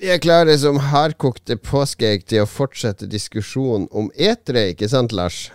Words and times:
Vi 0.00 0.08
er 0.08 0.20
klare 0.22 0.54
som 0.56 0.78
hardkokte 0.80 1.58
påskeegg 1.60 2.22
til 2.30 2.46
å 2.46 2.48
fortsette 2.48 3.04
diskusjonen 3.10 3.84
om 3.92 4.06
etere, 4.16 4.70
ikke 4.72 4.88
sant, 4.88 5.12
Lars? 5.12 5.50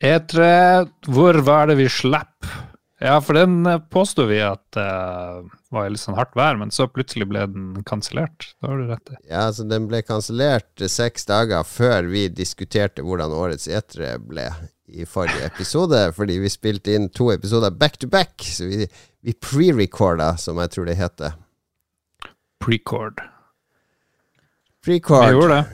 Etere, 0.00 0.86
hvor 1.04 1.36
var 1.44 1.68
det 1.68 1.76
vi 1.82 1.90
slapp? 1.92 2.48
Ja, 2.98 3.18
for 3.20 3.36
den 3.36 3.60
påstod 3.60 3.92
påsto 3.92 4.26
vi 4.30 4.40
at 4.40 4.80
uh, 4.80 5.44
var 5.68 5.92
litt 5.92 6.00
sånn 6.00 6.16
hardt 6.16 6.32
vær, 6.38 6.56
men 6.56 6.72
så 6.72 6.88
plutselig 6.88 7.28
ble 7.28 7.44
den 7.44 7.84
kansellert. 7.86 8.48
Da 8.56 8.72
har 8.72 8.80
du 8.80 8.88
rett 8.88 9.12
i. 9.12 9.20
Ja, 9.28 9.44
så 9.52 9.68
den 9.68 9.84
ble 9.92 10.00
kansellert 10.00 10.88
seks 10.88 11.28
dager 11.28 11.68
før 11.68 12.08
vi 12.08 12.24
diskuterte 12.32 13.04
hvordan 13.04 13.36
årets 13.36 13.68
etere 13.68 14.16
ble 14.16 14.48
i 14.88 15.04
forrige 15.04 15.44
episode, 15.52 16.06
fordi 16.18 16.40
vi 16.40 16.56
spilte 16.56 16.96
inn 16.96 17.12
to 17.12 17.34
episoder 17.36 17.68
back 17.68 18.00
to 18.00 18.08
back. 18.08 18.40
Så 18.40 18.72
vi, 18.72 18.88
vi 19.20 19.36
pre-recorda, 19.36 20.38
som 20.40 20.56
jeg 20.64 20.72
tror 20.72 20.88
det 20.88 21.02
heter. 21.04 21.36
Precord. 22.64 23.20
Precord. 24.88 25.26
Vi 25.28 25.36
gjorde 25.36 25.58
det. 25.58 25.64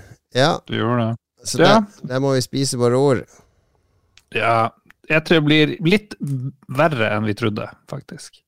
Ja. 0.41 0.51
Du 0.67 0.75
gjorde 0.79 1.07
det. 1.07 1.17
Så 1.47 1.61
Ja. 1.61 1.75
der, 1.81 2.09
der 2.11 2.23
må 2.25 2.33
vi 2.35 2.43
spise 2.43 2.79
våre 2.81 2.99
ord. 2.99 3.25
Ja, 4.35 4.71
jeg 5.09 5.25
tror 5.25 5.39
det 5.41 5.47
blir 5.47 5.75
litt 5.87 6.15
verre 6.67 7.13
enn 7.15 7.27
vi 7.29 7.35
trodde, 7.39 7.69
faktisk. 7.91 8.41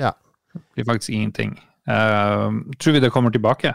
Ja. 0.00 0.14
Det 0.54 0.62
blir 0.78 0.86
faktisk 0.94 1.10
ingenting. 1.12 1.56
Uh, 1.84 2.62
tror 2.80 2.96
vi 2.96 3.02
det 3.04 3.10
kommer 3.12 3.34
tilbake? 3.34 3.74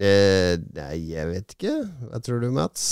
Eh, 0.00 0.54
nei, 0.76 0.94
jeg 1.10 1.26
vet 1.32 1.56
ikke. 1.56 1.72
Hva 2.12 2.20
tror 2.22 2.40
du, 2.44 2.50
Mats? 2.54 2.84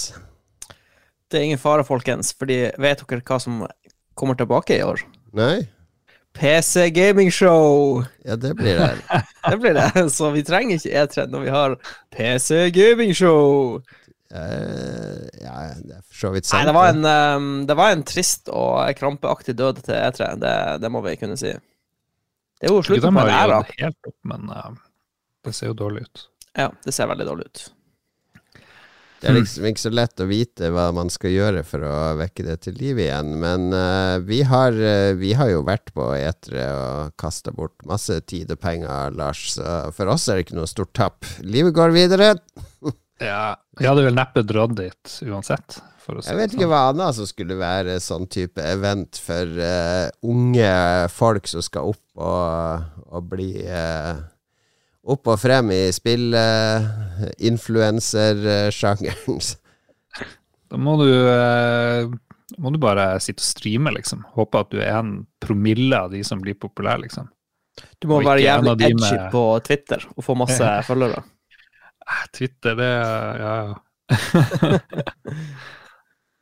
Det 1.31 1.39
er 1.39 1.47
ingen 1.47 1.61
fare, 1.63 1.85
folkens, 1.87 2.33
fordi 2.35 2.73
vet 2.81 3.05
dere 3.07 3.23
hva 3.23 3.39
som 3.41 3.63
kommer 4.19 4.35
tilbake 4.35 4.81
i 4.81 4.83
år? 4.83 5.05
Nei? 5.37 5.69
PC 6.35 6.91
Gaming 6.91 7.31
Show! 7.33 8.03
Ja, 8.25 8.37
det 8.37 8.55
blir 8.55 8.79
det. 8.79 9.23
Det 9.51 9.57
blir 9.57 9.75
det. 9.75 10.11
Så 10.11 10.31
vi 10.31 10.43
trenger 10.45 10.77
ikke 10.77 11.05
E3 11.05 11.27
når 11.33 11.41
vi 11.41 11.55
har 11.55 11.77
PC 12.15 12.71
Gaming 12.71 13.15
Show. 13.17 13.81
Uh, 14.29 15.25
ja, 15.41 15.55
det 15.81 15.95
er 15.97 16.03
for 16.05 16.19
så 16.21 16.31
vidt 16.35 16.51
Nei, 16.53 16.65
det 16.69 16.75
var 16.77 16.91
en, 16.93 17.07
um, 17.09 17.47
det 17.65 17.77
var 17.79 17.95
en 17.95 18.03
trist 18.05 18.51
og 18.53 18.77
krampeaktig 18.99 19.57
død 19.57 19.81
til 19.87 19.97
E3. 19.97 20.35
Det, 20.43 20.55
det 20.85 20.91
må 20.93 21.01
vi 21.07 21.17
kunne 21.17 21.39
si. 21.41 21.55
Det 22.59 22.69
er 22.69 22.75
jo 22.75 22.83
slutten 22.85 23.17
på 23.17 23.25
en 23.25 23.33
æra. 23.33 23.63
det 23.65 23.81
helt 23.81 24.11
opp, 24.13 24.19
men 24.29 24.53
uh, 24.53 24.77
det 25.49 25.57
ser 25.57 25.73
jo 25.73 25.79
dårlig 25.81 26.05
ut. 26.05 26.29
Ja, 26.59 26.69
det 26.85 26.93
ser 26.93 27.09
veldig 27.09 27.29
dårlig 27.31 27.49
ut. 27.49 27.65
Det 29.19 29.31
er 29.31 29.35
liksom 29.35 29.67
ikke 29.67 29.83
så 29.83 29.91
lett 29.91 30.23
å 30.23 30.29
vite 30.31 30.69
hva 30.71 30.85
man 30.95 31.11
skal 31.11 31.33
gjøre 31.35 31.65
for 31.67 31.83
å 31.83 31.95
vekke 32.21 32.45
det 32.47 32.59
til 32.67 32.77
liv 32.79 33.01
igjen. 33.03 33.33
Men 33.43 33.73
uh, 33.75 34.21
vi, 34.23 34.45
har, 34.47 34.79
uh, 34.79 35.17
vi 35.19 35.33
har 35.39 35.51
jo 35.51 35.65
vært 35.67 35.91
på 35.97 36.13
etere 36.15 36.69
og 36.77 37.17
kasta 37.19 37.55
bort 37.55 37.83
masse 37.89 38.15
tid 38.31 38.55
og 38.55 38.63
penger, 38.63 39.17
Lars. 39.19 39.49
Så 39.57 39.67
for 39.97 40.15
oss 40.15 40.29
er 40.29 40.39
det 40.39 40.47
ikke 40.47 40.61
noe 40.61 40.71
stort 40.71 40.95
tap. 40.95 41.27
Livet 41.43 41.75
går 41.79 41.95
videre. 41.97 42.37
Ja, 43.19 43.57
vi 43.75 43.87
hadde 43.89 44.05
vel 44.07 44.15
neppe 44.15 44.45
dratt 44.47 44.77
dit 44.79 45.15
uansett. 45.27 45.81
Jeg 46.09 46.39
vet 46.39 46.55
ikke 46.55 46.65
sånn. 46.65 46.71
hva 46.71 46.83
annet 46.93 47.17
som 47.19 47.27
skulle 47.29 47.57
være 47.59 47.99
sånn 48.01 48.29
type 48.31 48.63
event 48.63 49.19
for 49.21 49.59
uh, 49.59 50.07
unge 50.25 50.71
folk 51.13 51.51
som 51.51 51.65
skal 51.65 51.91
opp 51.91 52.23
og, 52.23 52.87
og 53.11 53.27
bli 53.31 53.51
eh, 53.67 54.23
opp 55.09 55.27
og 55.33 55.39
frem 55.41 55.71
i 55.73 55.93
spill 55.95 56.35
influencer-sjangeren. 57.39 59.41
Da 60.69 60.77
må 60.81 60.97
du, 61.01 61.09
uh, 61.09 62.11
må 62.61 62.69
du 62.75 62.79
bare 62.83 63.07
sitte 63.25 63.41
og 63.41 63.47
streame, 63.49 63.91
liksom. 63.97 64.21
Håpe 64.37 64.61
at 64.61 64.69
du 64.75 64.79
er 64.83 64.93
en 64.99 65.13
promille 65.41 65.97
av 65.97 66.11
de 66.13 66.21
som 66.27 66.41
blir 66.45 66.57
populære, 66.61 67.01
liksom. 67.07 67.27
Du 68.03 68.09
må 68.11 68.15
Og 68.19 68.25
være 68.27 68.43
jævlig 68.43 68.73
edgy 68.75 68.95
med- 69.01 69.31
på 69.33 69.43
Twitter 69.65 70.01
og 70.17 70.25
få 70.27 70.35
masse 70.37 70.67
følgere. 70.91 71.21
Eh, 72.09 72.25
Twitter, 72.35 72.73
det 72.77 72.93
Ja, 73.41 73.55
ja. 73.63 73.75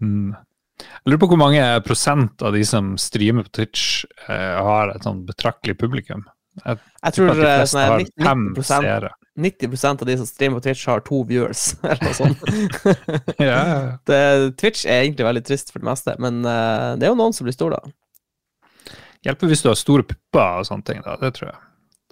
mm. 0.03 0.35
Jeg 0.77 1.09
lurer 1.11 1.21
på 1.23 1.29
hvor 1.31 1.41
mange 1.41 1.63
prosent 1.87 2.43
av 2.45 2.53
de 2.53 2.61
som 2.69 2.97
streamer 3.01 3.47
på 3.47 3.53
Twitch, 3.61 4.05
eh, 4.29 4.57
har 4.61 4.91
et 4.93 5.05
sånn 5.07 5.23
betraktelig 5.29 5.77
publikum. 5.81 6.23
Jeg 6.65 6.79
Jeg 7.03 7.15
tror 7.17 7.31
tror 7.31 7.41
de 7.43 7.49
eh, 7.51 7.63
sånn 7.69 7.83
har 7.83 8.03
90 8.03 8.27
fem 8.27 8.45
90 8.57 8.69
seere. 8.71 9.13
90 9.37 9.85
av 9.91 10.07
de 10.09 10.17
som 10.17 10.29
streamer 10.29 10.61
på 10.61 10.65
Twitch, 10.65 10.87
har 10.89 11.03
to 11.05 11.21
viewers, 11.29 11.75
eller 11.85 12.05
noe 12.07 12.17
sånt. 12.17 12.45
Ja. 13.49 13.61
det, 14.09 14.21
Twitch 14.61 14.87
er 14.87 15.05
egentlig 15.05 15.29
veldig 15.29 15.45
trist 15.45 15.73
for 15.73 15.83
det 15.83 15.91
meste, 15.91 16.17
men 16.23 16.41
uh, 16.47 16.97
det 16.97 17.09
er 17.09 17.13
jo 17.13 17.19
noen 17.21 17.37
som 17.37 17.49
blir 17.49 17.57
store, 17.57 17.81
da. 17.83 18.97
Hjelper 19.27 19.51
hvis 19.51 19.65
du 19.65 19.71
har 19.73 19.79
store 19.79 20.07
pupper 20.07 20.63
og 20.63 20.69
sånne 20.69 20.89
ting, 20.89 21.03
da. 21.05 21.19
Det 21.21 21.35
tror 21.37 21.51
jeg. 21.51 21.61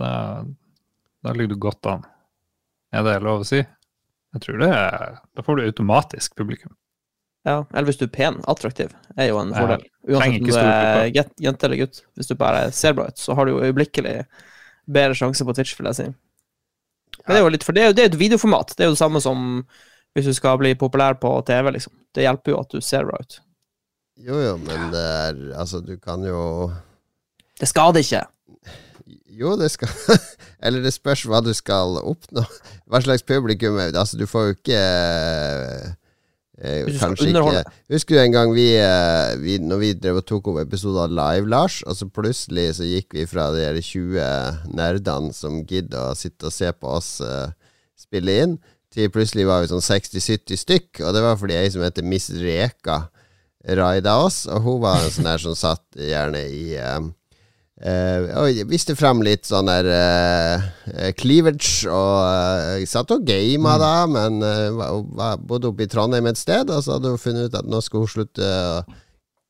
Da, 0.03 0.11
da 1.25 1.35
ligger 1.37 1.55
du 1.55 1.63
godt 1.63 1.89
an. 1.89 2.05
Er 2.95 3.07
det 3.07 3.21
lov 3.25 3.45
å 3.45 3.49
si? 3.49 3.63
Jeg 4.35 4.43
tror 4.43 4.59
det 4.59 4.71
er 4.75 5.21
Da 5.35 5.45
får 5.47 5.59
du 5.59 5.65
automatisk 5.65 6.35
publikum. 6.39 6.75
Ja, 7.45 7.59
Eller 7.75 7.91
hvis 7.91 8.01
du 8.01 8.07
er 8.07 8.13
pen, 8.13 8.39
attraktiv, 8.49 8.93
er 9.21 9.29
jo 9.29 9.39
en 9.43 9.53
fordel. 9.53 9.83
Uansett 10.09 10.41
om 10.41 10.49
du 10.49 10.57
er 10.57 11.11
jente 11.13 11.67
eller 11.69 11.83
gutt. 11.83 12.01
Hvis 12.17 12.31
du 12.31 12.39
bare 12.41 12.71
ser 12.73 12.95
bra 12.97 13.11
ut, 13.11 13.21
så 13.21 13.37
har 13.37 13.45
du 13.45 13.53
jo 13.53 13.65
øyeblikkelig 13.65 14.23
bedre 14.89 15.17
sjanse 15.19 15.45
på 15.45 15.53
Twitch, 15.57 15.75
vil 15.77 15.91
jeg 15.91 15.99
si. 15.99 16.07
Men 17.25 17.35
det 17.35 17.41
er 17.41 17.45
jo 17.45 17.53
litt, 17.53 17.67
for 17.67 17.77
det 17.77 17.83
er 17.83 17.91
jo, 17.91 17.97
det 17.97 18.05
er 18.05 18.13
et 18.13 18.21
videoformat. 18.21 18.73
Det 18.73 18.85
er 18.85 18.89
jo 18.91 18.97
det 18.97 19.03
samme 19.03 19.21
som 19.25 19.45
hvis 20.15 20.29
du 20.31 20.35
skal 20.37 20.61
bli 20.61 20.75
populær 20.79 21.19
på 21.21 21.31
TV, 21.47 21.73
liksom. 21.75 21.93
Det 22.15 22.25
hjelper 22.25 22.55
jo 22.55 22.61
at 22.63 22.73
du 22.73 22.81
ser 22.85 23.07
bra 23.09 23.19
ut. 23.21 23.41
Jo, 24.25 24.39
jo, 24.39 24.55
men 24.63 24.93
det 24.93 25.03
er 25.03 25.39
Altså, 25.59 25.81
du 25.83 25.97
kan 25.99 26.23
jo 26.23 26.71
Det 27.59 27.67
skader 27.67 27.99
ikke. 27.99 28.21
Jo, 29.35 29.57
det 29.59 29.73
skal 29.75 29.91
Eller 30.65 30.85
det 30.85 30.95
spørs 30.95 31.25
hva 31.27 31.41
du 31.43 31.51
skal 31.53 31.99
oppnå. 31.99 32.45
Hva 32.87 33.01
slags 33.03 33.27
publikum 33.27 33.81
er 33.83 33.91
Altså, 33.91 34.17
du 34.21 34.29
får 34.31 34.47
jo 34.47 34.55
ikke 34.55 34.83
eh, 36.59 36.87
Kanskje 37.01 37.31
ikke 37.33 37.63
Husker 37.95 38.17
du 38.17 38.21
en 38.23 38.35
gang 38.35 38.53
vi, 38.55 38.67
eh, 38.79 39.35
vi 39.43 39.59
Når 39.63 39.81
vi 39.83 39.93
drev 39.99 40.21
og 40.21 40.27
tok 40.29 40.53
opp 40.53 40.61
episoder 40.65 41.13
live, 41.13 41.49
Lars, 41.51 41.81
og 41.87 41.97
så 41.99 42.09
plutselig 42.09 42.69
så 42.79 42.89
gikk 42.89 43.17
vi 43.17 43.27
fra 43.31 43.49
de 43.55 43.67
20 43.81 44.71
nerdene 44.77 45.35
som 45.37 45.63
gidder 45.67 46.13
å 46.13 46.19
sitte 46.19 46.51
og 46.51 46.55
se 46.55 46.71
på 46.73 46.95
oss 46.99 47.17
eh, 47.25 47.51
spille 47.99 48.39
inn, 48.45 48.55
til 48.95 49.11
plutselig 49.11 49.47
var 49.49 49.63
vi 49.63 49.71
sånn 49.71 49.83
60-70 49.83 50.61
stykk, 50.61 51.03
og 51.03 51.15
det 51.17 51.23
var 51.25 51.39
fordi 51.41 51.57
ei 51.59 51.71
som 51.73 51.83
heter 51.83 52.07
Miss 52.07 52.29
Reka 52.31 53.05
raida 53.65 54.19
oss, 54.23 54.45
og 54.51 54.63
hun 54.67 54.83
var 54.83 55.01
en 55.01 55.13
sånn 55.15 55.31
her 55.31 55.41
som 55.41 55.57
satt 55.59 55.99
gjerne 55.99 56.43
i 56.53 56.65
Eh, 56.79 57.01
og 57.85 58.47
jeg 58.49 58.65
viste 58.71 58.95
frem 58.97 59.21
litt 59.27 59.45
sånn 59.45 59.69
der 59.69 59.89
eh, 59.93 61.11
cleavage, 61.21 61.85
og 61.91 62.21
eh, 62.25 62.69
jeg 62.81 62.89
satt 62.89 63.13
og 63.13 63.27
gama 63.29 63.75
da, 63.81 63.95
men 64.09 64.41
eh, 64.41 64.71
var, 64.73 65.37
bodde 65.37 65.69
oppe 65.69 65.85
i 65.85 65.91
Trondheim 65.93 66.31
et 66.31 66.41
sted, 66.41 66.73
og 66.73 66.81
så 66.85 66.97
hadde 66.97 67.13
hun 67.13 67.21
funnet 67.21 67.51
ut 67.51 67.59
at 67.61 67.69
nå 67.69 67.83
skulle 67.85 68.09
hun 68.09 68.15
slutte 68.19 68.53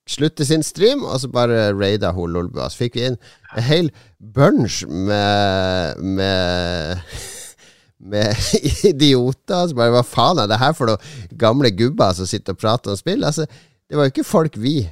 Slutte 0.04 0.44
sin 0.44 0.60
stream, 0.60 1.00
og 1.00 1.16
så 1.16 1.30
bare 1.32 1.70
raida 1.72 2.10
hun 2.12 2.34
Lolbua. 2.34 2.66
Så 2.68 2.82
fikk 2.82 2.98
vi 2.98 3.06
inn 3.08 3.14
en 3.56 3.64
hel 3.64 3.86
bunch 4.20 4.82
med 4.84 6.02
Med 6.04 7.00
med 8.12 8.36
idioter. 8.84 9.68
som 9.70 9.78
bare, 9.78 9.94
Hva 9.94 10.02
faen 10.04 10.42
er 10.42 10.50
det 10.50 10.60
her 10.60 10.76
for 10.76 10.92
noen 10.92 11.38
gamle 11.40 11.72
gubber 11.72 12.12
som 12.12 12.28
sitter 12.28 12.52
og 12.52 12.60
prater 12.60 12.92
om 12.92 13.00
spill? 13.00 13.24
Altså, 13.24 13.48
det 13.88 13.96
var 13.96 14.04
jo 14.04 14.12
ikke 14.12 14.28
folk 14.28 14.60
vi 14.60 14.82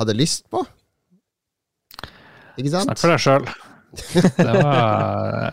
hadde 0.00 0.18
lyst 0.18 0.48
på. 0.50 0.64
Ikke 2.60 2.72
sant? 2.76 2.86
Snakk 2.90 3.00
for 3.02 3.14
deg 3.14 3.22
sjøl. 3.24 3.50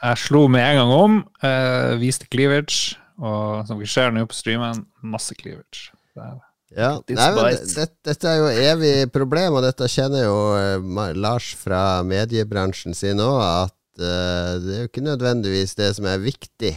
Jeg 0.07 0.17
slo 0.21 0.43
med 0.51 0.61
en 0.63 0.77
gang 0.81 0.91
om, 0.93 1.15
eh, 1.41 1.95
viste 2.01 2.27
cleavage, 2.31 2.97
og 3.17 3.63
som 3.69 3.79
vi 3.81 3.87
ser 3.89 4.11
nå 4.13 4.25
på 4.29 4.35
streamen, 4.37 4.83
masse 5.01 5.33
cleavage. 5.39 5.89
Det 6.15 6.23
er- 6.27 6.43
Ja. 6.77 6.99
Nei, 7.09 7.31
men 7.31 7.45
det, 7.55 7.75
det, 7.75 7.85
dette 8.03 8.27
er 8.27 8.37
jo 8.41 8.47
evig 8.73 9.11
problem, 9.15 9.53
og 9.55 9.63
dette 9.63 9.87
kjenner 9.87 10.25
jo 10.25 10.35
eh, 10.59 11.13
Lars 11.15 11.53
fra 11.55 12.03
mediebransjen 12.03 12.93
sin 12.93 13.17
òg, 13.23 13.39
at 13.39 14.03
eh, 14.03 14.59
det 14.59 14.73
er 14.75 14.81
jo 14.83 14.89
ikke 14.91 15.05
nødvendigvis 15.05 15.75
det 15.79 15.93
som 15.95 16.05
er 16.11 16.19
viktig 16.19 16.73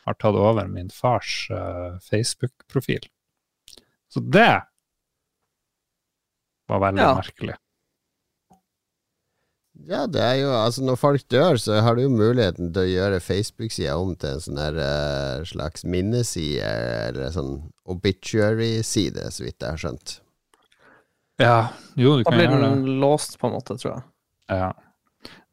har 0.06 0.16
tatt 0.20 0.36
over 0.36 0.68
min 0.68 0.90
fars 0.92 1.48
uh, 1.54 1.96
Facebook-profil. 2.10 3.06
Så 4.12 4.20
det 4.28 4.50
var 6.68 6.80
veldig 6.84 7.02
Ja. 7.02 7.14
merkelig. 7.16 7.56
Ja, 9.90 10.06
det 10.08 10.22
er 10.22 10.36
jo 10.42 10.50
Altså, 10.54 10.84
når 10.86 10.98
folk 11.00 11.24
dør, 11.32 11.58
så 11.58 11.80
har 11.82 11.96
du 11.98 12.04
jo 12.04 12.10
muligheten 12.14 12.70
til 12.74 12.82
å 12.84 12.90
gjøre 12.92 13.20
Facebook-sida 13.24 13.96
om 13.98 14.12
til 14.20 14.36
en 14.36 14.44
sånn 14.44 14.60
der 14.60 14.78
eh, 14.84 15.46
slags 15.50 15.86
minneside, 15.88 16.68
eller 17.10 17.32
sånn 17.34 17.56
obituary-side, 17.90 19.26
så 19.34 19.44
vidt 19.48 19.58
jeg 19.64 19.70
har 19.74 19.82
skjønt. 19.82 20.20
Ja, 21.42 21.58
jo, 21.98 22.18
du 22.20 22.24
Da 22.24 22.30
kan 22.30 22.38
blir 22.38 22.48
gjøre 22.48 22.60
det. 22.60 22.62
Da 22.62 22.70
blir 22.76 22.86
den 22.86 23.00
låst, 23.02 23.40
på 23.42 23.48
en 23.50 23.56
måte, 23.58 23.78
tror 23.82 23.92
jeg. 23.96 24.04
Ja. 24.52 24.72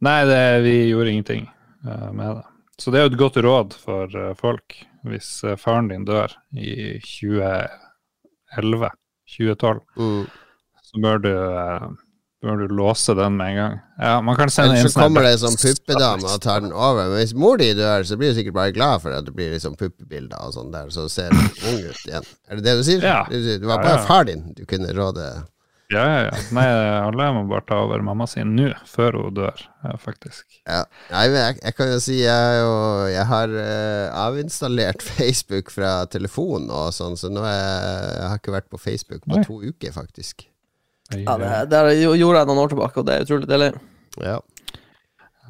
Nei, 0.05 0.19
det, 0.29 0.43
vi 0.67 0.75
gjorde 0.91 1.11
ingenting 1.15 1.49
uh, 1.87 2.11
med 2.13 2.37
det. 2.41 2.45
Så 2.79 2.93
det 2.95 3.01
er 3.01 3.07
jo 3.09 3.13
et 3.15 3.21
godt 3.21 3.37
råd 3.43 3.75
for 3.81 4.13
uh, 4.15 4.35
folk 4.39 4.77
hvis 5.09 5.31
uh, 5.47 5.57
faren 5.59 5.89
din 5.91 6.05
dør 6.07 6.31
i 6.55 6.99
2011, 7.03 8.91
2012, 9.29 9.81
Mm. 9.99 10.27
så 10.89 11.01
bør 11.03 11.19
du, 11.25 11.33
bør 12.43 12.63
du 12.63 12.75
låse 12.79 13.15
den 13.19 13.37
med 13.37 13.51
en 13.51 13.57
gang. 13.57 13.77
Ja, 13.99 14.21
man 14.23 14.37
kan 14.39 14.51
sende 14.51 14.77
Ellers 14.79 14.95
så 14.95 15.03
kommer 15.03 15.27
det 15.27 15.35
sånn 15.43 15.59
puppedame 15.59 16.31
og 16.31 16.41
tar 16.45 16.63
den 16.63 16.73
over. 16.73 17.11
Men 17.11 17.19
hvis 17.19 17.35
mor 17.35 17.59
di 17.59 17.73
dør, 17.75 18.07
så 18.07 18.19
blir 18.21 18.33
du 18.33 18.39
sikkert 18.39 18.59
bare 18.61 18.75
glad 18.77 19.03
for 19.03 19.15
at 19.15 19.27
det 19.27 19.35
blir 19.35 19.51
liksom 19.55 19.75
puppebilder 19.79 20.39
og 20.47 20.55
sånn 20.55 20.73
der, 20.75 20.91
så 20.95 21.09
ser 21.11 21.35
du 21.35 21.41
ung 21.43 21.81
ut 21.83 22.03
igjen. 22.07 22.27
Er 22.49 22.61
det 22.61 22.67
det 22.69 22.75
du 22.79 22.83
sier? 22.87 23.05
Ja. 23.05 23.21
Du, 23.31 23.39
det 23.43 23.63
var 23.67 23.83
bare 23.83 23.99
ja. 23.99 24.05
far 24.07 24.29
din 24.29 24.51
du 24.55 24.67
kunne 24.71 24.95
råde 24.95 25.25
Ja, 25.89 26.03
ja, 26.05 26.19
ja. 26.29 26.41
Nei, 26.53 26.67
alle 27.01 27.27
må 27.33 27.47
bare 27.49 27.65
ta 27.67 27.79
over 27.81 28.03
mamma 28.05 28.27
sin 28.29 28.53
nå, 28.55 28.69
før 28.87 29.17
hun 29.23 29.39
dør, 29.39 29.63
ja, 29.87 29.95
faktisk. 29.99 30.45
Ja. 30.61 30.83
Nei, 31.09 31.23
men 31.33 31.41
jeg, 31.41 31.57
jeg 31.63 31.77
kan 31.79 31.91
jo 31.95 31.97
si 32.05 32.19
jeg, 32.21 32.67
og 32.69 33.09
jeg 33.09 33.25
har 33.31 33.57
uh, 33.57 34.21
avinstallert 34.29 35.03
Facebook 35.15 35.73
fra 35.75 35.97
telefonen 36.13 36.69
og 36.69 36.93
sånn, 36.95 37.19
så 37.19 37.33
nå 37.33 37.43
er 37.49 37.57
jeg, 37.57 38.15
jeg 38.21 38.31
har 38.35 38.45
ikke 38.45 38.57
vært 38.61 38.71
på 38.71 38.83
Facebook 38.85 39.25
på 39.25 39.41
Nei. 39.41 39.49
to 39.49 39.59
uker, 39.65 39.97
faktisk. 39.97 40.47
Ja, 41.17 41.39
det, 41.41 41.51
det 41.73 41.83
gjorde 42.03 42.43
jeg 42.43 42.49
noen 42.51 42.63
år 42.65 42.73
tilbake, 42.75 43.01
og 43.01 43.07
det 43.09 43.15
er 43.17 43.27
utrolig 43.27 43.49
deilig. 43.49 43.73
Ja. 44.21 44.39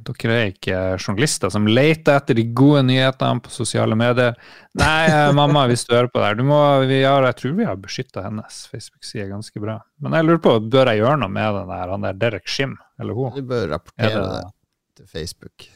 Dere 0.09 0.37
er 0.39 0.53
ikke 0.53 0.77
journalister 0.97 1.51
som 1.53 1.67
leter 1.69 2.17
etter 2.17 2.37
de 2.39 2.45
gode 2.57 2.85
nyhetene 2.87 3.43
på 3.45 3.51
sosiale 3.53 3.97
medier. 3.99 4.37
Nei, 4.79 5.09
eh, 5.11 5.33
mamma, 5.37 5.67
hvis 5.69 5.83
du 5.85 5.93
hører 5.97 6.09
på 6.13 6.23
det 6.23 6.31
her, 6.31 6.39
du 6.39 6.45
må, 6.49 6.61
vi 6.89 7.03
har, 7.03 7.27
jeg 7.29 7.37
tror 7.41 7.57
vi 7.59 7.67
har 7.69 7.81
beskytta 7.83 8.25
hennes 8.25 8.61
Facebook-side 8.73 9.27
ganske 9.29 9.61
bra. 9.61 9.75
Men 10.01 10.17
jeg 10.17 10.29
lurer 10.29 10.41
på, 10.47 10.55
bør 10.73 10.93
jeg 10.93 11.03
gjøre 11.03 11.19
noe 11.25 11.35
med 11.35 11.59
den 11.59 11.75
der, 11.75 11.93
han 11.93 12.07
der 12.07 12.23
Derek 12.23 12.49
Shim, 12.49 12.77
eller 13.01 13.19
hun? 13.19 13.35
Du 13.37 13.43
bør 13.51 13.67
Er 13.67 13.75
rapportere 13.75 14.23
det, 14.23 14.41
det 14.47 15.03
til 15.03 15.11
Facebook. 15.13 15.69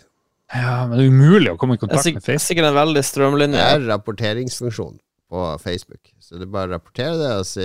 ja, 0.55 0.87
men 0.87 0.97
det 0.97 1.05
er 1.05 1.13
umulig 1.13 1.53
å 1.53 1.59
komme 1.61 1.77
i 1.77 1.81
er 1.81 1.85
kontakt 1.85 2.09
med 2.15 2.23
Facebook. 2.25 2.47
sikkert 2.47 2.71
en 2.71 2.79
veldig 2.79 3.05
Det 3.53 3.67
er 3.69 3.87
rapporteringsfunksjon 3.91 4.97
på 5.33 5.43
Facebook. 5.63 6.11
Så 6.21 6.37
du 6.37 6.45
bare 6.45 6.69
rapporterer 6.75 7.17
det, 7.17 7.31
og 7.41 7.47
så 7.49 7.65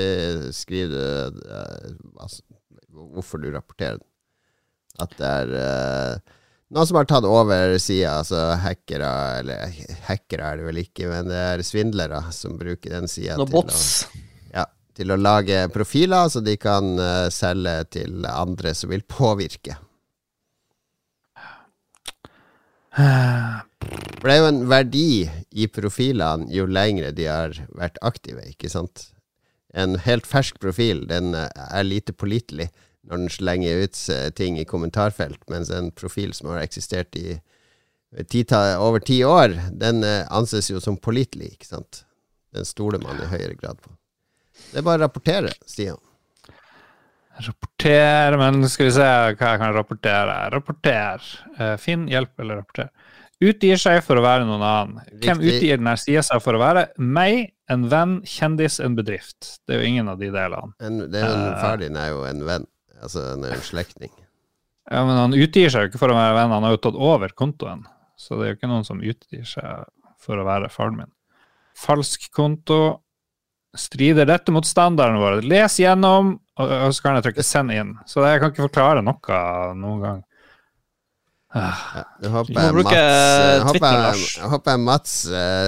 skriver 0.55 0.93
du 1.35 1.41
eh, 1.51 1.89
altså, 2.23 2.43
hvorfor 2.95 3.41
du 3.43 3.49
rapporterer 3.51 3.99
den. 3.99 4.07
At 5.03 5.11
det 5.19 5.27
er 5.29 5.51
uh, 5.53 6.37
noen 6.73 6.87
som 6.89 6.97
har 6.97 7.05
tatt 7.11 7.27
over 7.29 7.75
sida, 7.77 8.15
altså 8.23 8.39
hackere, 8.63 9.09
eller 9.43 9.75
hackere 10.07 10.47
er 10.47 10.57
det 10.61 10.65
vel 10.71 10.79
ikke, 10.81 11.09
men 11.11 11.29
det 11.29 11.37
er 11.51 11.61
svindlere 11.67 12.23
som 12.33 12.55
bruker 12.57 12.95
den 12.95 13.05
sida 13.11 13.35
no, 13.37 13.45
til, 13.45 13.59
å- 13.61 14.55
ja, 14.55 14.63
til 14.97 15.13
å 15.13 15.19
lage 15.21 15.59
profiler, 15.75 16.31
så 16.33 16.41
de 16.41 16.55
kan 16.57 16.95
uh, 16.97 17.27
selge 17.29 17.75
til 17.99 18.25
andre 18.31 18.73
som 18.73 18.89
vil 18.95 19.05
påvirke. 19.05 19.77
For 24.17 24.25
det 24.25 24.33
er 24.33 24.41
jo 24.41 24.49
en 24.49 24.63
verdi 24.69 25.09
i 25.53 25.67
profilene 25.69 26.49
jo 26.53 26.65
lengre 26.65 27.11
de 27.15 27.27
har 27.29 27.53
vært 27.77 27.99
aktive, 28.05 28.41
ikke 28.49 28.71
sant? 28.73 29.11
En 29.77 29.99
helt 30.01 30.25
fersk 30.25 30.57
profil, 30.63 31.03
den 31.09 31.35
eh, 31.37 31.49
er 31.67 31.85
lite 31.85 32.15
pålitelig 32.15 32.71
når 33.07 33.21
den 33.21 33.31
slenger 33.31 33.83
ut 33.85 33.99
eh, 34.13 34.29
ting 34.35 34.57
i 34.59 34.65
kommentarfelt, 34.67 35.39
mens 35.51 35.69
en 35.71 35.91
profil 35.95 36.33
som 36.33 36.49
har 36.51 36.63
eksistert 36.63 37.15
i 37.19 37.37
tita, 38.31 38.79
over 38.81 39.03
ti 39.03 39.21
år, 39.27 39.53
den 39.71 40.03
eh, 40.03 40.25
anses 40.33 40.71
jo 40.71 40.81
som 40.83 40.97
pålitelig, 40.97 41.53
ikke 41.55 41.69
sant? 41.69 42.03
Den 42.55 42.65
stoler 42.65 43.01
man 43.03 43.21
i 43.21 43.29
høyere 43.29 43.55
grad 43.59 43.79
på. 43.83 43.93
Det 44.71 44.81
er 44.81 44.87
bare 44.87 45.03
å 45.03 45.05
rapportere, 45.05 45.53
Stian. 45.69 45.99
Rapporter, 47.37 48.37
men 48.39 48.63
skal 48.69 48.87
vi 48.87 48.95
se 48.95 49.05
hva 49.05 49.51
jeg 49.51 49.61
kan 49.61 49.75
rapportere. 49.75 50.37
Rapporter. 50.53 51.25
Eh, 51.59 51.75
Finn 51.81 52.07
hjelp 52.09 52.33
eller 52.41 52.61
rapporter. 52.61 52.89
Utgir 53.37 53.77
seg 53.77 53.99
for 54.01 54.17
å 54.17 54.23
være 54.25 54.47
noen 54.47 54.63
annen. 54.65 55.01
Hvem 55.21 55.41
Riktig. 55.43 55.57
utgir 55.59 55.77
denne 55.77 55.93
sida 56.01 56.23
seg 56.25 56.41
for 56.41 56.57
å 56.57 56.61
være? 56.61 56.87
Meg, 56.97 57.51
en 57.69 57.83
venn, 57.91 58.15
kjendis, 58.25 58.79
en 58.81 58.95
bedrift. 58.97 59.59
Det 59.67 59.75
er 59.75 59.83
jo 59.83 59.91
ingen 59.91 60.09
av 60.09 60.17
de 60.17 60.31
delene. 60.33 60.73
En, 60.81 61.03
det 61.05 61.21
er 61.21 61.27
jo 61.27 61.35
en, 61.35 61.43
uh, 61.51 61.59
far 61.61 61.77
din 61.83 61.99
er 62.01 62.09
jo 62.15 62.23
en 62.25 62.41
venn, 62.47 62.65
altså 62.97 63.27
en, 63.35 63.45
en 63.45 63.61
slektning. 63.61 64.13
Ja, 64.89 65.03
men 65.05 65.19
han 65.19 65.35
utgir 65.37 65.69
seg 65.69 65.85
jo 65.85 65.91
ikke 65.91 66.01
for 66.01 66.13
å 66.13 66.17
være 66.17 66.33
venn, 66.39 66.55
han 66.55 66.65
har 66.65 66.73
jo 66.73 66.81
tatt 66.87 66.97
over 66.97 67.35
kontoen. 67.37 67.85
Så 68.17 68.39
det 68.39 68.47
er 68.47 68.53
jo 68.55 68.57
ikke 68.57 68.71
noen 68.71 68.87
som 68.87 69.03
utgir 69.05 69.45
seg 69.45 69.85
for 70.23 70.41
å 70.41 70.47
være 70.47 70.71
faren 70.73 70.97
min. 71.03 71.13
Falsk 71.77 72.31
konto. 72.33 73.03
Strider 73.77 74.25
dette 74.25 74.49
mot 74.55 74.65
standarden 74.65 75.19
vår? 75.21 75.43
Les 75.45 75.75
gjennom, 75.83 76.39
og, 76.57 76.93
så 76.95 77.03
kan 77.03 77.17
jeg 77.17 77.27
trykke 77.27 77.45
'send 77.45 77.73
inn'. 77.75 77.97
Så 78.09 78.25
jeg 78.25 78.41
kan 78.41 78.51
ikke 78.51 78.67
forklare 78.69 79.03
noe 79.05 79.43
noen 79.77 80.01
gang. 80.01 80.23
Ah, 81.55 81.79
Ja, 81.95 82.03
jeg 82.21 82.31
håper 82.33 82.73
Mats, 82.75 82.91
jeg 82.91 83.61
håper, 83.63 83.93
jeg, 83.95 84.49
håper 84.51 84.79
Mats 84.83 85.13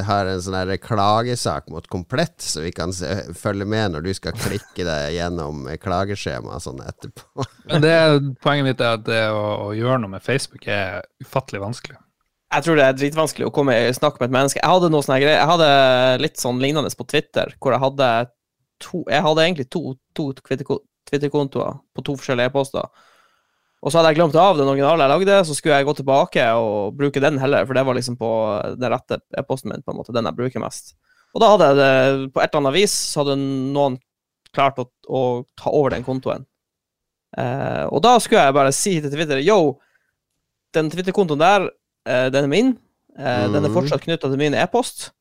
har 0.10 0.28
en 0.28 0.42
sånn 0.44 0.74
klagesak 0.84 1.70
mot 1.72 1.88
Komplett, 1.88 2.36
så 2.44 2.66
vi 2.66 2.74
kan 2.76 2.92
se, 2.94 3.08
følge 3.34 3.66
med 3.66 3.96
når 3.96 4.04
du 4.04 4.12
skal 4.14 4.36
klikke 4.36 4.84
deg 4.84 5.16
gjennom 5.16 5.64
klageskjemaet 5.80 6.66
sånn 6.66 6.84
etterpå. 6.84 7.48
Men 7.72 7.86
det, 7.86 7.96
poenget 8.44 8.68
mitt 8.68 8.84
er 8.84 9.00
at 9.00 9.08
det 9.08 9.24
å, 9.32 9.70
å 9.70 9.72
gjøre 9.78 10.02
noe 10.04 10.18
med 10.18 10.26
Facebook 10.26 10.68
er 10.68 11.00
ufattelig 11.24 11.64
vanskelig. 11.64 11.98
Jeg 12.50 12.66
tror 12.66 12.80
det 12.80 12.86
er 12.90 12.98
dritvanskelig 12.98 13.48
å 13.48 13.54
komme 13.54 13.76
i 13.78 13.96
snakk 13.96 14.20
med 14.20 14.32
et 14.32 14.36
menneske. 14.36 14.60
Jeg 14.60 14.74
hadde 14.74 14.90
noe 14.92 15.06
sånne 15.06 15.22
greier. 15.22 15.38
Jeg 15.38 15.52
hadde 15.52 15.74
litt 16.26 16.40
sånn 16.42 16.60
lignende 16.62 16.92
på 16.98 17.06
Twitter, 17.08 17.54
hvor 17.62 17.76
jeg 17.76 17.84
hadde 17.86 18.08
to 18.80 19.04
Jeg 19.10 19.22
hadde 19.26 19.44
egentlig 19.46 19.70
to, 19.70 19.96
to 20.16 20.32
Twitter- 20.34 20.80
Twitter-kontoer 21.10 21.80
på 21.96 22.04
to 22.06 22.16
forskjellige 22.16 22.50
e-poster. 22.52 22.86
Og 23.82 23.92
så 23.92 23.98
hadde 24.00 24.10
jeg 24.14 24.18
glemt 24.20 24.36
av 24.36 24.58
den 24.58 24.68
originale 24.68 25.06
jeg 25.06 25.10
lagde, 25.14 25.46
så 25.48 25.56
skulle 25.56 25.78
jeg 25.80 25.86
gå 25.88 25.94
tilbake 25.96 26.44
og 26.60 26.98
bruke 27.00 27.22
den 27.24 27.38
heller, 27.40 27.66
for 27.66 27.74
det 27.74 27.86
var 27.88 27.96
liksom 27.96 28.18
på 28.20 28.30
den 28.78 28.92
rette 28.92 29.22
e-posten 29.40 29.72
min, 29.72 29.82
på 29.82 29.92
en 29.94 29.98
måte, 30.02 30.12
den 30.14 30.26
jeg 30.28 30.36
bruker 30.36 30.60
mest. 30.60 30.96
Og 31.34 31.42
da 31.42 31.50
hadde 31.54 31.68
jeg 31.70 31.78
det, 31.80 32.34
på 32.34 32.42
et 32.44 32.50
eller 32.54 32.62
annet 32.68 32.76
vis, 32.76 32.94
så 33.14 33.24
hadde 33.24 33.38
noen 33.40 33.98
klart 34.54 34.80
å, 34.82 34.88
å 35.08 35.22
ta 35.56 35.70
over 35.72 35.92
den 35.96 36.04
kontoen. 36.04 36.46
Eh, 37.38 37.86
og 37.94 38.02
da 38.04 38.16
skulle 38.20 38.42
jeg 38.48 38.56
bare 38.58 38.74
si 38.76 38.96
til 39.00 39.12
Twitter 39.14 39.40
Yo, 39.46 39.78
den 40.76 40.90
Twitter-kontoen 40.92 41.40
der, 41.42 41.70
eh, 42.10 42.28
den 42.34 42.44
er 42.50 42.52
min. 42.52 42.72
Eh, 43.18 43.48
Den 43.48 43.64
er 43.66 43.70
Mhm. 43.70 43.74
fortsatt 43.76 44.02
knytta 44.04 44.30
til 44.30 44.38
min 44.38 44.54
e-post. 44.54 45.12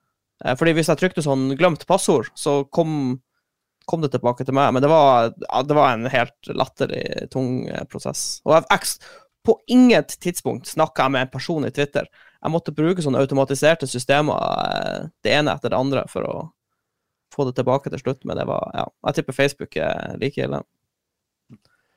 Eh, 0.44 0.54
fordi 0.54 0.72
hvis 0.74 0.86
jeg 0.88 0.98
trykte 0.98 1.22
sånn 1.22 1.56
'glemt 1.56 1.84
passord', 1.86 2.30
så 2.36 2.64
kom, 2.70 3.20
kom 3.88 4.04
det 4.04 4.12
tilbake 4.12 4.44
til 4.44 4.56
meg. 4.56 4.72
Men 4.74 4.84
det 4.84 4.90
var, 4.92 5.32
ja, 5.32 5.62
det 5.64 5.76
var 5.76 5.94
en 5.94 6.08
helt 6.12 6.52
latterlig 6.52 7.30
tung 7.32 7.66
eh, 7.68 7.84
prosess. 7.90 8.40
Og 8.46 8.56
jeg, 8.58 8.90
på 9.48 9.56
inget 9.72 10.18
tidspunkt 10.20 10.68
snakka 10.68 11.06
jeg 11.06 11.16
med 11.16 11.26
en 11.26 11.32
person 11.32 11.66
i 11.66 11.72
Twitter. 11.74 12.08
Jeg 12.38 12.54
måtte 12.54 12.74
bruke 12.76 13.02
sånne 13.02 13.22
automatiserte 13.24 13.88
systemer, 13.90 14.38
eh, 14.68 15.08
det 15.24 15.34
ene 15.40 15.54
etter 15.56 15.72
det 15.72 15.80
andre, 15.80 16.04
for 16.12 16.28
å 16.28 16.36
få 17.34 17.48
det 17.48 17.56
tilbake 17.58 17.90
til 17.92 18.02
slutt. 18.02 18.24
Men 18.28 18.40
det 18.40 18.48
var 18.50 18.68
Ja, 18.76 18.86
jeg 19.08 19.20
tipper 19.20 19.40
Facebook 19.40 19.76
er 19.76 20.18
like 20.20 20.44
ille. 20.44 20.62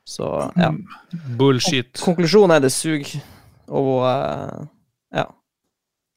Så 0.08 0.28
ja. 0.58 0.72
Bullshit. 1.38 1.94
Konklusjonen 2.02 2.56
er 2.56 2.64
det 2.64 2.74
suger. 2.74 3.20
Og 3.72 4.02
eh, 4.08 4.64
ja. 5.22 5.28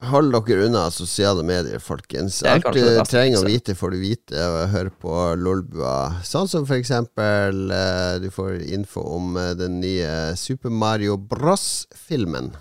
Hold 0.09 0.35
dere 0.47 0.65
unna 0.67 0.89
sosiale 0.91 1.43
medier, 1.43 1.79
folkens. 1.79 2.41
Alt 2.43 2.67
du 2.75 2.83
trenger 3.07 3.41
å 3.41 3.47
vite, 3.47 3.75
får 3.77 3.95
du 3.95 3.97
vite 4.01 4.37
og 4.37 4.57
å 4.59 4.67
høre 4.73 4.91
på 5.01 5.15
Lolbua. 5.39 6.21
Sånn 6.27 6.49
som 6.51 6.67
for 6.67 6.77
eksempel 6.77 7.71
eh, 7.73 8.17
du 8.21 8.29
får 8.33 8.59
info 8.75 9.03
om 9.15 9.37
eh, 9.39 9.53
den 9.57 9.79
nye 9.81 10.35
Super 10.37 10.73
Mario 10.73 11.17
Bros.-filmen. 11.17 12.51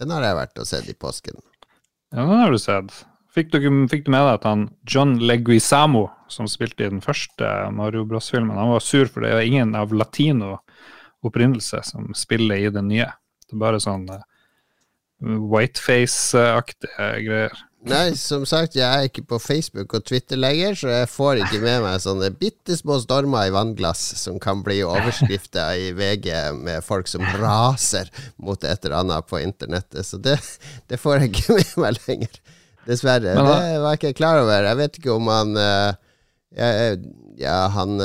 Den 0.00 0.14
har 0.14 0.26
jeg 0.26 0.38
vært 0.40 0.60
og 0.60 0.68
sett 0.68 0.90
i 0.90 0.96
påsken. 0.98 1.40
Ja, 2.14 2.26
den 2.26 2.42
har 2.42 2.52
du 2.52 2.60
sett. 2.60 2.92
Fikk 3.34 3.50
du, 3.50 3.58
fikk 3.90 4.04
du 4.06 4.12
med 4.14 4.22
deg 4.22 4.36
at 4.36 4.44
han 4.46 4.68
John 4.86 5.16
Leguizamo, 5.22 6.04
som 6.30 6.46
spilte 6.50 6.84
i 6.84 6.92
den 6.92 7.02
første 7.02 7.48
Mario 7.74 8.04
Bros-filmen, 8.06 8.58
han 8.58 8.70
var 8.74 8.84
sur 8.84 9.08
for 9.10 9.24
det 9.24 9.32
er 9.34 9.48
ingen 9.48 9.74
av 9.78 9.94
latino 9.94 10.58
opprinnelse 11.24 11.80
som 11.88 12.12
spiller 12.14 12.60
i 12.62 12.70
den 12.70 12.92
nye. 12.92 13.08
Det 13.48 13.56
er 13.56 13.62
bare 13.64 13.82
sånn 13.82 14.06
eh, 14.12 14.22
whiteface-aktige 15.22 17.12
greier. 17.26 17.62
Nei, 17.84 18.14
som 18.16 18.46
sagt, 18.48 18.78
jeg 18.78 18.86
er 18.88 19.10
ikke 19.10 19.26
på 19.28 19.38
Facebook 19.42 19.92
og 19.92 20.06
Twitter 20.08 20.38
lenger, 20.40 20.72
så 20.78 20.88
jeg 20.88 21.08
får 21.12 21.42
ikke 21.42 21.60
med 21.60 21.82
meg 21.84 21.98
sånne 22.00 22.30
bitte 22.40 22.78
små 22.78 22.96
stormer 23.02 23.50
i 23.50 23.52
vannglass 23.52 24.00
som 24.22 24.38
kan 24.40 24.62
bli 24.64 24.78
overskrifter 24.88 25.76
i 25.76 25.90
VG 25.96 26.30
med 26.62 26.84
folk 26.86 27.10
som 27.12 27.26
raser 27.42 28.08
mot 28.40 28.64
et 28.64 28.88
eller 28.88 29.02
annet 29.02 29.28
på 29.28 29.42
internettet. 29.42 30.00
Så 30.08 30.16
det, 30.16 30.38
det 30.88 31.00
får 31.00 31.18
jeg 31.20 31.34
ikke 31.34 31.58
med 31.58 31.76
meg 31.84 32.00
lenger. 32.06 32.40
Dessverre. 32.88 33.36
Men 33.36 33.52
det 33.52 33.84
var 33.84 33.98
ikke 33.98 34.10
jeg 34.14 34.20
klar 34.22 34.40
over. 34.40 34.64
Jeg 34.70 34.80
vet 34.80 34.98
ikke 35.00 35.12
om 35.18 35.28
han 35.32 35.54
eh, 35.60 36.96
Ja, 37.40 37.58
han 37.72 37.96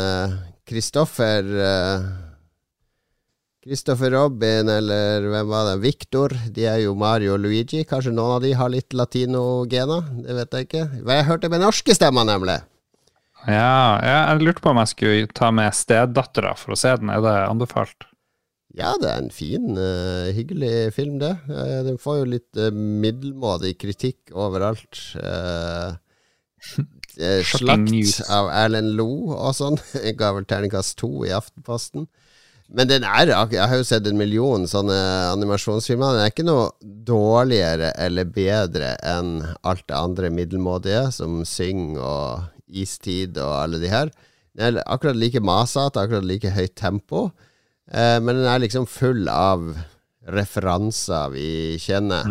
Kristoffer 0.67 1.47
Kristoffer 3.59 4.13
Robin, 4.15 4.69
eller 4.71 5.25
hvem 5.27 5.49
var 5.51 5.65
det? 5.67 5.79
Victor. 5.83 6.31
De 6.55 6.63
er 6.63 6.77
jo 6.85 6.93
Mario 6.95 7.33
og 7.35 7.41
Luigi. 7.43 7.81
Kanskje 7.87 8.13
noen 8.15 8.37
av 8.37 8.43
de 8.45 8.53
har 8.55 8.71
litt 8.71 8.95
latinogener? 8.95 10.05
Det 10.23 10.35
vet 10.37 10.55
jeg 10.55 10.67
ikke. 10.67 10.83
Jeg 11.11 11.25
hørte 11.27 11.49
med 11.51 11.65
norske 11.65 11.95
stemmer, 11.97 12.23
nemlig. 12.29 12.55
Ja, 13.47 13.99
jeg 14.03 14.45
lurte 14.45 14.63
på 14.63 14.71
om 14.71 14.79
jeg 14.79 14.91
skulle 14.93 15.33
ta 15.35 15.51
med 15.55 15.75
stedattera 15.75 16.53
for 16.59 16.75
å 16.75 16.79
se 16.79 16.93
den. 17.01 17.11
Er 17.11 17.19
det 17.25 17.35
anbefalt? 17.49 18.07
Ja, 18.79 18.93
det 19.01 19.09
er 19.09 19.23
en 19.25 19.31
fin, 19.33 19.73
uh, 19.75 20.29
hyggelig 20.35 20.93
film, 20.95 21.17
det. 21.19 21.33
Uh, 21.49 21.81
den 21.87 21.97
får 21.99 22.19
jo 22.19 22.31
litt 22.35 22.59
uh, 22.61 22.69
middelmådig 22.71 23.73
kritikk 23.81 24.31
overalt. 24.31 25.01
Slakt 27.49 28.21
av 28.31 28.51
Erlend 28.53 28.93
Lo 28.95 29.09
og 29.35 29.51
sånn. 29.57 29.79
Ga 30.19 30.31
vel 30.37 30.47
terningkast 30.47 30.99
to 31.01 31.11
i 31.27 31.35
Aftenposten. 31.35 32.07
Men 32.69 32.89
den 32.89 33.05
er 33.07 33.31
Jeg 33.49 33.65
har 33.65 33.79
jo 33.79 33.85
sett 33.87 34.05
en 34.07 34.17
million 34.17 34.67
sånne 34.69 34.97
animasjonsfilmer. 35.33 36.13
Den 36.13 36.25
er 36.25 36.33
ikke 36.33 36.45
noe 36.45 36.69
dårligere 36.83 37.91
eller 37.97 38.29
bedre 38.29 38.93
enn 39.01 39.39
alt 39.65 39.87
det 39.89 39.97
andre 39.97 40.29
middelmådige, 40.29 41.07
som 41.15 41.41
Syng 41.45 41.97
og 41.97 42.45
Istid 42.69 43.39
og 43.41 43.55
alle 43.63 43.81
de 43.81 43.89
her. 43.89 44.13
Den 44.53 44.77
er 44.77 44.85
akkurat 44.85 45.17
like 45.17 45.41
masete, 45.41 46.01
akkurat 46.01 46.27
like 46.27 46.53
høyt 46.53 46.75
tempo. 46.77 47.29
Eh, 47.89 48.19
men 48.21 48.37
den 48.37 48.45
er 48.49 48.61
liksom 48.61 48.85
full 48.89 49.25
av 49.33 49.71
referanser 50.29 51.33
vi 51.33 51.49
kjenner. 51.81 52.27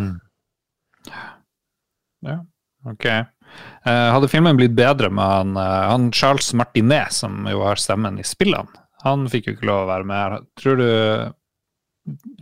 Ja, 2.22 2.38
ok. 2.86 3.06
Eh, 3.08 4.08
hadde 4.14 4.30
filmen 4.30 4.58
blitt 4.58 4.76
bedre 4.78 5.10
med 5.10 5.24
han, 5.24 5.56
eh, 5.56 5.88
han 5.90 6.12
Charles 6.12 6.52
Martinet, 6.54 7.12
som 7.12 7.46
jo 7.50 7.64
har 7.66 7.80
stemmen 7.80 8.20
i 8.20 8.26
spillene? 8.26 8.86
Han 9.04 9.28
fikk 9.30 9.46
jo 9.50 9.56
ikke 9.56 9.68
lov 9.68 9.84
å 9.84 9.90
være 9.92 10.08
med 10.08 10.22
her. 10.22 10.40
Tror 10.58 10.80
du 10.80 10.88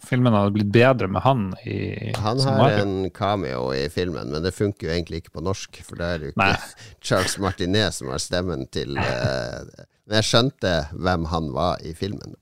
filmen 0.07 0.35
hadde 0.37 0.55
blitt 0.55 0.71
bedre 0.71 1.09
med 1.11 1.25
han 1.25 1.49
i 1.67 2.13
Han 2.23 2.39
har 2.45 2.59
Mario? 2.61 2.85
en 2.85 3.11
cameo 3.11 3.73
i 3.75 3.89
filmen, 3.91 4.31
men 4.31 4.45
det 4.45 4.55
funker 4.55 4.87
jo 4.89 4.95
egentlig 4.95 5.25
ikke 5.25 5.37
på 5.41 5.45
norsk. 5.45 5.81
For 5.87 5.99
det 5.99 6.07
er 6.07 6.25
jo 6.25 6.33
ikke 6.33 6.45
Nei. 6.45 6.55
Charles 7.07 7.37
Martinet 7.43 7.97
som 7.99 8.13
har 8.15 8.23
stemmen 8.23 8.67
til 8.73 8.97
eh, 9.01 9.87
Men 10.07 10.21
jeg 10.21 10.29
skjønte 10.31 10.75
hvem 10.95 11.27
han 11.33 11.53
var 11.57 11.83
i 11.85 11.95
filmen. 11.99 12.37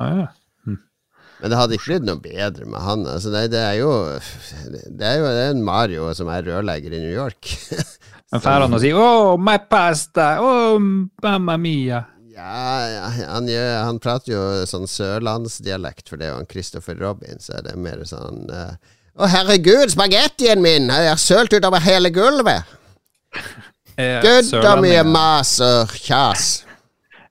Ah, 0.00 0.22
ja. 0.24 0.28
Men 1.40 1.52
det 1.52 1.56
hadde 1.56 1.76
ikke 1.78 1.88
blitt 1.94 2.04
noe 2.04 2.20
bedre 2.20 2.66
med 2.68 2.82
han. 2.84 3.06
Altså, 3.08 3.30
det, 3.32 3.46
det 3.54 3.60
er 3.64 3.78
jo 3.78 3.92
Det 4.92 5.06
er 5.08 5.14
jo 5.22 5.28
det 5.28 5.44
er 5.46 5.54
en 5.54 5.62
Mario 5.64 6.10
som 6.16 6.28
er 6.28 6.44
rørlegger 6.44 6.92
i 6.96 7.00
New 7.00 7.14
York. 7.14 7.48
Men 8.30 8.42
drar 8.44 8.62
han 8.62 8.76
å 8.76 8.78
si 8.78 8.92
'Oh, 8.94 9.34
my 9.40 9.56
pasta! 9.66 10.36
Oh, 10.44 10.76
mamma 10.78 11.56
mia'? 11.58 12.04
Ja, 12.40 13.10
han, 13.34 13.48
gjør, 13.50 13.74
han 13.84 13.98
prater 14.00 14.32
jo 14.32 14.42
sånn 14.68 14.88
sørlandsdialekt, 14.88 16.08
for 16.08 16.16
det 16.20 16.28
er 16.28 16.32
jo 16.32 16.38
han 16.40 16.48
Christopher 16.48 16.96
Robin, 16.96 17.36
så 17.42 17.58
er 17.58 17.66
det 17.68 17.74
mer 17.76 18.00
sånn 18.08 18.46
uh, 18.48 18.72
Å, 19.20 19.28
herregud, 19.28 19.92
spagettien 19.92 20.62
min! 20.64 20.88
Jeg 20.88 21.10
har 21.12 21.20
sølt 21.20 21.52
utover 21.52 21.84
hele 21.84 22.12
gulvet! 22.14 22.64
Gudda 24.00 24.22
Gud 24.24 24.54
og 24.56 24.80
mye 24.80 25.02
sørlendinger- 25.02 25.10
mas 25.12 25.52
og 25.60 25.92
kjas. 26.00 26.46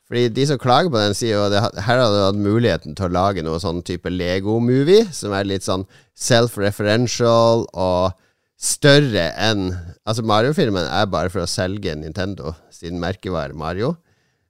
Fordi 0.07 0.27
de 0.36 0.47
som 0.50 0.59
klager 0.59 0.91
på 0.91 1.00
den, 1.00 1.15
sier 1.17 1.38
jo 1.38 1.45
at 1.47 1.79
her 1.79 2.01
hadde 2.03 2.12
du 2.15 2.25
hatt 2.25 2.43
muligheten 2.43 2.97
til 2.97 3.07
å 3.07 3.15
lage 3.15 3.45
noe 3.45 3.59
sånn 3.63 3.79
type 3.88 4.12
Lego-movie, 4.12 5.07
som 5.15 5.36
er 5.36 5.47
litt 5.47 5.67
sånn 5.67 5.88
self-referential 6.15 7.67
og 7.71 8.17
større 8.57 9.29
enn 9.38 9.69
Altså, 10.07 10.24
Mario-filmen 10.24 10.88
er 10.88 11.09
bare 11.12 11.31
for 11.31 11.43
å 11.43 11.50
selge 11.51 11.91
Nintendo 12.00 12.53
sin 12.71 12.95
merkevare 13.01 13.51
Mario. 13.51 13.97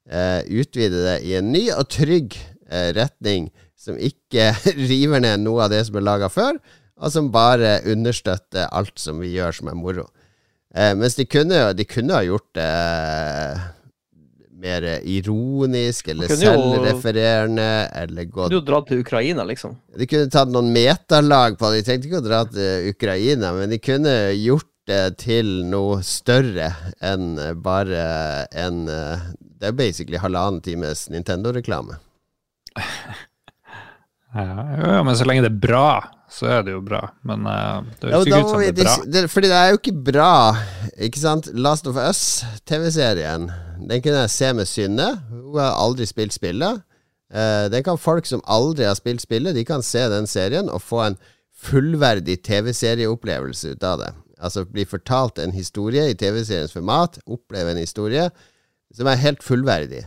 Eh, 0.05 0.45
utvide 0.61 1.01
det 1.01 1.15
i 1.25 1.33
en 1.39 1.49
ny 1.49 1.63
og 1.73 1.89
trygg 1.89 2.37
eh, 2.69 2.91
retning 2.93 3.49
som 3.87 3.97
ikke 3.99 4.51
river 4.91 5.23
ned 5.23 5.45
noe 5.45 5.65
av 5.65 5.73
det 5.73 5.85
som 5.87 5.97
er 5.99 6.07
laga 6.07 6.29
før, 6.31 6.59
og 6.97 7.13
som 7.13 7.31
bare 7.33 7.79
understøtter 7.89 8.69
alt 8.73 8.97
som 8.99 9.21
vi 9.21 9.35
gjør 9.35 9.59
som 9.59 9.71
er 9.71 9.77
moro. 9.77 10.07
Eh, 10.75 10.93
mens 10.97 11.17
de 11.17 11.25
kunne, 11.29 11.71
de 11.77 11.85
kunne 11.87 12.15
ha 12.17 12.25
gjort 12.25 12.47
det 12.57 12.67
eh, 12.67 13.65
mer 14.57 14.85
ironisk 15.05 16.07
eller 16.09 16.31
selvrefererende, 16.33 17.67
eller 17.93 18.25
Du 18.25 18.31
kunne 18.33 18.57
jo 18.57 18.63
dratt 18.65 18.87
til 18.89 19.03
Ukraina, 19.03 19.45
liksom. 19.45 19.75
De 19.97 20.07
kunne 20.09 20.31
tatt 20.33 20.49
noen 20.49 20.71
metalag 20.73 21.59
på 21.59 21.69
det. 21.69 21.83
De 21.83 21.87
trengte 21.87 22.09
ikke 22.09 22.23
å 22.23 22.25
dra 22.25 22.41
til 22.49 22.89
Ukraina, 22.89 23.53
men 23.53 23.69
de 23.73 23.79
kunne 23.81 24.15
gjort 24.33 24.71
det 24.87 25.03
til 25.21 25.49
noe 25.67 25.99
større 26.05 26.71
enn 27.03 27.35
bare 27.63 28.03
en 28.55 28.85
eh, 28.87 29.27
Det 29.57 29.71
er 29.71 29.77
basically 29.77 30.19
halvannen 30.21 30.61
times 30.61 31.07
Nintendo-reklame. 31.09 31.97
Ja, 34.37 34.65
ja, 34.97 35.03
men 35.03 35.17
så 35.17 35.25
lenge 35.25 35.41
det 35.45 35.49
er 35.49 35.61
bra, 35.67 35.87
så 36.29 36.45
er 36.59 36.65
det 36.67 36.75
jo 36.75 36.81
bra. 36.85 36.99
Men 37.25 37.45
uh, 37.49 37.79
det 38.01 38.11
Ja, 38.11 38.19
høres 38.19 38.27
ikke 38.27 38.41
ut 38.43 38.51
som 38.51 38.59
det 38.61 38.67
er 38.69 38.75
bra. 38.83 38.95
det, 39.15 39.23
fordi 39.33 39.49
det 39.49 39.57
er 39.57 39.71
jo 39.73 39.79
ikke 39.79 39.95
bra, 40.11 40.33
ikke 41.07 41.21
sant? 41.23 41.49
Last 41.57 41.87
of 41.89 41.97
Us, 41.97 42.21
TV-serien, 42.69 43.47
den 43.81 44.03
kunne 44.03 44.25
jeg 44.25 44.33
se 44.35 44.51
med 44.53 44.69
Synne. 44.69 45.07
Hun 45.31 45.57
har 45.57 45.73
aldri 45.81 46.05
spilt 46.09 46.35
spillet. 46.37 46.83
Uh, 47.33 47.65
den 47.73 47.83
kan 47.83 47.97
folk 47.99 48.29
som 48.29 48.43
aldri 48.47 48.85
har 48.87 48.95
spilt 48.99 49.23
spillet, 49.25 49.55
de 49.57 49.65
kan 49.67 49.81
se 49.83 50.05
den 50.13 50.29
serien 50.29 50.69
og 50.71 50.83
få 50.85 51.01
en 51.09 51.17
fullverdig 51.57 52.37
TV-serieopplevelse 52.45 53.73
ut 53.73 53.83
av 53.83 53.99
det. 54.03 54.11
Altså 54.37 54.67
bli 54.69 54.85
fortalt 54.85 55.39
en 55.41 55.55
historie 55.55 56.03
i 56.11 56.15
TV-seriens 56.15 56.75
format, 56.75 57.17
oppleve 57.25 57.73
en 57.73 57.81
historie 57.81 58.27
som 58.93 59.09
er 59.09 59.17
helt 59.19 59.41
fullverdig. 59.43 60.03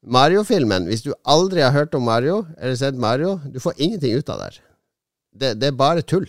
Mario-filmen, 0.00 0.86
hvis 0.88 1.04
du 1.04 1.12
aldri 1.28 1.60
har 1.60 1.74
hørt 1.74 1.94
om 1.96 2.06
Mario, 2.08 2.44
eller 2.58 2.76
sett 2.78 2.96
Mario, 2.96 3.36
du 3.44 3.60
får 3.60 3.76
ingenting 3.76 4.16
ut 4.16 4.32
av 4.32 4.40
det. 4.40 4.62
Det, 5.30 5.50
det 5.60 5.68
er 5.70 5.76
bare 5.76 6.02
tull. 6.02 6.26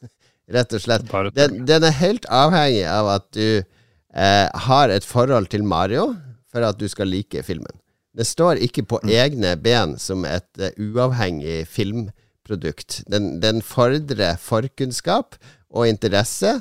Rett 0.54 0.72
og 0.74 0.82
slett. 0.82 1.04
Den, 1.36 1.60
den 1.68 1.84
er 1.86 2.00
helt 2.00 2.26
avhengig 2.32 2.86
av 2.88 3.10
at 3.18 3.28
du 3.36 3.60
eh, 3.60 4.48
har 4.68 4.90
et 4.94 5.06
forhold 5.06 5.50
til 5.52 5.66
Mario 5.68 6.14
for 6.50 6.64
at 6.66 6.80
du 6.80 6.88
skal 6.90 7.12
like 7.12 7.44
filmen. 7.46 7.76
Det 8.16 8.26
står 8.26 8.58
ikke 8.64 8.86
på 8.90 8.98
egne 9.06 9.54
ben 9.60 9.94
som 10.00 10.24
et 10.26 10.48
uh, 10.58 10.72
uavhengig 10.80 11.62
filmprodukt. 11.70 13.04
Den, 13.06 13.36
den 13.42 13.60
fordrer 13.62 14.40
forkunnskap 14.42 15.38
og 15.70 15.86
interesse. 15.86 16.56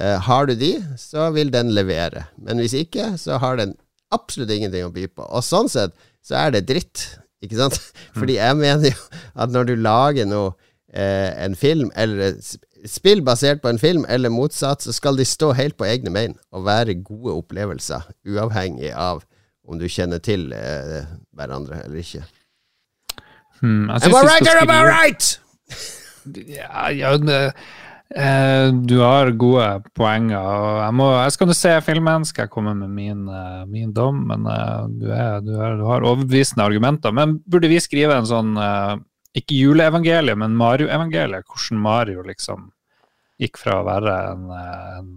Eh, 0.00 0.16
har 0.24 0.48
du 0.48 0.54
de, 0.56 0.72
så 0.96 1.28
vil 1.36 1.52
den 1.52 1.74
levere. 1.76 2.26
Men 2.40 2.62
hvis 2.62 2.78
ikke, 2.78 3.12
så 3.20 3.36
har 3.42 3.60
den 3.60 3.76
absolutt 4.14 4.52
ingenting 4.54 4.86
å 4.86 4.92
by 4.94 5.06
på. 5.10 5.26
Og 5.26 5.44
sånn 5.44 5.70
sett 5.72 5.96
så 6.26 6.38
er 6.40 6.54
det 6.56 6.66
dritt, 6.68 7.06
ikke 7.44 7.58
sant? 7.58 7.80
Fordi 8.18 8.38
jeg 8.38 8.58
mener 8.58 8.90
jo 8.90 9.20
at 9.34 9.52
når 9.54 9.70
du 9.70 9.74
lager 9.78 10.28
noe, 10.28 10.54
eh, 10.92 11.30
en 11.44 11.56
film, 11.58 11.90
eller 11.98 12.38
spill 12.86 13.22
basert 13.26 13.62
på 13.62 13.70
en 13.70 13.80
film, 13.82 14.04
eller 14.08 14.32
motsatt, 14.32 14.84
så 14.84 14.94
skal 14.94 15.18
de 15.18 15.26
stå 15.26 15.52
helt 15.58 15.76
på 15.78 15.88
egne 15.88 16.12
bein 16.14 16.36
og 16.54 16.66
være 16.68 16.98
gode 17.02 17.34
opplevelser, 17.42 18.06
uavhengig 18.28 18.92
av 18.92 19.24
om 19.66 19.80
du 19.80 19.88
kjenner 19.90 20.22
til 20.22 20.52
eh, 20.54 21.06
hverandre 21.34 21.82
eller 21.84 22.02
ikke. 22.02 22.22
Hmm, 23.60 23.88
jeg 23.88 24.06
Am 24.06 24.14
I 24.14 24.22
right 24.28 24.50
or 24.50 24.60
am 24.62 24.70
I 24.70 24.82
right? 24.86 25.28
Ja, 26.26 26.88
ja 26.92 27.16
det, 27.18 27.40
eh, 28.14 28.68
du 28.72 28.98
har 29.00 29.30
gode 29.38 29.66
poenger. 29.96 30.38
og 30.38 30.78
Jeg, 30.82 30.94
må, 30.98 31.08
jeg 31.16 31.34
skal 31.34 31.50
nå 31.50 31.56
se 31.56 31.72
filmen, 31.86 32.26
skal 32.28 32.46
jeg 32.46 32.52
komme 32.54 32.74
med 32.78 32.92
min, 32.94 33.24
eh, 33.28 33.64
min 33.70 33.92
dom. 33.96 34.22
Men 34.30 34.46
eh, 34.50 34.84
du, 35.00 35.08
er, 35.10 35.40
du, 35.44 35.54
er, 35.58 35.76
du 35.80 35.84
har 35.88 36.06
overbevisende 36.06 36.66
argumenter. 36.66 37.14
Men 37.16 37.38
burde 37.46 37.70
vi 37.72 37.82
skrive 37.82 38.18
en 38.18 38.28
sånn 38.28 38.54
Ikke 39.36 39.58
juleevangeliet, 39.58 40.38
men 40.38 40.56
Mario-evangeliet? 40.56 41.48
Hvordan 41.48 41.82
Mario 41.82 42.22
liksom 42.26 42.70
gikk 43.42 43.58
fra 43.60 43.80
å 43.82 43.84
være 43.84 44.14
en, 44.30 44.46
en 44.56 45.10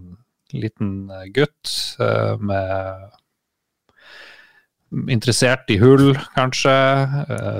liten 0.52 0.90
gutt 1.32 1.70
med 2.44 3.08
Interessert 4.90 5.70
i 5.70 5.76
hull, 5.78 6.16
kanskje. 6.34 6.74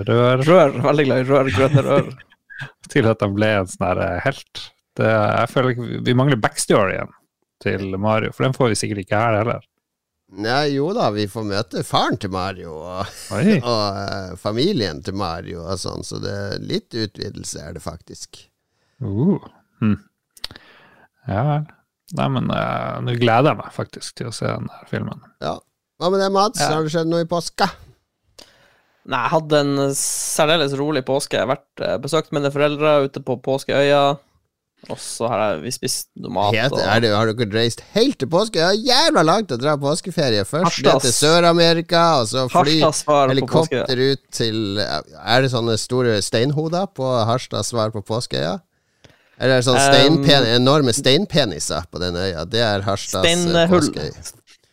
Rør 0.09 0.43
Rør. 0.43 0.81
Veldig 0.83 1.05
glad 1.07 1.23
i 1.23 1.27
rør. 1.29 1.51
Grønne 1.55 1.85
rør. 1.87 2.11
til 2.93 3.09
at 3.11 3.23
han 3.25 3.35
ble 3.37 3.51
en 3.61 3.71
sånn 3.71 4.03
helt. 4.25 4.65
Det, 4.99 5.07
jeg 5.07 5.51
føler 5.53 5.75
ikke, 5.75 6.05
Vi 6.07 6.15
mangler 6.19 6.41
backstoryen 6.43 7.13
til 7.63 7.97
Mario, 8.01 8.33
for 8.35 8.47
den 8.47 8.57
får 8.57 8.73
vi 8.73 8.79
sikkert 8.81 9.05
ikke 9.05 9.21
her 9.21 9.39
heller. 9.41 9.67
Nei, 10.41 10.77
jo 10.77 10.93
da, 10.95 11.09
vi 11.11 11.27
får 11.31 11.47
møte 11.49 11.83
faren 11.87 12.19
til 12.23 12.31
Mario 12.31 12.77
og, 12.79 13.17
og 13.35 13.65
uh, 13.67 14.37
familien 14.39 15.03
til 15.03 15.19
Mario 15.19 15.65
og 15.65 15.81
sånn, 15.83 16.07
så 16.07 16.21
det 16.23 16.37
er 16.45 16.63
litt 16.63 16.95
utvidelse 16.95 17.65
er 17.67 17.75
det 17.75 17.83
faktisk. 17.83 18.45
Uh. 19.03 19.43
Hm. 19.83 19.99
Ja 21.29 21.43
vel. 21.49 21.69
Nei, 22.19 22.27
men 22.35 22.51
uh, 22.51 22.99
nå 23.07 23.15
gleder 23.19 23.53
jeg 23.53 23.61
meg 23.61 23.75
faktisk 23.75 24.17
til 24.19 24.31
å 24.31 24.35
se 24.35 24.49
den 24.49 24.71
her 24.73 24.87
filmen. 24.91 25.21
Ja. 25.43 25.59
Hva 26.01 26.09
med 26.11 26.23
det, 26.23 26.31
Mats? 26.35 26.63
Ja. 26.63 26.73
Har 26.75 26.87
det 26.87 26.95
skjedd 26.95 27.11
noe 27.11 27.27
i 27.27 27.29
påska? 27.31 27.69
Nei, 29.11 29.19
jeg 29.19 29.33
hadde 29.35 29.61
en 29.65 29.93
særdeles 29.97 30.75
rolig 30.79 31.03
påske. 31.07 31.39
Jeg 31.39 31.47
har 31.47 31.53
vært 31.55 31.83
eh, 31.85 31.99
besøkt 32.03 32.35
mine 32.37 32.51
foreldre 32.53 33.01
ute 33.07 33.23
på 33.25 33.37
Påskeøya. 33.45 34.03
Og 34.89 34.97
så 34.99 35.29
har 35.29 35.41
jeg, 35.43 35.59
vi 35.67 35.71
spist 35.75 36.09
noe 36.17 36.33
mat. 36.33 36.55
Helt 36.57 36.73
det, 36.73 37.11
har 37.13 37.29
dere 37.29 37.49
reist 37.53 37.83
helt 37.93 38.17
til 38.19 38.31
påske? 38.33 38.57
Det 38.57 38.65
er 38.65 38.79
jævla 38.89 39.23
langt 39.27 39.53
å 39.53 39.59
dra 39.61 39.75
påskeferie. 39.79 40.47
Først 40.49 40.81
ned 40.83 41.05
til 41.05 41.13
Sør-Amerika, 41.13 42.05
og 42.23 42.31
så 42.31 42.47
fly 42.49 42.79
helikopter 42.81 44.01
ut 44.01 44.25
til 44.33 44.81
Er 44.81 45.45
det 45.45 45.53
sånne 45.53 45.77
store 45.79 46.17
steinhoder 46.25 46.89
på 46.97 47.07
Harstad 47.29 47.69
svar 47.69 47.93
på 47.93 48.01
Påskeøya? 48.03 48.57
Eller 49.41 49.59
er 49.59 49.63
det 49.63 49.69
sånne 49.69 50.01
Um, 50.11 50.25
enorme 50.57 50.93
steinpeniser 50.97 51.87
på 51.93 52.01
den 52.01 52.17
øya? 52.17 52.45
Det 52.49 52.61
er 52.65 52.83
Harstads 52.85 53.25
eh, 53.25 53.37
Steinhull. 53.37 53.93
påskeøy. 53.93 54.11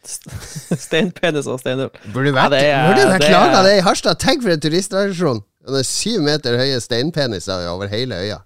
Steinpenis 0.88 1.48
og 1.52 1.60
steinhull. 1.60 1.92
Burde 2.16 2.32
vært, 2.36 2.52
det 2.56 2.64
er- 2.72 2.88
burde 2.90 3.06
vært 3.12 3.22
det 3.28 3.32
laga 3.36 3.64
det 3.68 3.78
i 3.78 3.84
Harstad. 3.86 4.20
Tenk 4.24 4.44
for 4.44 4.56
en 4.56 4.60
turistattraksjon! 4.64 5.44
Det 5.68 5.82
er 5.84 5.88
syv 5.88 6.22
meter 6.24 6.56
høye 6.56 6.80
steinpeniser 6.80 7.68
over 7.68 7.88
hele 7.92 8.16
øya. 8.16 8.38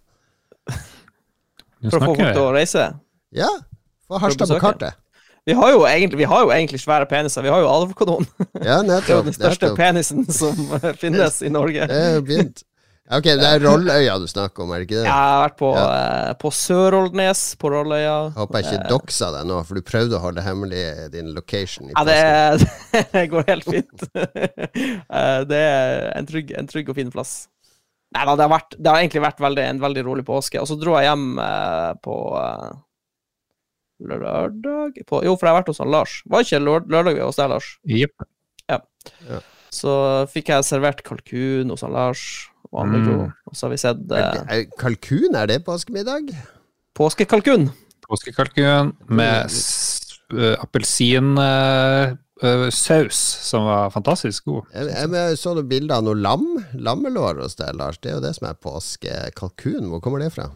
For 1.90 1.98
å 1.98 2.02
få 2.06 2.16
folk 2.16 2.34
til 2.36 2.44
å 2.46 2.52
reise. 2.54 2.88
Ja, 3.34 3.50
få 4.08 4.20
Harstad 4.22 4.51
på 4.53 4.60
kartet. 4.62 4.98
Vi 5.50 5.55
har, 5.58 5.72
jo 5.74 5.86
egentlig, 5.90 6.20
vi 6.22 6.25
har 6.29 6.44
jo 6.46 6.51
egentlig 6.53 6.77
svære 6.84 7.08
peniser. 7.10 7.42
Vi 7.42 7.50
har 7.50 7.64
jo 7.64 7.70
Alvkodon. 7.72 8.27
Ja, 8.62 8.82
Det 8.86 9.00
er 9.00 9.08
jo 9.16 9.24
den 9.25 9.34
største 9.34 9.72
nettopp. 9.72 9.79
penisen 9.79 10.27
som 10.29 10.60
eh, 10.77 10.92
finnes 11.01 11.40
i 11.42 11.50
Norge. 11.50 11.88
Det 11.90 11.98
er 11.98 12.14
jo 12.20 12.22
begynt. 12.27 12.62
Ok, 13.12 13.25
det 13.25 13.44
er 13.44 13.60
Rolløya 13.60 14.14
du 14.22 14.27
snakker 14.29 14.64
om, 14.64 14.70
er 14.72 14.84
det 14.84 14.86
ikke 14.86 15.00
det? 15.01 15.08
Jeg 15.10 15.12
har 15.12 15.42
vært 15.48 15.55
på, 15.60 15.72
Ja. 15.75 15.88
eh, 16.29 16.34
på 16.40 16.51
Sør-Rollnes, 16.55 17.42
på 17.60 17.72
Rolløya. 17.74 18.14
Håper 18.38 18.62
jeg 18.62 18.68
ikke 18.70 18.92
doxa 18.94 19.32
deg 19.34 19.50
nå, 19.50 19.58
for 19.68 19.75
du 19.75 19.82
prøvde 19.90 20.16
å 20.16 20.22
holde 20.24 20.46
hemmelig 20.46 20.84
din 21.12 21.34
location. 21.36 21.90
I 21.90 21.98
Ja, 21.98 22.05
det, 22.08 22.20
er- 22.22 23.10
det 23.18 23.25
går 23.34 23.50
helt 23.50 23.68
fint. 23.68 24.05
Eh, 24.16 25.42
det 25.50 25.60
er 25.66 26.05
en 26.22 26.29
trygg, 26.29 26.53
en 26.62 26.70
trygg 26.70 26.94
og 26.94 26.96
fin 27.01 27.12
plass. 27.12 27.34
Nei 28.12 28.26
da, 28.28 28.34
det 28.36 28.44
har, 28.44 28.52
vært, 28.52 28.74
det 28.78 28.92
har 28.92 29.00
egentlig 29.00 29.22
vært 29.24 29.40
veldig, 29.40 29.64
en 29.72 29.80
veldig 29.80 30.02
rolig 30.04 30.26
påske. 30.28 30.60
Og 30.60 30.68
så 30.68 30.76
dro 30.80 30.98
jeg 31.00 31.08
hjem 31.08 31.40
eh, 31.40 31.92
på 32.04 32.16
eh, 32.42 32.72
lørdag 34.12 34.98
på, 35.08 35.22
Jo, 35.26 35.36
for 35.38 35.48
jeg 35.48 35.54
har 35.54 35.60
vært 35.62 35.72
hos 35.72 35.80
han 35.84 35.92
Lars. 35.94 36.18
Var 36.30 36.44
ikke 36.46 36.60
lør, 36.64 36.86
lørdag 36.92 37.16
vi 37.16 37.22
var 37.24 37.30
hos 37.32 37.40
deg, 37.40 37.52
Lars? 37.54 37.70
Jepp. 37.88 38.28
Så 39.72 39.92
fikk 40.28 40.50
jeg 40.52 40.66
servert 40.68 41.00
kalkun 41.08 41.70
hos 41.72 41.86
han 41.86 41.94
Lars. 41.96 42.24
Og 42.72 42.82
han 42.84 42.92
Mm. 43.02 43.22
Og 43.48 43.56
så 43.56 43.66
har 43.68 43.72
vi 43.72 43.78
sett 43.80 44.02
Er 44.12 44.18
eh, 44.18 44.32
det- 44.34 44.44
er 44.52 44.66
Kalkun, 44.80 45.36
er 45.36 45.48
det 45.48 45.64
påskemiddag? 45.66 46.28
påskekalkun. 46.96 47.70
Påskekalkun 48.08 48.92
med 49.08 49.46
s- 49.50 50.20
eh, 52.48 52.70
saus 52.74 53.20
som 53.48 53.66
var 53.68 53.92
fantastisk 53.94 54.50
god. 54.50 54.72
Jeg, 54.74 54.90
jeg, 54.94 55.12
jeg 55.18 55.40
så 55.42 55.54
noen 55.58 55.70
bilder 55.70 56.00
av 56.00 56.08
noe 56.08 56.20
lam. 56.20 56.48
Lammelår 56.74 57.44
hos 57.44 57.58
deg, 57.60 57.75
Lars. 57.80 58.00
Det 58.01 58.12
er 58.12 58.18
jo 58.20 58.25
det 58.25 58.34
som 58.38 58.50
er 58.50 58.60
påskekalkun. 58.62 59.88
Hvor 59.92 60.04
kommer 60.04 60.24
det 60.24 60.32
fra? 60.36 60.50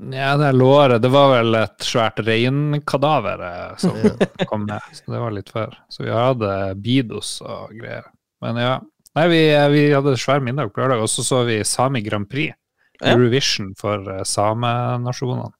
Ja, 0.00 0.36
det 0.40 0.52
låret 0.52 1.02
Det 1.02 1.10
var 1.12 1.26
vel 1.34 1.54
et 1.58 1.84
svært 1.84 2.22
reinkadaver 2.24 3.42
eh, 3.44 3.74
som 3.82 3.98
kom 4.50 4.64
med, 4.68 4.80
så 4.96 5.12
det 5.12 5.20
var 5.24 5.36
litt 5.36 5.52
før. 5.52 5.76
Så 5.92 6.06
vi 6.06 6.14
hadde 6.14 6.54
Bidos 6.80 7.36
og 7.44 7.74
greier. 7.76 8.08
Men 8.40 8.60
ja. 8.62 8.78
Nei, 9.18 9.26
vi, 9.26 9.42
vi 9.74 9.84
hadde 9.90 10.14
svær 10.22 10.42
middag 10.44 10.70
på 10.70 10.80
lørdag, 10.84 11.02
og 11.02 11.10
så 11.10 11.24
så 11.26 11.42
vi 11.48 11.58
Sami 11.66 12.02
Grand 12.06 12.28
Prix. 12.30 12.54
Eurovision 13.00 13.72
for 13.80 14.04
eh, 14.12 14.24
samenasjonene. 14.28 15.50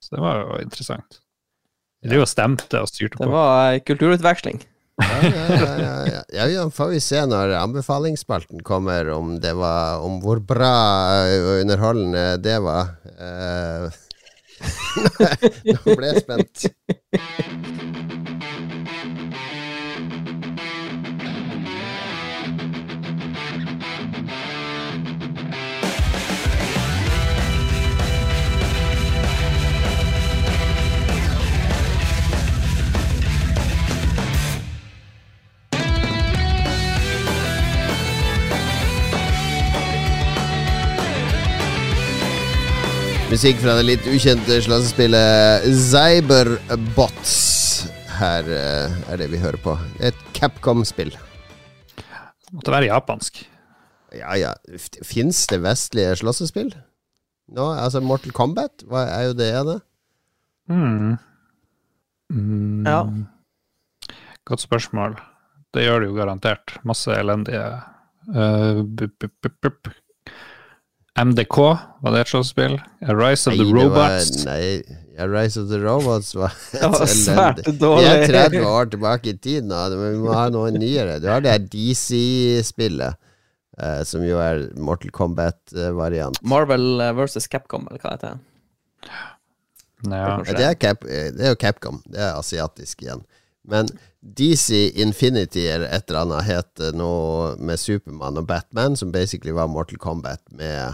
Så 0.00 0.16
det 0.16 0.22
var 0.24 0.40
jo 0.42 0.60
interessant. 0.62 1.20
Vi 2.00 2.16
og 2.16 2.28
stemte 2.28 2.80
og 2.80 2.88
styrte 2.88 3.18
på. 3.18 3.26
Det 3.26 3.32
var 3.34 3.80
kulturutveksling. 3.84 4.62
Ja, 5.00 5.18
ja, 5.24 5.30
ja, 5.30 5.76
ja, 5.80 5.92
ja. 6.04 6.22
ja, 6.36 6.46
ja, 6.52 6.64
får 6.72 6.90
vi 6.92 7.00
se 7.00 7.20
når 7.28 7.54
anbefalingsspalten 7.56 8.60
kommer, 8.64 9.08
om 9.14 9.38
det 9.40 9.54
var 9.56 10.04
Om 10.04 10.18
hvor 10.20 10.42
bra 10.44 10.74
og 11.32 11.62
underholdende 11.62 12.24
det 12.44 12.58
var. 12.64 12.92
Uh, 13.16 13.88
Nå 15.72 15.96
ble 15.96 16.12
jeg 16.12 16.24
spent. 16.26 16.68
Musikk 43.30 43.60
fra 43.62 43.76
det 43.78 43.84
litt 43.86 44.06
ukjente 44.10 44.56
slåssespillet 44.64 45.62
Cyberbots. 45.78 47.34
Her 48.18 48.48
eh, 48.50 48.96
er 49.06 49.20
det 49.20 49.28
vi 49.30 49.38
hører 49.38 49.60
på. 49.62 49.76
Et 50.02 50.16
Capcom-spill. 50.34 51.12
Måtte 52.50 52.74
være 52.74 52.88
japansk. 52.88 53.38
Ja, 54.18 54.34
ja. 54.34 54.50
Fins 55.06 55.44
det 55.46 55.60
vestlige 55.62 56.16
slåssespill? 56.18 56.72
Nå, 57.54 57.68
altså 57.70 58.02
Mortal 58.02 58.34
Kombat 58.34 58.82
hva 58.90 59.04
er 59.14 59.28
jo 59.28 59.38
det 59.38 59.52
ene. 59.60 59.78
Mm. 60.66 61.14
Mm. 62.34 62.82
Ja. 62.90 63.00
Godt 64.50 64.66
spørsmål. 64.66 65.14
Det 65.70 65.86
gjør 65.86 66.02
det 66.02 66.10
jo 66.10 66.18
garantert. 66.18 66.80
Masse 66.82 67.14
elendige 67.14 67.62
uh, 68.34 68.82
bup, 68.82 69.22
bup, 69.22 69.54
bup. 69.62 69.94
MDK, 71.20 71.56
var 72.00 72.14
det 72.14 72.24
et 72.24 72.32
slåsspill? 72.32 72.78
Rise 73.04 73.50
of 73.50 73.58
the 73.60 73.66
Robots? 73.68 74.44
var-. 74.44 74.50
Nei, 74.50 74.98
Arise 75.20 75.32
Rise 75.32 75.60
of 75.60 75.68
the 75.68 75.78
Robots 75.78 76.34
var 76.34 76.52
Det 76.72 76.88
var 76.88 77.06
svært 77.06 77.64
dårlig. 77.80 78.04
Vi 78.04 78.12
er 78.12 78.30
30 78.32 78.66
år 78.66 78.90
tilbake 78.94 79.34
i 79.34 79.36
tid 79.36 79.66
nå, 79.68 79.80
men 79.96 80.14
vi 80.14 80.22
må 80.22 80.36
ha 80.36 80.46
noe 80.52 80.70
nyere. 80.74 81.18
Du 81.20 81.28
har 81.30 81.44
det 81.44 81.52
her 81.52 81.66
DC-spillet, 81.72 83.18
eh, 83.78 84.00
som 84.08 84.24
jo 84.24 84.40
er 84.40 84.68
Mortal 84.80 85.12
Kombat-variant. 85.14 86.40
Marvel 86.42 87.04
eh, 87.04 87.12
versus 87.18 87.48
Capcom, 87.52 87.88
eller 87.90 88.00
hva 88.00 88.14
heter 88.16 88.38
det? 88.38 89.10
Ja. 90.08 90.38
Det 90.46 90.64
er, 90.64 90.78
Cap, 90.80 91.04
eh, 91.04 91.28
det 91.36 91.44
er 91.44 91.52
jo 91.52 91.60
Capcom. 91.60 92.00
Det 92.08 92.22
er 92.24 92.38
asiatisk 92.38 93.04
igjen. 93.04 93.26
Men 93.68 93.90
DC 94.20 94.90
Infinity 95.00 95.64
eller 95.66 95.88
et 95.88 96.10
eller 96.10 96.26
annet 96.26 96.44
het 96.44 96.82
noe 96.96 97.54
med 97.56 97.80
Supermann 97.80 98.36
og 98.40 98.46
Batman, 98.50 98.96
som 98.96 99.12
basically 99.12 99.54
var 99.56 99.70
Mortal 99.72 100.00
Kombat 100.00 100.42
med 100.52 100.92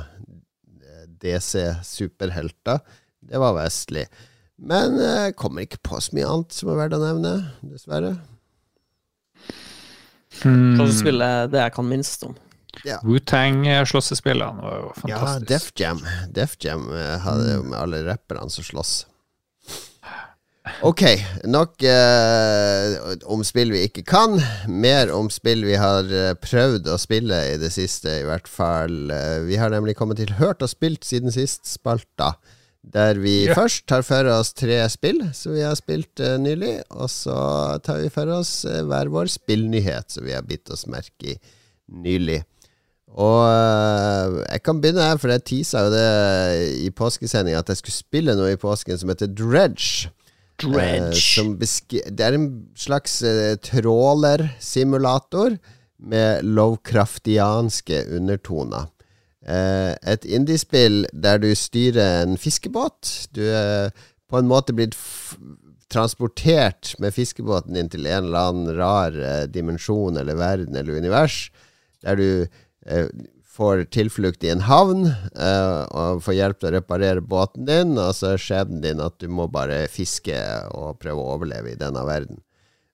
eh, 0.79 1.05
DC-superhelter. 1.25 2.85
Det 3.27 3.43
var 3.43 3.57
vestlig. 3.59 4.07
Men 4.57 5.01
eh, 5.03 5.33
kommer 5.37 5.67
ikke 5.67 5.83
på 5.85 5.99
så 6.01 6.15
mye 6.17 6.31
annet 6.31 6.55
som 6.55 6.71
er 6.71 6.81
verdt 6.85 6.97
å 6.97 7.03
nevne, 7.03 7.35
dessverre. 7.67 8.15
Hmm. 10.43 10.77
Er 10.79 11.49
det 11.51 11.62
jeg 11.62 11.75
kan 11.75 11.89
minst 11.89 12.23
om. 12.29 12.37
Wu-Tang-slåssespillene 12.85 14.62
var 14.62 14.79
jo 14.79 15.09
Ja. 15.09 15.21
Def 15.41 15.71
Jam. 15.81 16.03
Def 16.31 16.57
Jam 16.62 16.91
eh, 16.93 17.19
hadde 17.25 17.55
jo 17.57 17.62
med 17.65 17.79
alle 17.81 18.05
rapperne 18.07 18.51
som 18.53 18.65
slåss. 18.65 19.07
Ok, 20.85 21.03
nok 21.49 21.81
eh, 21.89 22.97
om 23.33 23.41
spill 23.47 23.71
vi 23.73 23.87
ikke 23.87 24.03
kan. 24.05 24.37
Mer 24.69 25.09
om 25.15 25.31
spill 25.33 25.65
vi 25.65 25.79
har 25.81 26.05
eh, 26.12 26.35
prøvd 26.37 26.91
å 26.93 26.99
spille 27.01 27.39
i 27.55 27.57
det 27.61 27.71
siste, 27.73 28.19
i 28.21 28.27
hvert 28.29 28.49
fall. 28.51 29.09
Eh, 29.12 29.39
vi 29.49 29.57
har 29.57 29.73
nemlig 29.73 29.97
kommet 29.97 30.21
til 30.21 30.35
Hørt 30.37 30.61
og 30.61 30.69
spilt 30.69 31.07
siden 31.09 31.33
sist, 31.33 31.65
spalta. 31.71 32.35
Der 32.87 33.19
vi 33.19 33.47
yeah. 33.47 33.57
først 33.57 33.87
tar 33.91 34.05
for 34.07 34.29
oss 34.31 34.53
tre 34.55 34.79
spill 34.93 35.25
som 35.35 35.57
vi 35.57 35.65
har 35.65 35.75
spilt 35.79 36.21
eh, 36.21 36.37
nylig, 36.39 36.77
og 36.93 37.09
så 37.11 37.39
tar 37.83 38.05
vi 38.05 38.12
for 38.12 38.31
oss 38.37 38.61
eh, 38.69 38.85
hver 38.87 39.11
vår 39.11 39.33
spillnyhet 39.33 40.12
som 40.12 40.29
vi 40.29 40.37
har 40.37 40.45
bitt 40.47 40.71
oss 40.71 40.85
merke 40.93 41.33
i 41.33 41.39
nylig. 42.05 42.43
Og 43.17 43.41
øh, 43.49 44.43
jeg 44.45 44.61
kan 44.61 44.85
begynne 44.85 45.09
her, 45.09 45.17
for 45.19 45.33
jeg 45.33 45.47
teasa 45.49 45.87
jo 45.87 45.97
det 45.97 46.07
i 46.85 46.93
påskesendinga 46.93 47.65
at 47.65 47.73
jeg 47.73 47.81
skulle 47.81 47.97
spille 47.97 48.37
noe 48.37 48.53
i 48.53 48.61
påsken 48.61 49.01
som 49.01 49.11
heter 49.11 49.33
Dredge. 49.33 50.12
Eh, 52.03 52.12
det 52.16 52.25
er 52.25 52.37
en 52.37 52.49
slags 52.79 53.21
eh, 53.27 53.57
trålersimulator 53.61 55.59
med 55.97 56.45
lovkraftianske 56.45 58.03
undertoner. 58.16 58.88
Eh, 59.47 59.92
et 60.12 60.25
indiespill 60.25 61.05
der 61.12 61.38
du 61.42 61.51
styrer 61.55 62.25
en 62.25 62.37
fiskebåt. 62.40 63.29
Du 63.37 63.42
er 63.45 63.92
på 64.27 64.40
en 64.40 64.49
måte 64.51 64.75
blitt 64.77 64.97
transportert 65.92 66.97
med 66.99 67.14
fiskebåten 67.14 67.77
din 67.77 67.88
til 67.92 68.09
en 68.11 68.27
eller 68.27 68.51
annen 68.51 68.73
rar 68.75 69.47
dimensjon 69.47 70.16
eller 70.19 70.35
verden 70.35 70.75
eller 70.75 70.99
univers, 70.99 71.51
der 72.03 72.19
du 72.19 72.47
får 73.57 73.87
tilflukt 73.95 74.45
i 74.45 74.51
en 74.53 74.64
havn 74.66 75.07
uh, 75.09 75.83
og 75.88 76.25
får 76.25 76.37
hjelp 76.37 76.59
til 76.61 76.69
å 76.69 76.75
reparere 76.77 77.25
båten 77.25 77.69
din, 77.69 77.95
og 77.97 78.12
så 78.16 78.35
er 78.35 78.42
skjebnen 78.42 78.83
din 78.85 79.01
at 79.05 79.16
du 79.23 79.31
må 79.33 79.49
bare 79.53 79.87
fiske 79.92 80.37
og 80.77 80.99
prøve 81.03 81.23
å 81.23 81.37
overleve 81.37 81.73
i 81.73 81.81
denne 81.81 82.05
verden. 82.07 82.42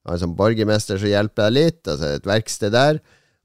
Og 0.06 0.18
sånn 0.18 0.36
borgermester 0.38 0.98
så 0.98 1.10
hjelper 1.10 1.48
jeg 1.48 1.56
litt, 1.58 1.82
altså 1.86 2.14
et 2.16 2.26
verksted 2.26 2.74
der. 2.74 3.02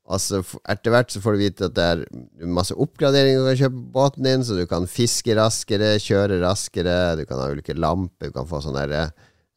Og 0.07 0.21
så 0.23 0.39
etter 0.71 0.93
hvert 0.93 1.11
så 1.11 1.19
får 1.23 1.35
du 1.35 1.41
vite 1.41 1.67
at 1.67 1.75
det 1.75 1.87
er 1.91 2.03
masse 2.47 2.75
oppgraderinger 2.79 3.43
du 3.43 3.49
kan 3.49 3.59
kjøpe 3.59 3.81
på 3.81 3.95
båten 3.97 4.29
din, 4.29 4.45
så 4.47 4.55
du 4.55 4.63
kan 4.69 4.87
fiske 4.89 5.35
raskere, 5.35 5.97
kjøre 5.99 6.39
raskere, 6.45 6.99
du 7.19 7.25
kan 7.27 7.41
ha 7.41 7.49
ulike 7.51 7.75
lamper, 7.75 8.31
du 8.31 8.37
kan 8.37 8.47
få 8.47 8.61
sånn 8.63 8.77
derre 8.79 9.09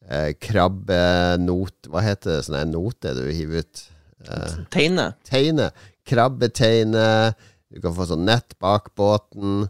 eh, 0.09 0.33
krabbenot 0.41 1.87
Hva 1.87 2.03
heter 2.03 2.35
det, 2.35 2.43
sånn 2.49 2.75
note 2.75 3.15
du 3.15 3.23
hiver 3.31 3.63
ut? 3.63 3.85
Eh, 4.27 4.59
Tegne. 4.73 5.13
teine. 5.25 5.71
Krabbeteine. 6.07 7.33
Du 7.71 7.79
kan 7.83 7.95
få 7.95 8.07
sånn 8.09 8.27
nett 8.27 8.57
bak 8.61 8.91
båten. 8.99 9.69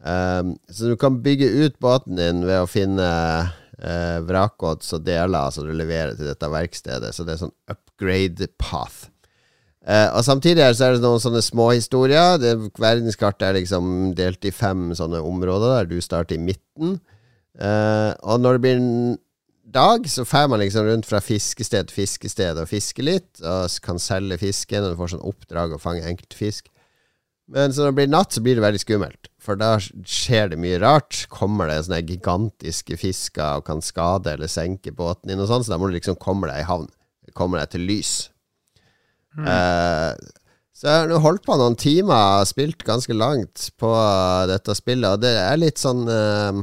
Um, 0.00 0.54
så 0.72 0.92
du 0.92 0.96
kan 1.00 1.20
bygge 1.24 1.48
ut 1.64 1.78
båten 1.82 2.16
din 2.16 2.44
ved 2.48 2.62
å 2.62 2.68
finne 2.70 3.06
uh, 3.80 4.18
vrakgods 4.24 4.94
og 4.96 5.04
deler 5.04 5.52
som 5.52 5.68
du 5.68 5.74
leverer 5.76 6.16
til 6.16 6.30
dette 6.30 6.52
verkstedet. 6.52 7.12
Så 7.16 7.26
det 7.26 7.36
er 7.36 7.42
sånn 7.44 7.56
upgrade 7.72 8.50
path. 8.60 9.08
Uh, 9.80 10.12
og 10.12 10.24
samtidig 10.26 10.64
her 10.64 10.76
så 10.76 10.88
er 10.88 10.96
det 10.96 11.04
noen 11.04 11.22
sånne 11.22 11.42
småhistorier. 11.44 12.40
Verdenskartet 12.80 13.48
er 13.48 13.58
liksom 13.60 14.12
delt 14.16 14.44
i 14.44 14.52
fem 14.52 14.90
sånne 14.96 15.22
områder, 15.24 15.78
der 15.78 15.90
du 15.90 16.04
starter 16.04 16.36
i 16.36 16.44
midten. 16.44 16.98
Uh, 17.60 18.12
og 18.24 18.40
når 18.40 18.56
det 18.56 18.64
blir 18.64 18.80
en 18.80 19.18
dag, 19.70 20.04
så 20.10 20.24
drar 20.24 20.50
man 20.50 20.60
liksom 20.60 20.86
rundt 20.86 21.08
fra 21.08 21.20
fiskested 21.24 21.88
til 21.88 22.02
fiskested 22.02 22.58
og 22.60 22.68
fisker 22.68 23.06
litt, 23.06 23.30
og 23.40 23.70
kan 23.84 24.00
selge 24.02 24.40
fisken, 24.40 24.84
og 24.84 24.92
du 24.92 25.00
får 25.00 25.14
sånn 25.14 25.26
oppdrag 25.28 25.74
å 25.76 25.82
fange 25.82 26.06
enkeltfisk. 26.08 26.68
Men 27.50 27.74
så 27.74 27.82
når 27.82 27.92
det 27.92 27.98
blir 27.98 28.10
natt, 28.12 28.34
så 28.34 28.42
blir 28.44 28.58
det 28.58 28.64
veldig 28.64 28.80
skummelt. 28.82 29.30
For 29.42 29.58
da 29.58 29.72
skjer 29.80 30.52
det 30.52 30.58
mye 30.62 30.78
rart. 30.82 31.24
Kommer 31.32 31.70
det 31.70 31.80
sånne 31.86 32.02
gigantiske 32.06 32.98
fisker 33.00 33.60
og 33.60 33.66
kan 33.66 33.82
skade 33.82 34.36
eller 34.36 34.50
senke 34.50 34.94
båten 34.94 35.32
din, 35.32 35.42
og 35.42 35.50
sånn, 35.50 35.64
så 35.66 35.74
da 35.74 35.80
må 35.80 35.90
du 35.90 35.96
liksom 35.96 36.18
komme 36.20 36.50
deg 36.50 36.62
i 36.62 36.68
havn. 36.68 36.86
Komme 37.34 37.58
deg 37.58 37.72
til 37.74 37.86
lys. 37.88 38.14
Eh, 39.38 40.12
så 40.80 40.88
jeg 40.88 41.10
har 41.12 41.24
holdt 41.24 41.44
på 41.44 41.56
noen 41.60 41.76
timer, 41.78 42.44
spilt 42.48 42.84
ganske 42.86 43.14
langt 43.14 43.66
på 43.80 43.90
dette 44.48 44.76
spillet, 44.78 45.12
og 45.12 45.20
det 45.20 45.34
er 45.36 45.58
litt 45.60 45.80
sånn 45.80 46.06
uh, 46.08 46.62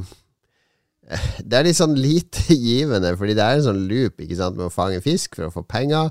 Det 1.38 1.54
er 1.54 1.68
litt 1.68 1.78
sånn 1.78 1.94
lite 1.94 2.56
givende, 2.68 3.14
fordi 3.20 3.36
det 3.38 3.46
er 3.46 3.60
en 3.60 3.68
sånn 3.68 3.84
loop 3.92 4.24
ikke 4.24 4.40
sant, 4.40 4.58
med 4.58 4.72
å 4.72 4.74
fange 4.74 5.04
fisk 5.06 5.38
for 5.38 5.52
å 5.52 5.54
få 5.54 5.64
penger, 5.70 6.10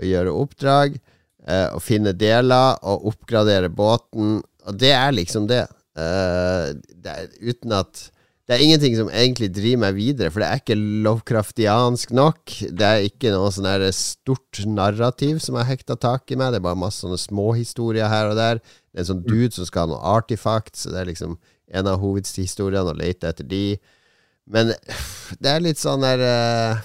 og 0.00 0.08
gjøre 0.08 0.32
oppdrag, 0.40 0.96
eh, 1.48 1.68
og 1.74 1.82
finne 1.84 2.14
deler, 2.16 2.78
og 2.82 3.06
oppgradere 3.12 3.70
båten, 3.72 4.42
og 4.64 4.80
det 4.80 4.92
er 4.96 5.14
liksom 5.16 5.48
det. 5.50 5.64
Eh, 5.96 6.72
det 7.04 7.14
er, 7.14 7.30
uten 7.44 7.74
at 7.76 8.08
det 8.44 8.58
er 8.58 8.62
ingenting 8.66 8.92
som 8.98 9.08
egentlig 9.08 9.48
driver 9.56 9.80
meg 9.86 9.94
videre, 9.96 10.28
for 10.32 10.42
det 10.42 10.48
er 10.50 10.60
ikke 10.60 10.76
lovkraftiansk 11.06 12.10
nok. 12.12 12.56
Det 12.76 12.84
er 12.84 13.06
ikke 13.06 13.30
noe 13.32 13.48
sånn 13.54 13.68
her 13.70 13.84
stort 13.96 14.60
narrativ 14.68 15.38
som 15.40 15.56
har 15.56 15.64
hekta 15.70 15.96
tak 15.96 16.28
i 16.28 16.36
meg. 16.36 16.52
Det 16.52 16.60
er 16.60 16.66
bare 16.66 16.76
masse 16.76 17.00
sånne 17.00 17.16
småhistorier 17.22 18.10
her 18.12 18.28
og 18.34 18.36
der. 18.36 18.60
Det 18.60 19.00
er 19.00 19.06
en 19.06 19.10
sånn 19.14 19.24
dude 19.24 19.54
som 19.56 19.64
skal 19.64 19.86
ha 19.86 19.94
noe 19.94 20.12
artifacts, 20.18 20.84
så 20.84 20.92
det 20.92 21.00
er 21.00 21.10
liksom 21.14 21.38
en 21.72 21.88
av 21.88 22.02
hovedhistoriene 22.04 22.92
å 22.92 22.98
lete 22.98 23.32
etter 23.32 23.48
de. 23.48 23.62
Men 24.44 24.74
det 25.40 25.48
er 25.54 25.64
litt 25.64 25.80
sånn 25.80 26.04
der 26.04 26.20
eh, 26.28 26.84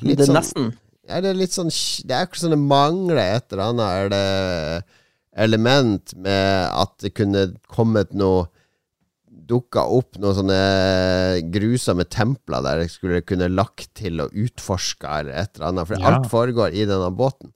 det 0.00 0.16
er 0.16 0.30
sånn- 0.30 0.38
nesten 0.40 0.72
ja, 1.08 1.20
det 1.22 1.30
er 1.30 1.38
litt 1.38 1.54
sånn 1.54 1.70
Det 1.70 2.14
er 2.16 2.26
ikke 2.26 2.40
sånn 2.42 2.54
det 2.56 2.62
mangler 2.62 3.20
et 3.22 3.52
eller 3.52 3.70
annet 3.70 3.86
er 4.02 4.12
det 4.12 4.26
element 5.46 6.14
med 6.16 6.70
at 6.72 6.94
det 7.04 7.12
kunne 7.16 7.48
kommet 7.72 8.14
noe 8.16 8.46
Dukka 9.46 9.84
opp 9.94 10.16
noen 10.18 10.34
sånne 10.34 10.56
grusomme 11.54 12.02
templer 12.10 12.64
der 12.64 12.80
jeg 12.82 12.90
skulle 12.96 13.20
kunne 13.22 13.46
lagt 13.52 13.92
til 13.94 14.18
og 14.24 14.32
utforska 14.34 15.20
eller 15.20 15.36
et 15.44 15.52
eller 15.54 15.68
annet. 15.68 15.86
For 15.86 16.00
Ja. 16.00 16.08
alt 16.08 16.26
foregår 16.32 16.74
i 16.74 16.82
denne 16.88 17.12
båten. 17.14 17.52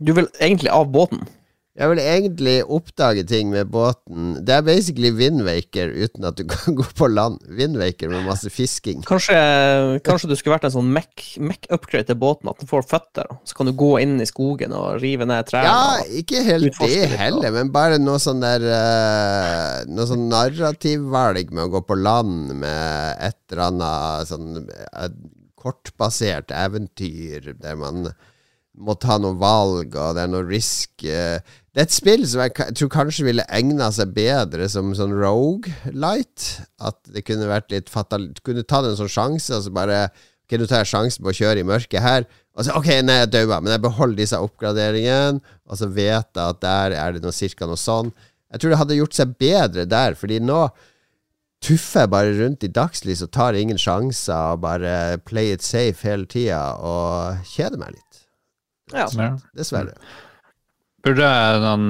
Du 0.00 0.14
vil 0.16 0.28
egentlig 0.40 0.70
av 0.72 0.88
båten. 0.88 1.26
Jeg 1.74 1.90
vil 1.90 1.98
egentlig 1.98 2.52
oppdage 2.70 3.24
ting 3.26 3.48
med 3.50 3.66
båten. 3.74 4.36
Det 4.46 4.54
er 4.54 4.62
basically 4.62 5.10
Windwaker 5.10 5.90
uten 5.90 6.26
at 6.28 6.38
du 6.38 6.44
kan 6.52 6.76
gå 6.78 6.84
på 6.94 7.08
land. 7.10 7.40
Windwaker 7.50 8.12
med 8.12 8.28
masse 8.28 8.50
fisking. 8.54 9.00
Kanskje, 9.08 9.34
kanskje 10.06 10.30
du 10.30 10.36
skulle 10.38 10.54
vært 10.54 10.68
en 10.68 10.74
sånn 10.76 10.92
Mac-upgrade 10.94 12.06
til 12.12 12.18
båten, 12.20 12.52
at 12.52 12.62
den 12.62 12.70
får 12.70 12.86
føtter, 12.92 13.32
så 13.42 13.58
kan 13.58 13.66
du 13.66 13.74
gå 13.74 13.90
inn 14.04 14.20
i 14.22 14.28
skogen 14.30 14.74
og 14.78 15.00
rive 15.02 15.26
ned 15.26 15.48
trærne. 15.50 15.72
Ja, 15.72 16.20
ikke 16.22 16.44
helt 16.46 16.78
det 16.78 17.08
heller, 17.18 17.50
men 17.56 17.72
bare 17.74 17.98
noe 17.98 18.22
sånn 18.22 18.44
der 18.44 18.62
eh, 18.70 19.80
Noe 19.90 20.06
sånn 20.06 20.28
narrativvalg 20.30 21.50
med 21.50 21.66
å 21.66 21.72
gå 21.74 21.82
på 21.88 21.96
land 21.98 22.54
med 22.60 23.18
et 23.24 23.40
eller 23.50 23.64
annet 23.66 24.30
sånn 24.30 24.62
eh, 24.62 25.10
kortbasert 25.58 26.54
eventyr 26.54 27.50
der 27.58 27.76
man 27.80 28.12
må 28.74 28.96
ta 28.98 29.18
noen 29.22 29.38
valg, 29.38 29.94
og 29.94 30.16
det 30.16 30.24
er 30.24 30.30
noe 30.32 30.46
risk. 30.48 30.90
eh. 31.06 31.40
Det 31.74 31.82
er 31.82 31.88
et 31.88 31.94
spill 31.94 32.22
som 32.30 32.42
jeg 32.44 32.74
tror 32.78 32.90
kanskje 32.92 33.26
ville 33.26 33.46
egna 33.50 33.88
seg 33.94 34.12
bedre 34.14 34.68
som 34.70 34.92
sånn 34.94 35.14
rogue 35.14 35.72
light. 35.90 36.60
At 36.78 37.00
det 37.10 37.24
kunne 37.26 37.50
vært 37.50 37.72
litt 37.74 37.90
fatal... 37.90 38.30
Kunne 38.46 38.66
ta 38.66 38.82
en 38.84 38.98
sånn 38.98 39.10
sjanse, 39.10 39.56
og 39.56 39.66
så 39.66 39.74
bare 39.74 40.06
Ok, 40.44 40.58
nå 40.60 40.66
tar 40.68 40.82
jeg 40.82 40.90
sjansen 40.90 41.24
på 41.24 41.30
å 41.32 41.36
kjøre 41.38 41.62
i 41.62 41.64
mørket 41.64 42.02
her. 42.04 42.26
Og 42.52 42.66
så, 42.66 42.74
ok, 42.76 42.90
nei, 43.00 43.22
jeg 43.22 43.30
daua, 43.32 43.62
men 43.64 43.72
jeg 43.72 43.80
beholder 43.80 44.18
disse 44.18 44.40
oppgraderingene, 44.44 45.40
og 45.64 45.78
så 45.80 45.88
vet 45.88 46.28
jeg 46.36 46.42
at 46.44 46.60
der 46.60 46.96
er 47.00 47.14
det 47.16 47.22
noe 47.24 47.32
cirka 47.32 47.64
noe 47.64 47.80
sånn. 47.80 48.10
Jeg 48.52 48.60
tror 48.60 48.74
det 48.74 48.80
hadde 48.82 48.98
gjort 48.98 49.16
seg 49.16 49.32
bedre 49.40 49.86
der, 49.88 50.18
fordi 50.20 50.42
nå 50.44 50.66
tuffer 51.64 52.04
jeg 52.04 52.12
bare 52.12 52.36
rundt 52.36 52.66
i 52.66 52.72
dagslys 52.76 53.24
og 53.24 53.32
tar 53.32 53.56
ingen 53.56 53.80
sjanser 53.80 54.52
og 54.52 54.60
bare 54.66 55.16
play 55.24 55.54
it 55.56 55.64
safe 55.64 56.04
hele 56.04 56.28
tida 56.28 56.76
og 56.76 57.40
kjeder 57.54 57.80
meg 57.80 57.96
litt. 57.96 58.03
Ja. 58.92 59.08
Dessverre. 59.56 59.96
Burde 61.04 61.28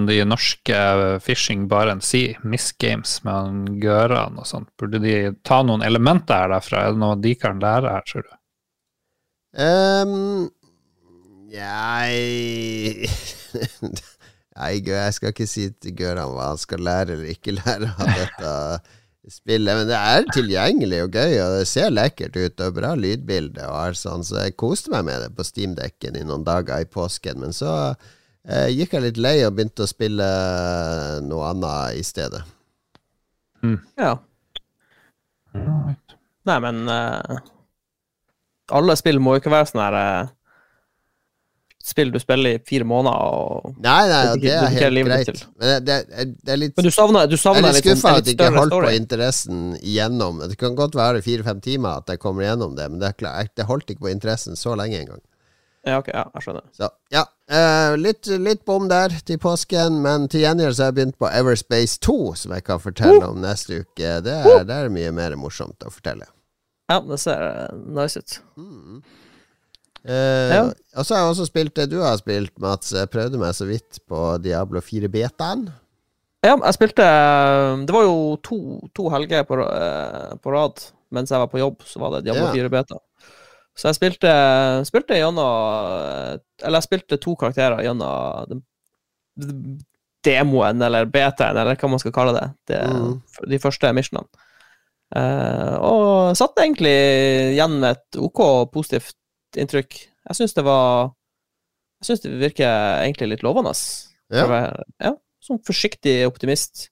de 0.09 0.17
norske 0.27 0.79
Fishing 1.23 1.69
bare 1.71 1.95
si 2.03 2.37
Miss 2.43 2.73
Games 2.73 3.21
med 3.23 3.35
han 3.35 3.81
Gøran 3.83 4.41
og 4.43 4.49
sånt? 4.51 4.73
Burde 4.81 4.99
de 5.03 5.15
ta 5.47 5.61
noen 5.63 5.85
elementer 5.87 6.35
her 6.43 6.51
derfra? 6.57 6.83
Er 6.83 6.97
det 6.97 7.03
noe 7.03 7.21
de 7.23 7.35
kan 7.39 7.63
lære 7.63 7.93
her, 7.95 8.09
tror 8.11 8.27
du? 8.27 8.33
Um, 9.55 10.51
jeg 11.55 13.07
Nei, 14.55 14.73
jeg 14.83 15.15
skal 15.15 15.31
ikke 15.31 15.47
si 15.51 15.69
til 15.79 15.95
Gøran 15.99 16.35
hva 16.35 16.51
han 16.53 16.59
skal 16.63 16.83
lære 16.83 17.15
eller 17.15 17.31
ikke 17.31 17.55
lære 17.55 17.95
av 17.95 18.13
dette 18.19 18.51
spillet. 19.33 19.79
Men 19.79 19.89
det 19.89 19.99
er 19.99 20.27
tilgjengelig 20.35 21.01
og 21.07 21.17
gøy, 21.17 21.37
og 21.45 21.55
det 21.59 21.69
ser 21.71 21.95
lekkert 21.95 22.37
ut, 22.37 22.61
og 22.67 22.77
bra 22.79 22.93
lydbilde 22.99 23.65
og 23.69 23.79
alt 23.81 24.01
sånn, 24.01 24.27
så 24.27 24.45
jeg 24.45 24.59
koste 24.61 24.93
meg 24.95 25.07
med 25.09 25.25
det 25.25 25.31
på 25.37 25.47
Steamdekken 25.47 26.19
i 26.21 26.27
noen 26.27 26.45
dager 26.47 26.85
i 26.85 26.89
påsken. 26.89 27.41
Men 27.45 27.57
så 27.57 27.73
eh, 28.49 28.69
gikk 28.75 28.97
jeg 28.97 29.07
litt 29.07 29.23
lei 29.23 29.37
og 29.47 29.57
begynte 29.57 29.87
å 29.87 29.91
spille 29.91 30.29
noe 31.25 31.51
annet 31.53 32.01
i 32.01 32.05
stedet. 32.07 32.45
Ja. 33.97 34.19
Alright. 35.55 36.17
Nei, 36.45 36.57
men 36.61 36.89
uh, 36.91 37.39
Alle 38.75 38.97
spill 39.01 39.21
må 39.23 39.37
jo 39.37 39.43
ikke 39.43 39.53
være 39.55 39.69
sånn 39.71 39.81
her 39.85 39.97
eh, 39.97 40.33
Spill 41.85 42.09
du 42.15 42.17
spiller 42.17 42.57
i 42.57 42.61
fire 42.65 42.87
måneder 42.89 43.75
Nei, 43.85 44.05
nei, 44.09 44.21
ja, 44.25 44.37
Det 44.41 44.53
er 44.55 44.71
helt 44.73 45.01
greit. 45.05 45.43
Men 45.61 45.85
det, 45.85 45.97
det, 46.09 46.25
det 46.41 46.55
er 46.55 46.61
litt 46.63 46.79
Men 46.79 46.87
du 46.87 46.95
savner, 46.95 47.27
du 47.29 47.37
Jeg 47.37 47.43
savner 47.43 47.69
er 47.69 47.77
litt 47.77 47.85
sånn- 47.85 47.99
skuffa 48.01 48.13
at 48.23 48.31
jeg 48.31 48.39
ikke 48.39 48.49
holdt 48.55 48.77
på 48.87 48.93
interessen 48.97 49.59
igjennom. 49.83 50.41
Det 50.49 50.57
kan 50.61 50.79
godt 50.79 50.97
være 50.97 51.21
fire-fem 51.27 51.61
timer 51.65 52.01
at 52.01 52.09
jeg 52.15 52.23
kommer 52.23 52.47
gjennom 52.47 52.73
det, 52.79 52.89
men 52.89 53.03
det, 53.03 53.13
er 53.13 53.19
klart, 53.21 53.53
det 53.61 53.67
holdt 53.69 53.93
ikke 53.93 54.07
på 54.07 54.13
interessen 54.15 54.57
så 54.57 54.73
lenge 54.81 55.03
engang. 55.03 55.21
Ja, 55.85 55.99
ok, 56.01 56.09
ja, 56.09 56.23
jeg 56.33 56.47
skjønner. 56.47 56.65
Så 56.73 56.89
ja, 57.13 57.27
uh, 57.53 57.95
litt, 58.01 58.31
litt 58.41 58.63
bom 58.65 58.87
der 58.89 59.13
til 59.29 59.37
påsken, 59.43 59.99
men 60.07 60.25
til 60.33 60.41
gjengjeld 60.47 60.79
så 60.79 60.87
har 60.87 60.95
jeg 60.95 60.97
begynt 61.03 61.19
på 61.21 61.29
Everspace 61.29 61.99
2, 62.01 62.17
som 62.41 62.55
jeg 62.57 62.65
kan 62.65 62.81
fortelle 62.81 63.27
om 63.29 63.43
neste 63.45 63.83
uke. 63.83 64.15
Det 64.25 64.39
er, 64.41 64.65
det 64.65 64.79
er 64.79 64.89
mye 64.95 65.13
mer 65.13 65.37
morsomt 65.37 65.85
å 65.85 65.93
fortelle. 65.93 66.31
Ja, 66.89 67.03
det 67.05 67.21
ser 67.21 67.45
eh, 67.45 67.77
nice 68.01 68.25
ut. 68.25 68.39
Mm. 68.57 69.05
Eh, 70.05 70.55
Ja. 70.55 70.65
Og 70.97 71.07
så 71.07 71.15
har 71.15 71.23
jeg 71.23 71.31
også 71.33 71.47
spilt 71.49 71.75
det 71.75 71.89
du 71.91 72.01
har 72.03 72.17
spilt, 72.21 72.53
Mats. 72.61 72.93
Jeg 72.93 73.11
prøvde 73.11 73.41
meg 73.41 73.55
så 73.57 73.67
vidt 73.67 74.01
på 74.09 74.37
Diablo 74.43 74.81
4-betaen. 74.81 75.69
Ja, 76.45 76.59
jeg 76.61 76.75
spilte 76.77 77.05
Det 77.87 77.95
var 77.95 78.03
jo 78.05 78.37
to, 78.45 78.59
to 78.95 79.09
helger 79.09 79.47
på, 79.49 79.57
eh, 79.65 80.37
på 80.37 80.53
rad 80.53 80.83
mens 81.15 81.31
jeg 81.31 81.41
var 81.41 81.49
på 81.49 81.61
jobb, 81.61 81.83
så 81.87 82.01
var 82.03 82.11
det 82.17 82.27
Diablo 82.27 82.49
Ja. 82.51 82.53
4 82.53 82.71
beta. 82.71 82.99
Så 83.75 83.89
jeg 83.89 83.99
spilte, 83.99 84.31
spilte 84.87 85.19
gjennom 85.19 85.43
eh, 85.43 86.39
Eller 86.63 86.79
jeg 86.79 86.89
spilte 86.89 87.21
to 87.23 87.35
karakterer 87.39 87.83
gjennom 87.83 88.63
demoen, 90.25 90.83
eller 90.83 91.05
betaen, 91.11 91.57
eller 91.57 91.77
hva 91.77 91.89
man 91.91 91.99
skal 91.99 92.13
kalle 92.15 92.35
det. 92.37 92.47
det 92.71 92.83
mm. 92.87 93.49
De 93.51 93.59
første 93.59 93.91
missionene. 93.93 94.29
Uh, 95.15 95.75
og 95.85 96.39
satt 96.39 96.57
egentlig 96.59 96.95
igjen 97.53 97.77
med 97.83 97.93
et 97.95 98.17
OK 98.19 98.41
positivt 98.73 99.15
inntrykk. 99.61 99.99
Jeg 100.29 100.39
syns 100.39 100.57
det 100.57 100.65
var 100.67 101.13
Jeg 102.03 102.09
syns 102.09 102.25
det 102.25 102.33
virker 102.41 103.05
egentlig 103.05 103.31
litt 103.31 103.45
lovende. 103.47 103.73
Ja. 104.33 104.45
Være- 104.51 104.85
ja, 105.01 105.15
sånn 105.41 105.61
forsiktig 105.65 106.27
optimist. 106.29 106.91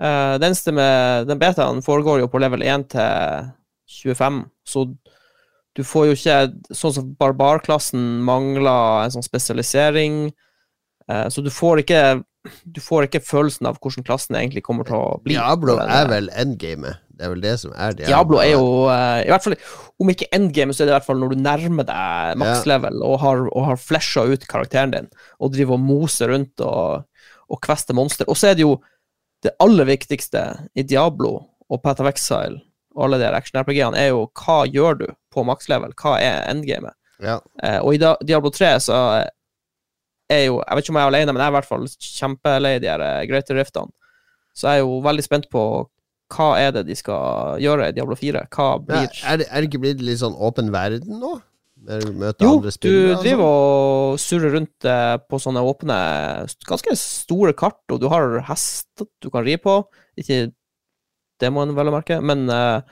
Uh, 0.00 0.38
den, 0.38 0.50
eneste 0.50 0.72
med 0.72 1.26
den 1.28 1.40
betaen 1.40 1.82
foregår 1.84 2.22
jo 2.22 2.28
på 2.32 2.40
level 2.40 2.62
1 2.64 2.86
til 2.94 3.50
25, 3.90 4.38
så 4.64 4.86
du 5.76 5.82
får 5.84 6.06
jo 6.06 6.14
ikke 6.16 6.36
Sånn 6.74 6.94
som 6.94 7.10
barbarklassen 7.20 8.22
mangler 8.24 9.04
en 9.04 9.12
sånn 9.12 9.26
spesialisering, 9.26 10.30
uh, 11.10 11.26
så 11.28 11.44
du 11.44 11.50
får 11.52 11.84
ikke 11.84 12.02
du 12.64 12.80
får 12.80 13.08
ikke 13.08 13.20
følelsen 13.20 13.68
av 13.68 13.76
hvordan 13.82 14.06
klassen 14.06 14.38
egentlig 14.38 14.62
kommer 14.64 14.86
til 14.88 14.96
å 14.96 15.18
bli. 15.20 15.34
Diablo 15.34 15.76
er 15.82 16.08
vel 16.08 16.30
endgamet. 16.32 17.02
Det 17.20 17.26
er 17.26 17.32
vel 17.34 17.42
det 17.44 17.52
som 17.60 17.72
er 17.76 17.92
Diablo. 17.92 18.08
Diablo 18.08 18.38
er 18.40 18.54
jo 18.54 18.68
uh, 18.88 19.18
I 19.20 19.28
hvert 19.28 19.44
fall, 19.44 19.56
om 20.00 20.12
ikke 20.12 20.30
endgame, 20.32 20.72
så 20.72 20.80
er 20.80 20.88
det 20.88 20.94
i 20.94 20.96
hvert 20.96 21.08
fall 21.10 21.18
når 21.20 21.34
du 21.34 21.42
nærmer 21.44 21.86
deg 21.90 22.38
maks 22.40 22.64
level 22.70 23.02
og 23.04 23.18
har, 23.20 23.42
og 23.50 23.66
har 23.66 23.82
flasha 23.82 24.24
ut 24.30 24.46
karakteren 24.48 24.94
din, 24.94 25.10
og 25.36 25.52
driver 25.52 25.76
og 25.76 25.84
moser 25.84 26.32
rundt 26.32 26.64
og, 26.64 27.04
og 27.52 27.60
kvester 27.60 27.98
monster. 27.98 28.24
Og 28.32 28.40
så 28.40 28.50
er 28.50 28.56
det 28.56 28.64
jo 28.64 28.78
det 29.44 29.52
aller 29.60 29.88
viktigste 29.88 30.46
i 30.72 30.86
Diablo 30.88 31.34
og 31.68 31.82
Path 31.84 32.00
of 32.00 32.08
Exile 32.08 32.62
og 32.96 33.04
alle 33.06 33.20
de 33.20 33.28
action-RPG-ene, 33.36 34.00
er 34.00 34.10
jo 34.14 34.24
hva 34.40 34.62
gjør 34.66 34.98
du 35.02 35.06
på 35.30 35.44
maks 35.46 35.68
level? 35.70 35.92
Hva 36.00 36.16
er 36.24 36.42
endgamet? 36.50 36.96
Ja. 37.20 37.36
Uh, 37.60 37.78
og 37.84 37.94
i 37.94 38.00
Diablo 38.00 38.48
3 38.48 38.72
så 38.80 38.96
er 40.30 40.44
jo 40.46 40.60
Jeg 40.62 40.76
vet 40.76 40.86
ikke 40.86 40.94
om 40.94 40.98
jeg 41.02 41.04
er 41.04 41.12
alene, 41.12 41.32
men 41.34 41.42
jeg 41.42 41.50
er 41.50 41.52
i 41.52 41.58
hvert 41.58 41.68
fall 41.68 41.88
kjempelei 41.90 42.76
de 42.80 42.88
her 42.88 43.02
eh, 43.04 43.24
Greater 43.28 43.58
Riftene. 43.58 43.92
Så 44.54 44.68
jeg 44.68 44.80
er 44.80 44.84
jo 44.86 45.00
veldig 45.04 45.24
spent 45.26 45.48
på 45.50 45.62
hva 46.30 46.48
er 46.62 46.72
det 46.76 46.86
de 46.88 46.94
skal 46.98 47.58
gjøre 47.62 47.88
i 47.90 47.94
Diablo 47.96 48.16
4? 48.18 48.46
Hva 48.54 48.66
blir 48.82 49.08
det, 49.10 49.46
er 49.50 49.60
det 49.60 49.68
ikke 49.70 49.80
blitt 49.82 50.02
litt 50.06 50.20
sånn 50.22 50.36
åpen 50.38 50.70
verden 50.74 51.18
nå? 51.22 51.40
Med 51.80 52.04
å 52.04 52.12
møte 52.12 52.44
Jo, 52.44 52.58
du 52.60 52.68
Jo, 52.68 52.72
du 52.84 53.22
driver 53.22 53.40
sånn? 53.40 53.44
og 53.46 54.18
surrer 54.20 54.52
rundt 54.52 54.84
eh, 54.84 55.16
på 55.30 55.38
sånne 55.40 55.62
åpne, 55.64 55.96
ganske 56.68 56.96
store 57.00 57.54
kart, 57.56 57.80
og 57.88 58.02
du 58.02 58.08
har 58.12 58.34
hest 58.50 59.00
du 59.00 59.30
kan 59.32 59.46
ri 59.46 59.54
på. 59.56 59.78
Ikke 60.20 60.50
demoen, 61.40 61.72
vel 61.74 61.88
å 61.88 61.94
merke, 61.94 62.18
men, 62.20 62.44
eh, 62.52 62.82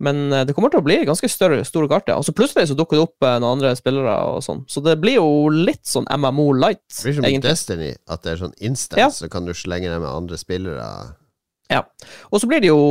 men 0.00 0.32
eh, 0.32 0.46
det 0.48 0.54
kommer 0.56 0.72
til 0.72 0.80
å 0.80 0.86
bli 0.86 1.02
ganske 1.04 1.28
større, 1.28 1.60
store 1.68 1.90
kart, 1.92 2.08
ja. 2.08 2.16
Og 2.16 2.24
så 2.24 2.32
plutselig 2.32 2.70
så 2.72 2.76
dukker 2.78 2.96
det 2.96 3.04
opp 3.04 3.20
noen 3.28 3.50
andre 3.52 3.74
spillere 3.76 4.16
og 4.32 4.40
sånn. 4.48 4.64
Så 4.66 4.80
det 4.82 4.96
blir 5.04 5.18
jo 5.20 5.28
litt 5.52 5.84
sånn 5.84 6.08
MMO 6.08 6.54
light, 6.56 6.80
Det 6.88 7.04
blir 7.10 7.18
som 7.20 7.28
i. 7.28 7.36
Destiny, 7.44 7.92
at 8.08 8.24
det 8.24 8.32
er 8.32 8.40
sånn 8.46 8.56
instant, 8.64 8.98
Ja. 9.04 9.10
så 9.12 9.28
kan 9.28 9.44
du 9.44 9.52
slenge 9.52 9.92
deg 9.92 10.00
med 10.00 10.08
andre 10.08 10.40
spillere. 10.40 10.88
Og 12.30 12.42
så 12.42 12.48
blir 12.50 12.62
det 12.62 12.70
jo 12.70 12.82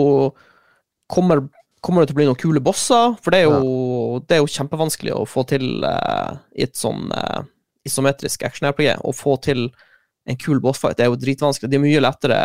kommer, 1.11 1.43
kommer 1.83 2.03
det 2.03 2.11
til 2.11 2.17
å 2.17 2.19
bli 2.19 2.27
noen 2.29 2.39
kule 2.39 2.63
bosser? 2.63 3.15
For 3.21 3.33
det 3.33 3.43
er 3.43 3.49
jo, 3.49 4.19
det 4.25 4.37
er 4.37 4.43
jo 4.43 4.51
kjempevanskelig 4.51 5.15
å 5.15 5.27
få 5.29 5.45
til 5.49 5.85
uh, 5.85 6.37
i 6.55 6.65
et 6.67 6.77
sånn 6.79 7.11
uh, 7.13 7.41
isometrisk 7.87 8.45
action-RPG. 8.47 8.93
Å 9.01 9.15
få 9.15 9.37
til 9.43 9.67
en 10.29 10.37
kul 10.37 10.61
bossfight 10.63 10.99
det 10.99 11.07
er 11.07 11.11
jo 11.11 11.19
dritvanskelig. 11.19 11.71
Det 11.71 11.79
er 11.79 11.83
mye 11.83 12.03
lettere 12.03 12.41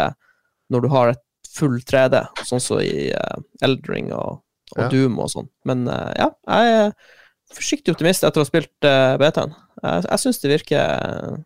når 0.73 0.87
du 0.87 0.91
har 0.93 1.13
et 1.15 1.23
full 1.57 1.79
3D, 1.87 2.23
sånn 2.49 2.63
som 2.63 2.81
i 2.83 3.11
uh, 3.15 3.39
Eldring 3.65 4.11
og, 4.17 4.43
og 4.75 4.83
Ja. 4.83 4.89
Doom 4.93 5.21
og 5.23 5.31
sånn. 5.33 5.51
Men 5.69 5.87
uh, 5.89 6.11
ja, 6.19 6.31
jeg 6.51 6.79
er 6.81 6.97
forsiktig 7.57 7.95
optimist 7.95 8.27
etter 8.27 8.43
å 8.43 8.45
ha 8.45 8.49
spilt 8.49 8.89
uh, 8.89 9.15
betaen. 9.21 9.55
Jeg, 9.83 10.09
jeg 10.09 10.23
syns 10.25 10.43
det 10.43 10.53
virker 10.53 11.37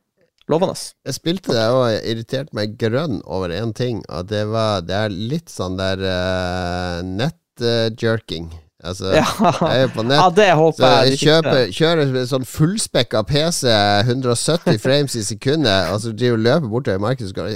lovende. 0.51 0.75
Jeg 1.07 1.15
spilte 1.17 1.55
det 1.57 1.67
og 1.73 1.85
irriterte 2.01 2.55
meg 2.57 2.77
grønn 2.81 3.21
over 3.25 3.53
én 3.55 3.73
ting, 3.77 4.03
og 4.09 4.29
det 4.31 4.45
var 4.51 4.81
Det 4.87 4.97
er 4.97 5.09
litt 5.15 5.49
sånn 5.53 5.77
der 5.81 6.03
uh, 6.03 7.01
nettjerking. 7.07 8.51
altså, 8.85 9.13
Ja, 9.15 9.25
jeg 9.43 9.77
er 9.77 9.83
jo 9.87 9.93
på 9.99 10.03
nett. 10.07 10.17
ja 10.21 10.31
det 10.31 10.49
Så 10.51 10.57
håper 10.63 10.87
jeg. 10.87 11.11
jeg 11.11 11.19
kjøper, 11.27 11.61
kjører 11.81 12.17
en 12.23 12.31
sånn 12.33 12.47
fullspekka 12.49 13.23
PC, 13.29 13.67
170 14.09 14.79
frames 14.81 15.15
i 15.17 15.25
sekundet, 15.27 15.91
og 15.93 16.01
så 16.01 16.13
driver 16.17 16.39
og 16.39 16.45
løper 16.47 16.69
bortover 16.73 16.99
markedet, 17.07 17.31
så 17.33 17.41
går 17.41 17.55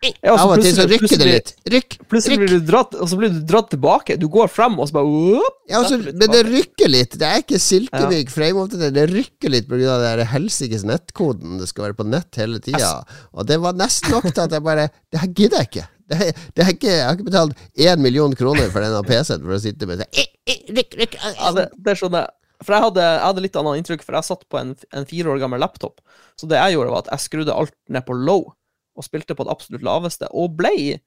Ja, 0.00 0.32
Av 0.32 0.48
og 0.54 0.62
til 0.62 0.72
så 0.72 0.86
plutselig- 0.88 0.96
rykker 1.02 1.18
det 1.20 1.26
litt. 1.28 1.50
Rykk! 1.74 1.94
Plutselig 2.08 2.36
rykk. 2.38 2.40
blir 2.40 2.52
du 2.54 2.66
dratt, 2.70 2.94
og 2.96 3.08
så 3.10 3.16
blir 3.20 3.28
du 3.34 3.40
dratt 3.44 3.68
tilbake. 3.68 4.14
Du 4.18 4.28
går 4.32 4.48
frem, 4.48 4.78
og 4.80 4.88
så 4.88 4.94
bare 4.96 5.04
whoop, 5.10 5.58
Ja, 5.68 5.82
også, 5.82 5.98
men 6.16 6.30
det 6.32 6.40
rykker 6.48 6.88
litt. 6.88 7.18
Det 7.20 7.26
er 7.28 7.42
ikke 7.42 7.60
silkemyk 7.60 8.32
frameoppdatering. 8.32 8.94
Det 8.96 9.04
rykker 9.12 9.50
litt 9.52 9.68
pga. 9.68 9.98
den 10.16 10.26
helsikes 10.26 10.84
nettkoden. 10.88 11.58
Det 11.60 11.68
skal 11.68 11.84
være 11.90 11.98
på 12.00 12.06
nett 12.08 12.34
hele 12.40 12.58
tida. 12.64 13.04
Og 13.34 13.44
det 13.46 13.60
var 13.60 13.72
nesten 13.76 14.10
nok 14.10 14.24
til 14.32 14.40
at 14.40 14.50
jeg 14.56 14.62
bare 14.64 14.88
Det 15.12 15.20
her 15.20 15.28
gidder 15.28 15.58
jeg 15.58 15.68
ikke. 15.68 15.88
Det, 16.10 16.16
er- 16.20 16.32
det 16.56 16.64
er 16.64 16.72
ikke. 16.72 16.88
Jeg 16.90 17.04
har 17.06 17.14
ikke 17.16 17.28
betalt 17.30 17.56
én 17.76 17.98
million 18.00 18.32
kroner 18.34 18.70
for 18.72 18.80
denne 18.80 19.02
PC-en 19.04 19.44
for 19.44 19.52
å 19.52 19.60
sitte 19.60 19.86
med 19.86 19.98
sånn, 20.00 20.08
eh, 20.16 20.26
eh, 20.48 20.64
rykk, 20.72 20.96
rykk, 20.96 21.14
eh, 21.20 21.34
Ja, 21.38 21.52
det, 21.52 21.68
det 21.76 21.96
skjønner 22.00 22.24
jeg. 22.24 22.30
For 22.64 22.72
jeg 22.74 22.82
hadde, 22.82 23.00
jeg 23.00 23.20
hadde 23.24 23.40
litt 23.44 23.56
annet 23.56 23.76
inntrykk, 23.80 24.02
for 24.02 24.12
jeg 24.16 24.24
satt 24.24 24.42
på 24.50 24.58
en, 24.60 24.74
en 24.92 25.04
fire 25.06 25.28
år 25.32 25.38
gammel 25.40 25.60
laptop. 25.60 26.00
Så 26.36 26.48
det 26.48 26.56
jeg 26.58 26.74
gjorde, 26.76 26.90
var 26.90 27.04
at 27.04 27.12
jeg 27.12 27.28
skrudde 27.28 27.54
alt 27.56 27.72
ned 27.88 28.04
på 28.04 28.16
low, 28.16 28.52
og 29.00 29.06
spilte 29.08 29.36
på 29.38 29.46
det 29.48 29.54
absolutt 29.56 29.84
laveste, 29.86 30.28
og 30.36 30.52
ble 30.60 31.00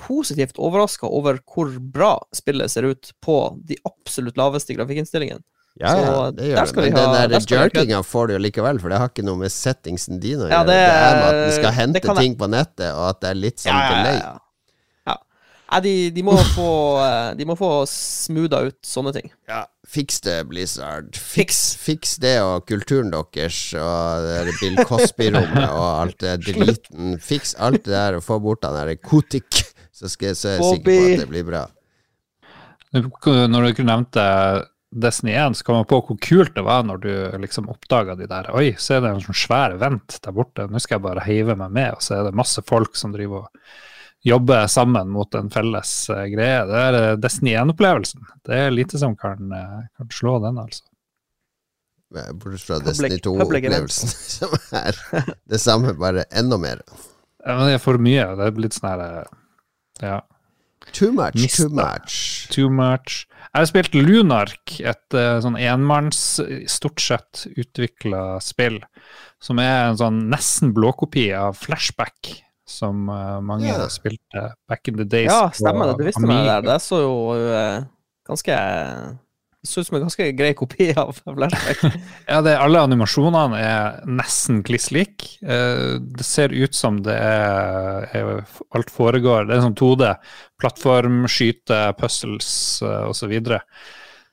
positivt 0.00 0.56
overraska 0.58 1.06
over 1.06 1.38
hvor 1.46 1.68
bra 1.78 2.14
spillet 2.34 2.72
ser 2.72 2.88
ut 2.90 3.12
på 3.22 3.36
de 3.68 3.76
absolutt 3.86 4.38
laveste 4.40 4.74
grafikkinnstillingene. 4.74 5.44
Ja, 5.78 5.90
ja, 5.98 6.30
det 6.30 6.48
gjør 6.52 6.66
det. 6.70 6.74
Men 6.78 6.96
ha- 6.96 7.12
den 7.26 7.30
der 7.32 7.54
jerkinga 7.58 8.00
får 8.06 8.28
du 8.28 8.32
jo 8.36 8.40
likevel, 8.44 8.78
for 8.82 8.92
det 8.94 8.98
har 9.02 9.08
ikke 9.10 9.24
noe 9.26 9.40
med 9.40 9.50
settingsen 9.50 10.20
din 10.22 10.38
å 10.38 10.46
gjøre. 10.46 10.54
Ja, 10.54 10.62
det, 10.68 10.76
det- 10.78 10.94
er 10.94 11.14
med 11.18 11.28
at 11.28 11.38
den 11.40 11.52
skal 11.56 11.72
hente 11.74 12.00
kan 12.04 12.14
jeg- 12.16 12.24
ting 12.28 12.36
på 12.38 12.48
nettet, 12.50 12.90
og 12.94 13.08
at 13.08 13.20
det 13.24 13.30
er 13.30 13.34
litt 13.40 13.58
sånn 13.58 13.80
delay. 13.90 14.18
ja. 14.22 14.34
ja. 15.10 15.16
Nei, 15.72 15.80
de, 15.88 15.94
de, 16.14 16.22
må 16.22 16.36
få, 16.54 16.68
eh, 17.02 17.34
de 17.34 17.44
må 17.50 17.56
få 17.58 17.70
smootha 17.90 18.62
ut 18.68 18.78
sånne 18.86 19.12
ting. 19.16 19.30
Ja, 19.50 19.64
fiks 19.94 20.20
det, 20.24 20.36
Blizzard. 20.50 21.14
Fiks, 21.16 21.60
fiks 21.80 22.16
det 22.22 22.34
og 22.42 22.66
kulturen 22.68 23.12
deres 23.14 23.60
og 23.78 24.26
det 24.26 24.56
Bill 24.58 24.80
Cosby-rommet 24.88 25.68
og 25.68 25.88
alt 26.02 26.18
det 26.24 26.36
driten. 26.48 27.16
Fiks 27.22 27.54
alt 27.62 27.84
det 27.86 27.94
der 27.94 28.18
og 28.18 28.26
få 28.26 28.40
bort 28.42 28.64
den 28.64 28.76
der 28.76 28.98
Kotik, 28.98 29.62
så, 29.94 30.10
skal, 30.10 30.36
så 30.36 30.54
er 30.54 30.60
jeg 30.60 30.70
sikker 30.76 30.90
på 30.90 31.08
at 31.14 31.24
det 31.24 31.30
blir 31.30 31.48
bra. 31.48 31.64
Når 32.94 33.58
du 33.58 33.70
ikke 33.72 33.86
nevnte 33.86 34.24
Destiny 34.94 35.32
1, 35.34 35.56
så 35.58 35.66
kom 35.66 35.80
jeg 35.80 35.88
på 35.90 35.98
hvor 36.06 36.18
kult 36.22 36.52
det 36.54 36.62
var 36.66 36.84
når 36.86 37.00
du 37.02 37.10
liksom 37.42 37.66
oppdaga 37.72 38.14
de 38.18 38.28
der 38.30 38.52
Oi, 38.54 38.68
så 38.78 38.96
er 38.96 39.02
det 39.02 39.10
en 39.10 39.24
sånn 39.24 39.40
svær 39.40 39.74
vent 39.80 40.20
der 40.22 40.36
borte. 40.36 40.68
Nå 40.70 40.82
skal 40.82 41.00
jeg 41.00 41.06
bare 41.08 41.24
heive 41.26 41.56
meg 41.58 41.74
med, 41.74 41.96
og 41.96 42.04
så 42.04 42.20
er 42.20 42.28
det 42.28 42.38
masse 42.38 42.62
folk 42.66 42.94
som 42.98 43.14
driver 43.14 43.48
og 43.48 43.74
jobber 44.24 44.66
sammen 44.66 45.10
mot 45.12 45.34
en 45.34 45.50
felles 45.52 45.92
eh, 46.10 46.24
greie. 46.32 46.64
Det 46.68 46.80
er 46.80 46.98
eh, 47.00 47.12
Destiny 47.20 47.54
1-opplevelsen. 47.60 48.24
Det 48.46 48.60
er 48.66 48.74
lite 48.74 49.00
som 49.00 49.16
kan, 49.20 49.52
eh, 49.52 49.80
kan 49.98 50.12
slå 50.12 50.38
den, 50.44 50.60
altså. 50.62 50.84
Bortsett 52.14 52.68
fra 52.68 52.78
Destiny 52.78 53.18
public 53.18 53.66
2-opplevelsen, 53.66 54.12
som 54.38 54.54
er 54.78 55.00
det 55.50 55.60
samme, 55.60 55.92
bare 55.98 56.24
enda 56.32 56.56
mer. 56.60 56.80
Ja, 57.44 57.58
men 57.58 57.68
det 57.68 57.76
er 57.76 57.82
for 57.84 58.00
mye. 58.00 58.30
Det 58.38 58.46
er 58.48 58.56
blitt 58.56 58.78
sånn 58.78 58.94
her 58.94 59.26
Ja. 60.02 60.22
Too 60.92 61.14
much, 61.16 61.36
Mista. 61.40 61.64
too 61.64 61.72
much. 61.74 62.16
Too 62.52 62.70
much. 62.70 63.22
Jeg 63.54 63.56
har 63.56 63.68
spilt 63.70 63.94
Lunark, 63.96 64.74
et 64.84 65.16
uh, 65.16 65.40
sånn 65.40 65.56
enmanns, 65.56 66.18
stort 66.70 67.00
sett 67.00 67.46
utvikla 67.56 68.36
spill, 68.44 68.82
som 69.42 69.60
er 69.64 69.88
en 69.88 69.98
sånn 70.00 70.20
nesten 70.32 70.74
blåkopi 70.76 71.30
av 71.34 71.56
Flashback, 71.56 72.43
som 72.74 73.08
eh, 73.08 73.40
mange 73.44 73.68
yeah. 73.68 73.84
spilte 73.92 74.48
back 74.68 74.88
in 74.90 74.98
the 74.98 75.06
days. 75.06 75.30
Ja, 75.30 75.50
stemmer 75.54 75.92
det. 75.92 75.98
Du 76.00 76.08
visste 76.08 76.24
meg 76.28 76.48
der. 76.48 76.64
Det 76.66 76.80
så 76.82 77.00
jo 77.04 77.14
uh, 77.38 77.84
ganske 78.28 78.58
Det 79.64 79.70
så 79.70 79.80
ut 79.80 79.88
som 79.88 79.96
en 79.96 80.04
ganske 80.04 80.26
grei 80.36 80.52
kopi 80.58 80.90
av 81.00 81.14
Flashback. 81.22 81.84
Ja, 82.32 82.40
det, 82.44 82.56
alle 82.60 82.82
animasjonene 82.84 83.60
er 83.60 84.00
nesten 84.08 84.62
kliss 84.66 84.90
like. 84.92 85.36
Eh, 85.40 85.96
det 86.02 86.26
ser 86.26 86.52
ut 86.52 86.76
som 86.76 87.00
det 87.06 87.16
er, 87.16 88.08
er 88.12 88.32
alt 88.76 88.92
foregår. 88.92 89.48
Det 89.48 89.56
er 89.56 89.64
sånn 89.64 89.78
2D. 89.80 90.10
Plattform, 90.60 91.24
skyte, 91.30 91.86
puzzles 92.00 92.50
uh, 92.84 93.06
osv. 93.08 93.38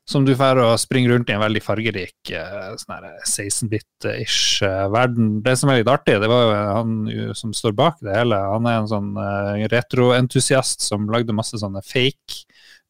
Som 0.10 0.26
du 0.26 0.34
får 0.36 0.60
å 0.60 0.70
springe 0.82 1.12
rundt 1.12 1.30
i 1.30 1.36
en 1.36 1.44
veldig 1.44 1.62
fargerik 1.64 2.32
eh, 2.34 2.72
sånn 2.82 2.96
her 2.96 3.20
16-bit-ish 3.22 4.64
eh, 4.66 4.88
verden. 4.92 5.36
Det 5.46 5.54
som 5.60 5.70
er 5.72 5.82
litt 5.82 5.92
artig, 5.92 6.18
det 6.24 6.30
var 6.32 6.42
jo 6.42 6.56
han 6.58 6.96
som 7.38 7.54
står 7.56 7.76
bak 7.78 8.02
det 8.02 8.16
hele. 8.18 8.40
Han 8.52 8.68
er 8.68 8.80
en 8.80 8.90
sånn 8.92 9.12
eh, 9.22 9.68
retroentusiast 9.72 10.84
som 10.84 11.06
lagde 11.14 11.38
masse 11.38 11.62
sånne 11.62 11.84
fake 11.86 12.42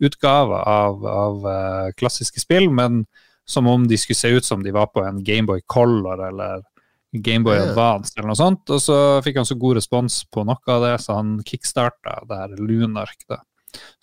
utgaver 0.02 0.63
av, 0.65 1.06
av 1.06 1.52
eh, 1.52 1.91
klassiske 2.00 2.41
spill, 2.41 2.71
men 2.74 3.04
som 3.45 3.67
om 3.67 3.86
de 3.88 4.00
skulle 4.00 4.17
se 4.17 4.32
ut 4.32 4.47
som 4.47 4.63
de 4.63 4.74
var 4.74 4.88
på 4.93 5.04
en 5.06 5.19
Gameboy 5.24 5.62
Color 5.69 6.24
eller 6.30 6.63
Gameboy. 7.12 7.58
Advance 7.60 8.15
eller 8.15 8.32
noe 8.32 8.39
sånt. 8.39 8.69
Og 8.71 8.82
så 8.82 8.97
fikk 9.26 9.41
han 9.41 9.47
så 9.47 9.58
god 9.60 9.82
respons 9.82 10.21
på 10.32 10.45
noe 10.47 10.76
av 10.76 10.86
det, 10.86 10.95
så 11.04 11.19
han 11.19 11.39
kickstarta 11.47 12.21
det 12.30 12.41
her 12.43 12.60
Lunark, 12.60 13.26
da. 13.30 13.41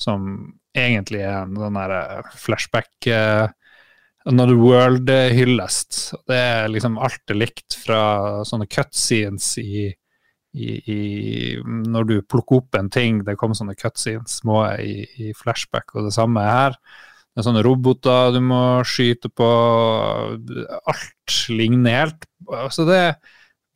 Som 0.01 0.58
egentlig 0.83 1.23
er 1.25 1.41
en 1.43 1.57
sånn 1.59 1.79
der 1.79 1.95
eh, 1.99 2.35
flashback 2.41 3.09
uh, 3.12 3.49
Another 4.29 4.59
World-hyllest. 4.61 6.01
Det 6.29 6.37
er 6.37 6.69
liksom 6.73 6.99
alt 7.01 7.33
er 7.33 7.38
likt 7.38 7.79
fra 7.81 8.03
sånne 8.49 8.69
cutscenes 8.71 9.55
i 9.62 9.88
i, 10.57 10.79
i, 10.91 11.01
når 11.62 12.07
du 12.09 12.14
plukker 12.25 12.62
opp 12.62 12.79
en 12.79 12.88
ting, 12.91 13.21
det 13.25 13.37
kommer 13.38 13.59
sånne 13.59 13.77
cutscenes 13.79 14.38
små 14.41 14.62
i, 14.81 15.05
i 15.21 15.35
flashback, 15.37 15.93
og 15.95 16.09
det 16.09 16.14
samme 16.17 16.43
er 16.43 16.55
her. 16.55 16.79
Det 17.29 17.43
er 17.43 17.47
sånne 17.47 17.62
roboter 17.62 18.33
du 18.35 18.41
må 18.43 18.62
skyte 18.88 19.31
på. 19.31 19.49
Alt 20.91 21.37
ligner 21.55 22.01
helt. 22.01 22.25
Så 22.75 22.87
det, 22.88 23.03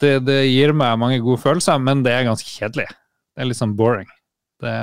det, 0.03 0.17
det 0.27 0.41
gir 0.49 0.75
meg 0.75 0.99
mange 0.99 1.21
gode 1.23 1.39
følelser, 1.45 1.79
men 1.79 2.03
det 2.03 2.17
er 2.17 2.27
ganske 2.27 2.49
kjedelig. 2.49 2.89
Det 2.91 3.45
er 3.45 3.51
litt 3.51 3.61
sånn 3.61 3.77
boring. 3.79 4.09
Det, 4.63 4.75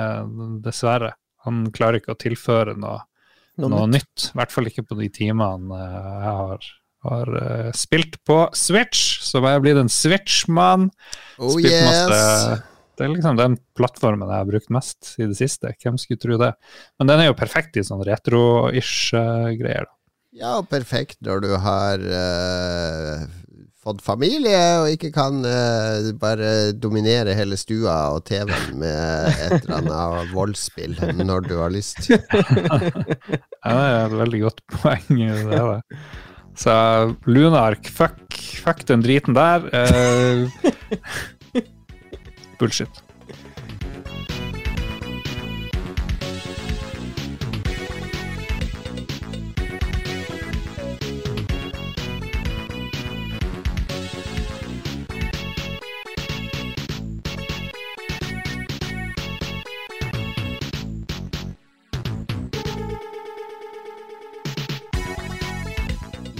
dessverre. 0.64 1.12
Han 1.46 1.62
klarer 1.72 2.00
ikke 2.00 2.14
å 2.14 2.20
tilføre 2.20 2.74
noe, 2.76 3.02
Noe 3.60 3.70
noe 3.72 3.86
nytt. 3.88 4.04
nytt. 4.10 4.26
I 4.34 4.38
hvert 4.40 4.52
fall 4.54 4.68
ikke 4.70 4.84
på 4.88 4.98
de 5.00 5.08
timene 5.12 5.76
eh, 5.76 6.00
jeg 6.24 6.34
har, 6.40 6.66
har 7.10 7.30
eh, 7.42 7.70
spilt 7.76 8.18
på 8.28 8.40
Switch. 8.56 9.18
Så 9.24 9.42
jeg 9.44 9.62
blir 9.64 9.76
den 9.78 9.88
en 9.88 9.92
Switch-mann. 9.92 10.90
Oh 11.38 11.54
Spilt 11.56 11.72
yes! 11.72 11.86
masse- 11.88 12.58
Det 13.00 13.06
er 13.06 13.14
liksom 13.14 13.38
den 13.38 13.54
plattformen 13.78 14.28
jeg 14.28 14.36
har 14.42 14.48
brukt 14.50 14.68
mest 14.76 15.14
i 15.16 15.24
det 15.24 15.38
siste. 15.38 15.70
Hvem 15.80 15.96
skulle 15.96 16.20
tro 16.20 16.36
det? 16.40 16.50
Men 17.00 17.08
den 17.08 17.22
er 17.22 17.30
jo 17.30 17.36
perfekt 17.38 17.78
i 17.80 17.84
sånn 17.86 18.02
retro-ish 18.04 19.14
eh. 19.16 19.86
Ja, 20.36 20.60
perfekt 20.62 21.16
når 21.26 21.40
du 21.42 21.54
har 21.64 21.98
eh, 22.04 23.24
fått 23.80 24.02
familie 24.04 24.60
og 24.82 24.90
ikke 24.92 25.10
kan 25.14 25.40
uh, 25.44 26.10
bare 26.20 26.72
dominere 26.76 27.34
hele 27.36 27.56
stua 27.60 27.96
og 28.14 28.26
TV-en 28.28 28.80
med 28.82 29.30
et 29.46 29.54
eller 29.62 29.76
annet 29.78 30.34
voldsspill 30.34 30.98
når 31.22 31.48
du 31.48 31.56
har 31.62 31.72
lyst. 31.74 32.10
Ja, 33.60 33.74
det 33.76 33.88
er 33.92 34.06
et 34.06 34.14
veldig 34.16 34.38
godt 34.40 34.62
poeng. 34.72 35.18
Det 35.20 35.42
det. 35.50 35.98
Så 36.56 36.72
Lunark, 37.28 37.90
fuck, 37.92 38.16
fuck 38.64 38.80
den 38.88 39.04
driten 39.04 39.36
der. 39.36 39.66
Uh, 39.68 40.48
bullshit. 42.58 43.02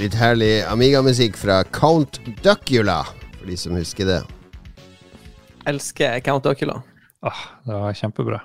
Litt 0.00 0.14
herlig 0.16 0.62
Amiga-musikk 0.64 1.34
fra 1.36 1.58
Count 1.76 2.20
Duckula, 2.40 3.02
for 3.36 3.50
de 3.50 3.56
som 3.60 3.74
husker 3.76 4.08
det. 4.08 4.20
Elsker 5.68 6.22
Count 6.24 6.46
Duckula. 6.46 6.78
Åh, 7.28 7.40
det 7.66 7.80
var 7.82 7.96
kjempebra. 7.98 8.38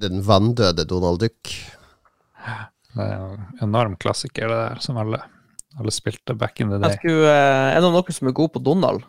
Den 0.00 0.20
vanndøde 0.26 0.84
Donald 0.88 1.22
Duck. 1.22 1.54
Det 2.90 3.06
er 3.06 3.14
en 3.16 3.46
enorm 3.64 3.96
klassiker, 4.02 4.50
det 4.50 4.58
der, 4.58 4.82
som 4.84 4.98
alle, 5.00 5.22
alle 5.78 5.94
spilte 5.94 6.36
back 6.36 6.60
in 6.60 6.68
the 6.68 6.76
Jeg 6.82 6.84
day. 6.84 6.98
skulle, 7.00 7.32
eh, 7.32 7.70
er 7.76 7.80
det 7.80 7.92
noen 7.94 8.12
som 8.18 8.28
er 8.28 8.36
god 8.36 8.52
på 8.52 8.64
Donald? 8.64 9.04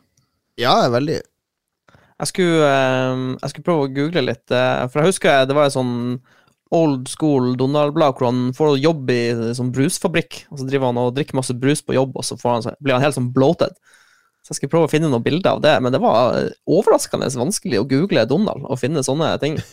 Ja, 0.62 0.78
veldig. 0.94 1.20
Jeg 2.22 2.28
skulle, 2.32 2.72
eh, 2.72 3.36
jeg 3.42 3.50
skulle 3.50 3.68
prøve 3.68 3.90
å 3.90 3.94
google 3.94 4.22
litt, 4.30 4.48
eh, 4.52 4.88
for 4.88 5.02
jeg 5.02 5.12
husker 5.12 5.46
det 5.46 5.56
var 5.60 5.68
en 5.68 5.76
sånn 5.76 6.22
old 6.72 7.10
school 7.12 7.54
Donald-blad 7.60 8.16
hvor 8.18 8.30
han 8.30 8.52
får 8.56 8.78
jobb 8.80 9.10
i 9.12 9.22
sånn 9.58 9.74
brusfabrikk, 9.76 10.46
og 10.52 10.62
så 10.62 10.68
driver 10.68 10.92
han 10.92 11.02
og 11.02 11.16
drikker 11.18 11.38
masse 11.38 11.56
brus 11.58 11.84
på 11.84 11.98
jobb, 11.98 12.16
og 12.16 12.28
så 12.28 12.38
får 12.40 12.54
han, 12.56 12.78
blir 12.80 12.96
han 12.96 13.04
helt 13.04 13.18
sånn 13.18 13.32
bloated. 13.36 13.76
Så 14.42 14.54
jeg 14.54 14.62
skal 14.62 14.72
prøve 14.72 14.88
å 14.88 14.92
finne 14.92 15.12
noen 15.12 15.24
bilder 15.26 15.58
av 15.58 15.64
det, 15.64 15.76
men 15.84 15.94
det 15.94 16.02
var 16.02 16.38
eh, 16.40 16.54
overraskende 16.72 17.30
vanskelig 17.38 17.82
å 17.82 17.88
google 17.90 18.24
Donald 18.30 18.66
og 18.66 18.80
finne 18.82 19.04
sånne 19.06 19.36
ting. 19.44 19.60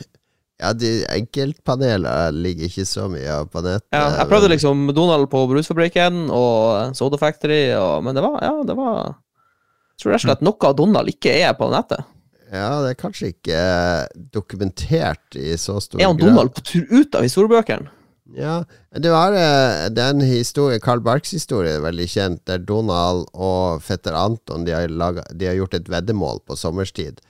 Ja, 0.58 0.72
de 0.74 1.04
enkeltpaneler 1.06 2.32
ligger 2.34 2.66
ikke 2.66 2.82
så 2.82 3.04
mye 3.06 3.36
på 3.46 3.60
nettet. 3.62 3.84
Ja, 3.94 4.08
jeg 4.16 4.26
prøvde 4.26 4.48
liksom 4.50 4.88
Donald 4.90 5.28
på 5.30 5.44
brusfabrikken 5.52 6.24
og 6.34 6.96
Soda 6.98 7.20
Factory, 7.20 7.60
og, 7.78 8.02
men 8.02 8.18
det 8.18 8.24
var, 8.24 8.40
ja, 8.42 8.64
det 8.66 8.74
var 8.74 8.96
Jeg 9.04 10.02
tror 10.02 10.12
rett 10.16 10.18
og 10.18 10.24
slett 10.24 10.42
noe 10.48 10.66
av 10.66 10.74
Donald 10.80 11.12
ikke 11.12 11.36
er 11.44 11.54
på 11.54 11.70
nettet. 11.70 12.02
Ja, 12.48 12.80
det 12.84 12.94
er 12.94 12.98
kanskje 13.00 13.32
ikke 13.34 13.60
eh, 13.60 14.18
dokumentert 14.32 15.36
i 15.36 15.52
så 15.60 15.78
stor 15.84 15.98
grad. 15.98 16.04
Er 16.04 16.12
han. 16.12 16.20
Donald 16.22 16.54
på 16.56 16.64
tur 16.64 16.88
ut 16.90 17.18
av 17.18 17.26
historiebøkene? 17.26 17.94
Ja, 18.36 18.58
det 18.92 19.08
var 19.08 19.32
den 19.32 19.94
det 19.96 20.04
er 20.04 20.12
en 20.12 20.20
historie, 20.20 20.80
Carl 20.84 21.00
Barks 21.00 21.30
historie, 21.32 21.78
er 21.78 21.84
veldig 21.84 22.08
kjent, 22.12 22.42
der 22.48 22.60
Donald 22.60 23.24
og 23.32 23.80
fetter 23.80 24.12
Anton 24.12 24.66
de 24.66 24.74
har, 24.76 24.88
laget, 24.92 25.30
de 25.32 25.48
har 25.48 25.56
gjort 25.56 25.78
et 25.78 25.88
veddemål 25.88 26.42
på 26.44 26.56
sommerstid. 26.60 27.22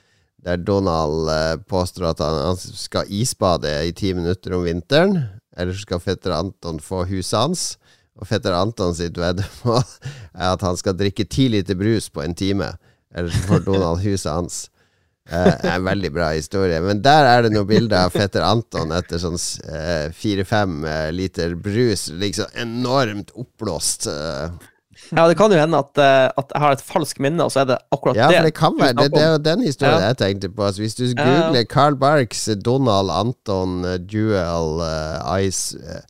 Der 0.44 0.56
Donald 0.56 1.30
eh, 1.30 1.56
påstår 1.70 2.12
at 2.12 2.22
han, 2.22 2.38
han 2.50 2.58
skal 2.58 3.10
isbade 3.10 3.70
i 3.86 3.92
ti 3.92 4.14
minutter 4.14 4.54
om 4.54 4.64
vinteren. 4.66 5.18
Eller 5.58 5.74
så 5.74 5.82
skal 5.82 6.02
fetter 6.02 6.34
Anton 6.36 6.78
få 6.80 7.02
huset 7.10 7.38
hans. 7.38 7.62
Og 8.18 8.26
fetter 8.30 8.54
Anton 8.54 8.94
sitt 8.94 9.18
veddemål 9.18 9.82
er 10.38 10.52
at 10.52 10.62
han 10.66 10.78
skal 10.78 10.96
drikke 10.98 11.26
ti 11.26 11.48
liter 11.52 11.78
brus 11.78 12.08
på 12.10 12.22
en 12.22 12.36
time. 12.38 12.72
Eller 13.14 13.34
så 13.34 13.44
får 13.50 13.66
Donald 13.66 14.02
huset 14.06 14.30
hans. 14.30 14.66
Eh, 15.28 15.54
er 15.64 15.74
en 15.76 15.84
veldig 15.84 16.10
bra 16.14 16.30
historie. 16.32 16.80
Men 16.80 17.02
der 17.04 17.26
er 17.28 17.42
det 17.44 17.52
noen 17.52 17.68
bilder 17.68 18.06
av 18.06 18.14
fetter 18.16 18.40
Anton 18.46 18.92
etter 18.96 19.20
sånn 19.20 19.36
fire-fem 20.16 20.84
eh, 20.88 21.10
liter 21.12 21.54
brus. 21.54 22.08
Liksom 22.10 22.46
enormt 22.56 23.30
oppblåst. 23.36 24.06
eh. 24.08 24.50
Ja, 25.14 25.26
det 25.30 25.36
kan 25.38 25.52
jo 25.52 25.56
hende 25.60 25.78
at, 25.78 25.96
eh, 26.02 26.26
at 26.36 26.50
jeg 26.52 26.60
har 26.60 26.72
et 26.74 26.82
falskt 26.84 27.20
minne, 27.22 27.40
og 27.44 27.52
så 27.54 27.62
er 27.62 27.68
det 27.70 27.76
akkurat 27.94 28.16
Ja, 28.18 28.28
det. 28.28 28.36
for 28.40 28.48
det 28.48 28.54
kan 28.58 28.74
være 28.80 28.96
Det, 28.98 29.12
det 29.14 29.22
er 29.22 29.30
jo 29.32 29.38
den 29.38 29.62
historien 29.62 30.00
Ja. 30.00 30.08
jeg 30.08 30.16
tenkte 30.20 30.48
på. 30.54 30.64
Altså, 30.66 30.82
hvis 30.82 30.96
du 30.98 31.04
Ja. 31.04 31.14
googler 31.24 31.68
Carl 31.68 31.94
Barks, 31.96 32.48
eh, 32.48 32.54
Donald, 32.56 33.10
Anton, 33.10 33.84
eh, 33.84 33.98
Duel, 33.98 34.80
uh, 34.82 35.38
Ice 35.40 35.76
eh, 35.76 36.02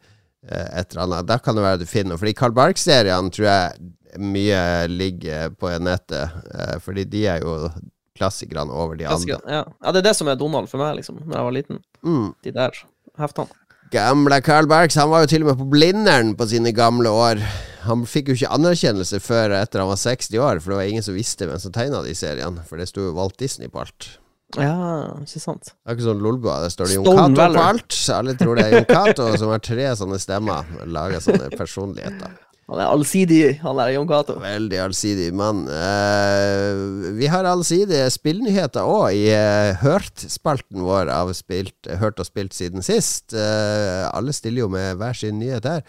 eh, 0.51 0.81
et 0.81 0.91
eller 0.95 1.03
annet, 1.05 1.27
da 1.27 1.39
kan 1.39 1.55
det 1.55 1.63
være 1.67 1.79
du 1.81 1.87
finner 1.87 2.11
noe. 2.15 2.19
Fordi 2.19 2.35
Carl 2.35 2.53
Barks-seriene 2.53 3.31
tror 3.31 3.47
jeg 3.47 4.19
mye 4.19 4.89
ligger 4.89 5.51
på 5.51 5.69
nettet. 5.79 6.33
uh, 6.55 6.79
Fordi 6.81 7.05
de 7.05 7.27
er 7.27 7.41
jo 7.41 7.71
klassikerne 8.19 8.75
over 8.75 8.99
de 8.99 9.07
andre. 9.09 9.39
Ja. 9.47 9.63
ja, 9.65 9.95
det 9.95 10.03
er 10.03 10.11
det 10.11 10.17
som 10.19 10.29
er 10.31 10.39
Donald 10.41 10.71
for 10.71 10.83
meg, 10.83 10.99
liksom, 10.99 11.23
da 11.25 11.41
jeg 11.41 11.49
var 11.49 11.57
liten. 11.57 11.81
Mm. 12.03 12.29
De 12.45 12.55
der 12.59 12.85
heftene. 13.19 13.65
Gamle 13.89 14.43
Carl 14.45 14.67
Berks 14.69 14.99
Han 15.01 15.09
var 15.09 15.23
jo 15.25 15.31
til 15.33 15.45
og 15.45 15.49
med 15.49 15.61
på 15.63 15.67
Blindern 15.73 16.35
på 16.37 16.45
sine 16.51 16.75
gamle 16.77 17.09
år. 17.09 17.41
Han 17.87 18.05
fikk 18.05 18.29
jo 18.29 18.37
ikke 18.37 18.51
anerkjennelse 18.53 19.21
før 19.25 19.55
etter 19.63 19.81
han 19.81 19.89
var 19.89 20.01
60 20.01 20.35
år, 20.45 20.61
for 20.61 20.75
det 20.75 20.81
var 20.81 20.91
ingen 20.91 21.05
som 21.07 21.17
visste 21.17 21.49
hvem 21.49 21.61
som 21.63 21.73
tegna 21.73 22.03
de 22.05 22.13
seriene. 22.17 22.65
For 22.69 22.81
det 22.81 22.91
sto 22.91 23.07
jo 23.07 23.15
Walt 23.17 23.39
Disney 23.41 23.71
på 23.73 23.81
alt. 23.87 24.11
Ja, 24.57 24.75
ikke 25.21 25.41
sant. 25.43 25.73
Det 25.73 25.93
er 25.93 25.97
ikke 25.97 26.07
sånn 26.07 26.23
Lolbua, 26.25 26.59
der 26.65 26.73
står 26.73 26.89
det 26.89 26.99
Jon 26.99 27.09
Cato 27.09 27.37
på 27.37 27.65
alt. 27.65 27.97
Alle 28.17 28.35
tror 28.41 28.57
det 28.57 28.67
er 28.67 28.77
Jon 28.79 28.87
Cato 28.89 29.27
som 29.41 29.53
har 29.53 29.65
tre 29.65 29.89
sånne 30.01 30.21
stemmer. 30.21 30.69
Lager 30.89 31.25
sånne 31.25 31.51
personligheter. 31.53 32.37
Han 32.69 32.83
er 32.83 32.91
allsidig, 32.93 33.45
han 33.63 33.79
der 33.81 33.95
Jon 33.95 34.09
Cato. 34.11 34.35
Veldig 34.43 34.81
allsidig 34.83 35.31
mann. 35.33 35.63
Uh, 35.73 37.15
vi 37.17 37.31
har 37.33 37.49
allsidige 37.49 38.11
spillnyheter 38.13 38.85
òg 38.85 39.17
i 39.17 39.31
uh, 39.33 39.79
Hørt-spalten 39.81 40.85
vår 40.85 41.09
av 41.09 41.33
spilt, 41.37 41.89
Hørt 42.03 42.21
og 42.21 42.29
spilt 42.29 42.53
siden 42.53 42.85
sist. 42.85 43.33
Uh, 43.33 44.05
alle 44.13 44.37
stiller 44.37 44.67
jo 44.67 44.69
med 44.75 45.01
hver 45.01 45.17
sin 45.17 45.41
nyhet 45.41 45.65
her. 45.65 45.81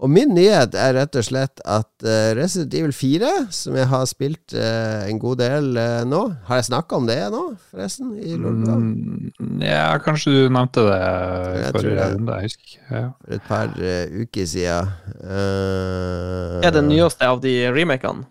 Og 0.00 0.08
min 0.08 0.30
nyhet 0.32 0.72
er 0.80 0.94
rett 0.96 1.16
og 1.18 1.24
slett 1.26 1.60
at 1.68 1.88
uh, 2.06 2.30
Resident 2.38 2.72
Evil 2.78 2.92
4, 2.96 3.32
som 3.52 3.76
jeg 3.76 3.88
har 3.90 4.06
spilt 4.08 4.54
uh, 4.56 5.04
en 5.04 5.18
god 5.20 5.42
del 5.42 5.68
uh, 5.76 6.00
nå 6.08 6.22
Har 6.48 6.60
jeg 6.60 6.70
snakka 6.70 6.96
om 6.96 7.08
det 7.08 7.18
nå, 7.32 7.42
forresten? 7.68 8.14
I 8.16 8.38
mm, 8.40 9.60
ja, 9.60 9.98
kanskje 10.00 10.32
du 10.32 10.40
nevnte 10.48 10.86
det 10.88 10.96
jeg 11.02 11.74
forrige 11.76 12.06
runde. 12.14 12.38
Jeg 12.38 12.48
husker 12.48 12.70
ikke. 12.70 12.86
Ja. 12.88 13.02
For 13.18 13.36
et 13.36 13.44
par 13.50 13.76
uker 14.24 14.48
siden. 14.54 14.96
er 16.64 16.74
det 16.74 16.84
nyeste 16.88 17.28
av 17.28 17.44
de 17.44 17.54
remakene? 17.74 18.24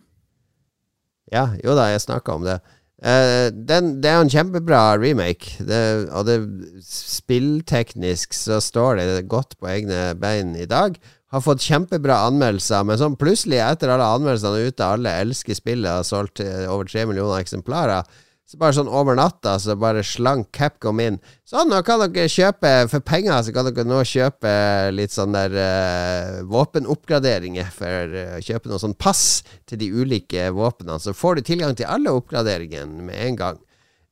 Ja, 1.29 1.51
jo 1.61 1.77
da, 1.77 1.91
jeg 1.93 2.01
snakka 2.01 2.39
om 2.39 2.47
det. 2.47 2.57
Den, 2.99 3.93
det 4.01 4.09
er 4.09 4.17
jo 4.17 4.25
en 4.25 4.31
kjempebra 4.33 4.81
remake, 4.99 5.53
det, 5.63 6.09
og 6.09 6.25
det 6.27 6.39
spillteknisk 6.83 8.33
så 8.35 8.57
står 8.59 8.97
det 8.99 9.29
godt 9.31 9.55
på 9.61 9.69
egne 9.71 10.17
bein 10.19 10.51
i 10.57 10.67
dag 10.67 10.97
har 11.29 11.43
fått 11.45 11.61
kjempebra 11.61 12.23
anmeldelser, 12.29 12.85
men 12.87 12.97
sånn 12.97 13.17
plutselig, 13.19 13.59
etter 13.61 13.91
alle 13.93 14.07
anmeldelsene 14.15 14.71
ute, 14.71 14.85
alle 14.85 15.13
elsker 15.21 15.57
spillet 15.57 15.89
og 15.91 16.01
har 16.01 16.07
solgt 16.07 16.41
over 16.41 16.89
tre 16.89 17.05
millioner 17.05 17.43
eksemplarer, 17.43 18.07
så 18.49 18.57
bare 18.57 18.73
sånn 18.73 18.87
over 18.89 19.13
natta 19.13 19.51
så 19.61 19.75
bare 19.77 20.01
slank 20.01 20.47
Capcom 20.57 20.97
inn. 21.03 21.19
Sånn, 21.45 21.69
nå 21.69 21.83
kan 21.85 22.01
dere 22.01 22.25
kjøpe 22.33 22.71
for 22.89 23.05
penger, 23.05 23.43
så 23.45 23.53
kan 23.53 23.69
dere 23.69 23.85
nå 23.85 23.99
kjøpe 24.09 24.53
litt 24.95 25.13
sånn 25.13 25.37
der 25.37 25.53
uh, 25.53 26.39
våpenoppgraderinger 26.49 27.69
for 27.75 28.15
uh, 28.17 28.39
kjøpe 28.41 28.71
noe 28.71 28.81
sånn 28.81 28.97
pass 28.97 29.43
til 29.69 29.83
de 29.83 29.91
ulike 29.93 30.49
våpnene. 30.57 30.97
Så 30.97 31.13
får 31.13 31.37
du 31.37 31.45
tilgang 31.51 31.77
til 31.77 31.93
alle 31.93 32.15
oppgraderingene 32.17 33.05
med 33.11 33.21
en 33.27 33.39
gang. 33.43 33.63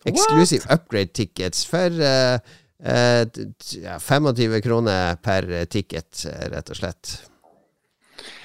Exclusive 0.06 0.70
upgrade 0.70 1.18
tickets 1.18 1.66
for 1.66 1.98
uh, 1.98 2.38
Eh, 2.38 2.67
25 2.84 4.62
kroner 4.62 5.16
per 5.24 5.48
ticket, 5.66 6.26
rett 6.52 6.70
og 6.70 6.78
slett. 6.78 7.16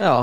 Ja. 0.01 0.17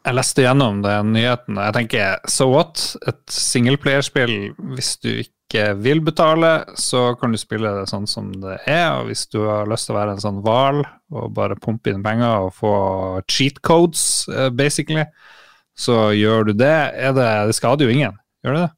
Jeg 0.00 0.16
leste 0.16 0.44
gjennom 0.46 0.80
den 0.80 1.12
nyheten, 1.12 1.58
og 1.58 1.66
jeg 1.66 1.76
tenker 1.76 2.30
so 2.32 2.48
what? 2.54 2.80
Et 3.08 3.20
singleplayerspill, 3.34 4.32
hvis 4.72 4.94
du 5.02 5.10
ikke 5.12 5.74
vil 5.76 6.00
betale, 6.04 6.52
så 6.80 7.10
kan 7.20 7.34
du 7.34 7.40
spille 7.40 7.72
det 7.80 7.90
sånn 7.90 8.06
som 8.08 8.30
det 8.40 8.56
er. 8.64 8.94
Og 8.96 9.10
hvis 9.10 9.26
du 9.28 9.42
har 9.44 9.68
lyst 9.68 9.88
til 9.88 9.96
å 9.96 10.00
være 10.00 10.16
en 10.16 10.22
sånn 10.22 10.40
hval 10.46 10.80
og 10.86 11.34
bare 11.36 11.58
pumpe 11.60 11.92
inn 11.92 12.04
penger 12.06 12.46
og 12.46 12.54
få 12.56 12.74
cheat 13.28 13.60
codes, 13.66 14.24
eh, 14.32 14.48
basically, 14.48 15.04
så 15.76 16.10
gjør 16.16 16.48
du 16.48 16.54
det. 16.54 16.76
det, 17.16 17.30
det 17.50 17.56
skader 17.58 17.84
jo 17.88 17.92
ingen, 17.92 18.16
gjør 18.44 18.56
det 18.56 18.64
det? 18.64 18.72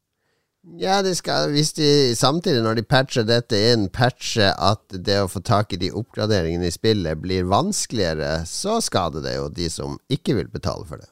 Ja, 0.62 1.00
de 1.02 1.10
skal, 1.18 1.50
hvis 1.50 1.72
de 1.74 2.14
samtidig, 2.14 2.60
når 2.62 2.78
de 2.78 2.84
patcher 2.86 3.24
dette 3.26 3.58
inn, 3.72 3.88
patcher 3.90 4.52
at 4.54 4.94
det 4.94 5.16
å 5.24 5.30
få 5.30 5.42
tak 5.42 5.74
i 5.74 5.78
de 5.80 5.88
oppgraderingene 5.90 6.68
i 6.70 6.74
spillet 6.74 7.18
blir 7.18 7.48
vanskeligere, 7.50 8.44
så 8.46 8.78
skader 8.78 9.24
det 9.24 9.34
jo 9.40 9.48
de 9.50 9.66
som 9.74 9.96
ikke 10.12 10.36
vil 10.38 10.52
betale 10.52 10.86
for 10.86 11.02
det. 11.02 11.10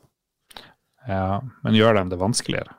Ja, 1.09 1.41
men 1.65 1.75
gjør 1.75 1.99
dem 1.99 2.13
det 2.13 2.21
vanskeligere? 2.21 2.77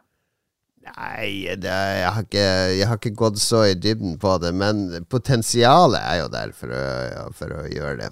Nei, 0.82 1.51
det, 1.59 1.76
jeg, 1.76 2.07
har 2.07 2.24
ikke, 2.24 2.47
jeg, 2.78 2.88
har 2.88 3.01
ikke, 3.01 3.13
gått 3.19 3.43
så 3.43 3.65
i 3.67 3.76
dybden 3.76 4.15
på 4.22 4.38
det, 4.41 4.53
men 4.55 5.03
potensialet 5.11 5.99
er 5.99 6.22
jo 6.24 6.32
der 6.32 6.55
for 6.55 6.72
å, 6.72 7.28
for 7.36 7.59
å 7.59 7.67
gjøre 7.67 7.97
det. 8.05 8.11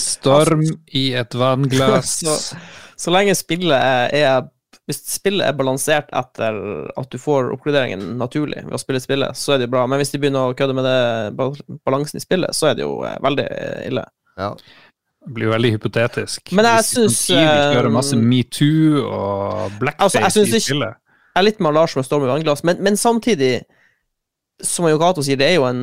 Storm 0.00 0.64
i 0.96 1.10
et 1.20 1.36
vannglass. 1.36 2.18
så, 2.24 2.58
så 2.96 3.12
lenge 3.12 3.36
spillet 3.36 4.16
er 4.16 4.48
hvis 4.86 5.00
spillet 5.10 5.42
er 5.48 5.56
balansert 5.58 6.12
etter 6.14 6.58
at 6.94 7.10
du 7.10 7.18
får 7.18 7.50
oppgraderingen 7.56 8.18
naturlig 8.20 8.62
ved 8.68 8.76
å 8.76 8.80
spille 8.80 9.02
spillet, 9.02 9.38
så 9.38 9.54
er 9.54 9.60
det 9.60 9.66
jo 9.66 9.72
bra. 9.74 9.86
Men 9.90 9.98
hvis 9.98 10.12
de 10.14 10.20
begynner 10.22 10.46
å 10.46 10.56
kødde 10.58 10.76
med 10.78 10.86
det, 10.86 11.46
balansen 11.86 12.20
i 12.20 12.22
spillet, 12.22 12.54
så 12.54 12.70
er 12.70 12.78
det 12.78 12.84
jo 12.86 13.00
eh, 13.06 13.16
veldig 13.24 13.46
ille. 13.88 14.04
Ja. 14.38 14.52
Det 15.26 15.34
blir 15.34 15.50
veldig 15.50 15.72
hypotetisk. 15.74 16.52
Men 16.54 16.68
jeg 16.70 16.86
syns 16.86 17.24
gjøre 17.32 17.90
masse 17.90 18.14
eh, 18.14 18.22
metoo 18.22 19.02
og 19.02 19.80
blackface 19.80 20.22
altså, 20.22 20.46
i 20.46 20.62
spillet. 20.62 21.02
Jeg 21.34 21.42
er 21.42 21.48
litt 21.48 21.58
med 21.66 21.74
Lars 21.74 21.96
med 21.98 22.06
Storm 22.06 22.28
i 22.28 22.30
vannglass, 22.30 22.62
men, 22.64 22.78
men 22.86 22.94
samtidig 23.00 23.56
som 24.64 24.86
Yogato 24.88 25.20
sier, 25.20 25.36
det 25.36 25.50
er, 25.50 25.58
jo 25.58 25.66
en, 25.68 25.80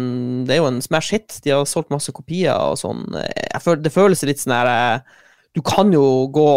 det 0.47 0.55
er 0.55 0.63
jo 0.63 0.69
en 0.71 0.79
smash 0.81 1.13
hit. 1.13 1.35
De 1.43 1.51
har 1.53 1.67
solgt 1.69 1.91
masse 1.93 2.09
kopier 2.15 2.55
og 2.55 2.79
sånn. 2.79 3.03
Det 3.11 3.91
føles 3.93 4.23
litt 4.25 4.41
sånn 4.41 4.55
her 4.55 4.71
eh, 4.71 5.19
Du 5.53 5.61
kan 5.61 5.91
jo 5.93 6.29
gå 6.33 6.47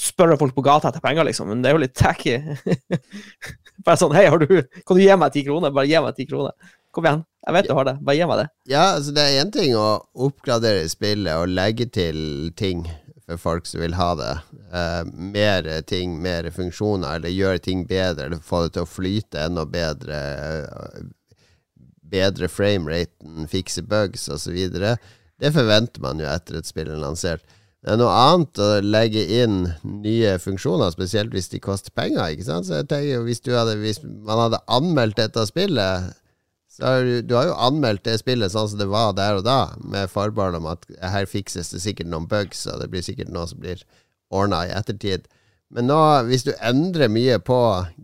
spørre 0.00 0.38
folk 0.40 0.54
på 0.56 0.64
gata 0.64 0.90
etter 0.90 1.02
penger, 1.04 1.26
liksom, 1.28 1.50
men 1.52 1.62
det 1.62 1.70
er 1.70 1.76
jo 1.76 1.82
litt 1.84 1.96
tacky. 1.98 2.38
Bare 3.86 3.98
sånn 4.00 4.14
Hei, 4.16 4.26
har 4.32 4.40
du, 4.42 4.60
kan 4.86 4.98
du 4.98 5.02
gi 5.02 5.16
meg 5.20 5.34
ti 5.34 5.44
kroner? 5.46 5.74
Bare 5.74 5.88
gi 5.90 6.00
meg 6.02 6.16
ti 6.16 6.26
kroner. 6.30 6.56
Kom 6.94 7.06
igjen. 7.06 7.22
Jeg 7.46 7.56
vet 7.56 7.68
du 7.68 7.76
har 7.76 7.86
det. 7.88 7.96
Bare 8.04 8.18
gi 8.18 8.26
meg 8.28 8.42
det. 8.42 8.48
Ja, 8.72 8.86
altså 8.96 9.14
det 9.16 9.26
er 9.26 9.44
én 9.44 9.52
ting 9.54 9.76
å 9.78 9.86
oppgradere 10.26 10.88
spillet 10.90 11.38
og 11.38 11.52
legge 11.54 11.86
til 11.92 12.50
ting 12.58 12.82
for 13.30 13.40
folk 13.40 13.68
som 13.70 13.84
vil 13.84 13.94
ha 13.94 14.10
det. 14.18 14.32
Uh, 14.72 15.04
mer 15.06 15.68
ting, 15.88 16.18
mer 16.22 16.50
funksjoner, 16.54 17.16
eller 17.16 17.32
gjøre 17.32 17.62
ting 17.62 17.86
bedre, 17.88 18.26
eller 18.26 18.42
få 18.44 18.64
det 18.66 18.74
til 18.74 18.84
å 18.84 18.90
flyte 18.90 19.46
enda 19.46 19.64
bedre. 19.70 20.18
Uh, 20.66 21.08
bedre 22.10 22.50
frameraten, 22.50 23.46
fikse 23.50 23.84
bugs 23.86 24.26
osv. 24.32 24.58
Det 25.40 25.54
forventer 25.54 26.02
man 26.02 26.20
jo 26.20 26.26
etter 26.28 26.58
et 26.58 26.68
spill 26.68 26.90
er 26.90 27.00
lansert. 27.00 27.44
Det 27.80 27.94
er 27.94 27.96
noe 27.96 28.12
annet 28.12 28.60
å 28.60 28.70
legge 28.84 29.22
inn 29.40 29.62
nye 29.82 30.34
funksjoner, 30.42 30.92
spesielt 30.92 31.32
hvis 31.32 31.48
de 31.48 31.62
koster 31.64 31.94
penger. 31.96 32.34
ikke 32.34 32.44
sant? 32.44 32.68
Så 32.68 32.82
jeg 32.82 32.90
tenker 32.90 33.22
Hvis, 33.24 33.40
hvis 33.80 34.02
man 34.04 34.42
hadde 34.44 34.64
anmeldt 34.68 35.16
dette 35.16 35.46
spillet 35.48 36.10
så 36.70 36.86
har 36.86 37.02
du, 37.04 37.22
du, 37.22 37.34
har 37.34 37.48
jo 37.48 37.56
anmeldt 37.58 38.04
det 38.06 38.20
spillet 38.20 38.52
sånn 38.52 38.68
som 38.70 38.78
det 38.78 38.86
var 38.92 39.10
der 39.18 39.40
og 39.40 39.44
da, 39.44 39.74
med 39.82 40.10
forbehold 40.12 40.60
om 40.60 40.68
at 40.70 40.86
her 41.02 41.26
fikses 41.26 41.72
det 41.74 41.82
sikkert 41.82 42.08
noen 42.12 42.28
bugs, 42.30 42.62
og 42.70 42.78
det 42.80 42.88
blir 42.92 43.02
sikkert 43.02 43.32
noe 43.34 43.48
som 43.50 43.58
blir 43.60 43.82
ordna 44.30 44.62
i 44.68 44.72
ettertid. 44.76 45.26
Men 45.74 45.86
nå, 45.90 45.98
hvis 46.26 46.46
du 46.46 46.52
endrer 46.66 47.10
mye 47.10 47.36
på 47.42 47.58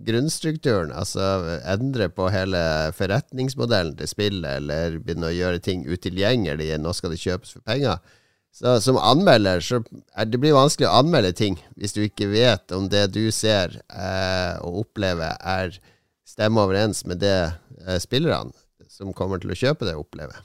grunnstrukturen, 0.07 0.93
altså 0.95 1.57
endrer 1.67 2.11
på 2.15 2.29
hele 2.35 2.61
forretningsmodellen 2.99 3.97
til 3.99 4.11
spillet, 4.11 4.61
eller 4.61 4.99
begynner 4.99 5.31
å 5.31 5.39
gjøre 5.39 5.63
ting 5.63 5.87
utilgjengelig, 5.87 6.69
nå 6.83 6.95
skal 6.95 7.15
det 7.15 7.23
kjøpes 7.23 7.57
for 7.57 7.67
penger, 7.67 8.03
så 8.57 8.79
som 8.81 8.97
anmelder 8.97 9.61
så 9.61 9.83
er 10.17 10.29
det 10.31 10.41
blir 10.41 10.57
vanskelig 10.57 10.89
å 10.89 10.95
anmelde 11.03 11.35
ting 11.37 11.59
hvis 11.77 11.93
du 11.93 12.01
ikke 12.07 12.31
vet 12.31 12.73
om 12.73 12.87
det 12.89 13.05
du 13.13 13.27
ser 13.35 13.75
eh, 13.93 14.55
og 14.65 14.87
opplever, 14.87 15.37
er 15.45 15.77
stemmer 16.25 16.65
overens 16.65 17.05
med 17.05 17.21
det 17.21 17.37
eh, 17.85 17.99
spillerne 18.01 18.57
som 18.89 19.13
kommer 19.17 19.43
til 19.43 19.53
å 19.53 19.59
kjøpe 19.59 19.85
det, 19.85 19.93
opplever. 20.01 20.41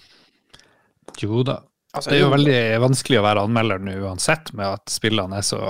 Jo 1.24 1.40
da. 1.48 1.62
Altså, 1.96 2.12
det 2.12 2.18
er 2.18 2.26
jo 2.26 2.34
veldig 2.34 2.60
vanskelig 2.84 3.20
å 3.20 3.24
være 3.24 3.46
anmelder 3.48 3.80
nå 3.84 3.96
uansett, 4.04 4.52
med 4.60 4.68
at 4.80 4.92
spillene 4.92 5.40
er 5.40 5.48
så 5.48 5.62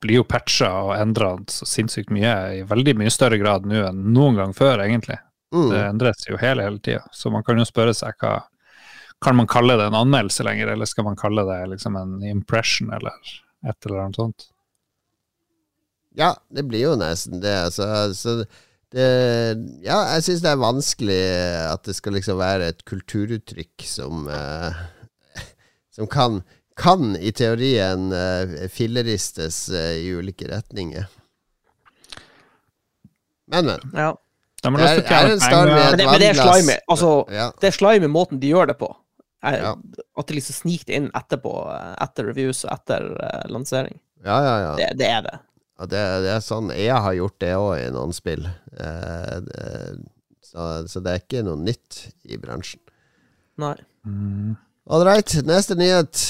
blir 0.00 0.22
jo 0.22 0.24
patcha 0.28 0.70
og 0.86 0.94
endra 0.96 1.34
så 1.52 1.68
sinnssykt 1.68 2.12
mye, 2.12 2.32
i 2.56 2.62
veldig 2.68 2.96
mye 3.02 3.12
større 3.12 3.36
grad 3.40 3.68
nå 3.68 3.82
enn 3.90 4.00
noen 4.14 4.40
gang 4.40 4.56
før, 4.56 4.80
egentlig. 4.84 5.18
Mm. 5.52 5.68
Det 5.74 5.80
endres 5.84 6.24
jo 6.28 6.40
hele, 6.40 6.64
hele 6.64 6.80
tida. 6.80 7.02
Så 7.12 7.32
man 7.32 7.44
kan 7.44 7.60
jo 7.60 7.68
spørre 7.68 7.92
seg 7.96 8.16
hva 8.22 8.38
kan 9.20 9.36
man 9.36 9.48
kalle 9.50 9.76
det 9.76 9.90
en 9.90 9.98
anmeldelse 9.98 10.44
lenger, 10.46 10.72
eller 10.72 10.88
skal 10.88 11.04
man 11.04 11.18
kalle 11.18 11.44
det 11.48 11.58
liksom 11.74 11.96
en 11.96 12.22
impression, 12.24 12.92
eller 12.96 13.16
et 13.68 13.86
eller 13.86 14.04
annet 14.04 14.16
sånt? 14.16 14.46
Ja, 16.16 16.34
det 16.48 16.64
blir 16.66 16.88
jo 16.88 16.94
nesten 16.98 17.42
det. 17.42 17.72
Så, 17.76 17.84
så 18.14 18.38
det, 18.90 19.08
ja, 19.84 19.98
jeg 20.16 20.24
syns 20.26 20.40
det 20.42 20.50
er 20.50 20.62
vanskelig 20.62 21.20
at 21.68 21.84
det 21.86 21.94
skal 21.98 22.16
liksom 22.18 22.40
være 22.40 22.72
et 22.72 22.80
kulturuttrykk 22.88 23.84
som 23.86 24.26
uh, 24.26 24.80
Som 25.94 26.08
kan, 26.10 26.40
kan 26.78 27.14
i 27.18 27.32
teorien 27.34 28.10
uh, 28.14 28.66
filleristes 28.72 29.68
uh, 29.74 29.94
i 30.00 30.10
ulike 30.16 30.48
retninger. 30.48 31.06
Men, 33.50 33.66
men. 33.66 33.94
Ja. 33.94 34.14
De 34.62 34.72
har 34.74 34.86
er, 34.86 35.00
til 35.00 35.04
å 35.04 35.08
tjene 35.08 35.36
penger. 35.40 35.74
Men 35.74 35.98
det, 35.98 36.06
men 36.06 36.22
det 36.22 36.28
er 36.30 36.38
slimy. 36.38 36.76
Altså, 36.92 37.12
ja. 37.34 37.48
Det 37.60 37.70
er 37.70 37.76
slimy 37.76 38.10
måten 38.12 38.40
de 38.42 38.52
gjør 38.52 38.70
det 38.70 38.76
på. 38.80 38.90
Jeg, 39.40 39.60
ja. 39.64 39.74
At 40.20 40.28
det 40.28 40.36
liksom 40.36 40.56
sniker 40.58 40.90
det 40.90 40.96
inn 40.98 41.10
etterpå, 41.16 41.52
etter 42.04 42.26
reviews 42.28 42.64
og 42.66 42.74
etter 42.74 43.06
uh, 43.16 43.44
lansering. 43.48 43.96
Ja, 44.24 44.36
ja, 44.44 44.56
ja. 44.60 44.72
Det, 44.76 44.88
det 45.00 45.08
er 45.08 45.22
det. 45.24 45.36
Ja, 45.80 45.86
det, 45.88 46.00
det, 46.26 46.32
er 46.34 46.42
sånn 46.44 46.68
Jeg 46.76 46.96
har 47.00 47.14
gjort 47.16 47.38
det 47.40 47.54
òg 47.56 47.74
i 47.80 47.92
noen 47.94 48.12
spill. 48.12 48.44
Eh, 48.76 49.36
det, 49.46 49.68
så, 50.44 50.66
så, 50.90 51.00
det 51.00 51.12
er 51.12 51.22
ikke 51.22 51.44
noe 51.46 51.56
nytt 51.56 52.02
i 52.28 52.36
bransjen. 52.40 52.82
Nei. 53.60 53.78
Mm. 54.04 54.58
All 54.92 55.06
right, 55.08 55.36
neste 55.48 55.76
nyhet. 55.78 56.20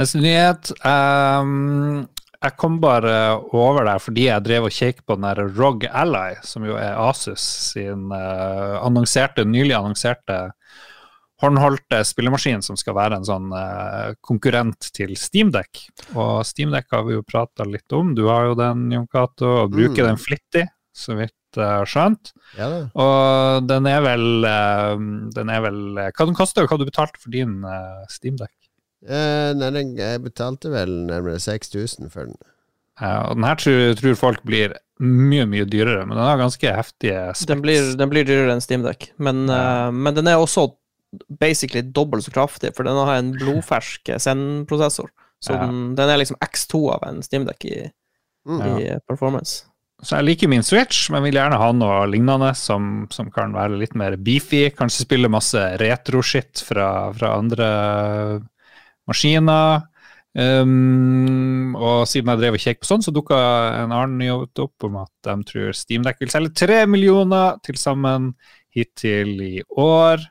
Neste 0.00 0.20
nyhet 0.20 0.70
um, 0.86 2.06
Jeg 2.40 2.54
kom 2.60 2.78
bare 2.80 3.14
over 3.56 3.84
der 3.88 4.00
fordi 4.00 4.28
jeg 4.28 4.44
drev 4.46 4.68
og 4.68 4.74
kjekk 4.74 5.02
på 5.04 5.16
den 5.16 5.26
der 5.26 5.40
ROG 5.56 5.84
Ally, 5.88 6.38
som 6.46 6.64
jo 6.68 6.76
er 6.80 7.00
Asus 7.00 7.44
sin 7.72 8.08
uh, 8.12 8.80
annonserte, 8.84 9.44
nylig 9.48 9.76
annonserte 9.76 10.42
håndholdte 11.40 12.02
spillemaskin 12.04 12.62
som 12.62 12.76
skal 12.76 12.94
være 12.98 13.16
en 13.20 13.24
sånn 13.28 13.50
eh, 13.56 14.12
konkurrent 14.26 14.90
til 14.96 15.14
Steamdeck. 15.16 15.86
Og 16.14 16.42
Steamdeck 16.48 16.90
har 16.92 17.04
vi 17.08 17.16
jo 17.16 17.22
prata 17.26 17.64
litt 17.68 17.90
om. 17.96 18.14
Du 18.14 18.26
har 18.28 18.50
jo 18.50 18.54
den, 18.58 18.86
Jon 18.92 19.08
Cato, 19.10 19.48
og 19.64 19.72
bruker 19.74 20.04
Mm. 20.04 20.08
den 20.12 20.20
flittig, 20.20 20.66
så 20.94 21.16
vidt 21.18 21.34
jeg 21.56 21.66
har 21.66 21.88
skjønt. 21.90 22.30
Ja. 22.58 22.68
Og 22.94 23.66
den 23.66 23.86
er 23.90 24.00
vel 24.04 24.44
eh, 24.46 24.96
Den 25.34 25.48
er 25.50 25.60
vel 25.64 25.80
eh, 25.98 26.10
Hva 26.14 26.26
den 26.28 26.36
koster, 26.38 26.62
og 26.62 26.70
hva 26.70 26.78
du 26.78 26.84
betalte 26.86 27.18
for 27.22 27.30
din 27.34 27.64
uh, 27.64 28.04
Steamdeck? 28.12 28.52
Eh, 29.02 29.50
nei, 29.56 29.70
den, 29.74 29.94
jeg 29.98 30.20
betalte 30.22 30.70
vel 30.70 30.92
nærmere 31.08 31.40
6000 31.42 32.10
for 32.12 32.28
den. 32.28 32.36
Ja, 33.00 33.22
og 33.30 33.38
den 33.38 33.46
her 33.48 33.56
tror, 33.56 33.94
tror 33.96 34.14
folk 34.20 34.42
blir 34.44 34.74
mye, 35.00 35.46
mye 35.48 35.64
dyrere, 35.64 36.02
men 36.04 36.18
den 36.18 36.26
har 36.26 36.36
ganske 36.36 36.68
heftige 36.76 37.22
specs. 37.32 37.46
Den 37.48 37.62
blir, 37.64 37.94
den 37.96 38.10
blir 38.12 38.26
dyrere 38.28 38.52
enn 38.52 38.60
Steamdeck, 38.60 39.08
men, 39.16 39.46
Ja. 39.48 39.88
eh, 39.88 39.90
men 39.96 40.14
den 40.18 40.28
er 40.28 40.36
også 40.36 40.66
basically 41.40 41.82
dobbelt 41.82 42.24
så 42.24 42.30
kraftig, 42.34 42.74
for 42.76 42.84
den 42.86 42.94
har 42.96 43.16
en 43.18 43.32
blodfersk 43.34 44.12
Zen-prosessor. 44.18 45.08
Så 45.42 45.54
Ja. 45.56 45.66
den, 45.66 45.94
den 45.96 46.08
er 46.12 46.18
liksom 46.20 46.36
X2 46.44 46.92
av 46.94 47.08
en 47.08 47.22
Steamdeck 47.22 47.64
i, 47.64 47.90
Mm. 48.46 48.60
Ja. 48.60 48.76
i 48.78 48.98
performance. 49.08 49.64
Så 50.02 50.16
jeg 50.16 50.24
liker 50.24 50.48
min 50.48 50.62
Switch, 50.62 51.10
men 51.10 51.22
vil 51.22 51.34
gjerne 51.34 51.58
ha 51.60 51.72
noe 51.72 52.06
lignende 52.08 52.54
som, 52.56 53.06
som 53.10 53.28
kan 53.30 53.52
være 53.52 53.76
litt 53.78 53.94
mer 53.94 54.16
beefy. 54.16 54.70
Kanskje 54.72 55.04
spille 55.04 55.28
masse 55.28 55.60
retro-shit 55.76 56.62
fra, 56.64 57.12
fra 57.12 57.34
andre 57.36 58.40
maskiner. 59.08 59.82
Um, 60.32 61.74
og 61.74 62.04
siden 62.08 62.30
jeg 62.30 62.38
drev 62.40 62.56
og 62.56 62.62
kjekk 62.62 62.80
på 62.80 62.88
sånn, 62.88 63.02
så 63.02 63.12
dukka 63.14 63.36
en 63.82 63.92
annen 63.92 64.18
nyhet 64.20 64.60
opp 64.62 64.86
om 64.86 65.00
at 65.02 65.10
de 65.26 65.34
tror 65.48 65.72
Steamdeck 65.76 66.20
vil 66.22 66.30
selge 66.32 66.54
tre 66.54 66.84
millioner 66.86 67.58
til 67.66 67.78
sammen 67.80 68.30
hittil 68.74 69.34
i 69.42 69.54
år. 69.76 70.22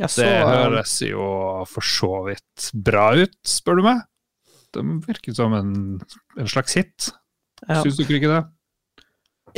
Ja, 0.00 0.08
så, 0.08 0.22
Det 0.24 0.30
eh, 0.32 0.46
høres 0.48 0.94
jo 1.04 1.26
for 1.68 1.84
så 1.84 2.12
vidt 2.28 2.70
bra 2.86 3.10
ut, 3.20 3.36
spør 3.46 3.80
du 3.80 3.84
meg. 3.84 4.06
De 4.74 4.84
virker 5.04 5.34
som 5.36 5.52
en, 5.56 5.74
en 6.38 6.48
slags 6.48 6.78
hit. 6.78 7.10
ja. 7.66 7.82
Syns 7.82 7.98
dere 8.00 8.20
ikke 8.20 8.32
det? 8.32 8.40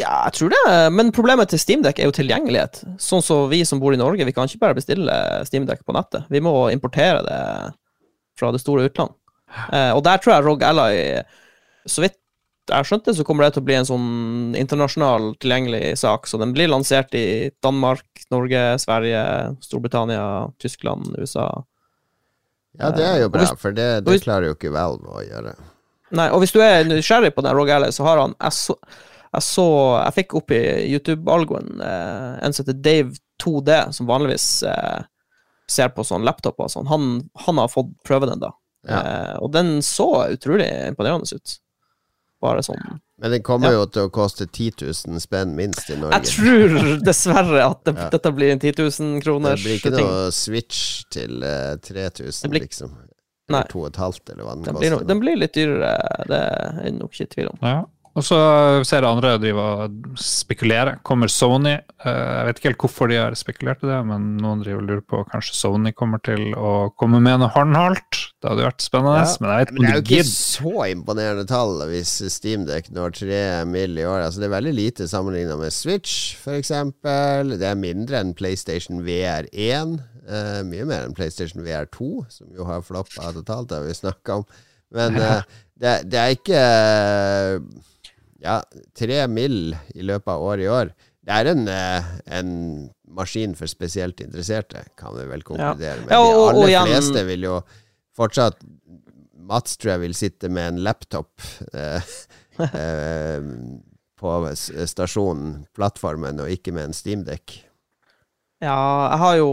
ja, 0.01 0.13
jeg 0.25 0.33
tror 0.39 0.53
det, 0.55 0.61
men 0.97 1.11
problemet 1.13 1.51
til 1.53 1.61
Steamdeck 1.61 1.99
er 2.01 2.09
jo 2.09 2.15
tilgjengelighet. 2.17 2.79
Sånn 3.03 3.21
som 3.25 3.45
vi 3.51 3.61
som 3.69 3.81
bor 3.83 3.93
i 3.93 4.01
Norge, 4.01 4.25
vi 4.25 4.33
kan 4.33 4.49
ikke 4.49 4.63
bare 4.63 4.79
bestille 4.79 5.17
Steamdeck 5.45 5.83
på 5.85 5.93
nettet. 5.97 6.25
Vi 6.33 6.41
må 6.41 6.55
importere 6.73 7.21
det 7.27 7.41
fra 8.41 8.53
det 8.55 8.63
store 8.63 8.87
utland. 8.89 9.13
Eh, 9.69 9.93
og 9.93 10.01
der 10.07 10.21
tror 10.23 10.33
jeg 10.33 10.45
Rog 10.47 10.63
Ally 10.65 11.21
Så 11.85 12.01
vidt 12.01 12.15
jeg 12.69 12.77
har 12.79 12.87
skjønt 12.87 13.05
det, 13.09 13.15
så 13.19 13.25
kommer 13.27 13.45
det 13.47 13.55
til 13.57 13.63
å 13.63 13.67
bli 13.67 13.75
en 13.75 13.89
sånn 13.89 14.55
internasjonal 14.59 15.33
tilgjengelig 15.43 15.97
sak. 15.99 16.27
Så 16.31 16.39
den 16.39 16.53
blir 16.55 16.69
lansert 16.71 17.15
i 17.19 17.51
Danmark, 17.65 18.05
Norge, 18.31 18.79
Sverige, 18.79 19.23
Storbritannia, 19.67 20.25
Tyskland, 20.63 21.11
USA. 21.19 21.49
Ja, 22.79 22.91
det 22.95 23.05
er 23.05 23.19
jo 23.25 23.29
bra, 23.29 23.43
hvis- 23.43 23.59
for 23.61 23.73
det, 23.77 24.05
det 24.05 24.23
klarer 24.23 24.47
jo 24.47 24.55
ikke 24.55 24.73
Valve 24.73 25.09
å 25.11 25.25
gjøre. 25.27 25.57
Nei, 26.13 26.29
og 26.31 26.41
hvis 26.41 26.53
du 26.53 26.61
er 26.61 26.85
nysgjerrig 26.85 27.35
på 27.35 27.43
den 27.43 27.55
Rog 27.57 27.71
Alley, 27.71 27.91
så 27.91 28.05
har 28.05 28.19
han 28.21 28.35
Jeg 28.41 28.53
så 28.53 28.77
Jeg, 29.33 29.41
så, 29.43 29.65
jeg 30.05 30.13
fikk 30.13 30.35
opp 30.37 30.51
i 30.53 30.59
YouTube-algoen 30.93 31.81
eh, 31.81 32.45
en 32.45 32.53
som 32.53 32.67
heter 32.67 32.83
Dave 32.83 33.15
2D, 33.41 33.93
som 33.97 34.07
vanligvis 34.07 34.63
eh, 34.69 35.05
ser 35.67 35.89
på 35.89 36.05
sånn 36.05 36.23
laptoper 36.23 36.65
og 36.67 36.71
sånn. 36.71 36.87
Han, 36.91 37.31
han 37.47 37.57
har 37.57 37.69
fått 37.73 37.95
prøve 38.05 38.29
den, 38.29 38.41
da. 38.43 38.51
Ja. 38.85 38.99
Eh, 39.01 39.37
og 39.41 39.53
den 39.55 39.79
så 39.81 40.05
utrolig 40.35 40.69
imponerende 40.91 41.33
ut. 41.33 41.55
Bare 42.43 42.63
sånn 42.67 42.81
Men 43.23 43.31
den 43.37 43.43
kommer 43.47 43.71
Ja. 43.71 43.79
jo 43.79 43.87
til 43.87 44.09
å 44.09 44.11
koste 44.11 44.49
10 44.51 44.73
000 45.07 45.21
spenn 45.23 45.55
minst 45.55 45.89
i 45.91 45.97
Norge. 45.97 46.19
Jeg 46.19 46.33
tror 46.35 46.99
dessverre 47.09 47.61
at 47.71 47.85
det, 47.87 47.95
Ja. 47.97 48.09
dette 48.11 48.33
blir 48.35 48.51
en 48.51 48.59
10 48.59 48.73
000 48.83 49.21
det 49.47 49.63
blir 49.63 49.79
ikke 49.79 49.93
ting. 49.95 50.07
noe 50.09 50.31
Switch 50.35 51.05
til 51.15 51.39
uh, 51.47 51.77
3000, 51.79 52.51
blir- 52.51 52.67
liksom. 52.67 52.97
Eller 53.49 53.67
2500, 53.71 54.33
eller 54.33 54.45
hva 54.45 54.55
den, 54.55 54.63
Den 54.65 54.75
blir, 54.81 54.91
no, 54.91 54.99
den 55.07 55.21
blir 55.21 55.37
litt 55.37 55.53
dyrere, 55.55 55.93
det 56.31 56.39
er 56.41 56.77
jeg 56.85 56.93
nok 56.99 57.13
ikke 57.15 57.27
i 57.29 57.33
tvil 57.37 57.49
om. 57.53 57.59
Ja. 57.63 57.85
Og 58.13 58.25
så 58.27 58.37
ser 58.85 59.01
jeg 59.01 59.09
andre 59.09 59.31
drive 59.41 59.63
og 59.63 60.17
spekulere. 60.21 60.99
Kommer 61.07 61.31
Sony? 61.33 61.79
Eh, 61.81 62.11
Jeg 62.13 62.49
vet 62.49 62.59
ikke 62.59 62.69
helt 62.69 62.83
hvorfor 62.85 63.09
de 63.09 63.17
har 63.17 63.37
spekulert 63.41 63.81
i 63.87 63.89
det, 63.89 64.01
men 64.05 64.27
noen 64.37 64.61
driver 64.61 64.83
og 64.83 64.89
lurer 64.91 65.05
på 65.09 65.21
kanskje 65.31 65.55
Sony 65.57 65.95
kommer 65.97 66.21
til 66.21 66.51
å 66.53 66.91
komme 67.01 67.23
med 67.25 67.41
noe 67.41 67.49
håndholdt. 67.55 68.19
Det 68.43 68.51
hadde 68.51 68.67
vært 68.67 68.85
spennende, 68.85 69.23
Ja, 69.23 69.37
men 69.41 69.49
jeg 69.49 69.63
vet 69.63 69.73
ikke 69.73 69.81
det 69.81 69.89
er 69.89 69.97
jo 69.97 70.03
ikke 70.03 70.29
så 70.29 70.85
imponerende 70.91 71.47
tall 71.49 71.73
hvis 71.89 72.13
Steamdeck 72.35 72.91
når 72.93 73.15
3 73.17 73.39
mill. 73.71 73.97
i 73.97 74.05
år. 74.05 74.27
Altså 74.27 74.43
Det 74.43 74.49
er 74.51 74.57
veldig 74.59 74.75
lite 74.77 75.07
sammenlignet 75.09 75.59
med 75.63 75.73
Switch, 75.73 76.37
f.eks. 76.37 76.69
Det 76.69 77.69
er 77.71 77.81
mindre 77.81 78.21
enn 78.21 78.35
PlayStation 78.37 79.01
VR1. 79.07 79.97
Uh, 80.29 80.61
mye 80.69 80.85
mer 80.87 81.07
enn 81.09 81.17
PlayStation 81.17 81.65
VR2, 81.65 82.11
som 82.31 82.53
jo 82.55 82.65
har 82.69 82.85
floppa 82.87 83.33
totalt, 83.35 83.71
det 83.73 83.81
har 83.81 83.89
vi 83.89 83.97
snakka 83.97 84.37
om. 84.43 84.45
Men 84.95 85.17
uh, 85.17 85.41
det, 85.83 85.97
det 86.13 86.21
er 86.21 86.37
ikke 86.37 86.61
eh, 86.61 87.57
Ja, 88.43 88.59
tre 88.99 89.27
mill. 89.31 89.77
i 89.95 90.03
løpet 90.03 90.29
av 90.33 90.43
året 90.43 90.65
i 90.67 90.71
år. 90.73 90.93
Det 91.23 91.31
er 91.37 91.51
en, 91.53 91.69
eh, 91.71 92.05
en 92.27 92.91
maskin 93.07 93.55
for 93.55 93.71
spesielt 93.71 94.21
interesserte, 94.25 94.83
kan 94.99 95.15
vi 95.15 95.27
vel 95.31 95.43
konkludere 95.47 96.01
med. 96.03 96.11
Ja, 96.11 96.19
og- 96.21 96.55
De 96.55 96.75
aller 96.75 96.87
fleste 96.89 97.25
vil 97.29 97.43
jo 97.47 97.61
fortsatt 98.17 98.59
Mats 99.43 99.77
tror 99.77 99.91
jeg 99.97 100.01
vil 100.01 100.15
sitte 100.15 100.49
med 100.49 100.69
en 100.69 100.83
laptop 100.85 101.41
eh, 101.75 102.01
eh, 102.79 103.41
på 104.23 104.33
stasjonen, 104.87 105.67
plattformen, 105.75 106.39
og 106.41 106.49
ikke 106.49 106.73
med 106.73 106.85
en 106.85 106.93
steamdekk. 106.95 107.57
Ja, 108.63 109.09
jeg 109.11 109.19
har 109.19 109.37
jo 109.41 109.49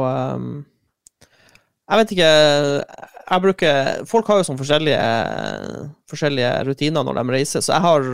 um, 0.00 0.64
Jeg 1.90 1.98
vet 2.00 2.14
ikke 2.16 2.30
Jeg 3.24 3.44
bruker 3.44 4.04
Folk 4.08 4.28
har 4.28 4.40
jo 4.40 4.48
sånn 4.48 4.58
forskjellige, 4.60 5.04
forskjellige 6.10 6.50
rutiner 6.68 7.06
når 7.06 7.20
de 7.20 7.36
reiser, 7.38 7.64
så 7.64 7.76
jeg 7.76 7.84
har 7.86 8.08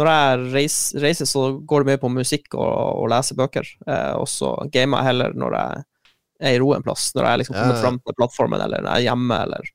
Når 0.00 0.10
jeg 0.10 0.46
reiser, 0.54 1.02
reiser 1.04 1.28
så 1.28 1.44
går 1.58 1.84
det 1.84 1.90
mye 1.90 2.02
på 2.02 2.12
musikk 2.14 2.54
og, 2.54 3.02
og 3.02 3.10
leser 3.12 3.38
bøker, 3.38 3.66
eh, 3.86 4.14
og 4.16 4.28
så 4.30 4.54
gamer 4.72 5.02
jeg 5.02 5.10
heller 5.10 5.36
når 5.36 5.56
jeg 5.58 5.82
er 6.40 6.56
i 6.56 6.60
ro 6.62 6.70
en 6.72 6.84
plass, 6.84 7.10
når 7.16 7.26
jeg 7.26 7.42
liksom 7.42 7.58
Ja, 7.58 7.66
ja. 7.68 7.80
fram 7.82 7.98
til 8.00 8.16
plattformen, 8.16 8.62
eller 8.64 8.84
når 8.84 8.94
jeg 8.94 9.04
er 9.04 9.08
hjemme, 9.10 9.40
eller 9.44 9.72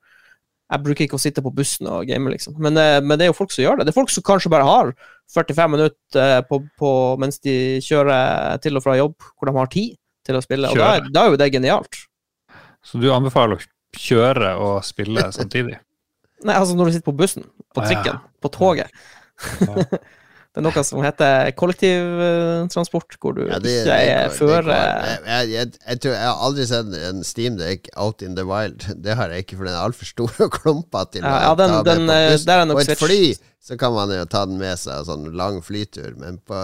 Jeg 0.66 0.82
bruker 0.82 1.06
ikke 1.06 1.20
å 1.20 1.22
sitte 1.22 1.44
på 1.46 1.52
bussen 1.54 1.86
og 1.92 2.08
game, 2.10 2.32
liksom. 2.34 2.56
Men, 2.58 2.80
eh, 2.82 2.98
men 3.04 3.20
det 3.20 3.28
er 3.28 3.30
jo 3.30 3.38
folk 3.38 3.52
som 3.54 3.62
gjør 3.62 3.78
det. 3.78 3.86
Det 3.86 3.92
er 3.94 4.00
folk 4.00 4.10
som 4.10 4.26
kanskje 4.26 4.50
bare 4.50 4.66
har 4.66 4.96
45 5.36 5.70
minutter 5.76 6.24
eh, 6.24 6.42
på, 6.50 6.58
på, 6.80 6.90
mens 7.22 7.38
de 7.44 7.54
kjører 7.86 8.58
til 8.64 8.80
og 8.80 8.82
fra 8.88 8.98
jobb, 8.98 9.14
hvor 9.36 9.52
de 9.52 9.54
har 9.60 9.70
tid 9.76 9.94
til 10.26 10.40
å 10.40 10.42
spille. 10.42 10.72
Og 10.74 10.82
da, 10.82 10.96
da 11.06 11.28
er 11.28 11.36
jo 11.36 11.38
det 11.44 11.52
genialt. 11.54 12.02
Så 12.82 12.98
du 12.98 13.12
anbefaler 13.14 13.62
kjøre 14.00 14.56
og 14.62 14.84
spille 14.86 15.24
samtidig? 15.36 15.80
Nei, 16.46 16.56
altså 16.60 16.76
når 16.78 16.86
du 16.92 16.92
sitter 16.98 17.12
på 17.12 17.18
bussen, 17.18 17.44
på 17.74 17.82
Ah, 17.82 17.88
ja. 17.90 17.96
trikken, 18.04 18.20
på 18.44 18.52
toget. 18.54 18.92
Ja. 19.66 19.76
det 20.56 20.62
er 20.62 20.64
noe 20.64 20.84
som 20.88 21.02
heter 21.04 21.50
kollektivtransport, 21.60 23.18
hvor 23.20 23.34
du 23.36 23.42
Ja, 23.48 23.60
det- 23.60 23.74
ikke 23.82 23.86
det 23.90 24.10
er 24.12 24.30
føre. 24.30 24.76
Jeg, 24.76 25.20
jeg, 25.26 25.50
jeg, 25.52 25.72
jeg, 25.88 26.00
tror, 26.02 26.12
jeg 26.16 26.28
har 26.30 26.44
aldri 26.48 26.66
sett 26.70 26.94
en 27.10 27.24
Steamdeck 27.24 27.90
out 27.98 28.22
in 28.22 28.36
the 28.36 28.46
wild. 28.48 28.86
Det 29.04 29.16
har 29.16 29.30
jeg 29.34 29.46
ikke, 29.46 29.58
for 29.58 29.66
den 29.68 29.74
er 29.76 29.84
altfor 29.84 30.06
stor 30.06 30.32
og 30.46 30.52
klumpete 30.52 31.12
til 31.18 31.24
Ja, 31.28 31.56
den- 31.56 31.70
ta 31.70 31.82
med 31.82 31.86
den, 31.92 32.08
på 32.08 32.14
eh, 32.14 32.74
På 32.76 32.80
et 32.80 32.86
Switch. 32.86 33.04
fly 33.06 33.36
så 33.66 33.78
kan 33.82 33.94
man 33.94 34.10
jo 34.14 34.26
ta 34.30 34.46
den 34.46 34.58
med 34.62 34.78
seg, 34.78 35.06
sånn 35.08 35.32
lang 35.36 35.62
flytur, 35.66 36.14
men 36.22 36.38
på 36.46 36.60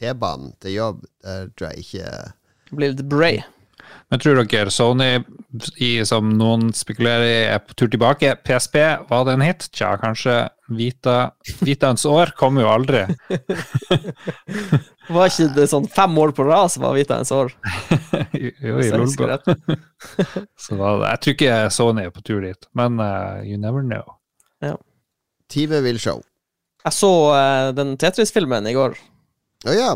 T-banen 0.00 0.52
til 0.60 0.72
jobb, 0.74 1.04
der 1.22 1.48
tror 1.56 1.70
jeg 1.70 1.84
ikke 1.84 2.32
blir 2.72 2.90
litt 2.96 3.04
bray. 3.08 3.42
Men 4.12 4.20
tror 4.20 4.42
dere 4.44 4.72
Sony, 4.72 5.22
i, 5.80 5.92
som 6.04 6.34
noen 6.36 6.68
spekulerer 6.76 7.24
i, 7.24 7.36
er 7.54 7.62
på 7.64 7.76
tur 7.78 7.88
tilbake? 7.92 8.34
PSP, 8.44 8.76
var 9.08 9.24
det 9.24 9.38
en 9.38 9.44
hit? 9.46 9.70
Tja, 9.72 9.94
kanskje. 10.00 10.42
Vita, 10.72 11.32
Vitaens 11.60 12.04
år 12.08 12.32
kommer 12.36 12.64
jo 12.64 12.70
aldri. 12.72 13.02
Var 15.12 15.32
ikke 15.32 15.48
det 15.56 15.66
sånn 15.70 15.88
fem 15.90 16.14
år 16.22 16.32
på 16.36 16.44
rad 16.46 16.70
som 16.72 16.84
var 16.86 16.94
Vitaens 16.96 17.32
år? 17.34 17.50
jo, 18.38 18.76
i 18.78 18.90
rett? 18.92 19.48
Så 20.62 20.78
da, 20.78 20.92
jeg 21.10 21.22
tror 21.22 21.34
ikke 21.34 21.56
Sony 21.74 22.06
er 22.06 22.14
på 22.14 22.24
tur 22.24 22.40
dit, 22.44 22.68
men 22.78 23.00
uh, 23.02 23.42
you 23.44 23.58
never 23.60 23.84
know. 23.84 24.16
Ja. 24.62 24.76
TV 25.52 25.82
will 25.84 26.00
show. 26.00 26.22
Jeg 26.86 26.96
så 26.96 27.12
uh, 27.34 27.72
den 27.76 27.96
Tetris-filmen 28.00 28.66
i 28.70 28.76
går, 28.76 28.96
Å 29.66 29.74
ja. 29.76 29.90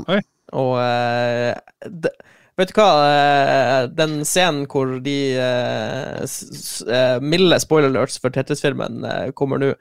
og 0.54 0.72
uh, 0.78 1.54
det, 1.86 2.12
Vet 2.56 2.70
du 2.72 2.78
hva? 2.80 2.88
eh, 3.12 3.82
den 3.92 4.22
scenen 4.24 4.64
hvor 4.70 4.94
de 5.04 5.16
eh, 5.36 6.22
eh, 6.24 7.18
milde 7.20 7.58
spoiler 7.60 7.90
alerts 7.92 8.16
for 8.22 8.32
Tetris-filmen 8.32 9.04
kommer 9.36 9.60
nå. 9.60 9.74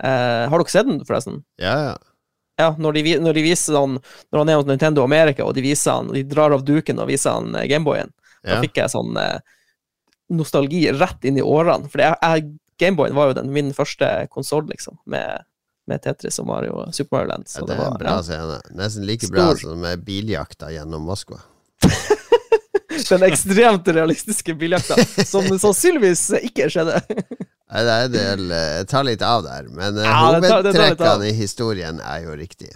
Har 0.00 0.54
dere 0.54 0.70
sett 0.72 0.86
den, 0.88 1.02
forresten? 1.04 1.42
Ja, 1.60 1.74
ja. 1.90 1.96
Ja, 2.60 2.68
når 2.78 2.92
de, 2.96 3.02
når 3.24 3.34
de 3.38 3.42
viser 3.44 3.76
han 3.76 3.94
Når 4.32 4.38
han 4.42 4.48
er 4.52 4.58
hos 4.60 4.66
Nintendo 4.68 5.02
America, 5.04 5.44
og 5.48 5.54
de 5.56 5.62
viser 5.64 5.94
han 5.96 6.10
De 6.12 6.20
drar 6.28 6.52
av 6.52 6.60
duken 6.68 6.98
og 7.00 7.08
viser 7.08 7.32
han 7.38 7.54
Gameboyen. 7.68 8.10
Da 8.44 8.58
ja. 8.58 8.60
fikk 8.64 8.76
jeg 8.82 8.92
sånn 8.92 9.16
nostalgi 10.30 10.84
rett 10.92 11.24
inn 11.28 11.38
i 11.40 11.44
årene. 11.44 11.88
For 11.90 12.00
Gameboyen 12.80 13.16
var 13.18 13.30
jo 13.30 13.36
den, 13.40 13.50
min 13.52 13.72
første 13.76 14.08
konsoll, 14.32 14.64
liksom, 14.70 14.96
med, 15.10 15.42
med 15.90 16.00
Tetris 16.04 16.38
og 16.40 16.46
Mario, 16.48 16.78
og 16.84 16.94
Super 16.96 17.18
Mario 17.18 17.32
Land. 17.34 17.48
ja 17.50 17.58
Så 17.58 17.66
det 17.66 17.74
er 17.76 17.82
var- 17.82 17.90
en 17.92 18.00
bra 18.04 18.14
ja. 18.16 18.22
scene. 18.22 18.60
Nesten 18.78 19.08
like 19.08 19.26
Stor. 19.26 19.36
bra 19.36 19.48
som 19.60 19.80
med 19.84 20.04
biljakta 20.06 20.70
gjennom 20.72 21.04
Moskva. 21.10 21.40
Den 22.90 23.22
ekstremt 23.28 23.88
realistiske 23.94 24.54
biljakta, 24.58 24.96
som 25.26 25.46
sannsynligvis 25.58 26.26
ikke 26.42 26.68
skjedde. 26.72 27.00
Nei, 27.70 27.82
det 27.86 27.92
er 27.94 28.04
en 28.08 28.14
del 28.16 28.44
Jeg 28.50 28.86
tar 28.90 29.04
litt 29.06 29.22
av 29.22 29.44
der, 29.46 29.68
men 29.70 29.98
eh, 30.00 30.06
Ja, 30.08 30.16
hovedtrekkene 30.34 31.28
i 31.30 31.34
historien 31.38 32.00
er 32.02 32.24
jo 32.26 32.34
riktig. 32.38 32.72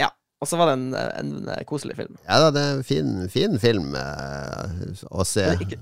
Ja, 0.00 0.10
og 0.42 0.50
så 0.50 0.58
var 0.60 0.68
det 0.68 0.74
en, 0.76 0.92
en 0.94 1.64
koselig 1.68 1.96
film. 1.96 2.18
Ja 2.28 2.42
da, 2.44 2.50
det 2.52 2.60
er 2.66 2.76
en 2.76 2.84
fin, 2.84 3.14
fin 3.32 3.56
film 3.62 3.94
uh, 3.96 4.68
å 5.10 5.24
se. 5.28 5.46
Men 5.56 5.80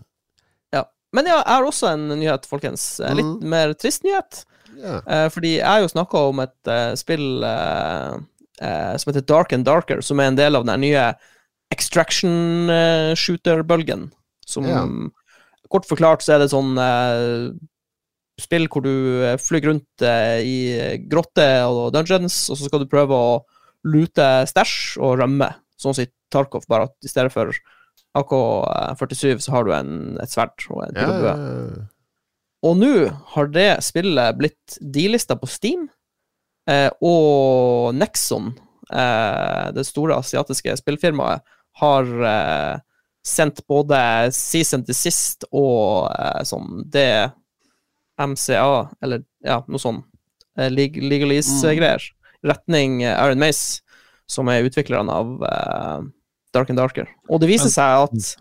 Ja. 0.76 0.84
Men 1.12 1.26
jeg 1.28 1.42
har 1.44 1.66
også 1.68 1.90
en 1.92 2.06
nyhet, 2.16 2.46
folkens. 2.48 2.86
En 3.04 3.18
litt 3.18 3.26
Mm. 3.32 3.48
mer 3.52 3.74
trist 3.76 4.06
nyhet. 4.06 4.44
Ja. 4.78 5.00
Uh, 5.04 5.26
fordi 5.34 5.56
jeg 5.58 5.66
har 5.68 5.82
jo 5.82 5.90
snakka 5.92 6.22
om 6.30 6.40
et 6.46 6.70
uh, 6.70 6.94
spill 6.96 7.42
eh, 7.44 8.14
eh, 8.62 8.94
som 8.96 9.10
heter 9.12 9.26
Dark 9.28 9.52
and 9.52 9.66
Darker, 9.68 10.00
som 10.00 10.22
er 10.22 10.30
en 10.30 10.38
del 10.38 10.56
av 10.56 10.64
den 10.70 10.80
nye 10.86 11.10
extraction 11.72 12.70
eh, 12.70 13.12
shooter-bølgen. 13.18 14.10
Som 14.46 14.68
Ja. 14.68 14.84
Kort 15.72 15.86
forklart 15.88 16.20
så 16.20 16.34
er 16.36 16.42
det 16.42 16.50
sånn 16.52 16.74
eh, 16.76 17.52
spill 18.42 18.66
hvor 18.68 18.82
du 18.84 18.92
eh, 19.24 19.38
flyr 19.40 19.64
rundt 19.70 20.04
i 20.44 20.56
grotter 21.08 21.64
og 21.70 21.92
dungeons, 21.94 22.42
og 22.52 22.58
så 22.60 22.68
skal 22.68 22.82
du 22.84 22.90
prøve 22.92 23.16
å 23.16 23.38
lute 23.88 24.26
stæsj 24.50 24.98
og 25.02 25.16
rømme, 25.22 25.48
sånn 25.80 25.96
som 25.96 26.04
i 26.04 26.10
Tarkov, 26.32 26.64
bare 26.70 26.86
at 26.90 26.94
i 27.04 27.10
stedet 27.10 27.32
for 27.34 27.50
AK-47 28.16 29.40
så 29.42 29.54
har 29.56 29.64
du 29.66 29.72
en, 29.76 29.94
et 30.22 30.30
sverd 30.32 30.66
og 30.70 30.82
en 30.86 30.94
Ja, 30.96 31.06
pilebue. 31.06 31.32
ja, 31.32 31.88
Og 32.62 32.76
nå 32.78 32.90
har 33.34 33.48
det 33.50 33.70
spillet 33.82 34.36
blitt 34.38 34.76
dealista 34.80 35.34
på 35.40 35.48
Steam, 35.50 35.88
eh, 36.70 36.90
og 37.02 37.94
Nexon, 37.98 38.52
eh, 38.92 39.72
det 39.74 39.84
store 39.88 40.20
asiatiske 40.22 40.76
spillfirmaet, 40.78 41.42
har 41.80 42.08
eh, 42.28 42.80
sendt 43.26 43.62
både 43.66 43.98
Season 44.34 44.84
to 44.84 44.94
Sist 44.96 45.46
og 45.50 46.10
eh, 46.12 46.42
sånn 46.48 46.82
DMCA, 46.92 48.72
eller 49.02 49.24
ja, 49.46 49.62
noe 49.66 49.82
sånn 49.82 50.02
eh, 50.58 50.70
leg 50.72 50.98
legalese-greier, 50.98 52.02
retning 52.42 53.02
Aaron 53.06 53.38
Iron 53.38 53.44
Mace, 53.44 53.82
som 54.30 54.48
er 54.50 54.66
utviklerne 54.66 55.12
av 55.12 55.34
eh, 55.48 55.98
Dark 56.52 56.72
and 56.72 56.80
Darker. 56.80 57.10
Og 57.30 57.42
det 57.42 57.52
viser 57.52 57.72
seg 57.72 58.06
at 58.08 58.32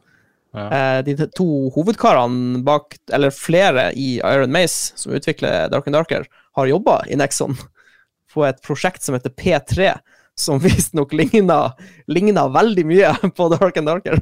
Ja. 0.51 0.65
Eh, 0.67 1.01
de 1.07 1.13
to 1.31 1.69
hovedkarene 1.71 2.59
bak, 2.67 2.97
eller 3.15 3.31
flere 3.31 3.93
i 3.95 4.17
Iron 4.19 4.51
Mace, 4.51 4.91
som 4.99 5.13
utvikler 5.15 5.69
Dark 5.71 5.87
and 5.87 5.95
Darker, 5.95 6.25
har 6.59 6.67
jobba 6.67 6.97
i 7.07 7.15
Nexon 7.15 7.55
på 8.33 8.43
et 8.43 8.59
prosjekt 8.65 9.05
som 9.05 9.15
heter 9.15 9.31
P3, 9.31 9.93
som 10.39 10.59
visstnok 10.65 11.13
ligna, 11.13 11.73
ligna 12.07 12.47
veldig 12.51 12.85
mye 12.87 13.15
på 13.37 13.49
Dark 13.55 13.77
and 13.77 13.91
Darker. 13.91 14.21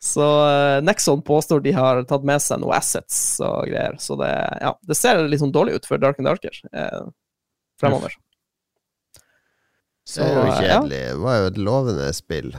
Så 0.00 0.24
eh, 0.48 0.82
Nexon 0.82 1.22
påstår 1.22 1.60
de 1.60 1.74
har 1.76 2.02
tatt 2.08 2.24
med 2.24 2.40
seg 2.40 2.62
noen 2.62 2.78
assets 2.78 3.18
og 3.44 3.68
greier. 3.68 3.98
Så 4.00 4.16
det, 4.20 4.32
ja, 4.62 4.72
det 4.88 4.96
ser 4.96 5.26
litt 5.28 5.42
sånn 5.42 5.52
dårlig 5.52 5.76
ut 5.76 5.88
for 5.88 6.00
Dark 6.00 6.20
and 6.20 6.30
Darker 6.30 6.56
eh, 6.72 7.02
fremover. 7.80 8.16
Det 10.10 10.24
er 10.24 10.32
jo 10.34 10.44
kjedelig. 10.56 10.70
ja. 10.70 11.10
Det 11.12 11.18
var 11.22 11.36
jo 11.36 11.50
et 11.50 11.58
lovende 11.60 12.06
spill. 12.16 12.54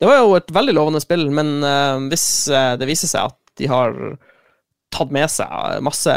Det 0.00 0.08
var 0.08 0.18
jo 0.20 0.32
et 0.36 0.50
veldig 0.52 0.74
lovende 0.76 1.00
spill, 1.04 1.28
men 1.32 1.58
eh, 1.64 1.98
hvis 2.10 2.26
eh, 2.48 2.72
det 2.80 2.88
viser 2.88 3.12
seg 3.12 3.28
at 3.30 3.38
de 3.60 3.68
har 3.70 3.94
tatt 4.92 5.12
med 5.12 5.28
seg 5.32 5.84
masse 5.84 6.12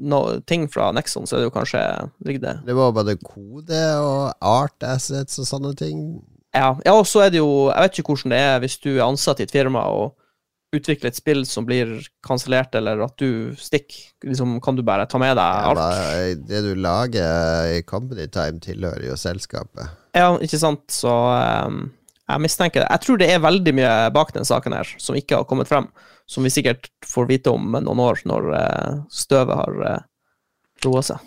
no, 0.00 0.20
ting 0.48 0.66
fra 0.72 0.90
Nexon, 0.96 1.28
så 1.28 1.36
er 1.36 1.42
det 1.42 1.50
jo 1.50 1.54
kanskje 1.54 1.82
ligger 2.26 2.44
det 2.46 2.54
Det 2.66 2.76
var 2.76 2.94
både 2.96 3.16
kode 3.22 3.80
og 4.00 4.32
art 4.40 4.86
assets 4.86 5.38
og 5.42 5.48
sånne 5.48 5.74
ting. 5.78 6.04
Ja, 6.56 6.72
ja 6.86 6.96
og 6.96 7.06
så 7.06 7.26
er 7.26 7.30
det 7.30 7.38
jo 7.38 7.68
Jeg 7.70 7.84
vet 7.84 8.00
ikke 8.00 8.16
hvordan 8.16 8.34
det 8.34 8.40
er 8.42 8.62
hvis 8.64 8.80
du 8.82 8.90
er 8.96 9.04
ansatt 9.06 9.42
i 9.42 9.46
et 9.46 9.54
firma 9.54 9.84
og 9.92 10.16
utvikler 10.74 11.10
et 11.10 11.18
spill 11.18 11.40
som 11.48 11.64
blir 11.66 11.96
kansellert, 12.26 12.74
eller 12.78 13.00
at 13.02 13.16
du 13.18 13.56
stikker. 13.58 14.12
Liksom, 14.22 14.58
kan 14.62 14.76
du 14.78 14.84
bare 14.86 15.06
ta 15.10 15.18
med 15.18 15.34
deg 15.34 15.64
Ja, 15.64 15.72
alt? 15.72 16.44
det 16.46 16.60
du 16.62 16.74
lager 16.78 17.72
i 17.74 17.80
Company 17.82 18.28
Time, 18.30 18.60
tilhører 18.62 19.08
jo 19.08 19.16
selskapet. 19.18 19.90
Ja, 20.14 20.36
ikke 20.38 20.60
sant, 20.62 20.84
så 20.94 21.10
um, 21.66 21.88
jeg 22.30 22.44
mistenker 22.44 22.84
det. 22.84 22.90
Jeg 22.90 23.02
tror 23.06 23.18
det 23.18 23.30
er 23.32 23.42
veldig 23.42 23.74
mye 23.80 23.94
bak 24.14 24.30
den 24.36 24.46
saken 24.46 24.76
her 24.78 24.94
som 25.02 25.18
ikke 25.18 25.40
har 25.40 25.48
kommet 25.50 25.70
frem, 25.70 25.90
som 26.30 26.46
vi 26.46 26.52
sikkert 26.54 26.86
får 27.10 27.26
vite 27.30 27.50
om 27.50 27.72
noen 27.74 28.02
år, 28.04 28.20
når 28.30 28.52
eh, 28.54 29.00
støvet 29.10 29.56
har 29.58 29.80
uh, 29.82 29.96
roa 30.86 31.02
seg. 31.02 31.24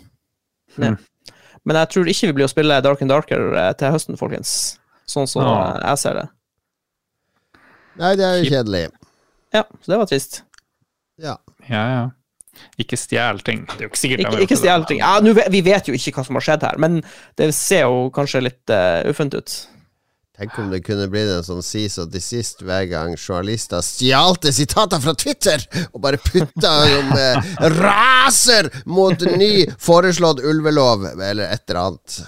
Mm. 0.80 0.96
Men 1.64 1.78
jeg 1.80 1.92
tror 1.92 2.08
ikke 2.10 2.30
vi 2.30 2.36
blir 2.38 2.48
å 2.48 2.52
spille 2.52 2.80
Dark 2.84 3.04
and 3.04 3.12
Darker 3.12 3.52
eh, 3.52 3.70
til 3.80 3.92
høsten, 3.94 4.18
folkens. 4.20 4.54
Sånn 5.08 5.28
som 5.28 5.44
Ja. 5.44 5.54
eh, 5.76 5.84
jeg 5.90 6.02
ser 6.02 6.20
det. 6.20 6.26
Nei, 8.00 8.16
det 8.18 8.26
er 8.26 8.40
jo 8.40 8.50
kjedelig. 8.50 8.84
Ja, 9.54 9.62
så 9.84 9.92
det 9.92 9.98
var 10.00 10.10
trist. 10.10 10.42
Ja. 11.22 11.36
Ja, 11.68 11.84
ja. 11.92 12.04
Ikke 12.78 12.96
stjel 12.98 13.40
ting. 13.46 13.64
Det 13.66 13.80
er 13.80 13.86
jo 13.86 13.90
ikke 13.92 14.00
sikkert 14.00 14.24
Ikke, 14.24 14.42
ikke 14.46 14.58
stjel 14.58 14.84
ting. 14.88 15.00
Ja, 15.02 15.18
vi 15.50 15.60
vet 15.66 15.88
jo 15.90 15.94
ikke 15.96 16.12
hva 16.18 16.24
som 16.26 16.38
har 16.38 16.44
skjedd 16.46 16.66
her, 16.66 16.78
men 16.82 17.00
det 17.38 17.48
ser 17.54 17.86
jo 17.86 18.08
kanskje 18.14 18.44
litt 18.46 18.70
uh, 18.70 19.02
uffent 19.10 19.34
ut. 19.34 19.54
Tenk 20.34 20.56
om 20.58 20.70
det 20.70 20.80
kunne 20.82 21.06
blitt 21.06 21.30
en 21.30 21.44
sånn 21.46 21.62
sis 21.62 21.94
og 22.02 22.08
desist 22.10 22.64
hver 22.66 22.88
gang 22.90 23.12
journalister 23.14 23.84
stjalte 23.86 24.50
sitater 24.54 24.98
fra 24.98 25.14
Twitter 25.14 25.62
og 25.92 26.00
bare 26.02 26.18
putta 26.18 26.72
som 26.90 27.12
eh, 27.14 27.52
raser 27.76 28.66
mot 28.90 29.22
ny 29.38 29.68
foreslått 29.78 30.42
ulvelov, 30.42 31.06
eller 31.14 31.54
et 31.54 31.62
eller 31.70 31.80
annet. 31.84 32.18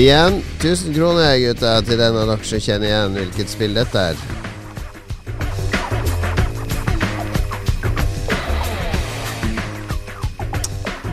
Igjen 0.00 0.42
1000 0.58 0.94
kroner, 0.94 1.34
gutta, 1.36 1.74
til 1.84 1.98
den 2.00 2.14
av 2.16 2.30
dere 2.30 2.46
som 2.48 2.60
kjenner 2.64 2.88
igjen 2.88 3.16
hvilket 3.18 3.50
spill 3.52 3.74
dette 3.76 4.00
er. 4.00 4.20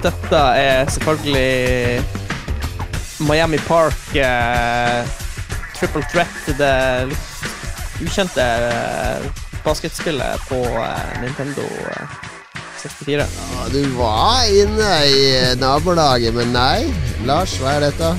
Dette 0.06 0.44
er 0.62 0.88
selvfølgelig 0.96 2.00
Miami 3.28 3.60
Park 3.68 4.16
eh, 4.16 5.04
Triple 5.76 6.06
Threat, 6.14 6.40
det 6.62 6.72
litt 7.12 8.08
ukjente 8.08 8.48
eh, 8.70 9.28
basketspillet 9.68 10.48
på 10.48 10.62
eh, 10.64 11.12
Nintendo 11.26 11.68
eh, 11.92 12.18
64. 12.86 13.28
Ja, 13.36 13.68
du 13.76 13.84
var 14.00 14.48
inne 14.48 14.96
i 15.12 15.22
nabolaget, 15.60 16.32
men 16.40 16.56
nei. 16.56 16.88
Lars, 17.28 17.60
hva 17.60 17.76
er 17.76 17.90
dette? 17.90 18.16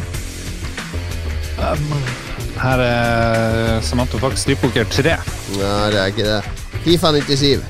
Her 1.59 2.81
er 2.83 3.81
Samantha 3.83 4.19
Fox 4.23 4.45
Dypoker 4.47 4.85
3. 4.85 5.17
Ja, 5.59 5.73
det 5.91 5.99
er 5.99 6.07
ikke 6.13 6.27
det. 6.27 6.43
Fifa 6.85 7.11
97. 7.13 7.65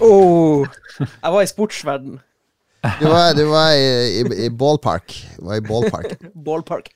Oh, 0.00 0.66
jeg 0.98 1.32
var 1.32 1.42
i 1.44 1.46
sportsverden. 1.46 2.18
Du 3.00 3.06
var, 3.06 3.34
du 3.36 3.44
var 3.50 3.70
i, 3.76 4.20
i, 4.20 4.24
i 4.46 4.50
ballpark. 4.50 5.14
Du 5.36 5.46
var 5.46 5.60
i 5.60 5.64
ballpark. 5.64 6.16
Ballpark. 6.46 6.88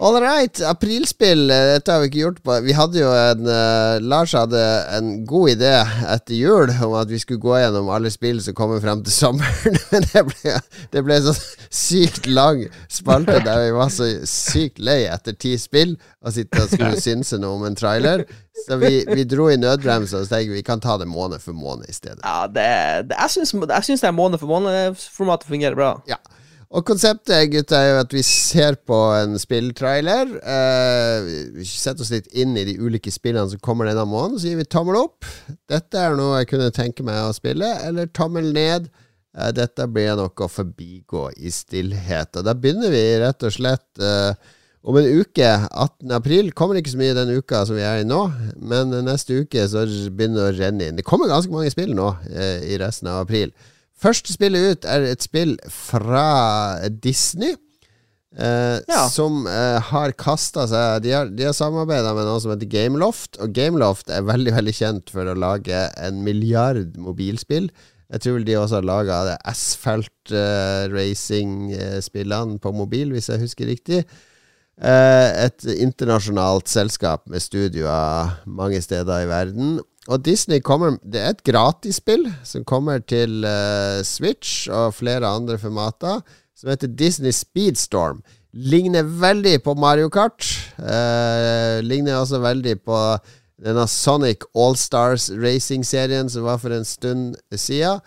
All 0.00 0.16
right, 0.20 0.60
aprilspill. 0.66 1.50
eh, 1.50 1.64
Dette 1.74 1.92
har 1.92 2.00
vi 2.00 2.08
ikke 2.08 2.22
gjort 2.22 2.38
på 2.42 2.54
Vi 2.64 2.74
hadde 2.74 2.98
jo 2.98 3.10
en 3.12 3.44
uh, 3.46 4.00
Lars 4.00 4.32
hadde 4.34 4.62
en 4.96 5.10
god 5.28 5.52
idé 5.52 5.72
etter 6.14 6.34
jul 6.34 6.72
om 6.86 6.96
at 6.98 7.10
vi 7.12 7.20
skulle 7.20 7.42
gå 7.42 7.58
gjennom 7.60 7.90
alle 7.92 8.10
spill 8.10 8.40
som 8.42 8.56
kommer 8.58 8.80
frem 8.82 9.04
til 9.04 9.14
sommeren. 9.22 9.78
Men 9.92 10.08
det 10.08 10.24
ble, 10.30 10.54
det 10.96 11.04
ble 11.06 11.20
så 11.28 11.36
sykt 11.68 12.26
lang 12.26 12.64
spalte 12.90 13.38
der 13.44 13.66
vi 13.66 13.76
var 13.76 13.92
så 13.92 14.08
sykt 14.28 14.80
lei 14.82 15.02
etter 15.12 15.36
ti 15.36 15.54
spill 15.60 15.94
og 16.22 16.34
sitte 16.34 16.64
og 16.64 16.72
skulle 16.72 17.00
synse 17.02 17.38
noe 17.42 17.60
om 17.60 17.68
en 17.68 17.78
trailer. 17.78 18.24
Så 18.66 18.76
vi, 18.80 19.02
vi 19.08 19.24
dro 19.28 19.48
i 19.52 19.58
nødbremsen 19.60 20.22
og 20.22 20.28
tenkte 20.30 20.56
vi 20.56 20.64
kan 20.66 20.82
ta 20.82 20.96
det 21.00 21.08
måned 21.10 21.42
for 21.42 21.56
måned 21.56 21.88
i 21.88 21.94
stedet. 21.96 22.20
Ja, 22.24 22.46
det, 22.46 22.68
det, 23.10 23.18
jeg 23.18 23.46
syns 23.86 24.04
det 24.04 24.08
er 24.10 24.16
måned 24.16 24.40
for 24.42 24.50
måned-formatet 24.50 25.48
fungerer 25.50 25.78
bra. 25.78 25.94
Ja. 26.10 26.18
Og 26.72 26.86
konseptet 26.88 27.50
gutt, 27.52 27.72
er 27.76 27.90
jo 27.90 27.96
at 28.00 28.14
vi 28.16 28.22
ser 28.24 28.78
på 28.88 28.96
en 29.12 29.36
spilltrailer. 29.36 30.30
Eh, 30.40 31.26
vi 31.58 31.66
setter 31.68 32.00
oss 32.00 32.12
litt 32.14 32.30
inn 32.32 32.56
i 32.56 32.64
de 32.64 32.78
ulike 32.80 33.12
spillene 33.12 33.44
som 33.50 33.60
kommer 33.60 33.90
denne 33.90 34.06
måneden. 34.08 34.40
Så 34.40 34.48
gir 34.48 34.60
vi 34.62 34.64
tommel 34.64 34.96
opp. 35.02 35.28
Dette 35.68 36.00
er 36.00 36.16
noe 36.16 36.40
jeg 36.40 36.48
kunne 36.54 36.70
tenke 36.72 37.04
meg 37.04 37.18
å 37.26 37.34
spille. 37.36 37.68
Eller 37.84 38.08
tommel 38.16 38.48
ned. 38.56 38.88
Eh, 39.36 39.50
dette 39.52 39.84
blir 39.92 40.16
nok 40.16 40.46
å 40.46 40.48
forbigå 40.48 41.26
i 41.36 41.52
stillhet. 41.52 42.40
Og 42.40 42.48
da 42.48 42.56
begynner 42.56 42.92
vi 42.94 43.04
rett 43.20 43.48
og 43.48 43.52
slett 43.52 44.00
eh, 44.00 44.32
Om 44.82 44.96
en 44.98 45.20
uke, 45.20 45.46
18. 45.46 46.10
april, 46.10 46.48
kommer 46.58 46.74
ikke 46.74 46.90
så 46.90 46.98
mye 46.98 47.14
den 47.14 47.36
uka 47.36 47.60
som 47.68 47.76
vi 47.76 47.84
er 47.86 48.00
i 48.00 48.06
nå, 48.08 48.18
men 48.66 48.90
neste 49.06 49.36
uke 49.44 49.62
så 49.70 49.84
begynner 50.10 50.40
det 50.40 50.46
å 50.48 50.56
renne 50.56 50.88
inn. 50.88 50.96
Det 50.98 51.04
kommer 51.06 51.30
ganske 51.30 51.54
mange 51.54 51.70
spill 51.70 51.92
nå 51.94 52.08
eh, 52.32 52.64
i 52.66 52.80
resten 52.82 53.12
av 53.12 53.20
april. 53.20 53.52
Første 54.02 54.34
spillet 54.34 54.72
ut 54.72 54.88
er 54.88 55.04
et 55.12 55.22
spill 55.22 55.56
fra 55.70 56.88
Disney. 56.90 57.54
Eh, 58.32 58.80
Ja. 58.88 59.04
Som 59.12 59.46
eh, 59.46 59.78
har 59.92 60.14
kasta 60.16 60.64
seg 60.66 61.02
De 61.04 61.10
har, 61.12 61.28
de 61.28 61.44
har 61.44 61.52
samarbeida 61.52 62.14
med 62.16 62.24
noe 62.26 62.40
som 62.40 62.54
heter 62.54 62.70
Gameloft. 62.70 63.38
Og 63.44 63.52
Gameloft 63.54 64.10
er 64.10 64.26
veldig 64.26 64.56
veldig 64.56 64.74
kjent 64.74 65.12
for 65.12 65.28
å 65.28 65.36
lage 65.38 65.86
en 66.00 66.22
milliard 66.24 66.96
mobilspill. 66.96 67.70
Jeg 68.12 68.20
tror 68.20 68.36
vel 68.36 68.44
de 68.44 68.58
også 68.60 68.80
har 68.80 68.88
laga 68.88 69.20
Asphalt 69.48 70.32
eh, 70.36 70.88
Racing-spillene 70.92 72.58
på 72.60 72.72
mobil, 72.76 73.14
hvis 73.14 73.30
jeg 73.32 73.40
husker 73.40 73.70
riktig. 73.70 74.02
Eh, 74.82 75.28
et 75.46 75.64
internasjonalt 75.78 76.68
selskap 76.68 77.24
med 77.30 77.44
studioer 77.44 78.34
mange 78.48 78.80
steder 78.84 79.24
i 79.24 79.30
verden. 79.30 79.78
Og 80.10 80.24
Disney 80.24 80.58
kommer 80.60 80.96
Det 81.02 81.20
er 81.20 81.34
et 81.34 81.44
gratisspill 81.46 82.26
som 82.44 82.64
kommer 82.66 83.02
til 83.06 83.44
uh, 83.46 84.02
Switch 84.02 84.68
og 84.70 84.96
flere 84.98 85.28
andre 85.28 85.58
formater, 85.58 86.22
som 86.58 86.72
heter 86.72 86.90
Disney 86.90 87.30
Speedstorm. 87.30 88.22
Ligner 88.52 89.02
veldig 89.02 89.62
på 89.64 89.74
Mario 89.74 90.10
Kart. 90.12 90.44
Uh, 90.78 91.78
ligner 91.86 92.18
også 92.18 92.42
veldig 92.42 92.80
på 92.82 92.98
denne 93.62 93.86
Sonic 93.86 94.42
Allstars 94.58 95.30
Racing-serien 95.30 96.28
som 96.30 96.48
var 96.48 96.58
for 96.58 96.74
en 96.74 96.84
stund 96.84 97.36
siden. 97.54 98.02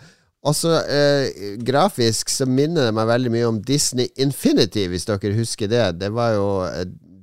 Også 0.46 0.70
eh, 0.86 1.56
grafisk 1.66 2.30
så 2.30 2.46
minner 2.46 2.86
det 2.86 2.94
meg 2.94 3.08
veldig 3.08 3.32
mye 3.34 3.48
om 3.48 3.56
Disney 3.66 4.06
Infinity, 4.20 4.84
hvis 4.86 5.08
dere 5.08 5.32
husker 5.34 5.70
det. 5.72 5.86
Det 5.98 6.12
var 6.14 6.36
jo 6.36 6.46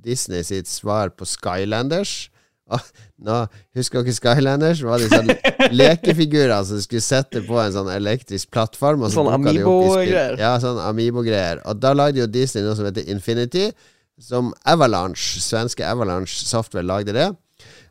Disney 0.03 0.43
sitt 0.43 0.67
svar 0.67 1.13
på 1.15 1.27
Skylanders. 1.29 2.32
Ah, 2.71 2.79
nå, 3.19 3.37
husker 3.75 4.05
dere 4.05 4.15
Skylanders? 4.15 4.81
Var 4.87 5.01
de 5.03 5.09
sånn 5.11 5.31
lekefigurer 5.79 6.63
som 6.63 6.79
du 6.79 6.85
skulle 6.85 7.03
sette 7.03 7.43
på 7.43 7.57
en 7.59 7.73
sånn 7.75 7.91
elektrisk 7.91 8.53
plattform. 8.55 9.03
Og 9.03 9.11
så 9.11 9.19
Sånn. 9.19 9.31
Amiibo-greier. 9.35 10.39
Ja, 10.39 10.55
sånn 10.63 10.79
Amiibo-greier. 10.81 11.63
Og 11.67 11.81
da 11.83 11.91
lagde 11.97 12.23
jo 12.23 12.29
Disney 12.31 12.63
noe 12.65 12.77
som 12.79 12.87
heter 12.87 13.09
Infinity, 13.11 13.69
som 14.21 14.53
Avalanche, 14.69 15.41
svenske 15.43 15.85
Avalanche 15.87 16.45
Software, 16.47 16.85
lagde 16.87 17.15
det. 17.15 17.29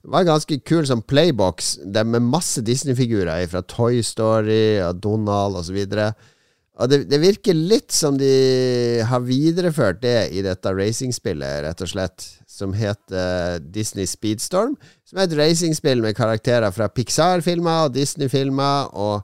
Det 0.03 0.11
var 0.11 0.27
ganske 0.27 0.59
kul 0.67 0.87
som 0.89 1.03
playbox, 1.07 1.77
det 1.95 2.03
med 2.09 2.25
masse 2.27 2.65
Disney-figurer 2.67 3.45
fra 3.53 3.63
Toy 3.71 4.01
Story 4.03 4.81
og 4.83 4.99
Donald 5.05 5.61
osv. 5.61 5.79
Og 6.81 6.89
det, 6.91 7.03
det 7.11 7.21
virker 7.23 7.55
litt 7.55 7.93
som 7.95 8.17
de 8.19 8.33
har 9.07 9.23
videreført 9.23 10.01
det 10.03 10.33
i 10.35 10.43
dette 10.43 10.73
racingspillet, 10.75 11.63
rett 11.67 11.85
og 11.85 11.93
slett, 11.93 12.27
som 12.53 12.75
heter 12.77 13.63
Disney 13.73 14.07
Speedstorm. 14.07 14.77
Som 15.09 15.19
er 15.19 15.29
et 15.29 15.39
racingspill 15.39 16.03
med 16.05 16.17
karakterer 16.19 16.73
fra 16.75 16.91
Pixar-filmer 16.93 17.87
og 17.87 17.95
Disney-filmer. 17.97 18.93
Og 18.93 19.23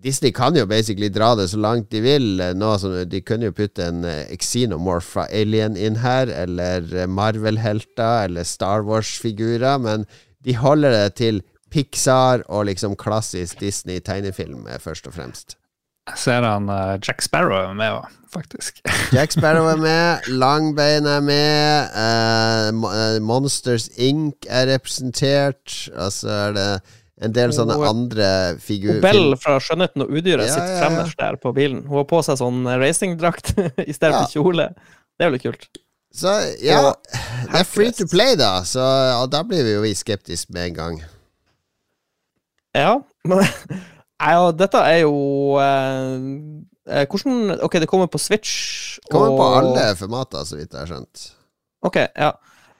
Disney 0.00 0.32
kan 0.32 0.56
jo 0.56 0.64
basically 0.66 1.10
dra 1.12 1.34
det 1.36 1.50
så 1.52 1.60
langt 1.60 1.90
de 1.92 2.00
vil. 2.00 2.40
Nå 2.56 2.72
som 2.80 2.96
De 3.10 3.20
kunne 3.20 3.50
jo 3.50 3.56
putte 3.56 3.84
en 3.90 4.04
Exenomorph 4.06 4.40
Xenomorph 4.46 5.12
fra 5.12 5.26
Alien 5.28 5.76
inn 5.76 6.00
her, 6.00 6.32
eller 6.32 6.86
eh, 6.94 7.06
Marvel-helter, 7.06 8.24
eller 8.24 8.48
Star 8.48 8.86
Wars-figurer, 8.88 9.78
men 9.78 10.06
de 10.44 10.56
holder 10.56 10.96
det 10.96 11.14
til 11.20 11.42
Pixar 11.70 12.46
og 12.48 12.66
liksom 12.70 12.96
klassisk 12.98 13.60
Disney-tegnefilm, 13.60 14.66
eh, 14.66 14.80
først 14.80 15.06
og 15.06 15.18
fremst. 15.18 15.59
Jeg 16.10 16.18
ser 16.24 16.46
han 16.46 16.68
uh, 16.70 16.96
Jack 17.02 17.22
Sparrow 17.24 17.56
er 17.70 17.74
med 17.78 17.96
òg, 18.00 18.06
faktisk. 18.34 18.80
Jack 19.16 19.34
Sparrow 19.36 19.68
er 19.70 19.80
med, 19.80 20.30
Langbein 20.40 21.06
er 21.10 21.20
med, 21.24 21.92
uh, 21.94 23.18
Monsters 23.24 23.88
Inc. 23.96 24.46
er 24.48 24.66
representert, 24.74 25.76
og 25.96 26.10
så 26.14 26.32
er 26.48 26.56
det 26.56 26.70
en 27.20 27.34
del 27.36 27.52
sånne 27.52 27.76
hun, 27.76 27.84
andre 27.90 28.30
figurer 28.64 29.02
Bell 29.04 29.34
fra 29.40 29.58
Skjønnheten 29.60 30.06
og 30.06 30.14
udyret 30.14 30.46
Ja, 30.48 30.54
sitter 30.54 30.70
ja, 30.70 30.76
ja. 30.78 30.80
fremmest 30.86 31.18
der 31.20 31.36
på 31.42 31.52
bilen. 31.56 31.82
Hun 31.84 32.00
har 32.00 32.06
på 32.08 32.22
seg 32.24 32.38
sånn 32.40 32.62
racingdrakt 32.80 33.52
i 33.90 33.92
stedet 33.92 34.14
Ja. 34.14 34.22
for 34.24 34.32
kjole. 34.38 34.70
Det 35.18 35.26
er 35.26 35.28
jo 35.28 35.34
litt 35.36 35.44
kult. 35.44 35.68
Så 36.16 36.32
ja, 36.64 36.78
Og 36.88 36.96
det 37.52 37.60
er 37.60 37.68
free 37.68 37.92
to 37.94 38.06
play, 38.10 38.32
da, 38.40 38.64
så 38.66 38.82
da 39.30 39.44
blir 39.46 39.62
vi 39.68 39.76
jo 39.76 39.84
skeptiske 39.94 40.50
med 40.56 40.70
en 40.72 40.78
gang. 40.80 40.96
Ja, 42.74 42.96
men 43.28 43.44
ja, 44.20 44.50
dette 44.52 44.80
er 44.84 44.98
jo 45.02 45.14
eh, 45.62 46.14
eh, 46.90 47.06
Hvordan 47.08 47.56
Ok, 47.64 47.78
det 47.80 47.88
kommer 47.88 48.10
på 48.12 48.20
Switch 48.20 48.98
Kommer 49.10 49.32
på 49.38 49.48
alle 49.58 49.88
formater, 49.98 50.44
så 50.44 50.58
vidt 50.58 50.72
jeg 50.74 50.82
har 50.84 50.90
skjønt. 50.90 51.26
Ok, 51.88 51.96
ja. 52.04 52.30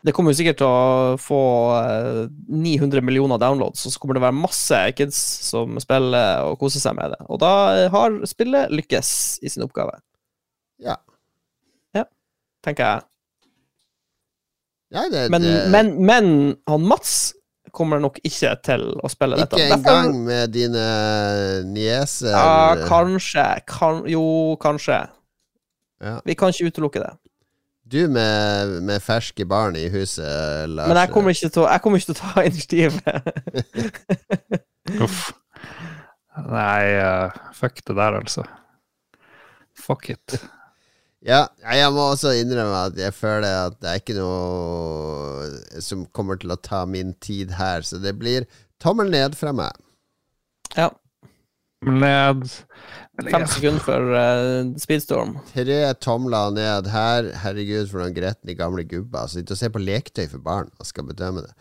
Det 0.01 0.15
kommer 0.17 0.33
jo 0.33 0.39
sikkert 0.39 0.57
til 0.61 0.69
å 0.69 1.17
få 1.21 1.39
eh, 1.77 2.21
900 2.49 3.03
millioner 3.05 3.41
downloads, 3.41 3.83
og 3.85 3.93
så 3.93 4.01
kommer 4.01 4.17
det 4.17 4.23
være 4.25 4.37
masse 4.39 4.79
kids 4.97 5.19
som 5.51 5.77
spiller 5.83 6.47
og 6.49 6.57
koser 6.61 6.81
seg 6.81 6.97
med 6.97 7.13
det. 7.13 7.21
Og 7.29 7.41
da 7.43 7.51
har 7.93 8.17
spillet 8.29 8.73
lykkes 8.73 9.11
i 9.45 9.53
sin 9.53 9.65
oppgave, 9.67 9.99
Ja. 10.81 10.97
tenker 12.65 12.85
jeg. 12.85 13.03
ja 14.93 15.05
det, 15.09 15.31
Men, 15.33 15.43
det, 15.45 15.53
men, 15.73 15.93
men 16.05 16.57
han 16.69 16.83
Mats 16.85 17.33
kommer 17.73 18.01
nok 18.03 18.19
ikke 18.25 18.53
til 18.67 18.85
å 19.01 19.09
spille 19.11 19.37
dette. 19.41 19.57
Ikke 19.59 19.71
Derfor- 19.75 19.97
engang 20.01 20.25
med 20.27 20.53
dine 20.55 20.85
nieser 21.71 22.31
Ja, 22.35 22.77
kanskje. 22.89 23.47
Kan, 23.67 24.05
jo, 24.11 24.57
kanskje. 24.61 25.01
Ja. 26.01 26.21
Vi 26.25 26.35
kan 26.35 26.49
ikke 26.55 26.71
utelukke 26.71 27.03
det. 27.05 27.11
Du 27.91 28.05
med, 28.09 28.77
med 28.87 29.03
ferske 29.03 29.45
barn 29.51 29.75
i 29.77 29.89
huset, 29.91 30.69
Lars. 30.71 30.89
Men 30.89 30.97
jeg 31.01 31.11
kommer 31.11 31.31
ikke 31.35 31.49
til 31.51 31.65
å, 31.65 31.69
jeg 31.73 31.83
kommer 31.83 31.99
ikke 31.99 32.13
til 32.13 32.17
å 32.17 32.23
ta 32.23 32.43
initiativet. 32.51 33.05
Uff. 35.03 35.33
Nei, 36.47 36.85
eh, 36.95 37.31
fuck 37.59 37.83
det 37.85 37.97
der, 37.99 38.17
altså. 38.21 38.45
Fuck 39.81 40.11
it. 40.15 40.39
Ja, 41.27 41.45
jeg 41.61 41.93
må 41.93 42.07
også 42.15 42.33
innrømme 42.41 42.87
at 42.89 42.97
jeg 42.97 43.13
føler 43.13 43.67
at 43.67 43.77
det 43.83 43.91
er 43.91 44.01
ikke 44.01 44.17
noe 44.17 45.81
som 45.85 46.07
kommer 46.17 46.41
til 46.41 46.55
å 46.55 46.57
ta 46.57 46.87
min 46.89 47.13
tid 47.21 47.53
her, 47.59 47.85
så 47.85 48.01
det 48.01 48.15
blir 48.17 48.49
tommel 48.81 49.13
ned 49.13 49.37
fra 49.37 49.53
meg. 49.53 49.77
Ja. 50.79 50.89
Ned 51.85 52.45
Fem 53.29 53.45
sekunder 53.49 53.83
for 53.85 54.15
uh, 54.17 54.71
Speedstorm. 54.81 55.35
Tre 55.53 55.81
tomler 56.01 56.55
ned 56.57 56.89
her. 56.89 57.29
Herregud, 57.43 57.89
for 57.91 58.01
noen 58.01 58.17
gretne 58.17 58.57
gamle 58.57 58.85
gubber. 58.89 59.29
Sitter 59.29 59.57
og 59.57 59.61
ser 59.61 59.73
på 59.75 59.83
leketøy 59.83 60.27
for 60.31 60.45
barn 60.45 60.71
og 60.81 60.89
skal 60.89 61.09
bedømme 61.09 61.45
det. 61.45 61.53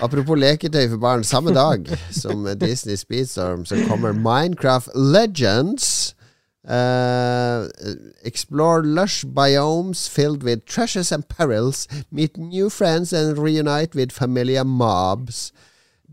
Apropos 0.00 0.38
leketøy 0.38 0.86
for 0.92 1.02
barn. 1.02 1.24
Samme 1.26 1.54
dag 1.54 1.88
som 2.14 2.46
Disney 2.60 2.96
Speedstorm 3.00 3.66
så 3.66 3.80
kommer 3.88 4.14
Minecraft 4.14 4.94
Legends. 4.94 6.13
Uh, 6.64 7.68
explore 8.22 8.82
lush 8.82 9.24
biomes 9.24 10.08
filled 10.08 10.42
with 10.42 10.64
treasures 10.64 11.12
and 11.12 11.28
perils. 11.28 11.86
Meet 12.10 12.38
new 12.38 12.70
friends 12.70 13.12
and 13.12 13.36
reunite 13.36 13.94
with 13.94 14.12
familiar 14.12 14.64
mobs. 14.64 15.52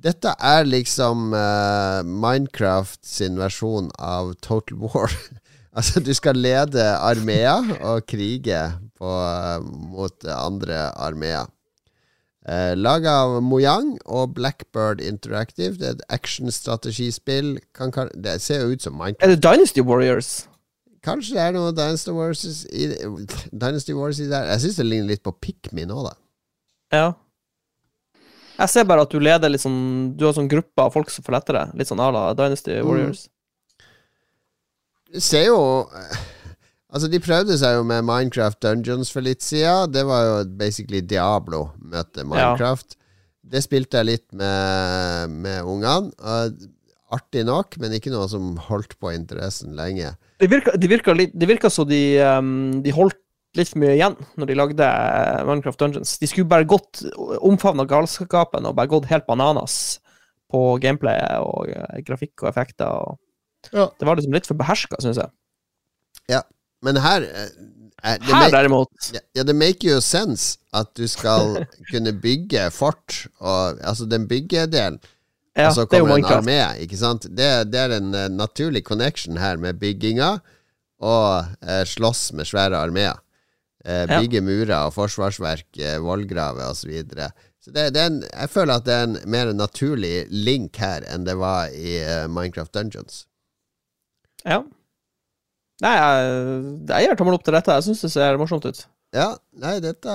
Dette 0.01 0.33
er 0.41 0.65
liksom 0.65 1.31
uh, 1.33 2.01
Minecraft 2.03 3.05
sin 3.05 3.37
versjon 3.39 3.91
av 3.99 4.33
Total 4.41 4.77
War. 4.81 5.11
altså, 5.77 6.01
du 6.01 6.13
skal 6.17 6.41
lede 6.41 6.83
armeer 6.97 7.77
og 7.79 8.07
krige 8.09 8.63
på, 8.97 9.07
eh, 9.07 9.61
mot 9.93 10.25
andre 10.25 10.89
armeer. 10.97 11.47
Uh, 12.41 12.73
Laga 12.73 13.11
av 13.21 13.35
Mojang 13.45 13.91
og 14.09 14.31
Blackbird 14.33 15.01
Interactive. 15.05 15.75
Det 15.77 15.87
er 15.87 15.97
et 15.99 16.05
actionstrategispill. 16.09 17.59
Det 18.17 18.37
ser 18.41 18.63
jo 18.63 18.71
ut 18.73 18.81
som 18.81 18.95
Minecraft. 18.97 19.23
Er 19.27 19.35
det 19.35 19.43
Dynasty 19.45 19.83
Warriors? 19.85 20.31
Kanskje 21.05 21.33
det 21.37 21.41
er 21.43 21.53
noe 21.55 21.71
Dynasty 21.73 22.11
Warriors 22.13 22.65
i, 22.69 22.87
Dynasty 23.53 23.93
Warriors 23.97 24.19
i 24.21 24.27
der. 24.29 24.49
Jeg 24.55 24.61
syns 24.65 24.79
det 24.81 24.85
ligner 24.89 25.13
litt 25.13 25.23
på 25.25 25.33
Pikmin 25.41 25.93
òg, 25.93 26.09
da. 26.09 26.15
Ja. 26.93 27.05
Jeg 28.61 28.69
ser 28.69 28.83
bare 28.89 29.05
at 29.05 29.13
du 29.13 29.17
leder 29.23 29.49
litt 29.49 29.63
sånn 29.63 30.11
Du 30.19 30.25
har 30.27 30.35
sånn 30.37 30.49
gruppe 30.51 30.83
av 30.83 30.91
folk 30.93 31.09
som 31.09 31.23
får 31.25 31.33
lette 31.37 31.55
deg. 31.55 31.71
Litt 31.79 31.89
sånn 31.89 32.01
à 32.03 32.09
la 32.13 32.25
Dynasty 32.37 32.75
Mm. 32.81 32.85
Warriors. 32.89 33.23
Det 35.11 35.21
ser 35.23 35.45
jo 35.49 35.57
Altså, 36.91 37.07
de 37.07 37.21
prøvde 37.23 37.55
seg 37.59 37.77
jo 37.77 37.85
med 37.87 38.03
Minecraft 38.03 38.59
Dungeons 38.63 39.11
for 39.13 39.23
litt 39.23 39.43
siden. 39.45 39.93
Det 39.95 40.03
var 40.07 40.25
jo 40.27 40.33
basically 40.59 40.99
Diablo 41.07 41.69
møte 41.79 42.25
Minecraft. 42.27 42.97
Det 43.51 43.63
spilte 43.63 44.01
jeg 44.01 44.09
litt 44.09 44.27
med, 44.35 45.31
med 45.43 45.63
ungene. 45.67 46.11
Artig 47.11 47.43
nok, 47.47 47.75
men 47.79 47.95
ikke 47.95 48.11
noe 48.13 48.27
som 48.31 48.53
holdt 48.69 48.97
på 48.99 49.11
interessen 49.11 49.73
lenge. 49.75 50.13
Det 50.39 50.47
virka, 50.51 50.75
det 50.79 50.91
virka, 50.91 51.15
litt, 51.15 51.33
det 51.35 51.47
virka 51.49 51.71
så 51.71 51.83
de, 51.87 51.99
um, 52.23 52.79
de 52.83 52.93
holdt 52.95 53.19
litt 53.59 53.67
for 53.71 53.81
mye 53.83 53.97
igjen 53.97 54.15
når 54.39 54.47
de 54.47 54.55
lagde 54.55 54.85
eh, 54.87 55.41
Minecraft 55.47 55.79
Dungeons. 55.81 56.13
De 56.21 56.29
skulle 56.31 56.47
bare 56.51 56.67
gått 56.67 57.01
omfavna 57.43 57.83
galskapen 57.89 58.67
og 58.69 58.77
bare 58.77 58.91
gått 58.93 59.09
helt 59.11 59.27
bananas 59.27 59.75
på 60.51 60.61
gameplay 60.83 61.19
og 61.43 61.71
eh, 61.71 61.99
grafikk 62.07 62.45
og 62.45 62.51
effekter. 62.53 62.87
Og 63.11 63.19
Ja. 63.75 63.89
Det 63.99 64.07
var 64.07 64.17
liksom 64.17 64.33
litt 64.35 64.47
for 64.47 64.59
beherska, 64.59 64.99
syns 65.03 65.19
jeg. 65.19 65.31
Men 66.81 66.97
her 66.97 67.25
eh, 67.27 67.49
Eh, 68.03 68.17
Her, 68.21 68.49
derimot 68.51 69.11
ja, 69.13 69.19
ja, 69.33 69.43
det 69.43 69.53
make 69.53 69.85
you 69.87 70.01
sense 70.01 70.57
at 70.73 70.89
du 70.97 71.05
skal 71.09 71.59
kunne 71.91 72.13
bygge 72.17 72.69
fort, 72.73 73.25
og 73.37 73.77
altså 73.85 74.07
den 74.09 74.27
byggedelen. 74.27 74.97
Ja, 75.53 75.67
og 75.67 75.75
så 75.75 75.83
er 75.83 75.99
jo 75.99 76.07
kommer 76.07 76.17
en 76.17 76.25
armé, 76.39 76.59
ikke 76.81 76.97
sant? 76.97 77.27
Det, 77.29 77.49
det 77.69 77.79
er 77.79 77.97
en 77.97 78.15
uh, 78.15 78.25
naturlig 78.31 78.85
connection 78.87 79.37
her 79.37 79.59
med 79.59 79.77
bygginga 79.81 80.37
og 81.03 81.51
uh, 81.61 81.83
slåss 81.85 82.31
med 82.33 82.47
svære 82.49 82.79
armeer. 82.79 83.19
Ja. 83.81 84.19
bygge 84.21 84.43
murer 84.45 84.85
og 84.85 84.91
forsvarsverk, 84.93 85.65
uh, 85.81 85.95
vollgraver 86.05 86.67
osv. 86.69 86.83
Så, 86.83 86.87
videre. 86.87 87.31
så 87.57 87.71
det, 87.73 87.87
det 87.95 88.01
er 88.01 88.11
en, 88.11 88.19
jeg 88.29 88.49
føler 88.53 88.77
at 88.77 88.85
det 88.85 88.93
er 88.93 89.07
en 89.07 89.17
mer 89.25 89.53
naturlig 89.57 90.27
link 90.29 90.77
her 90.77 91.05
enn 91.09 91.25
det 91.25 91.35
var 91.37 91.73
i 91.73 91.97
Minecraft 92.29 92.73
Dungeons. 92.77 93.25
Ja. 94.45 94.61
Nei, 95.81 95.91
jeg, 95.97 96.33
jeg 96.91 97.07
gir 97.07 97.17
tommel 97.19 97.37
opp 97.37 97.45
til 97.47 97.55
dette. 97.57 97.73
Jeg 97.79 97.87
syns 97.87 98.03
det 98.05 98.11
ser 98.13 98.37
morsomt 98.41 98.67
ut. 98.69 98.83
Ja, 99.17 99.31
nei, 99.59 99.77
dette 99.83 100.13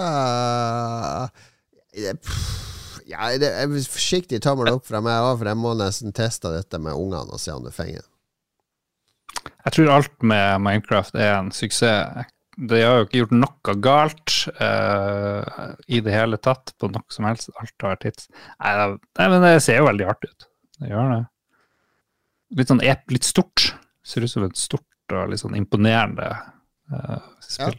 det, 1.96 2.14
pff, 2.22 3.00
Ja, 3.10 3.28
det 3.38 3.50
er 3.50 3.70
forsiktig 3.90 4.40
tommel 4.44 4.70
opp 4.72 4.86
fra 4.88 5.00
meg 5.04 5.18
òg, 5.26 5.36
for 5.40 5.50
jeg 5.50 5.58
må 5.60 5.74
nesten 5.78 6.14
teste 6.16 6.50
dette 6.54 6.80
med 6.82 6.96
ungene 6.96 7.34
og 7.36 7.42
se 7.42 7.52
om 7.54 7.64
det 7.66 7.74
fenger. 7.76 8.06
Jeg 9.66 9.74
tror 9.76 9.92
alt 9.96 10.16
med 10.26 10.62
Minecraft 10.62 11.14
er 11.18 11.36
en 11.40 11.52
suksess. 11.54 12.26
De 12.56 12.78
har 12.80 13.02
jo 13.02 13.04
ikke 13.04 13.18
gjort 13.20 13.34
noe 13.36 13.72
galt 13.84 14.34
uh, 14.62 15.74
i 15.92 15.98
det 16.00 16.14
hele 16.14 16.38
tatt 16.40 16.72
på 16.80 16.88
noe 16.88 17.04
som 17.12 17.26
helst. 17.28 17.50
Alt 17.60 17.74
har 17.84 17.92
vært 17.94 18.06
hits. 18.08 18.30
Nei, 18.62 18.72
det- 18.80 19.00
nei, 19.20 19.26
men 19.34 19.44
det 19.44 19.50
ser 19.66 19.82
jo 19.82 19.88
veldig 19.90 20.06
artig 20.08 20.30
ut. 20.32 20.46
Det 20.80 20.88
gjør 20.88 21.10
det. 21.12 21.20
Litt 22.56 22.70
sånn 22.72 22.80
ep, 22.86 23.04
litt 23.12 23.28
stort. 23.28 23.66
Ser 24.06 24.24
ut 24.24 24.32
som 24.32 24.46
et 24.46 24.56
stort 24.56 24.86
og 25.14 25.30
litt 25.30 25.42
sånn 25.42 25.58
imponerende 25.58 26.30
uh, 26.92 27.20
spill. 27.44 27.78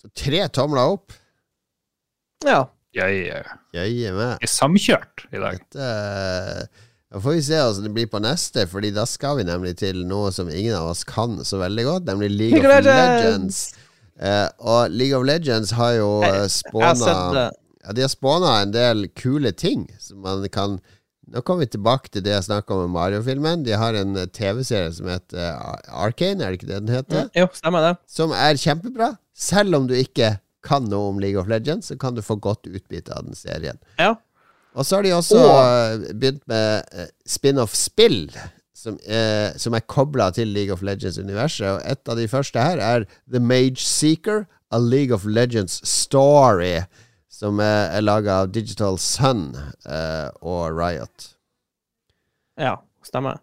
Så 0.00 0.10
tre 0.16 0.46
tomler 0.54 0.94
opp. 0.94 1.14
Ja. 2.44 2.64
Ja, 2.94 3.08
ja, 3.10 3.40
ja. 3.42 3.54
Jøye. 3.74 4.10
Vi 4.14 4.26
er 4.46 4.50
samkjørt 4.50 5.24
i 5.34 5.40
dag. 5.42 5.58
Dette 5.58 5.88
Da 7.14 7.22
får 7.22 7.34
vi 7.34 7.42
se 7.46 7.58
hvordan 7.58 7.88
det 7.88 7.94
blir 7.96 8.10
på 8.10 8.20
neste, 8.22 8.66
Fordi 8.70 8.92
da 8.94 9.02
skal 9.06 9.40
vi 9.40 9.46
nemlig 9.48 9.76
til 9.82 10.04
noe 10.06 10.30
som 10.34 10.50
ingen 10.50 10.76
av 10.78 10.92
oss 10.92 11.02
kan 11.08 11.40
så 11.46 11.58
veldig 11.62 11.84
godt, 11.88 12.06
nemlig 12.10 12.30
League, 12.30 12.60
League 12.60 12.70
of 12.70 12.86
Legends. 12.86 13.24
Legends. 13.24 13.64
Uh, 14.14 14.48
og 14.62 14.94
League 14.94 15.18
of 15.18 15.26
Legends 15.26 15.74
har 15.74 15.96
jo 15.98 16.10
uh, 16.22 16.44
spåna. 16.46 17.50
Ja, 17.84 17.92
de 17.92 18.04
har 18.04 18.12
spåna 18.12 18.60
en 18.62 18.72
del 18.72 19.08
kule 19.18 19.50
ting 19.52 19.88
som 20.00 20.22
man 20.22 20.46
kan 20.54 20.78
Nå 21.32 21.40
kommer 21.42 21.64
vi 21.64 21.70
tilbake 21.72 22.10
til 22.12 22.22
det 22.26 22.34
jeg 22.34 22.44
snakka 22.48 22.74
om 22.76 22.82
med 22.84 22.94
Mario-filmen. 22.98 23.62
De 23.64 23.72
har 23.80 23.96
en 23.96 24.16
eh, 24.20 24.26
TV-serie 24.28 24.90
som 24.92 25.06
heter 25.08 25.54
uh, 25.56 26.02
Arcane, 26.04 26.42
er 26.44 26.52
det 26.52 26.58
ikke 26.60 26.68
det 26.72 26.80
den 26.84 26.92
heter? 26.94 27.30
Jo, 27.38 27.46
stemmer 27.56 27.80
det. 27.86 27.92
Som 28.10 28.34
er 28.36 28.58
kjempebra. 28.60 29.14
Selv 29.34 29.74
om 29.78 29.86
du 29.88 29.94
ikke 29.96 30.34
kan 30.64 30.84
noe 30.88 31.10
om 31.12 31.18
League 31.20 31.40
of 31.40 31.48
Legends, 31.50 31.88
så 31.90 31.96
kan 32.00 32.14
du 32.16 32.22
få 32.24 32.36
godt 32.40 32.68
utbytte 32.68 33.12
av 33.16 33.24
den 33.26 33.36
serien. 33.36 33.80
Ja. 34.00 34.14
Og 34.74 34.84
så 34.86 34.96
har 34.98 35.06
de 35.06 35.12
også 35.16 35.38
Og- 35.38 36.04
eh, 36.04 36.12
begynt 36.12 36.42
med 36.50 36.84
eh, 36.92 37.08
spin-off-spill. 37.26 38.30
Som, 38.74 38.98
eh, 39.06 39.54
som 39.56 39.72
er 39.72 39.80
kobla 39.88 40.26
til 40.34 40.48
League 40.52 40.72
of 40.74 40.82
Legends-universet. 40.82 41.64
Og 41.70 41.80
et 41.88 42.08
av 42.08 42.16
de 42.18 42.26
første 42.28 42.60
her 42.60 42.76
er 42.82 43.06
The 43.32 43.40
Mage 43.40 43.80
Seeker, 43.80 44.44
A 44.70 44.78
League 44.78 45.14
of 45.14 45.24
Legends 45.24 45.80
Story. 45.88 46.82
Som 47.34 47.58
er, 47.58 47.90
er 47.96 48.04
laga 48.04 48.42
av 48.44 48.52
Digital 48.54 48.98
Sun 49.02 49.48
eh, 49.56 50.28
og 50.38 50.76
Riot. 50.78 51.32
Ja, 52.60 52.76
stemmer. 53.02 53.40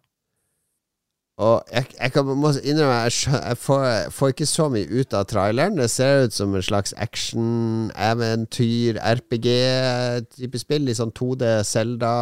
Og 1.42 1.64
jeg, 1.74 1.90
jeg 1.98 2.14
kan, 2.14 2.28
må 2.38 2.52
innrømme 2.60 3.00
jeg, 3.08 3.16
jeg 3.34 3.58
får, 3.58 3.86
får 4.14 4.34
ikke 4.34 4.48
så 4.48 4.68
mye 4.72 4.88
ut 5.02 5.16
av 5.18 5.26
traileren. 5.28 5.80
Det 5.80 5.90
ser 5.92 6.28
ut 6.28 6.36
som 6.36 6.56
en 6.56 6.64
slags 6.64 6.94
action, 7.02 7.90
eventyr, 7.98 9.00
RPG-type 9.02 10.62
spill. 10.62 10.86
Litt 10.88 11.02
sånn 11.02 11.14
2D, 11.18 11.50
Zelda 11.68 12.14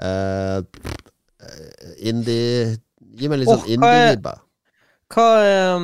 eh, 0.00 0.62
Indie 2.08 2.78
Gi 3.12 3.28
meg 3.28 3.42
litt 3.42 3.50
oh, 3.52 3.58
sånn 3.60 3.68
er- 3.68 3.76
indie-vibber. 3.76 4.40
Hva 5.12 5.28
er 5.44 5.82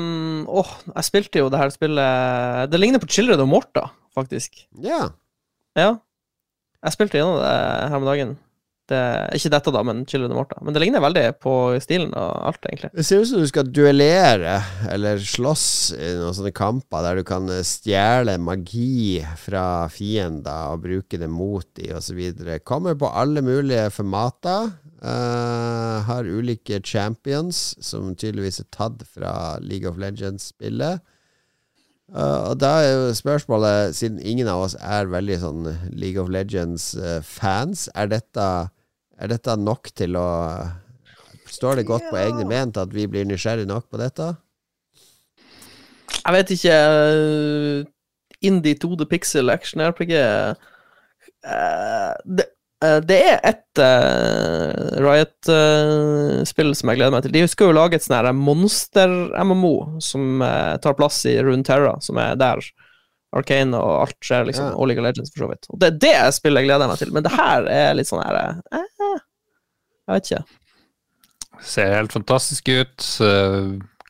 Åh, 0.49 0.71
jeg 0.95 1.05
spilte 1.05 1.43
jo 1.43 1.51
det 1.53 1.59
her 1.61 1.69
spillet 1.75 2.71
Det 2.73 2.79
ligner 2.81 3.03
på 3.03 3.11
Children 3.13 3.43
of 3.45 3.51
Morta, 3.51 3.83
faktisk. 4.15 4.61
Ja. 4.83 5.09
Ja. 5.79 5.95
Jeg 6.85 6.95
spilte 6.95 7.19
gjennom 7.19 7.41
det 7.43 7.57
her 7.91 7.99
om 7.99 8.07
dagen. 8.07 8.37
Det, 8.89 8.99
ikke 9.37 9.51
dette, 9.53 9.73
da, 9.75 9.83
men 9.85 10.07
Children 10.09 10.33
of 10.33 10.39
Morta. 10.39 10.61
Men 10.65 10.73
det 10.73 10.81
ligner 10.81 11.03
veldig 11.05 11.25
på 11.45 11.53
stilen 11.85 12.15
og 12.17 12.31
alt, 12.49 12.63
egentlig. 12.65 12.89
Det 12.97 13.05
ser 13.05 13.21
ut 13.21 13.29
som 13.29 13.43
du 13.43 13.49
skal 13.51 13.69
duellere 13.69 14.55
eller 14.89 15.21
slåss 15.21 15.67
i 15.93 16.15
noen 16.17 16.37
sånne 16.39 16.55
kamper 16.57 17.05
der 17.05 17.21
du 17.21 17.27
kan 17.29 17.51
stjele 17.69 18.39
magi 18.41 19.21
fra 19.43 19.67
fiender 19.93 20.73
og 20.73 20.87
bruke 20.87 21.21
det 21.21 21.29
mot 21.29 21.69
de 21.77 21.91
osv. 21.99 22.23
Kommer 22.65 22.97
på 22.97 23.13
alle 23.13 23.45
mulige 23.45 23.91
formater. 23.93 24.73
Uh, 24.99 26.01
har 26.09 26.27
ulike 26.27 26.81
champions, 26.83 27.77
som 27.85 28.17
tydeligvis 28.19 28.65
er 28.65 28.73
tatt 28.75 29.05
fra 29.07 29.33
League 29.63 29.87
of 29.87 30.01
Legends-spillet. 30.01 31.05
Eh, 32.09 32.41
og 32.49 32.57
da 32.63 32.73
er 32.81 32.91
jo 32.95 33.15
spørsmålet, 33.17 33.97
siden 33.97 34.21
ingen 34.25 34.49
av 34.49 34.65
oss 34.65 34.77
er 34.81 35.11
veldig 35.13 35.39
sånn 35.43 35.71
League 35.93 36.21
of 36.21 36.31
Legends-fans, 36.33 37.89
er 37.95 38.13
dette, 38.15 38.49
er 39.19 39.33
dette 39.35 39.57
nok 39.61 39.93
til 39.97 40.19
å 40.21 40.29
Står 41.49 41.79
det 41.79 41.87
godt 41.89 42.05
på 42.11 42.19
egne 42.21 42.45
ment 42.45 42.77
at 42.77 42.91
vi 42.93 43.07
blir 43.09 43.25
nysgjerrig 43.25 43.65
nok 43.65 43.87
på 43.89 43.97
dette? 43.97 44.27
Jeg 46.19 46.35
vet 46.35 46.51
ikke 46.53 46.75
eh, 46.77 47.87
Indie 48.45 48.77
2D 48.77 49.07
Pixel 49.09 49.49
Action 49.49 49.81
RPG 49.81 50.13
uh, 50.19 50.53
det, 52.29 52.45
eh, 52.45 52.58
det 52.79 53.17
er 53.27 53.41
et 53.43 53.81
uh, 53.83 54.99
Riot-spill 55.03 56.75
som 56.79 56.93
jeg 56.93 57.01
gleder 57.01 57.15
meg 57.15 57.25
til. 57.25 57.35
De 57.35 57.43
skal 57.51 57.73
jo 57.73 57.79
lage 57.79 57.99
et 57.99 58.05
sånn 58.05 58.29
monster-MMO 58.39 59.73
som 60.05 60.45
uh, 60.45 60.77
tar 60.83 60.95
plass 60.99 61.25
i 61.27 61.39
Runeterra, 61.43 61.97
som 62.05 62.21
er 62.23 62.39
der 62.39 62.63
Arcane 63.37 63.77
og 63.77 64.05
alt 64.05 64.17
skjer, 64.25 64.47
liksom. 64.49 64.71
Ja. 64.71 64.77
Og 64.79 64.89
League 64.89 65.03
of 65.03 65.09
Legends, 65.09 65.33
for 65.35 65.45
så 65.45 65.51
vidt. 65.51 65.69
Og 65.73 65.81
det 65.83 65.91
er 65.91 65.99
det 66.05 66.37
spillet 66.39 66.63
jeg 66.63 66.71
gleder 66.71 66.91
meg 66.91 67.01
til. 67.01 67.13
Men 67.15 67.27
det 67.27 67.35
her 67.35 67.69
er 67.73 67.99
litt 67.99 68.09
sånn 68.09 68.23
her 68.25 68.39
eh, 68.39 68.87
Jeg 69.03 70.15
vet 70.15 70.31
ikke. 70.31 70.45
Ser 71.69 71.97
helt 71.99 72.15
fantastisk 72.15 72.71
ut. 72.71 73.09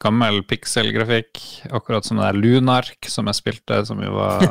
Gammel 0.03 0.41
pikselgrafikk. 0.47 1.41
Akkurat 1.75 2.07
som 2.07 2.21
det 2.21 2.29
der 2.29 2.39
Lunark 2.39 3.09
som 3.11 3.27
jeg 3.31 3.39
spilte, 3.39 3.81
som 3.89 4.01
jo 4.03 4.13
var 4.15 4.45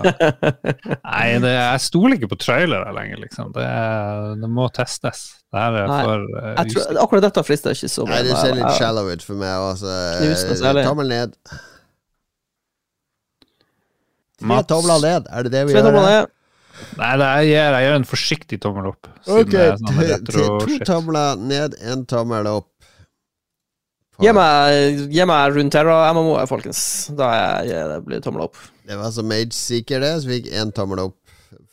Nei, 1.08 1.38
det, 1.44 1.54
jeg 1.54 1.84
stoler 1.86 2.18
ikke 2.18 2.30
på 2.34 2.40
trailere 2.44 2.92
lenger, 2.96 3.22
liksom. 3.24 3.54
Det, 3.56 3.68
det 4.42 4.50
må 4.52 4.68
testes. 4.76 5.24
Det 5.48 5.62
her 5.64 5.80
er 5.84 5.88
Nei, 5.92 6.02
for 6.04 6.26
uh, 6.36 6.50
Jeg 6.60 6.74
tror, 6.76 7.02
akkurat 7.06 7.28
dette 7.30 7.44
frister 7.48 7.78
ikke 7.78 7.92
så 7.94 8.04
Nei, 8.10 8.20
det 8.28 8.36
ser 8.36 8.56
litt 8.58 8.66
Jeg- 8.68 8.80
shallow 8.82 9.08
ut 9.08 9.24
for 9.24 9.40
meg 9.40 9.54
Altså, 9.72 9.94
noe 10.20 10.74
Eh. 10.78 10.88
Tommel 10.90 11.08
ned. 11.14 11.38
Tre 14.38 14.48
Mats. 14.52 14.68
tomler 14.70 15.00
ned, 15.02 15.30
er 15.34 15.48
det 15.48 15.52
det 15.56 15.64
vi 15.68 15.74
gjør? 15.74 15.92
ned. 15.98 16.34
Nei, 16.98 17.14
det 17.18 17.26
er, 17.26 17.38
jeg, 17.42 17.48
gir, 17.50 17.74
jeg 17.74 17.86
gjør 17.88 17.96
en 17.98 18.06
forsiktig 18.06 18.60
tommel 18.62 18.90
opp. 18.92 19.08
siden 19.26 19.40
Ok, 19.40 19.50
det 19.50 19.62
er 19.66 19.78
sånn 20.36 20.60
to 20.68 20.76
tomler 20.86 21.40
ned, 21.42 21.78
én 21.82 22.04
tommel 22.10 22.50
opp. 22.52 22.70
Gi 24.18 24.34
meg, 24.34 24.98
rundt 25.14 25.28
her 25.30 25.52
Runeterra-MMO, 25.54 26.34
folkens. 26.50 26.82
Da 27.18 27.30
jeg, 27.36 27.70
jeg, 27.70 27.90
det 27.92 28.00
blir 28.08 28.24
tommel 28.26 28.48
opp. 28.48 28.58
Det 28.88 28.98
var 28.98 29.12
som 29.14 29.28
Mage 29.30 29.54
Seeker, 29.54 30.02
det, 30.02 30.14
så 30.24 30.32
fikk 30.32 30.48
én 30.58 30.74
tommel 30.74 31.04
opp 31.04 31.18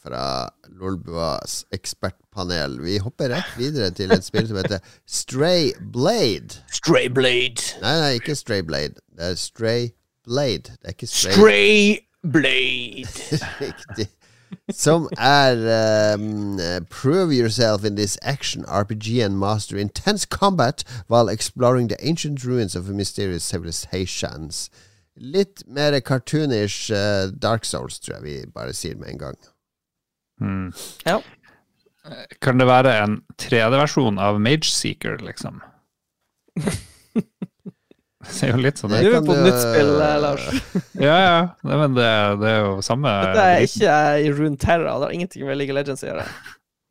fra 0.05 0.51
Lolbuas 0.69 1.63
ekspertpanel. 1.73 2.77
Vi 2.85 2.99
hopper 3.01 3.33
rett 3.33 3.55
videre 3.57 3.89
til 3.97 4.13
et 4.13 4.27
spill 4.27 4.49
som 4.51 4.59
heter 4.61 4.85
Stray 5.09 5.71
Blade. 5.95 6.61
Stray 6.69 7.09
Blade. 7.09 7.65
Nei, 7.81 7.95
nei, 8.03 8.11
ikke 8.19 8.37
Stray 8.37 8.61
Blade. 8.67 9.01
Det 9.17 9.31
er 9.31 9.39
Stray 9.41 9.89
Blade. 10.29 10.75
Det 10.77 10.91
er 10.91 10.97
ikke 10.99 11.09
Stray 11.09 11.39
Stray 11.39 11.97
Blade. 12.35 13.41
Riktig. 13.65 14.11
Som 14.73 15.09
er 15.19 16.15
um, 16.15 16.59
Prove 16.91 17.33
yourself 17.33 17.85
in 17.85 17.97
this 17.97 18.19
action 18.23 18.65
RPG 18.65 19.25
and 19.25 19.39
master 19.39 19.77
intense 19.77 20.25
combat 20.25 20.85
while 21.09 21.29
exploring 21.29 21.89
the 21.89 21.97
ancient 22.01 22.45
ruins 22.45 22.77
of 22.77 22.89
mysterious 22.89 23.45
civilizations. 23.45 24.71
Litt 25.17 25.63
mer 25.67 26.01
cartoonish 26.01 26.91
uh, 26.91 27.31
Dark 27.39 27.65
Souls, 27.65 27.99
tror 28.01 28.17
jeg 28.17 28.25
vi 28.25 28.51
bare 28.55 28.73
sier 28.75 28.97
med 28.97 29.09
en 29.09 29.19
gang. 29.19 29.39
Mm. 30.41 30.73
Ja. 31.07 31.21
Kan 32.43 32.59
det 32.59 32.67
være 32.67 32.99
en 33.05 33.21
3D-versjon 33.41 34.19
av 34.21 34.41
Mage 34.41 34.69
Seeker, 34.69 35.17
liksom? 35.25 35.63
Det 38.29 38.35
ser 38.39 38.53
jo 38.55 38.59
litt 38.65 38.81
sånn 38.81 38.93
ut. 38.95 39.01
Du 39.05 39.11
er 39.15 39.25
på 39.27 39.35
du- 39.37 39.45
nytt 39.45 39.61
spill, 39.63 39.93
eh, 40.01 40.17
Lars. 40.25 40.49
Ja, 41.07 41.17
ja. 41.21 41.39
Nei, 41.67 41.79
men 41.83 41.95
det, 41.99 42.09
det 42.43 42.51
er 42.55 42.61
jo 42.65 42.75
samme 42.87 43.13
Dette 43.29 43.47
er 43.55 43.65
ikke 43.69 43.97
i 44.25 44.31
Runeterra. 44.35 44.95
Det 44.99 45.09
har 45.09 45.17
ingenting 45.19 45.47
med 45.49 45.59
League 45.61 45.75
of 45.75 45.79
Legends 45.81 46.05
å 46.07 46.11
gjøre. 46.13 46.27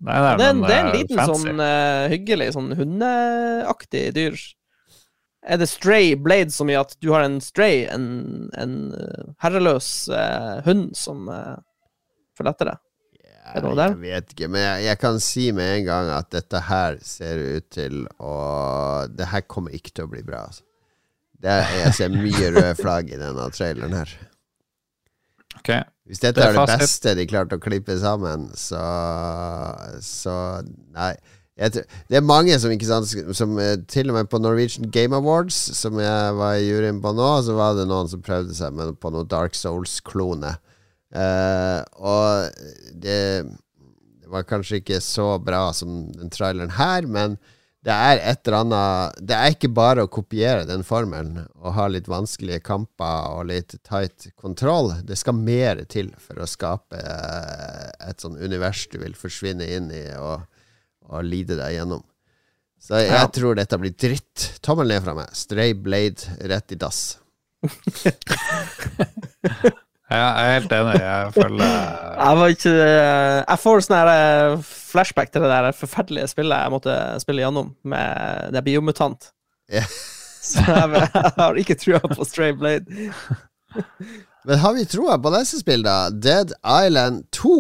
Nei, 0.04 0.18
nei, 0.20 0.32
Det 0.36 0.44
er, 0.44 0.50
en- 0.52 0.60
men 0.60 0.68
det 0.68 0.76
er 0.76 0.82
en 0.82 0.90
eh, 0.92 0.98
liten 1.00 1.20
fancy. 1.22 1.44
sånn 1.48 1.62
uh, 1.64 2.08
hyggelig, 2.12 2.48
sånn 2.58 2.72
hundeaktig 2.76 4.02
dyr. 4.18 4.40
Er 5.44 5.60
det 5.60 5.68
stray 5.72 6.14
blade 6.20 6.52
som 6.56 6.68
mye 6.68 6.80
at 6.80 6.94
du 7.04 7.10
har 7.14 7.24
en 7.26 7.38
stray, 7.44 7.84
en, 7.92 8.50
en 8.60 8.76
eh, 8.96 9.24
herreløs 9.44 9.88
uh, 10.12 10.60
hund 10.68 10.94
som 10.96 11.28
uh, 11.32 11.56
følger 12.38 12.52
etter 12.56 12.70
deg? 12.74 12.82
Er 13.44 13.60
det 13.60 13.64
noe 13.68 13.76
der? 13.76 13.96
Jeg 13.96 14.04
vet 14.16 14.30
ikke, 14.36 14.48
men 14.54 14.64
jeg, 14.64 14.84
jeg 14.90 15.00
kan 15.02 15.18
si 15.24 15.50
med 15.56 15.72
en 15.82 15.88
gang 15.90 16.12
at 16.16 16.30
dette 16.32 16.62
her 16.68 16.96
ser 17.04 17.42
ut 17.58 17.66
til 17.76 18.06
å 18.24 18.36
Det 19.12 19.28
her 19.34 19.44
kommer 19.52 19.76
ikke 19.76 19.92
til 19.92 20.08
å 20.08 20.12
bli 20.14 20.24
bra. 20.24 20.46
Altså. 20.48 20.64
Det 21.44 21.52
er, 21.52 21.72
jeg 21.82 21.96
ser 21.98 22.14
mye 22.14 22.52
røde 22.56 22.76
flagg 22.80 23.10
i 23.12 23.20
denne 23.20 23.50
traileren 23.52 23.98
her. 23.98 24.12
Okay. 25.60 25.84
Hvis 26.08 26.20
dette 26.20 26.40
Det 26.40 26.48
er, 26.50 26.58
er 26.58 26.68
det 26.68 26.80
beste 26.82 27.14
de 27.16 27.28
klarte 27.28 27.58
å 27.60 27.64
klippe 27.64 27.96
sammen, 28.00 28.50
så 28.58 28.82
Så 30.04 30.36
Nei. 30.96 31.14
Tror, 31.54 31.86
det 32.10 32.18
er 32.18 32.26
mange 32.26 32.56
som 32.58 32.72
ikke 32.74 32.88
sant 32.88 33.12
Som 33.38 33.60
eh, 33.62 33.76
til 33.88 34.10
og 34.10 34.18
med 34.18 34.30
på 34.32 34.40
Norwegian 34.42 34.90
Game 34.92 35.14
Awards, 35.16 35.56
som 35.78 36.00
jeg 36.02 36.38
var 36.40 36.56
i 36.58 36.66
juryen 36.66 37.02
på 37.04 37.12
nå, 37.14 37.28
så 37.46 37.54
var 37.60 37.76
det 37.78 37.86
noen 37.92 38.10
som 38.10 38.24
prøvde 38.26 38.56
seg 38.58 38.74
med, 38.74 38.96
på 38.98 39.12
noe 39.14 39.28
Dark 39.30 39.54
Souls-klone. 39.56 40.56
Uh, 41.14 41.86
og 42.02 42.56
det, 42.98 43.20
det 43.46 44.32
var 44.34 44.48
kanskje 44.50 44.80
ikke 44.82 44.98
så 45.06 45.36
bra 45.38 45.68
som 45.78 46.08
den 46.16 46.34
traileren 46.34 46.74
her, 46.74 47.06
men 47.06 47.38
det 47.84 47.92
er 47.92 48.22
et 48.32 48.48
eller 48.48 48.58
annet 48.62 49.18
Det 49.28 49.36
er 49.36 49.52
ikke 49.56 49.70
bare 49.76 50.06
å 50.06 50.12
kopiere 50.12 50.64
den 50.70 50.86
formelen 50.88 51.42
og 51.60 51.74
ha 51.76 51.88
litt 51.92 52.08
vanskelige 52.08 52.62
kamper 52.64 53.34
og 53.36 53.50
litt 53.50 53.76
tight 53.84 54.30
kontroll. 54.40 54.94
Det 55.04 55.18
skal 55.20 55.36
mer 55.36 55.82
til 55.92 56.14
for 56.24 56.40
å 56.40 56.48
skape 56.48 56.96
eh, 56.96 57.92
et 58.10 58.24
sånn 58.24 58.40
univers 58.40 58.86
du 58.94 59.02
vil 59.04 59.16
forsvinne 59.20 59.68
inn 59.76 59.92
i 59.92 60.06
og, 60.16 60.46
og 61.12 61.28
lide 61.28 61.60
deg 61.60 61.76
gjennom. 61.82 62.04
Så 62.84 63.00
jeg, 63.00 63.12
Ja. 63.16 63.28
tror 63.32 63.56
dette 63.56 63.78
blir 63.80 63.94
dritt. 63.96 64.60
Tommel 64.64 64.88
ned 64.92 65.04
fra 65.06 65.14
meg. 65.16 65.30
Stray 65.36 65.72
Blade 65.76 66.20
rett 66.52 66.72
i 66.76 66.80
dass. 66.80 67.18
Ja, 70.14 70.26
jeg 70.38 70.50
er 70.50 70.58
helt 70.60 70.74
enig. 70.78 70.98
Jeg 71.02 71.32
føler 71.34 71.64
Jeg 71.66 72.40
var 72.40 72.52
ikke 72.54 72.74
eh, 72.74 73.38
Jeg 73.40 73.62
får 73.64 73.86
sånn 73.88 74.66
flashback 74.68 75.32
til 75.34 75.46
det 75.46 75.54
der 75.54 75.72
forferdelige 75.78 76.30
spillet 76.30 76.66
jeg 76.66 76.74
måtte 76.74 76.98
spille 77.24 77.42
gjennom, 77.42 77.72
med 77.84 78.52
det 78.54 78.62
er 78.62 78.68
biomutant. 78.68 79.32
Yeah. 79.72 79.90
Så 80.44 80.62
jeg, 80.68 81.08
jeg 81.08 81.34
har 81.40 81.58
ikke 81.58 81.80
trua 81.80 82.04
på 82.12 82.28
Stray 82.28 82.54
Blade. 82.54 83.10
Men 84.46 84.60
har 84.60 84.74
vi 84.76 84.86
troa 84.86 85.16
på 85.24 85.32
neste 85.32 85.62
spill, 85.62 85.86
da? 85.86 86.10
Dead 86.12 86.52
Island 86.68 87.24
2. 87.32 87.54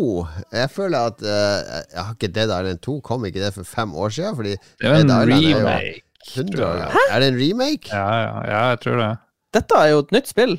Jeg 0.51 0.71
føler 0.73 1.11
at 1.13 1.23
uh, 1.23 1.77
Jeg 1.93 2.01
har 2.01 2.15
ikke 2.17 2.31
Dead 2.35 2.51
Island 2.51 2.81
2, 2.83 2.97
kom 3.07 3.25
ikke 3.25 3.39
det 3.39 3.53
for 3.55 3.63
fem 3.67 3.95
år 3.95 4.11
siden? 4.11 4.35
Fordi 4.35 4.55
Det 4.57 4.89
er 4.89 4.97
en 4.99 5.13
Dead 5.13 5.31
Island 5.31 5.45
er 5.47 5.47
jo 5.47 5.59
remake. 5.63 6.01
100 6.35 6.65
år 6.65 6.81
gammel. 6.81 7.07
Er 7.11 7.19
det 7.19 7.27
en 7.27 7.39
remake? 7.39 7.89
Ja, 7.91 8.07
ja, 8.19 8.35
ja, 8.51 8.59
jeg 8.73 8.79
tror 8.83 8.99
det. 8.99 9.11
Dette 9.53 9.79
er 9.79 9.87
jo 9.93 10.03
et 10.03 10.11
nytt 10.15 10.31
spill. 10.31 10.57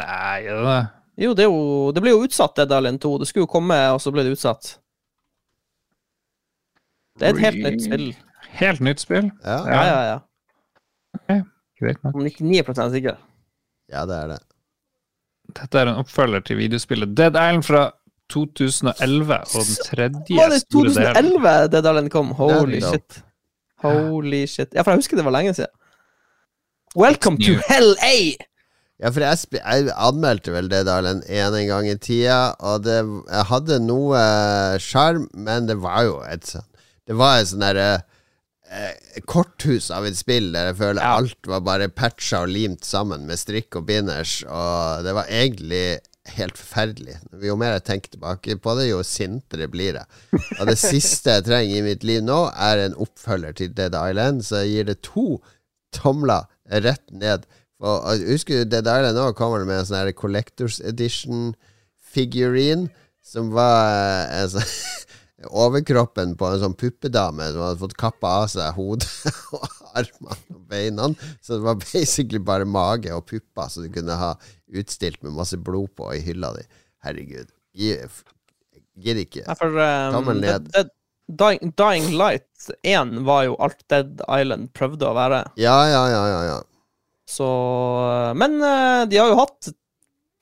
Nei, 0.00 0.36
er 0.46 0.58
det 0.58 0.66
det? 0.66 0.82
Jo, 1.20 1.34
det, 1.36 1.44
er 1.44 1.50
jo, 1.52 1.90
det 1.92 2.00
ble 2.02 2.14
jo 2.14 2.22
utsatt, 2.24 2.54
Dead 2.56 2.70
Island 2.72 3.00
2. 3.02 3.10
Det 3.20 3.28
skulle 3.28 3.44
jo 3.44 3.50
komme, 3.52 3.76
og 3.92 4.00
så 4.00 4.12
ble 4.14 4.24
det 4.24 4.32
utsatt. 4.36 4.70
Det 7.20 7.28
er 7.28 7.34
et 7.34 7.42
helt 7.44 7.60
nytt 7.66 7.82
spill. 7.84 8.06
Helt 8.60 8.80
nytt 8.84 9.02
spill? 9.02 9.30
Ja, 9.44 9.58
Ja, 9.68 9.82
ja, 9.84 10.00
ja. 10.14 11.40
Greit 11.80 12.00
nok. 12.04 12.14
Om 12.16 12.26
ikke 12.28 12.44
9 12.44 12.62
sikker. 12.92 13.16
ja 13.92 14.04
det 14.06 14.16
er 14.16 14.26
det. 14.34 14.38
Dette 15.56 15.78
er 15.80 15.88
en 15.90 16.00
oppfølger 16.00 16.40
til 16.46 16.56
videospillet 16.60 17.14
Dead 17.16 17.34
Island 17.34 17.64
fra 17.64 17.90
2011, 18.30 19.34
og 19.34 19.64
den 19.66 19.78
tredje 19.84 20.36
Var 20.36 20.52
det 20.52 20.60
store 20.60 20.92
delen. 20.94 21.32
2011 21.32 21.68
Dead 21.72 21.84
Island 21.90 22.10
kom? 22.10 22.30
Holy 22.38 22.80
Ja. 22.80 22.90
shit. 22.92 23.22
Holy 23.82 24.46
shit. 24.46 24.68
Ja, 24.74 24.82
for 24.82 24.90
jeg 24.92 24.98
husker 24.98 25.16
det 25.16 25.24
var 25.24 25.32
lenge 25.36 25.54
siden. 25.54 25.72
Welcome 26.96 27.36
to. 27.38 27.52
Hell 27.68 27.96
A! 28.02 28.44
Ja, 29.00 29.08
for 29.08 29.24
jeg, 29.24 29.38
jeg 29.56 29.92
anmeldte 29.96 30.52
vel 30.52 30.68
Island 30.68 31.22
én 31.24 31.54
en 31.56 31.68
gang 31.70 31.86
i 31.88 31.96
tida, 31.96 32.54
og 32.60 32.82
det 32.84 32.98
jeg 33.00 33.46
hadde 33.48 33.78
noe 33.80 34.20
sjarm, 34.82 35.24
men 35.32 35.70
det 35.70 35.78
var 35.80 36.04
jo 36.04 36.18
et 36.28 36.44
sånn 36.50 36.66
Det 37.08 37.16
var 37.16 37.40
et 37.40 37.48
sånn 37.50 37.64
derre 37.64 37.88
eh, 38.70 39.22
korthus 39.26 39.88
av 39.90 40.04
et 40.06 40.18
spill 40.18 40.52
der 40.52 40.68
jeg 40.70 40.76
føler 40.82 41.00
Ja. 41.02 41.16
alt 41.16 41.48
var 41.48 41.64
bare 41.66 41.88
patcha 41.88 42.42
og 42.44 42.52
limt 42.52 42.84
sammen 42.86 43.24
med 43.26 43.40
strikk 43.40 43.80
og 43.80 43.88
binders, 43.88 44.42
og 44.46 45.02
det 45.06 45.16
var 45.16 45.32
egentlig 45.32 45.98
helt 46.36 46.58
forferdelig. 46.60 47.16
Jo 47.42 47.56
mer 47.58 47.72
jeg 47.78 47.86
tenker 47.88 48.12
tilbake 48.12 48.54
på 48.62 48.74
det, 48.78 48.90
jo 48.90 49.00
sintere 49.02 49.66
blir 49.72 49.96
jeg. 49.98 50.42
Og 50.60 50.68
det 50.68 50.76
siste 50.78 51.38
jeg 51.38 51.46
trenger 51.48 51.80
i 51.80 51.86
mitt 51.88 52.04
liv 52.06 52.20
nå, 52.22 52.42
er 52.54 52.84
en 52.84 52.94
oppfølger 53.00 53.56
til 53.58 53.72
Dead 53.74 53.96
Island, 53.96 54.44
så 54.46 54.60
jeg 54.62 54.76
gir 54.76 54.90
det 54.92 55.00
to 55.08 55.40
tomler 55.96 56.46
rett 56.70 57.02
ned. 57.10 57.48
Og, 57.80 57.96
og 58.04 58.24
husker 58.28 58.64
du 58.64 58.74
der 58.76 58.84
Island 59.00 59.16
nå 59.16 59.30
kommer 59.38 59.62
det 59.62 59.68
med 59.70 59.80
en 59.82 59.88
sånn 59.88 60.12
Collectors 60.18 60.80
Edition 60.84 61.54
figurine, 62.12 62.90
som 63.24 63.52
var 63.54 64.26
eh, 64.28 64.46
sånn 64.52 64.66
overkroppen 65.64 66.34
på 66.36 66.48
en 66.50 66.60
sånn 66.60 66.76
puppedame 66.76 67.46
som 67.54 67.62
hadde 67.64 67.80
fått 67.80 67.96
kappa 68.00 68.34
av 68.42 68.50
seg 68.52 68.74
hodet 68.76 69.08
og 69.56 69.64
armene 69.96 70.36
og 70.52 70.62
beina. 70.70 71.08
Så 71.40 71.56
det 71.56 71.64
var 71.64 71.80
basically 71.80 72.42
bare 72.44 72.68
mage 72.68 73.12
og 73.16 73.24
pupper 73.30 73.72
som 73.72 73.86
du 73.86 73.92
kunne 73.94 74.18
ha 74.20 74.34
utstilt 74.76 75.22
med 75.24 75.34
masse 75.38 75.56
blod 75.58 75.88
på 75.96 76.12
i 76.14 76.20
hylla 76.24 76.52
di. 76.58 76.66
Herregud. 77.06 77.48
Gi- 77.72 77.96
Gidder 79.00 79.22
ikke. 79.24 79.46
Um, 79.48 80.12
Tommel 80.18 80.42
ned. 80.42 80.68
Det, 80.68 80.84
det 80.84 80.96
Dying, 81.30 81.70
Dying 81.78 82.08
Light 82.18 82.70
1 82.82 83.20
var 83.24 83.44
jo 83.46 83.54
alt 83.62 83.78
Dead 83.88 84.18
Island 84.26 84.72
prøvde 84.74 85.06
å 85.06 85.14
være. 85.14 85.44
Ja, 85.62 85.76
ja, 85.88 86.00
ja, 86.10 86.22
ja. 86.26 86.40
ja. 86.48 86.56
Så 87.30 87.48
Men 88.38 88.58
eh, 88.58 89.02
de 89.10 89.20
har 89.20 89.30
jo 89.30 89.38
hatt 89.38 89.70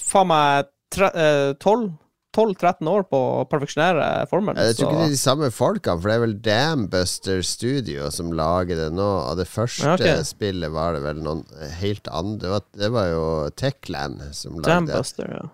faen 0.02 0.30
meg 0.30 0.70
eh, 1.12 1.54
12 1.60 1.90
12-13 2.38 2.88
år 2.90 3.04
på 3.08 3.18
å 3.18 3.44
perfeksjonere 3.50 4.26
formelen. 4.30 4.60
Jeg 4.68 4.76
tror 4.78 4.90
ikke 4.90 5.00
det 5.00 5.06
er 5.08 5.14
de 5.14 5.20
samme 5.20 5.48
folkene, 5.54 5.98
for 5.98 6.10
det 6.10 6.16
er 6.16 6.22
vel 6.22 6.34
Dambuster 6.44 7.40
Studio 7.46 8.10
som 8.14 8.30
lager 8.36 8.78
det 8.78 8.88
nå. 8.94 9.08
Og 9.30 9.38
det 9.40 9.48
første 9.50 9.86
Ja, 9.88 9.96
ok. 9.96 10.26
spillet 10.28 10.74
var 10.74 10.94
det 10.94 11.02
vel 11.06 11.22
noen 11.24 11.44
helt 11.80 12.08
andre 12.12 12.38
Det 12.38 12.52
var, 12.52 12.66
det 12.84 12.90
var 12.94 13.06
jo 13.10 13.24
Techland 13.58 14.22
som 14.36 14.60
lagde 14.60 14.92
det. 14.92 15.30
Ja. 15.32 15.46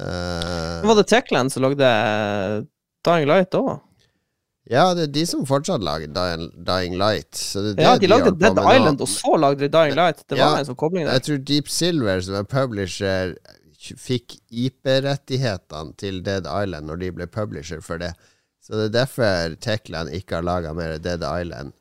Uh, 0.00 0.86
Var 0.86 1.00
det 1.00 1.08
Techland 1.10 1.52
som 1.52 1.64
lagde 1.64 1.88
eh, 1.88 2.60
Dying 3.04 3.26
Light 3.28 3.56
òg? 3.58 3.80
Ja, 4.70 4.84
det 4.94 5.08
er 5.08 5.12
de 5.14 5.22
som 5.26 5.42
fortsatt 5.48 5.82
lager 5.82 6.12
Dying, 6.14 6.94
Light. 7.00 7.34
Så 7.34 7.62
det 7.64 7.72
er 7.74 7.82
Ja, 7.82 7.94
det 7.98 8.06
de 8.06 8.10
lagde 8.12 8.32
Dead. 8.38 8.58
Island, 8.58 9.00
og 9.02 9.08
så 9.10 9.34
lagde 9.36 9.64
de 9.66 9.70
Dying 9.74 9.96
Light. 9.98 10.22
Det 10.28 10.38
var 10.38 10.44
Ja, 10.44 10.58
en 10.60 10.68
sånn 10.68 10.78
kobling 10.78 11.06
der. 11.08 11.16
Jeg 11.18 11.26
tror 11.26 11.40
Deep 11.50 11.68
Silver, 11.68 12.20
som 12.22 12.36
er 12.38 12.46
publisher, 12.46 13.34
fikk 13.80 14.36
IP-rettighetene 14.52 15.96
til 15.98 16.20
Dead 16.22 16.46
Island 16.46 16.86
når 16.86 17.00
de 17.00 17.10
ble 17.16 17.26
publisher 17.26 17.80
for 17.82 17.98
det. 17.98 18.12
Så 18.60 18.76
det 18.76 18.90
er 18.90 18.96
derfor 19.00 19.56
Techland 19.64 20.12
ikke 20.14 20.38
har 20.38 20.46
laga 20.46 20.74
mer 20.76 20.98
Dead 21.02 21.22
Island. 21.24 21.72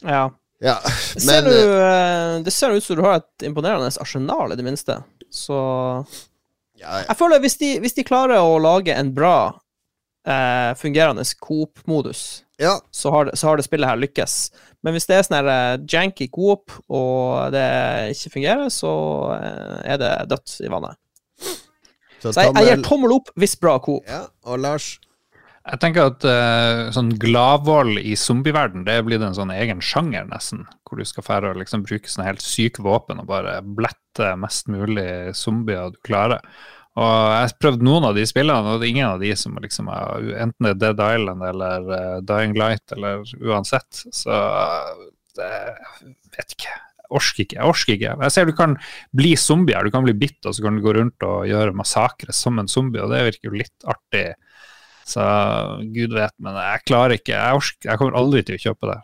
Ja. 0.00 0.30
Ja, 0.62 0.76
Ser 1.18 1.42
du, 1.42 1.50
eh, 1.50 2.36
eh, 2.36 2.42
det 2.46 2.52
ser 2.54 2.70
ut 2.70 2.84
som 2.84 2.96
du 2.96 3.02
har 3.02 3.16
et 3.18 3.46
imponerende 3.48 3.90
arsenal, 4.00 4.52
i 4.52 4.56
det 4.56 4.64
minste. 4.64 5.00
Så 5.28 5.56
ja, 6.78 7.02
Jeg 7.08 7.16
føler 7.18 7.40
hvis 7.42 7.58
de, 7.58 7.72
hvis 7.82 7.94
de 7.98 8.04
klarer 8.06 8.38
å 8.38 8.60
lage 8.62 8.94
en 8.94 9.10
bra, 9.14 9.58
eh, 10.26 10.72
fungerende 10.78 11.24
coop-modus, 11.40 12.42
ja, 12.62 12.76
så, 12.90 13.12
så 13.34 13.48
har 13.48 13.58
det 13.58 13.66
spillet 13.66 13.88
her 13.88 14.00
lykkes. 14.00 14.36
Men 14.82 14.96
hvis 14.96 15.06
det 15.08 15.18
er 15.18 15.24
sånn 15.26 15.38
her 15.40 15.52
eh, 15.52 15.84
janky 15.90 16.28
coop, 16.32 16.74
og 16.92 17.54
det 17.54 17.68
ikke 18.16 18.36
fungerer, 18.36 18.68
så 18.72 18.92
eh, 19.36 19.78
er 19.94 20.02
det 20.02 20.12
dødt 20.32 20.58
i 20.62 20.72
vannet. 20.72 20.98
så 22.22 22.30
Så 22.30 22.36
jeg, 22.38 22.52
jeg 22.54 22.68
gir 22.68 22.76
tommel 22.76 22.90
tommel 22.90 23.16
opp 23.18 23.32
hvis 23.38 23.56
bra 23.58 23.78
coop. 23.82 24.04
Ja, 24.10 24.26
og 24.46 24.62
Lars 24.62 24.94
Jeg 25.62 25.78
tenker 25.78 26.08
at 26.10 26.24
uh, 26.26 26.88
sånn 26.90 27.12
gladvold 27.22 28.00
i 28.00 28.16
zombieverden, 28.18 28.82
det 28.82 28.96
er 28.98 29.04
blitt 29.06 29.22
en 29.22 29.36
sånn 29.36 29.52
egen 29.54 29.78
sjanger, 29.78 30.26
nesten. 30.26 30.64
Hvor 30.82 30.98
du 30.98 31.06
skal 31.06 31.22
fære 31.22 31.52
og 31.52 31.60
liksom 31.60 31.84
bruke 31.86 32.10
sånne 32.10 32.26
helt 32.32 32.42
syke 32.42 32.82
våpen 32.82 33.22
og 33.22 33.28
bare 33.30 33.60
blette 33.62 34.32
mest 34.42 34.66
mulig 34.70 35.36
zombier 35.38 35.94
du 35.94 36.00
klarer. 36.02 36.42
Og 36.92 37.08
jeg 37.08 37.40
har 37.40 37.54
prøvd 37.62 37.84
noen 37.86 38.04
av 38.04 38.16
de 38.18 38.24
spillene, 38.28 38.68
og 38.68 38.80
det 38.80 38.86
er 38.88 38.92
ingen 38.92 39.08
av 39.14 39.22
de 39.22 39.32
som 39.38 39.54
liksom 39.64 39.88
er 39.88 40.26
enten 40.44 40.66
det 40.66 40.72
er 40.74 40.80
Dead 40.98 41.02
Island 41.16 41.44
eller 41.48 41.86
uh, 41.88 42.16
Dying 42.28 42.56
Light 42.58 42.92
eller 42.92 43.22
uansett. 43.40 44.02
Så 44.12 44.32
eh, 44.32 45.06
det, 45.38 45.48
jeg 46.02 46.36
vet 46.36 46.56
ikke. 46.58 46.74
Jeg 47.02 47.16
orsker 47.16 47.44
ikke. 47.46 47.56
Jeg 47.56 47.70
orsker 47.70 47.96
ikke. 47.96 48.12
Jeg 48.26 48.34
ser 48.34 48.48
du 48.48 48.54
kan 48.56 48.76
bli 49.16 49.32
zombier. 49.40 49.88
Du 49.88 49.94
kan 49.94 50.04
bli 50.04 50.16
bitt, 50.20 50.40
og 50.44 50.52
så 50.52 50.66
kan 50.66 50.76
du 50.76 50.84
gå 50.84 50.92
rundt 50.98 51.24
og 51.28 51.48
gjøre 51.48 51.76
massakre 51.76 52.36
som 52.36 52.60
en 52.60 52.68
zombie, 52.68 53.00
og 53.00 53.12
det 53.12 53.24
virker 53.30 53.48
jo 53.48 53.62
litt 53.62 53.88
artig. 53.88 54.26
Så 55.08 55.24
gud 55.96 56.12
vet, 56.14 56.34
men 56.44 56.60
jeg 56.60 56.84
klarer 56.88 57.16
ikke. 57.16 57.34
Jeg, 57.34 57.62
orsker, 57.62 57.88
jeg 57.88 58.00
kommer 58.00 58.20
aldri 58.20 58.44
til 58.46 58.60
å 58.60 58.64
kjøpe 58.68 58.92
det. 58.92 59.00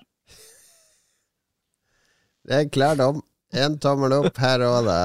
Det 2.49 2.61
er 2.61 2.71
klar 2.73 3.01
dom. 3.01 3.25
Én 3.57 3.79
tommel 3.81 4.13
opp 4.13 4.37
her 4.43 4.61
òg, 4.61 4.83
da, 4.85 4.97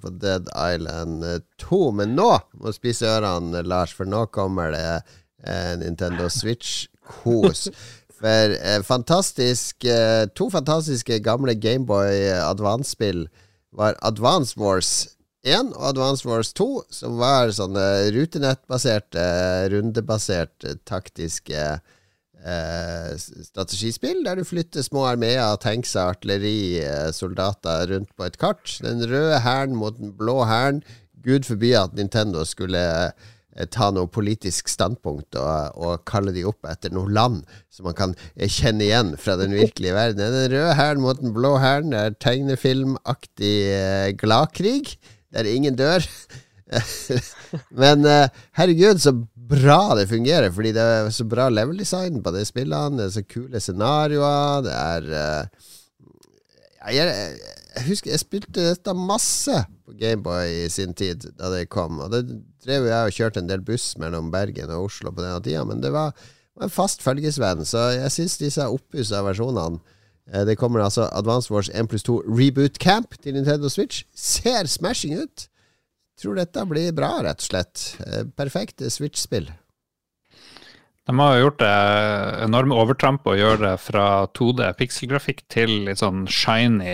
på 0.00 0.12
Dead 0.16 0.46
Island 0.56 1.24
2. 1.60 1.80
Men 1.98 2.14
nå 2.16 2.30
må 2.56 2.72
spise 2.72 3.08
ørene, 3.18 3.60
Lars, 3.68 3.92
for 3.92 4.08
nå 4.08 4.24
kommer 4.32 4.72
det 4.72 4.86
eh, 5.44 5.74
Nintendo 5.82 6.30
Switch-kos. 6.32 7.66
For 8.22 8.56
eh, 8.56 8.80
fantastisk 8.86 9.84
eh, 9.84 10.24
to 10.32 10.48
fantastiske 10.54 11.20
gamle 11.26 11.56
Gameboy 11.58 12.30
Advance-spill 12.38 13.26
var 13.76 13.98
Advance 14.00 14.56
Wars 14.56 15.10
1 15.44 15.74
og 15.74 15.88
Advance 15.90 16.28
Wars 16.28 16.52
2, 16.56 16.68
som 16.94 17.18
var 17.20 17.52
sånne 17.52 17.84
rutenettbaserte, 18.14 19.24
rundebaserte, 19.72 20.78
taktiske 20.88 21.66
eh, 22.42 23.12
strategispill, 23.18 24.24
der 24.26 24.38
du 24.38 24.46
flytter 24.46 24.84
små 24.84 25.06
armeer, 25.10 25.56
tanks, 25.62 25.94
artilleri, 25.98 26.80
eh, 26.82 27.10
soldater 27.14 27.86
rundt 27.92 28.10
på 28.16 28.26
et 28.26 28.38
kart. 28.40 28.78
Den 28.82 29.04
røde 29.10 29.40
hæren 29.44 29.76
mot 29.78 29.98
den 29.98 30.14
blå 30.18 30.42
hæren. 30.48 30.82
Gud 31.22 31.46
forby 31.46 31.72
at 31.78 31.94
Nintendo 31.94 32.44
skulle 32.48 32.82
eh, 32.82 33.66
ta 33.70 33.90
noe 33.94 34.10
politisk 34.10 34.68
standpunkt 34.72 35.36
og, 35.38 35.76
og, 35.76 36.04
kalle 36.08 36.34
de 36.34 36.44
opp 36.48 36.66
etter 36.66 36.90
noe 36.94 37.10
land 37.12 37.42
som 37.70 37.86
man 37.86 37.96
kan 37.98 38.14
kjenne 38.36 38.88
igjen 38.88 39.16
fra 39.20 39.36
den 39.38 39.54
virkelige 39.54 39.94
verden. 39.94 40.22
Den 40.22 40.54
røde 40.54 40.76
hæren 40.78 41.02
mot 41.04 41.20
den 41.20 41.34
blå 41.36 41.56
hæren. 41.62 41.92
Er 41.94 42.16
tegnefilmaktig 42.18 44.16
gladkrig 44.18 44.96
der 45.32 45.48
ingen 45.48 45.76
dør. 45.78 46.04
Men 47.82 48.04
herregud, 48.56 48.98
så 48.98 49.12
bra 49.52 49.94
det 49.98 50.08
fungerer, 50.10 50.50
fordi 50.54 50.72
det 50.76 50.82
er 50.82 51.12
så 51.14 51.26
bra 51.28 51.48
level 51.52 51.78
design 51.78 52.22
på 52.24 52.32
de 52.34 52.44
spillene. 52.48 52.98
Det 52.98 53.06
er 53.06 53.14
så 53.16 53.24
kule 53.28 53.60
scenarioer. 53.60 54.64
Det 54.66 54.74
er 54.74 55.08
uh, 55.12 55.70
jeg, 56.90 57.14
jeg, 57.76 57.84
husker 57.86 58.12
jeg 58.12 58.22
spilte 58.22 58.66
dette 58.72 58.94
masse 58.96 59.62
på 59.86 59.94
Gameboy 60.00 60.64
i 60.64 60.68
sin 60.72 60.94
tid, 60.98 61.28
da 61.38 61.52
det 61.52 61.68
kom. 61.72 62.00
Og 62.02 62.12
det 62.14 62.24
drev 62.64 62.88
jeg 62.88 63.08
og 63.08 63.16
kjørte 63.18 63.42
en 63.42 63.50
del 63.50 63.64
buss 63.66 63.92
mellom 64.00 64.32
Bergen 64.34 64.72
og 64.72 64.88
Oslo 64.88 65.12
på 65.12 65.22
denne 65.22 65.42
tida, 65.44 65.64
men 65.68 65.82
det 65.84 65.92
var, 65.94 66.16
var 66.56 66.68
en 66.68 66.72
fast 66.72 67.04
følgesvenn, 67.04 67.66
så 67.68 67.90
jeg 67.96 68.14
syns 68.14 68.38
disse 68.40 68.66
oppussa 68.66 69.22
versjonene 69.26 69.80
eh, 70.32 70.44
det 70.48 70.58
kommer 70.60 70.84
altså 70.84 71.08
Advance 71.12 71.52
Wars 71.52 71.70
1 71.70 71.90
pluss 71.90 72.06
2 72.08 72.22
Reboot 72.30 72.78
Camp 72.82 73.16
til 73.22 73.38
Nintendo 73.38 73.70
Switch. 73.72 74.04
Ser 74.14 74.70
smashing 74.70 75.18
ut! 75.22 75.48
Tror 76.20 76.38
dette 76.38 76.64
blir 76.68 76.92
bra, 76.96 77.14
rett 77.24 77.40
og 77.40 77.48
slett. 77.48 77.84
Eh, 78.06 78.24
perfekt 78.36 78.84
Switch-spill. 78.92 79.50
De 81.02 81.18
har 81.18 81.40
gjort 81.40 81.58
det 81.58 81.76
enorme 82.44 82.76
overtramp 82.78 83.24
å 83.26 83.34
gjøre 83.34 83.58
det 83.64 83.72
fra 83.82 84.04
2D 84.38 84.68
pikselgrafikk 84.78 85.40
til 85.50 85.72
litt 85.88 85.98
sånn 85.98 86.28
shiny 86.30 86.92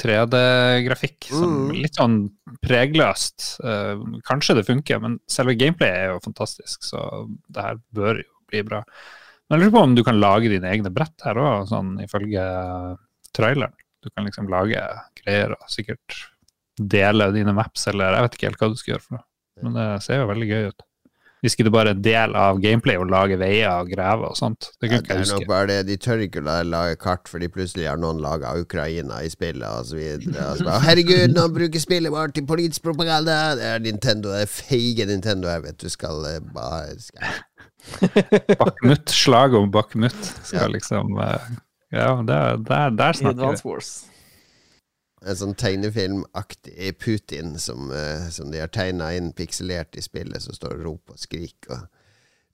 3D-grafikk. 0.00 1.28
Mm. 1.36 1.74
Litt 1.76 2.00
sånn 2.00 2.16
pregløst. 2.64 3.58
Uh, 3.60 4.00
kanskje 4.24 4.56
det 4.56 4.64
funker, 4.70 5.02
men 5.04 5.18
selve 5.28 5.52
gameplayet 5.60 6.06
er 6.06 6.14
jo 6.14 6.24
fantastisk, 6.24 6.88
så 6.88 7.26
det 7.52 7.66
her 7.66 7.82
bør 7.96 8.22
jo 8.22 8.32
bli 8.48 8.64
bra. 8.70 8.80
Men 9.46 9.58
jeg 9.58 9.66
lurer 9.66 9.76
på 9.76 9.84
om 9.84 9.98
du 9.98 10.04
kan 10.06 10.22
lage 10.22 10.54
dine 10.54 10.72
egne 10.72 10.94
brett 10.94 11.28
her 11.28 11.36
òg, 11.36 11.68
sånn 11.68 11.92
ifølge 12.06 12.46
traileren. 13.36 13.76
Du 14.00 14.08
kan 14.14 14.24
liksom 14.24 14.48
lage 14.48 14.80
greier 15.20 15.52
og 15.58 15.68
sikkert 15.68 16.22
dele 16.76 17.30
dine 17.34 17.54
maps, 17.56 17.86
eller 17.92 18.16
jeg 18.16 18.26
vet 18.26 18.36
ikke 18.36 18.50
helt 18.50 18.62
hva 18.62 18.72
du 18.72 18.76
skal 18.80 18.94
gjøre 18.94 19.06
for 19.06 19.18
noe. 19.18 19.26
Men 19.64 19.78
det 19.78 19.88
ser 20.04 20.20
jo 20.20 20.28
veldig 20.28 20.50
gøy 20.50 20.70
ut. 20.72 20.86
Hvis 21.44 21.54
ikke 21.54 21.66
det 21.68 21.72
bare 21.74 21.90
er 21.92 21.94
en 21.98 22.02
del 22.02 22.32
av 22.40 22.58
gameplay 22.58 22.96
å 22.98 23.04
lage 23.06 23.36
veier 23.38 23.68
og 23.68 23.90
grave 23.92 24.30
og 24.32 24.38
sånt? 24.38 24.70
Det 24.80 24.88
kunne 24.88 24.96
ja, 24.96 25.02
ikke 25.04 25.16
jeg 25.18 25.22
huske. 25.22 25.48
Bare 25.50 25.68
det, 25.68 25.76
de 25.86 25.96
tør 26.00 26.22
ikke 26.24 26.40
å 26.42 26.54
lage 26.66 26.96
kart 26.98 27.28
fordi 27.30 27.50
plutselig 27.52 27.86
har 27.90 28.00
noen 28.00 28.22
laga 28.24 28.54
Ukraina 28.58 29.20
i 29.22 29.28
spillet 29.30 29.92
bare, 30.64 30.80
Herregud, 30.86 31.36
noen 31.36 31.54
bruker 31.54 31.82
spillet 31.82 32.10
vårt 32.10 32.34
til 32.38 32.48
politisk 32.48 32.88
propaganda! 32.88 33.36
Det 33.60 33.68
er 33.68 33.84
Nintendo, 33.84 34.32
det 34.32 34.48
er 34.48 34.50
feige 34.50 35.06
Nintendo 35.12 35.52
jeg 35.52 35.66
vet 35.68 35.78
du. 35.84 35.86
Skal 35.92 36.26
eh, 36.32 36.40
bare 36.56 36.96
skal. 37.04 37.38
Bakhmut, 38.64 39.14
slaget 39.14 39.60
om 39.60 39.70
Bakhmut 39.70 40.18
skal 40.40 40.64
ja. 40.64 40.72
liksom 40.72 41.20
eh, 41.22 41.54
Ja, 41.94 42.10
der, 42.26 42.58
der, 42.64 42.96
der 42.96 43.20
snakker 43.20 43.54
vi 43.54 43.62
en 45.24 45.38
sånn 45.38 45.56
tegnefilmaktig 45.56 46.92
Putin 47.00 47.56
som, 47.60 47.90
uh, 47.90 48.28
som, 48.32 48.50
de 48.52 48.60
har 48.60 48.72
tegna 48.72 49.12
inn 49.16 49.32
pikselert 49.36 49.96
i 49.96 50.04
spillet, 50.04 50.42
som 50.44 50.56
står 50.56 50.78
og 50.78 50.84
roper 50.84 51.16
og 51.16 51.22
skriker. 51.22 51.86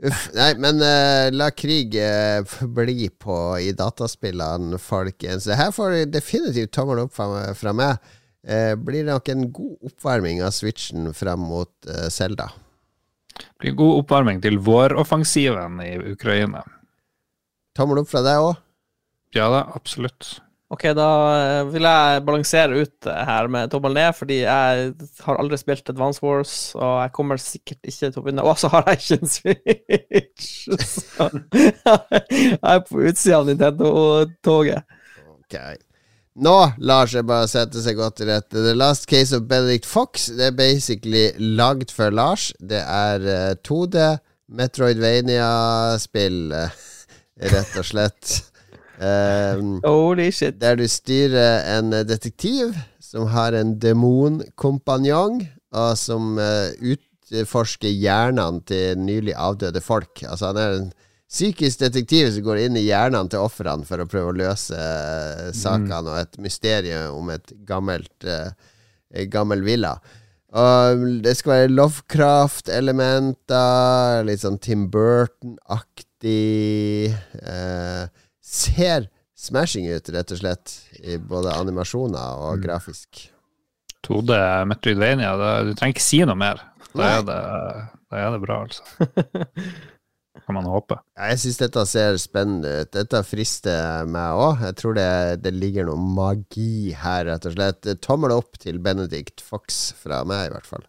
Uff. 0.02 0.28
Nei, 0.34 0.52
men 0.62 0.82
uh, 0.82 1.28
la 1.34 1.50
krig 1.54 1.96
uh, 1.98 2.42
bli 2.78 3.08
på 3.10 3.36
i 3.62 3.72
dataspillene, 3.76 4.78
folkens. 4.82 5.48
Det 5.50 5.58
her 5.58 5.72
får 5.74 6.04
definitivt 6.10 6.74
tommel 6.74 7.04
opp 7.06 7.14
fra, 7.16 7.48
fra 7.58 7.74
meg. 7.76 8.12
blir 8.42 9.04
det 9.04 9.12
nok 9.12 9.28
en 9.30 9.44
god 9.54 9.86
oppvarming 9.86 10.40
av 10.42 10.50
Switchen 10.50 11.12
fram 11.14 11.44
mot 11.46 11.90
Selda. 12.10 12.48
Det 13.38 13.62
blir 13.62 13.76
god 13.78 14.00
oppvarming 14.00 14.40
til 14.42 14.58
våroffensiven 14.58 15.78
i 15.84 15.92
Ukraina. 16.10 16.64
Tommel 17.78 18.02
opp 18.02 18.10
fra 18.10 18.24
deg 18.26 18.42
òg? 18.42 18.56
Ja 19.38 19.46
da, 19.54 19.62
absolutt. 19.78 20.40
Ok, 20.72 20.86
da 20.96 21.06
eh, 21.36 21.66
vil 21.68 21.84
jeg 21.84 22.20
balansere 22.24 22.80
ut 22.80 23.08
her 23.12 23.48
med 23.52 23.68
tommel 23.74 23.92
ned, 23.92 24.14
fordi 24.16 24.38
jeg 24.40 24.92
har 25.26 25.40
aldri 25.40 25.58
spilt 25.60 25.90
Advance 25.92 26.22
Wars, 26.24 26.54
og 26.78 26.94
jeg 27.02 27.12
kommer 27.12 27.40
sikkert 27.42 27.90
ikke 27.90 28.08
til 28.08 28.20
å 28.22 28.24
vinne. 28.24 28.44
Og 28.46 28.56
så 28.60 28.70
har 28.72 28.88
jeg 28.88 29.02
ikke 29.02 29.18
en 29.18 29.32
Switch! 29.34 30.46
Så 30.92 31.28
jeg 32.32 32.56
er 32.56 32.84
på 32.88 33.02
utsida 33.04 33.42
av 33.42 33.50
Nintendo-toget. 33.50 34.96
Ok. 35.34 35.58
Nå 36.40 36.54
lar 36.80 37.10
seg 37.12 37.26
bare 37.28 37.50
sette 37.52 37.82
seg 37.84 37.98
godt 37.98 38.22
til 38.22 38.30
rette. 38.32 38.56
The 38.56 38.72
Last 38.72 39.04
Case 39.10 39.36
of 39.36 39.44
Benedict 39.50 39.84
Fox 39.84 40.30
Det 40.32 40.46
er 40.46 40.54
basically 40.56 41.26
lagd 41.36 41.92
for 41.92 42.14
Lars. 42.14 42.48
Det 42.56 42.80
er 42.80 43.58
2D 43.60 44.06
Metroidvania-spill, 44.56 46.40
rett 47.52 47.76
og 47.76 47.88
slett. 47.88 48.51
Um, 49.02 49.80
Holy 49.82 50.30
shit. 50.30 50.60
Der 50.60 50.76
du 50.78 50.86
styrer 50.88 51.78
en 51.78 51.90
detektiv 52.06 52.76
som 53.02 53.26
har 53.32 53.52
en 53.58 53.80
demonkompanjong, 53.82 55.48
og 55.74 55.98
som 55.98 56.38
uh, 56.38 56.70
utforsker 56.78 57.88
hjernene 57.90 58.62
til 58.68 58.98
nylig 59.00 59.34
avdøde 59.34 59.80
folk. 59.84 60.22
Altså 60.28 60.46
Han 60.52 60.58
er 60.62 60.70
en 60.76 60.92
psykisk 61.32 61.80
detektiv 61.80 62.30
som 62.32 62.42
går 62.46 62.58
inn 62.66 62.76
i 62.78 62.86
hjernene 62.86 63.28
til 63.32 63.40
ofrene 63.42 63.84
for 63.88 63.98
å 64.00 64.08
prøve 64.08 64.28
å 64.32 64.40
løse 64.44 64.76
uh, 64.76 65.50
sakene, 65.50 66.02
mm. 66.04 66.08
og 66.12 66.16
et 66.20 66.34
mysterium 66.46 67.16
om 67.18 67.26
et 67.34 67.48
gammelt 67.68 68.18
gammel 69.28 69.60
villa. 69.64 69.94
Og 70.52 71.20
det 71.24 71.36
skal 71.38 71.52
være 71.52 71.72
Lovecraft-elementer, 71.72 74.24
litt 74.28 74.42
sånn 74.44 74.58
Tim 74.60 74.90
Burton-aktig. 74.92 77.16
Uh, 77.40 78.04
ser 78.52 79.08
smashing 79.38 79.88
ut, 79.90 80.10
rett 80.14 80.34
og 80.34 80.42
slett, 80.42 80.74
i 81.02 81.16
både 81.18 81.54
animasjoner 81.56 82.42
og 82.42 82.58
mm. 82.60 82.66
grafisk. 82.66 83.28
2D 84.02 84.36
Metroidvania, 84.66 85.32
da, 85.38 85.50
du 85.66 85.72
trenger 85.78 85.96
ikke 85.96 86.04
si 86.04 86.22
noe 86.26 86.38
mer. 86.38 86.60
Da 86.92 87.08
er 87.08 87.26
det, 87.26 87.40
da 88.12 88.20
er 88.20 88.34
det 88.34 88.42
bra, 88.42 88.60
altså. 88.66 88.84
kan 90.46 90.56
man 90.56 90.68
håpe. 90.68 90.98
Jeg 91.16 91.40
syns 91.42 91.60
dette 91.60 91.84
ser 91.88 92.16
spennende 92.20 92.82
ut. 92.82 92.92
Dette 92.94 93.22
frister 93.26 94.08
meg 94.10 94.38
òg. 94.38 94.62
Jeg 94.66 94.78
tror 94.80 94.96
det, 94.98 95.10
det, 95.44 95.52
ligger 95.54 95.88
noe 95.88 96.00
magi 96.18 96.94
her, 96.98 97.26
rett 97.30 97.46
og 97.48 97.56
slett. 97.56 97.90
Tommel 98.04 98.34
opp 98.34 98.58
til 98.62 98.80
Benedict 98.82 99.44
Fox 99.44 99.84
fra 100.02 100.22
meg, 100.28 100.48
i 100.48 100.54
hvert 100.56 100.68
fall. 100.68 100.86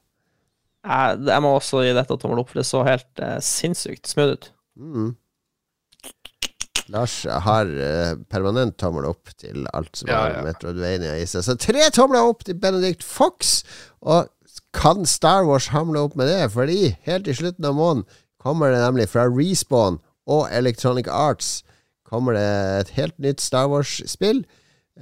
Jeg, 0.84 1.20
jeg 1.30 1.44
må 1.46 1.54
også 1.56 1.84
gi 1.86 1.94
dette 1.96 2.18
tommel 2.20 2.42
opp, 2.42 2.52
for 2.52 2.60
det 2.60 2.68
så 2.68 2.84
helt 2.88 3.24
eh, 3.24 3.38
sinnssykt 3.46 4.10
smooth 4.10 4.36
ut. 4.36 4.50
Mm. 4.80 5.12
Lars 6.92 7.24
har 7.46 7.70
uh, 7.70 8.16
permanent 8.32 8.76
tommel 8.82 9.06
opp 9.08 9.32
til 9.40 9.68
alt 9.74 9.96
som 9.96 10.12
ja, 10.12 10.20
har 10.20 10.38
ja. 10.38 10.46
Metroidvania 10.48 11.18
i 11.20 11.28
seg. 11.30 11.46
Så 11.46 11.56
tre 11.60 11.88
tomler 11.96 12.26
opp 12.28 12.44
til 12.48 12.60
Benedict 12.60 13.06
Fox! 13.06 13.62
Og 14.04 14.28
kan 14.74 15.06
Star 15.08 15.46
Wars 15.48 15.70
hamle 15.74 16.02
opp 16.02 16.18
med 16.20 16.28
det? 16.32 16.50
Fordi 16.54 16.96
helt 17.08 17.30
i 17.30 17.36
slutten 17.38 17.66
av 17.70 17.78
måneden 17.78 18.08
kommer 18.44 18.74
det 18.74 18.82
nemlig 18.84 19.08
fra 19.12 19.28
Respawn 19.30 20.02
og 20.28 20.50
Electronic 20.52 21.08
Arts 21.08 21.62
kommer 22.14 22.38
det 22.38 22.50
et 22.82 22.92
helt 22.98 23.16
nytt 23.24 23.42
Star 23.42 23.70
Wars-spill. 23.72 24.44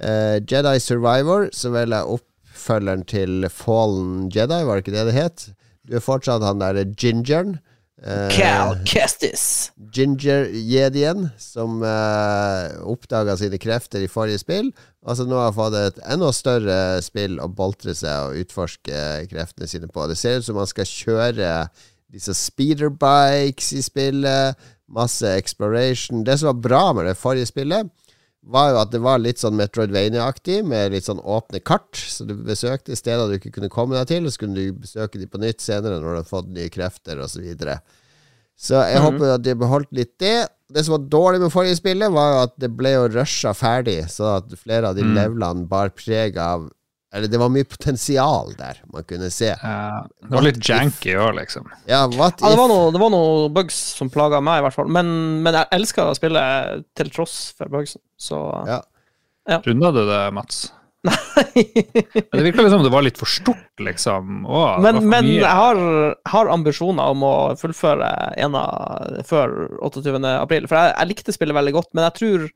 Uh, 0.00 0.40
Jedi 0.48 0.78
Survivor, 0.80 1.50
som 1.52 1.74
vel 1.76 1.92
er 1.92 2.08
oppfølgeren 2.08 3.04
til 3.08 3.48
Fallen 3.52 4.30
Jedi, 4.32 4.62
var 4.64 4.78
det 4.78 4.86
ikke 4.86 4.96
det 4.96 5.08
det 5.10 5.18
het? 5.18 5.44
Du 5.84 5.98
er 5.98 6.04
fortsatt 6.04 6.44
han 6.46 6.62
der 6.62 6.80
gingeren. 6.96 7.58
Cal 8.02 8.76
Kestis. 8.88 9.70
Ginger-jedien, 9.94 11.28
som 11.38 11.84
uh, 11.86 12.72
oppdaga 12.90 13.36
sine 13.38 13.60
krefter 13.62 14.02
i 14.02 14.10
forrige 14.10 14.42
spill. 14.42 14.72
Altså 15.06 15.26
nå 15.28 15.38
har 15.38 15.54
fått 15.54 15.76
et 15.78 16.02
enda 16.10 16.32
større 16.34 16.76
spill 17.04 17.38
å 17.42 17.46
boltre 17.50 17.94
seg 17.94 18.28
og 18.28 18.42
utforske 18.42 19.04
kreftene 19.30 19.70
sine 19.70 19.90
på. 19.90 20.08
Det 20.10 20.18
ser 20.18 20.40
ut 20.40 20.48
som 20.48 20.58
man 20.58 20.70
skal 20.70 20.88
kjøre 20.88 21.52
disse 22.12 22.34
speederbikes 22.36 23.72
i 23.78 23.82
spillet. 23.86 24.70
Masse 24.92 25.28
exploration. 25.38 26.24
Det 26.26 26.36
som 26.40 26.50
var 26.50 26.64
bra 26.66 26.84
med 26.98 27.06
det 27.08 27.16
forrige 27.16 27.48
spillet, 27.48 27.88
var 28.44 28.70
jo 28.72 28.78
at 28.82 28.90
det 28.90 29.00
var 29.04 29.18
litt 29.22 29.38
sånn 29.38 29.54
Metroidvania-aktig, 29.58 30.64
med 30.66 30.92
litt 30.92 31.04
sånn 31.06 31.20
åpne 31.22 31.60
kart. 31.62 31.94
Så 31.94 32.26
du 32.26 32.34
besøkte 32.34 32.96
steder 32.98 33.28
du 33.30 33.38
ikke 33.38 33.52
kunne 33.54 33.70
komme 33.72 33.94
deg 33.94 34.08
til, 34.10 34.26
og 34.26 34.32
så 34.34 34.42
kunne 34.42 34.58
du 34.58 34.72
besøke 34.82 35.20
dem 35.20 35.28
på 35.30 35.38
nytt 35.42 35.60
senere 35.62 36.00
når 36.02 36.08
du 36.16 36.20
har 36.22 36.30
fått 36.30 36.48
nye 36.50 36.68
krefter, 36.72 37.20
osv. 37.22 37.44
Så 37.56 37.78
så 38.62 38.82
jeg 38.86 39.00
Mhm. 39.00 39.04
håper 39.06 39.34
at 39.34 39.42
de 39.42 39.54
beholdt 39.54 39.92
litt 39.92 40.18
det. 40.18 40.48
Det 40.72 40.84
som 40.84 40.92
var 40.92 41.08
dårlig 41.08 41.40
med 41.40 41.50
forrige 41.52 41.76
spillet, 41.80 42.12
var 42.12 42.32
jo 42.32 42.42
at 42.44 42.58
det 42.58 42.76
ble 42.76 42.90
jo 42.92 43.08
rusha 43.08 43.52
ferdig, 43.54 44.04
så 44.10 44.36
at 44.38 44.48
flere 44.58 44.88
av 44.88 44.94
de 44.96 45.02
Mm. 45.02 45.14
levelene 45.16 45.68
bar 45.68 45.88
preg 45.90 46.36
av 46.36 46.70
Eller 47.12 47.28
det 47.28 47.38
var 47.40 47.50
mye 47.52 47.68
potensial 47.68 48.54
der 48.56 48.78
man 48.92 49.04
kunne 49.04 49.28
se. 49.32 49.50
Uh, 49.60 50.00
det 50.24 50.32
var 50.32 50.46
litt 50.46 50.60
janky 50.64 51.12
òg, 51.12 51.34
liksom. 51.36 51.66
Ja, 51.84 52.06
what 52.08 52.40
Ja, 52.40 52.52
det 52.54 52.60
var 52.60 52.70
noen 52.70 52.86
noe, 52.86 52.92
det 52.94 53.02
var 53.02 53.12
noe 53.12 53.48
bugs 53.52 53.76
som 53.98 54.10
plaga 54.12 54.40
meg, 54.40 54.62
i 54.62 54.66
hvert 54.66 54.78
fall. 54.78 54.88
Men, 54.92 55.10
men 55.44 55.58
jeg 55.60 55.68
elska 55.76 56.08
å 56.08 56.16
spille 56.16 56.42
til 56.96 57.12
tross 57.12 57.36
for 57.58 57.72
bugsen, 57.72 58.00
så 58.16 58.40
Ja. 58.68 58.80
Runda 59.66 59.90
du 59.92 60.04
det, 60.06 60.22
Mats? 60.32 60.70
Men 61.02 62.38
Det 62.38 62.42
virka 62.46 62.62
liksom 62.62 62.84
det 62.84 62.92
var 62.94 63.02
litt 63.02 63.18
for 63.18 63.26
stort, 63.26 63.80
liksom. 63.82 64.44
Å, 64.46 64.60
Men, 64.84 65.00
men 65.10 65.26
jeg 65.34 65.50
har, 65.50 65.78
har 66.30 66.50
ambisjoner 66.52 67.10
om 67.10 67.24
å 67.26 67.34
fullføre 67.58 68.10
en 68.38 68.54
av 68.58 69.18
før 69.26 69.56
28. 69.82 70.14
april. 70.36 70.68
For 70.70 70.78
jeg, 70.78 70.94
jeg 70.94 71.10
likte 71.10 71.34
spillet 71.34 71.58
veldig 71.58 71.74
godt, 71.74 71.90
men 71.98 72.06
jeg 72.06 72.16
tror, 72.20 72.46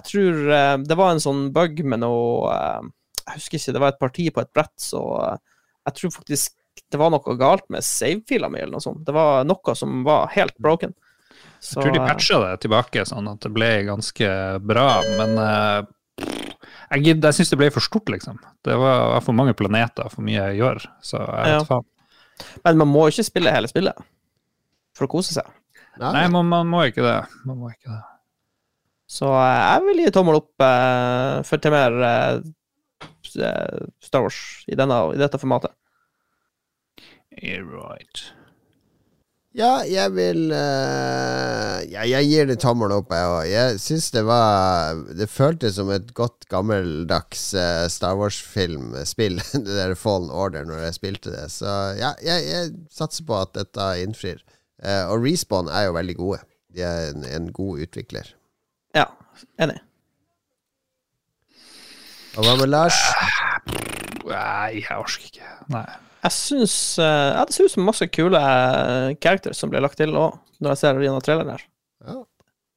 jeg 0.00 0.08
tror 0.10 0.42
eh, 0.58 0.74
det 0.82 0.98
var 0.98 1.14
en 1.14 1.22
sånn 1.22 1.44
bug 1.54 1.84
med 1.86 2.02
noe 2.02 2.56
eh, 2.56 2.90
Jeg 3.26 3.40
husker 3.40 3.58
ikke, 3.58 3.72
det 3.74 3.80
var 3.82 3.92
et 3.94 3.98
parti 4.02 4.28
på 4.34 4.40
et 4.44 4.52
brett, 4.54 4.74
så 4.80 5.00
eh, 5.24 5.36
jeg 5.88 5.98
tror 6.00 6.14
faktisk 6.20 6.62
det 6.92 6.98
var 7.00 7.10
noe 7.10 7.34
galt 7.40 7.64
med 7.72 7.82
save-fila 7.82 8.48
mi, 8.52 8.60
eller 8.60 8.76
noe 8.76 8.84
sånt. 8.84 9.00
Det 9.06 9.14
var 9.16 9.44
noe 9.48 9.74
som 9.78 10.02
var 10.06 10.28
helt 10.36 10.54
broken. 10.62 10.92
Så, 11.58 11.80
Jeg 11.80 11.86
tror 11.88 11.94
de 11.96 12.00
eh, 12.02 12.06
patcha 12.06 12.38
det 12.44 12.52
tilbake, 12.62 13.04
sånn 13.08 13.28
at 13.32 13.40
det 13.42 13.50
ble 13.56 13.70
ganske 13.88 14.28
bra, 14.62 14.88
men 15.18 15.32
eh, 15.42 16.26
jeg, 16.92 17.02
gidd- 17.08 17.24
jeg 17.26 17.38
syns 17.40 17.50
det 17.54 17.58
ble 17.62 17.70
for 17.74 17.84
stort, 17.84 18.12
liksom. 18.12 18.38
Det 18.64 18.76
var 18.78 19.18
for 19.24 19.34
mange 19.36 19.56
planeter, 19.58 20.08
for 20.12 20.22
mye 20.26 20.38
jeg 20.52 20.60
gjør, 20.60 20.84
så 21.02 21.22
jeg 21.24 21.54
Ja. 21.54 21.58
vet 21.62 21.70
faen. 21.72 21.86
Men 22.68 22.78
man 22.84 22.92
må 22.92 23.06
jo 23.08 23.14
ikke 23.16 23.24
spille 23.32 23.52
hele 23.56 23.68
spillet 23.72 23.96
for 24.96 25.08
å 25.08 25.10
kose 25.16 25.32
seg. 25.34 25.48
Nei, 25.96 26.12
Nei, 26.12 26.26
man, 26.28 26.44
man 26.52 26.68
må 26.68 26.82
ikke 26.90 27.02
det. 27.02 27.16
Man 27.48 27.56
må 27.62 27.70
ikke 27.72 27.88
det. 27.88 28.02
Så 29.08 29.28
jeg 29.32 29.82
vil 29.86 30.00
gi 30.04 30.10
tommel 30.12 30.36
opp 30.42 30.60
eh, 30.66 31.40
for 31.48 31.62
til 31.62 31.72
mer 31.72 31.96
eh, 32.04 32.40
Star 33.36 34.24
Wars 34.24 34.40
i, 34.66 34.76
denne, 34.78 34.98
i 35.14 35.20
dette 35.20 35.40
formatet. 35.42 35.74
Yeah, 37.36 37.62
right. 37.68 38.22
Ja, 39.56 39.86
jeg 39.88 40.12
vil 40.12 40.50
uh, 40.52 41.80
ja, 41.88 42.02
Jeg 42.04 42.28
gir 42.28 42.48
det 42.50 42.58
tommel 42.60 42.92
opp, 42.92 43.12
jeg 43.14 43.28
òg. 43.30 43.46
Jeg 43.48 43.78
syns 43.80 44.10
det 44.12 44.26
var 44.28 44.98
Det 45.16 45.28
føltes 45.32 45.78
som 45.78 45.88
et 45.94 46.10
godt 46.16 46.44
gammeldags 46.52 47.46
uh, 47.56 47.86
Star 47.92 48.18
Wars-filmspill, 48.20 49.40
det 49.64 49.78
der 49.78 49.96
Fallen 49.96 50.28
Order, 50.28 50.68
når 50.68 50.84
jeg 50.84 50.98
spilte 50.98 51.32
det. 51.32 51.46
Så 51.54 51.72
ja, 51.96 52.12
jeg, 52.24 52.44
jeg 52.50 52.74
satser 52.92 53.24
på 53.28 53.40
at 53.40 53.56
dette 53.56 53.88
innfrir. 54.04 54.44
Uh, 54.76 55.08
og 55.14 55.24
Respawn 55.24 55.72
er 55.72 55.88
jo 55.88 55.96
veldig 55.96 56.18
gode. 56.20 56.42
De 56.76 56.84
er 56.84 57.14
en, 57.14 57.24
en 57.24 57.48
god 57.56 57.86
utvikler. 57.86 58.34
Ja, 58.96 59.08
enig. 59.56 59.80
Og 62.36 62.44
hva 62.44 62.52
med 62.60 62.68
Lars? 62.68 62.96
Nei, 64.26 64.82
jeg 64.82 64.92
orker 64.92 65.24
ikke. 65.24 65.50
Nei. 65.72 65.86
Jeg 66.26 66.34
syns 66.34 66.74
uh, 67.00 67.38
Det 67.46 67.54
ser 67.54 67.68
ut 67.68 67.72
som 67.72 67.86
masse 67.86 68.08
kule 68.12 68.40
uh, 68.40 69.14
characters 69.22 69.60
som 69.62 69.70
blir 69.72 69.80
lagt 69.84 69.96
til 70.00 70.12
òg, 70.18 70.36
når 70.60 70.74
jeg 70.74 70.80
ser 70.82 71.00
gjennom 71.00 71.22
traileren 71.24 71.54
her. 71.54 71.64
Ja. 72.04 72.16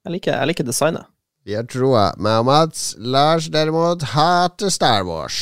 Jeg 0.08 0.16
liker, 0.16 0.38
jeg 0.38 0.52
liker 0.52 0.68
designet. 0.68 1.10
Vi 1.48 1.58
har 1.58 1.68
troa. 1.68 2.06
Meg 2.22 2.44
og 2.44 2.48
Mats. 2.48 2.94
Lars 3.00 3.50
derimot 3.52 4.06
hater 4.14 4.72
Star 4.72 5.04
Wars. 5.08 5.40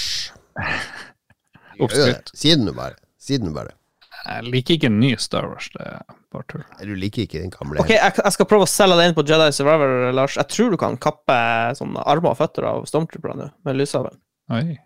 Oppskrytt. 1.84 2.34
Siden 2.34 2.65
du 2.65 2.73
bare. 2.73 2.98
Siden 3.22 3.52
du 3.52 3.57
bare. 3.57 3.76
Jeg 4.23 4.49
liker 4.49 4.80
ikke 4.80 4.89
en 4.89 5.02
ny 5.03 5.14
Star 5.22 5.45
Wars, 5.52 5.69
det 5.77 5.91
bare 6.38 6.47
tull. 6.53 6.64
Du 6.80 6.93
liker 6.95 7.26
ikke 7.26 7.41
den 7.41 7.53
gamle. 7.53 7.81
Ok, 7.84 7.93
jeg, 7.97 8.15
jeg 8.22 8.35
skal 8.38 8.49
prøve 8.49 8.68
å 8.68 8.72
selge 8.72 8.97
deg 8.99 9.09
inn 9.09 9.18
på 9.18 9.26
Jedi 9.27 9.49
Survivor, 9.57 9.97
Lars. 10.15 10.38
Jeg 10.39 10.53
tror 10.53 10.73
du 10.73 10.80
kan 10.81 10.97
kappe 11.01 11.38
sånne 11.80 12.05
armer 12.07 12.34
og 12.34 12.39
føtter 12.39 12.69
av 12.69 12.88
stormtroopere 12.89 13.38
nå, 13.41 13.51
med 13.68 13.80
lyshaven. 13.81 14.18
Oi. 14.53 14.80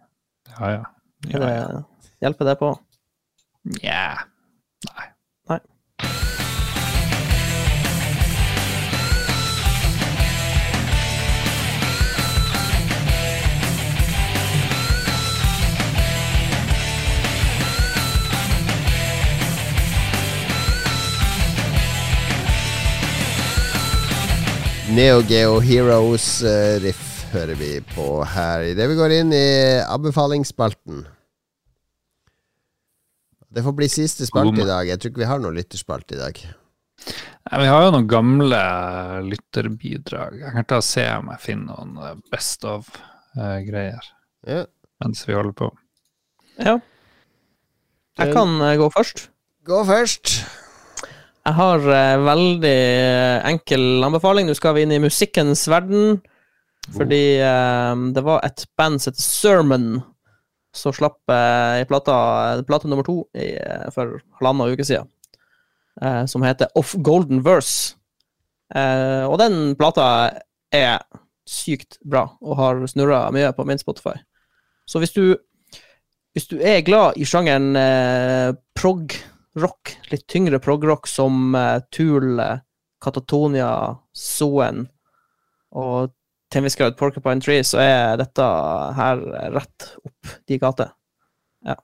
Ja, 0.55 0.73
ja. 0.73 0.83
ja, 1.29 1.53
ja. 1.53 1.81
hjelper 2.25 2.51
det 2.51 2.59
på. 2.63 2.73
Nja. 3.75 3.85
Yeah. 3.85 4.27
Nei. 4.89 5.10
Neo 24.91 25.22
Geo 25.23 25.59
Heroes 25.63 26.41
eh, 26.43 26.76
riff 26.84 27.07
hører 27.31 27.55
vi 27.55 27.69
på 27.93 28.05
her 28.27 28.65
idet 28.73 28.89
vi 28.91 28.97
går 28.99 29.13
inn 29.22 29.31
i 29.35 29.45
anbefalingsspalten. 29.88 31.05
Det 33.51 33.63
får 33.63 33.76
bli 33.77 33.88
siste 33.91 34.27
spalte 34.27 34.63
i 34.63 34.68
dag. 34.68 34.88
Jeg 34.89 34.99
tror 34.99 35.11
ikke 35.13 35.23
vi 35.23 35.30
har 35.30 35.39
noen 35.43 35.55
lytterspalte 35.59 36.15
i 36.15 36.19
dag. 36.19 36.41
Nei, 37.47 37.61
Vi 37.63 37.69
har 37.72 37.85
jo 37.85 37.93
noen 37.95 38.09
gamle 38.11 38.59
lytterbidrag. 39.27 40.39
Jeg 40.43 40.55
kan 40.57 40.68
ta 40.69 40.80
og 40.81 40.88
se 40.88 41.05
om 41.18 41.31
jeg 41.34 41.43
finner 41.47 41.72
noen 41.80 41.97
eh, 42.11 42.19
best 42.31 42.68
of-greier 42.68 44.11
Ja. 44.47 44.65
mens 45.03 45.23
vi 45.27 45.35
holder 45.38 45.55
på. 45.55 45.72
Ja. 46.59 46.77
Jeg 48.19 48.35
kan 48.35 48.57
eh, 48.59 48.76
gå 48.80 48.91
først. 48.93 49.30
Gå 49.68 49.84
først. 49.88 50.35
Jeg 51.41 51.57
har 51.57 51.81
uh, 51.81 52.23
veldig 52.26 52.72
eh, 52.72 53.38
enkel 53.49 54.03
anbefaling. 54.05 54.45
Nå 54.45 54.53
skal 54.57 54.76
vi 54.77 54.85
inn 54.85 54.93
i 54.93 55.01
musikkens 55.01 55.63
verden. 55.72 56.19
Fordi 56.93 57.23
uh, 57.41 57.95
det 58.13 58.23
var 58.26 58.43
et 58.45 58.65
band 58.77 59.01
som 59.01 59.13
het 59.13 59.22
Sermon, 59.22 59.88
som 60.76 60.93
slapp 60.93 61.19
uh, 61.34 61.81
plata, 61.89 62.18
plate 62.68 62.89
nummer 62.91 63.05
to 63.07 63.23
i, 63.34 63.55
for 63.95 64.22
halvannen 64.39 64.76
uke 64.76 64.85
siden. 64.85 65.09
Som 66.31 66.41
heter 66.47 66.72
Off 66.80 66.93
Golden 67.03 67.41
Verse. 67.43 67.97
Og 68.72 69.34
den 69.41 69.76
plata 69.76 70.05
er 70.72 71.01
sykt 71.43 71.97
bra 72.07 72.23
og 72.39 72.55
har 72.57 72.80
snurra 72.88 73.26
mye 73.35 73.51
på 73.53 73.65
min 73.68 73.81
Spotify. 73.81 74.15
Så 74.88 75.01
hvis 75.03 75.11
du, 75.11 75.35
hvis 76.34 76.47
du 76.47 76.57
er 76.63 76.84
glad 76.88 77.19
i 77.19 77.27
sjangeren 77.27 77.76
eh, 77.76 78.55
prog-rock, 79.53 79.97
litt 80.11 80.27
tyngre 80.27 80.59
prog-rock 80.59 81.07
som 81.07 81.55
eh, 81.55 81.81
Tool, 81.91 82.39
eh, 82.39 82.63
Katatonia, 83.01 83.97
Soen 84.13 84.87
og 85.71 86.11
til 86.51 86.59
en 86.59 86.67
viss 86.67 86.75
grad 86.75 86.97
Porcupine 86.99 87.41
Tree, 87.41 87.63
så 87.63 87.79
er 87.79 88.17
dette 88.19 88.45
her 88.97 89.21
rett 89.55 89.87
opp 90.03 90.31
de 90.49 90.57
gater. 90.59 90.91
Ja. 91.63 91.77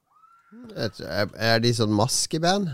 Er 0.75 1.61
de 1.63 1.71
sånn 1.73 1.93
maskeband? 1.95 2.67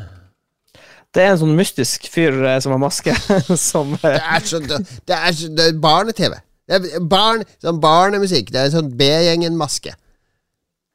Det 1.14 1.22
er 1.22 1.36
en 1.36 1.42
sånn 1.44 1.54
mystisk 1.54 2.08
fyr 2.10 2.40
eh, 2.42 2.58
som 2.64 2.74
har 2.74 2.82
maske, 2.82 3.14
som 3.70 3.94
Det 4.02 4.16
eh, 4.16 4.32
er 4.38 4.48
så 4.50 4.62
Det 4.64 4.80
er, 5.14 5.36
så, 5.38 5.52
det 5.54 5.68
er 5.70 5.78
barne-TV. 5.82 6.40
Det 6.70 7.04
barn, 7.12 7.44
sånn 7.62 7.82
barnemusikk. 7.84 8.50
Det 8.54 8.64
er 8.64 8.74
sånn 8.74 8.90
B-gjengen-maske. 8.98 9.94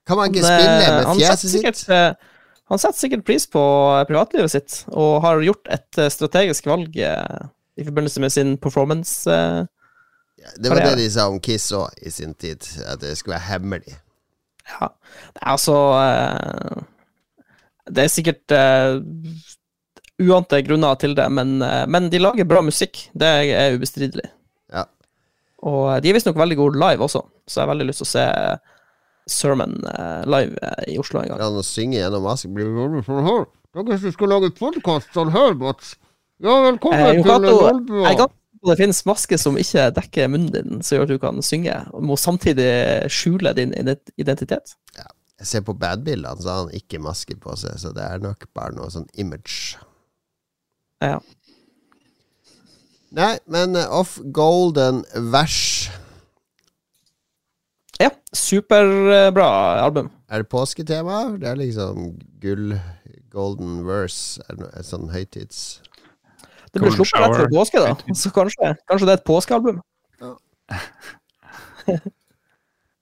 Kan 0.08 0.18
man 0.18 0.32
ikke 0.32 0.42
det, 0.42 0.50
spille 0.50 0.88
eh, 0.88 0.96
med 0.96 1.20
fjeset 1.20 1.54
sitt? 1.54 1.84
Han 2.68 2.78
setter 2.80 2.98
sikkert 3.00 3.24
pris 3.24 3.46
på 3.48 3.60
privatlivet 4.08 4.52
sitt, 4.52 4.74
og 4.92 5.22
har 5.24 5.40
gjort 5.44 5.70
et 5.72 5.98
eh, 6.02 6.10
strategisk 6.12 6.66
valg 6.68 6.96
eh, 7.00 7.38
i 7.80 7.86
forbindelse 7.86 8.20
med 8.20 8.34
sin 8.34 8.56
performance. 8.60 9.24
eh, 9.30 9.64
Ja, 10.38 10.52
det 10.56 10.70
var 10.70 10.82
det 10.84 10.98
de 11.00 11.08
sa 11.10 11.24
om 11.32 11.40
Kiss 11.42 11.70
òg 11.74 11.96
i 12.06 12.12
sin 12.14 12.34
tid. 12.38 12.62
At 12.86 13.00
det 13.02 13.16
skulle 13.18 13.38
være 13.38 13.48
hemmelig. 13.54 13.96
Ja. 14.68 14.90
Det 15.34 15.40
er 15.42 15.50
altså 15.54 15.76
Det 17.88 18.04
er 18.04 18.12
sikkert 18.12 18.52
uante 20.20 20.60
grunner 20.66 20.94
til 21.00 21.14
det, 21.16 21.26
men, 21.32 21.56
men 21.90 22.10
de 22.12 22.20
lager 22.20 22.46
bra 22.46 22.60
musikk. 22.62 23.08
Det 23.18 23.26
er 23.54 23.74
ubestridelig. 23.74 24.28
Ja. 24.74 24.84
Og 25.64 26.02
de 26.04 26.10
er 26.10 26.18
visstnok 26.18 26.36
veldig 26.38 26.58
gode 26.60 26.78
live 26.78 27.02
også, 27.08 27.24
så 27.48 27.60
jeg 27.60 27.64
har 27.66 27.72
veldig 27.72 27.88
lyst 27.88 28.04
til 28.04 28.08
å 28.08 28.12
se 28.12 28.26
Sermon 29.28 29.76
eh, 29.86 30.24
live 30.26 30.56
eh, 30.62 30.94
i 30.94 30.98
Oslo 31.00 31.20
en 31.22 31.28
gang. 31.32 31.38
Ja, 31.42 31.50
han 31.52 31.66
synger 31.66 32.00
gjennom 32.06 32.24
masken 32.26 32.56
sånn. 33.06 33.46
Dere 33.78 33.98
som 34.02 34.12
skal 34.16 34.32
lage 34.32 34.50
podkast 34.56 35.12
sånn 35.14 35.30
her, 35.34 35.54
Mats. 35.60 35.94
Ja, 36.42 36.54
velkommen 36.64 36.98
Eh, 36.98 37.22
til 37.22 37.54
Lolbua. 37.60 38.26
det 38.68 38.76
finnes 38.80 39.04
masker 39.06 39.38
som 39.38 39.56
ikke 39.60 39.88
dekker 39.94 40.28
munnen 40.32 40.50
din, 40.54 40.82
som 40.82 40.96
gjør 40.98 41.06
at 41.06 41.12
du 41.12 41.18
kan 41.22 41.42
synge, 41.46 41.76
og 41.94 42.02
må 42.02 42.16
samtidig 42.18 42.68
skjule 43.12 43.52
din 43.54 43.70
identitet. 43.76 44.14
identitet. 44.18 44.74
Jeg 45.38 45.46
ser 45.46 45.62
på 45.62 45.74
badbildene, 45.78 46.40
så 46.42 46.48
har 46.50 46.64
han 46.64 46.72
ikke 46.74 46.98
maske 46.98 47.36
på 47.38 47.54
seg, 47.60 47.76
så 47.78 47.92
det 47.94 48.02
er 48.02 48.18
nok 48.18 48.48
bare 48.58 48.74
noe 48.74 48.90
sånn 48.90 49.06
image. 49.14 49.76
Ja. 51.00 51.20
Nei, 53.14 53.38
men 53.46 53.76
eh, 53.78 53.86
Off 53.94 54.18
Golden 54.34 55.04
Vers 55.32 55.88
Ja, 57.98 58.10
superbra 58.32 59.48
album. 59.82 60.10
Er 60.30 60.44
det 60.44 60.48
påsketema? 60.52 61.24
Det 61.40 61.48
er 61.50 61.56
liksom 61.58 62.12
gull 62.42 62.76
Golden 63.32 63.82
verse, 63.86 64.40
er 64.48 64.54
det 64.56 64.62
noe- 64.64 64.84
sånn 64.86 65.08
høytids... 65.12 65.80
Det 66.72 66.82
blir 66.82 66.92
sluppet 66.92 67.20
rett 67.24 67.34
før 67.38 67.48
påske, 67.52 67.80
da. 67.80 68.14
Så 68.16 68.30
kanskje, 68.34 68.70
kanskje 68.88 69.06
det 69.08 69.12
er 69.14 69.18
et 69.18 69.24
påskealbum. 69.28 69.78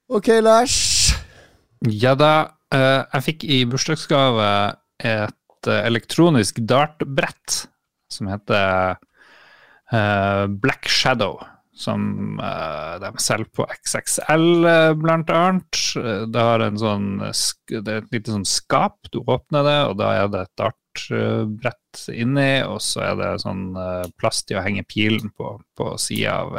Ok, 0.08 0.28
Lars. 0.40 0.76
Ja 1.90 2.14
da. 2.18 2.32
eh, 2.74 3.02
jeg 3.12 3.24
fikk 3.26 3.44
i 3.50 3.58
bursdagsgave 3.68 4.46
et 5.02 5.68
eh, 5.70 5.80
elektronisk 5.86 6.60
dartbrett 6.62 7.66
som 8.10 8.30
heter 8.30 8.96
eh, 9.90 10.46
Black 10.62 10.86
Shadow. 10.90 11.40
Som 11.76 12.38
uh, 12.40 12.96
de 13.02 13.10
selger 13.20 13.50
på 13.52 13.66
XXL, 13.68 14.46
eh, 14.64 14.92
blant 14.96 15.28
annet. 15.28 15.80
Eh, 16.00 16.22
Det 16.32 16.44
har 16.48 16.64
en 16.64 16.78
sånn 16.80 17.08
Det 17.20 17.82
er 17.84 17.98
et 18.00 18.14
lite 18.14 18.32
sånn 18.32 18.46
skap. 18.48 18.96
Du 19.12 19.20
åpner 19.20 19.66
det, 19.66 19.78
og 19.90 19.98
da 20.00 20.12
er 20.22 20.30
det 20.32 20.46
et 20.46 20.62
dartbrett 20.62 22.06
inni, 22.12 22.62
og 22.64 22.80
så 22.80 23.02
er 23.10 23.18
det 23.20 23.30
sånn 23.44 23.66
plast 24.16 24.46
til 24.48 24.56
å 24.56 24.64
henge 24.64 24.86
pilen 24.88 25.28
på, 25.36 25.58
på 25.76 25.90
sida 26.00 26.38
av 26.46 26.56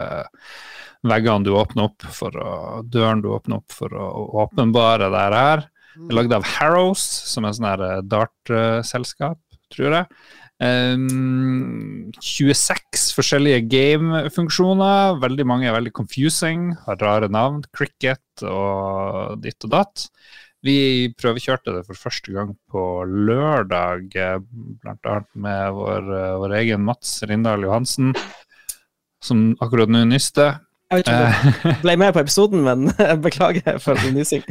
veggene 1.07 1.45
du 1.45 1.51
åpner 1.57 1.89
opp 1.89 2.05
for 2.13 2.37
å, 2.37 2.53
døren 2.85 3.21
du 3.21 3.31
åpner 3.33 3.59
opp 3.61 3.73
for 3.73 3.93
å 3.93 4.07
åpenbare 4.45 5.09
det 5.13 5.25
her. 5.33 5.65
Det 5.97 6.11
er 6.11 6.19
lagd 6.19 6.33
av 6.37 6.45
Harrows, 6.45 7.01
som 7.01 7.45
er 7.45 7.57
sånn 7.57 7.69
her 7.71 7.85
dartselskap, 8.05 9.41
tror 9.73 9.97
jeg. 9.97 10.09
Um, 10.57 12.09
26 12.17 13.11
forskjellige 13.13 13.61
gamefunksjoner. 13.69 15.19
Veldig 15.21 15.45
mange 15.45 15.69
er 15.69 15.75
veldig 15.77 15.93
confusing, 15.93 16.71
har 16.87 16.97
rare 17.03 17.29
navn. 17.29 17.61
Cricket 17.75 18.45
og 18.45 19.37
ditt 19.43 19.67
og 19.67 19.73
datt. 19.75 20.07
Vi 20.65 21.13
prøvekjørte 21.13 21.75
det 21.75 21.83
for 21.85 21.99
første 22.07 22.33
gang 22.33 22.55
på 22.71 22.83
lørdag, 23.05 24.09
bl.a. 24.81 25.17
med 25.37 25.75
vår, 25.77 26.07
eh, 26.17 26.37
vår 26.41 26.55
egen 26.63 26.81
Mats 26.87 27.19
Rindal 27.29 27.67
Johansen, 27.67 28.15
som 29.23 29.51
akkurat 29.61 29.91
nå 29.93 30.01
nyste. 30.09 30.55
Jeg 30.87 31.03
vet 31.03 31.09
ikke 31.11 31.19
om 31.19 31.77
du 31.77 31.81
ble 31.85 31.95
med 32.01 32.15
på 32.15 32.23
episoden, 32.23 32.65
men 32.65 32.89
jeg 33.09 33.21
beklager 33.21 33.77
for 33.83 34.01
nysing. 34.15 34.43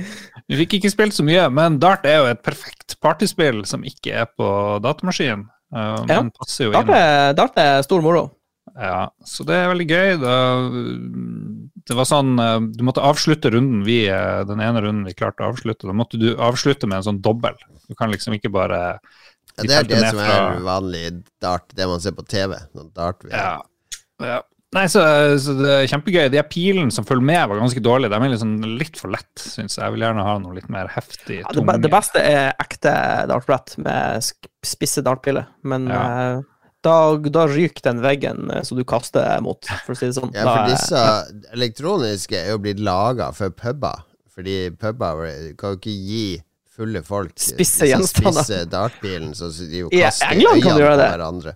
Vi 0.47 0.61
fikk 0.63 0.79
ikke 0.79 0.95
spilt 0.95 1.17
så 1.17 1.27
mye, 1.27 1.49
men 1.51 1.81
Dart 1.83 2.07
er 2.07 2.21
jo 2.21 2.31
et 2.31 2.45
perfekt 2.47 2.99
partyspill 3.03 3.65
som 3.67 3.85
ikke 3.89 4.15
er 4.23 4.31
på 4.31 4.49
datamaskin. 4.85 5.49
Uh, 5.75 6.05
Ja. 6.07 6.21
Men 6.23 6.31
passer 6.37 6.69
jo 6.69 6.73
Dart 6.77 6.87
inn. 6.89 6.95
er, 6.95 7.33
ble 7.35 7.63
er 7.63 7.83
stor 7.83 8.03
moro. 8.05 8.27
Ja, 8.77 9.09
så 9.25 9.45
det 9.47 9.55
er 9.57 9.69
veldig 9.71 9.87
gøy. 9.89 10.09
Det, 10.21 10.33
det 11.87 11.97
var 11.97 12.09
sånn 12.09 12.35
uh, 12.39 12.59
Du 12.77 12.83
måtte 12.87 13.05
avslutte 13.05 13.51
runden 13.55 13.85
vi 13.87 14.03
uh, 14.11 14.43
Den 14.49 14.61
ene 14.61 14.83
runden 14.85 15.07
vi 15.07 15.15
klarte 15.17 15.45
å 15.47 15.53
avslutte, 15.53 15.87
da 15.89 15.95
måtte 15.97 16.19
du 16.21 16.33
avslutte 16.37 16.89
med 16.91 16.99
en 17.01 17.07
sånn 17.11 17.23
dobbel. 17.25 17.57
Du 17.89 17.95
kan 17.99 18.11
liksom 18.13 18.35
ikke 18.37 18.51
bare 18.53 18.81
Ja, 19.57 19.63
det 19.65 19.71
er 19.79 19.89
det 19.89 20.01
som 20.03 20.19
som 20.19 20.21
fra- 20.21 20.41
er 20.57 20.61
vanlig 20.67 21.05
dart, 21.41 21.71
det 21.79 21.87
man 21.89 22.03
ser 22.05 22.13
på 22.19 22.27
TV. 22.29 22.59
Sånn 22.75 22.93
dart 22.93 23.25
Ja. 23.31 23.63
ja. 24.21 24.43
Nei, 24.75 24.89
så, 24.91 25.01
så 25.41 25.53
det 25.61 25.69
er 25.73 25.87
kjempegøy. 25.89 26.27
De 26.35 26.41
pilene 26.51 26.91
som 26.93 27.05
følger 27.07 27.25
med, 27.25 27.39
var 27.49 27.61
ganske 27.63 27.81
dårlige. 27.81 28.11
De 28.13 28.19
er 28.27 28.33
liksom 28.35 28.57
litt 28.81 28.99
for 28.99 29.13
lett, 29.15 29.31
syns 29.39 29.77
jeg. 29.79 29.85
Jeg 29.87 29.95
vil 29.95 30.03
gjerne 30.05 30.25
ha 30.27 30.35
noe 30.43 30.57
litt 30.57 30.67
mer 30.75 30.91
heftig. 30.93 31.39
Ja, 31.45 31.53
det, 31.55 31.63
be- 31.69 31.79
det 31.85 31.91
beste 31.95 32.21
er 32.21 32.51
ekte 32.61 32.93
dartbrett 33.31 33.77
med 33.79 34.27
spisse 34.67 35.05
dartpiler, 35.07 35.47
men 35.63 35.87
Ja. 35.89 36.03
eh, 36.37 36.43
da, 36.87 36.97
da 37.33 37.47
ryker 37.51 37.83
den 37.87 38.03
veggen 38.05 38.51
som 38.67 38.77
du 38.79 38.85
kaster 38.87 39.41
mot, 39.43 39.65
for 39.87 39.95
å 39.95 39.99
si 39.99 40.07
det 40.11 40.19
sånn. 40.19 40.35
Ja, 40.37 40.45
for 40.45 40.69
disse 40.71 41.01
disse 41.01 41.55
elektroniske 41.57 42.37
er 42.43 42.53
jo 42.53 42.59
blitt 42.63 42.83
laga 42.83 43.31
for 43.35 43.51
puber. 43.55 44.03
Fordi 44.37 44.59
puber 44.77 45.23
kan 45.57 45.73
jo 45.73 45.79
ikke 45.81 45.95
gi 45.97 46.27
fulle 46.77 47.01
folk 47.07 47.33
Spisse 47.41 47.87
gjenstander. 47.89 48.43
spisse 48.45 48.59
dartpilen, 48.69 49.31
så 49.35 49.49
de 49.57 49.81
jo 49.87 49.89
I 49.95 50.03
kaster 50.05 50.35
England 50.35 50.61
kan 50.63 50.77
du 50.77 50.83
øynene 50.83 50.85
gjøre 50.85 50.93
på 50.93 51.01
det. 51.01 51.09
hverandre. 51.15 51.55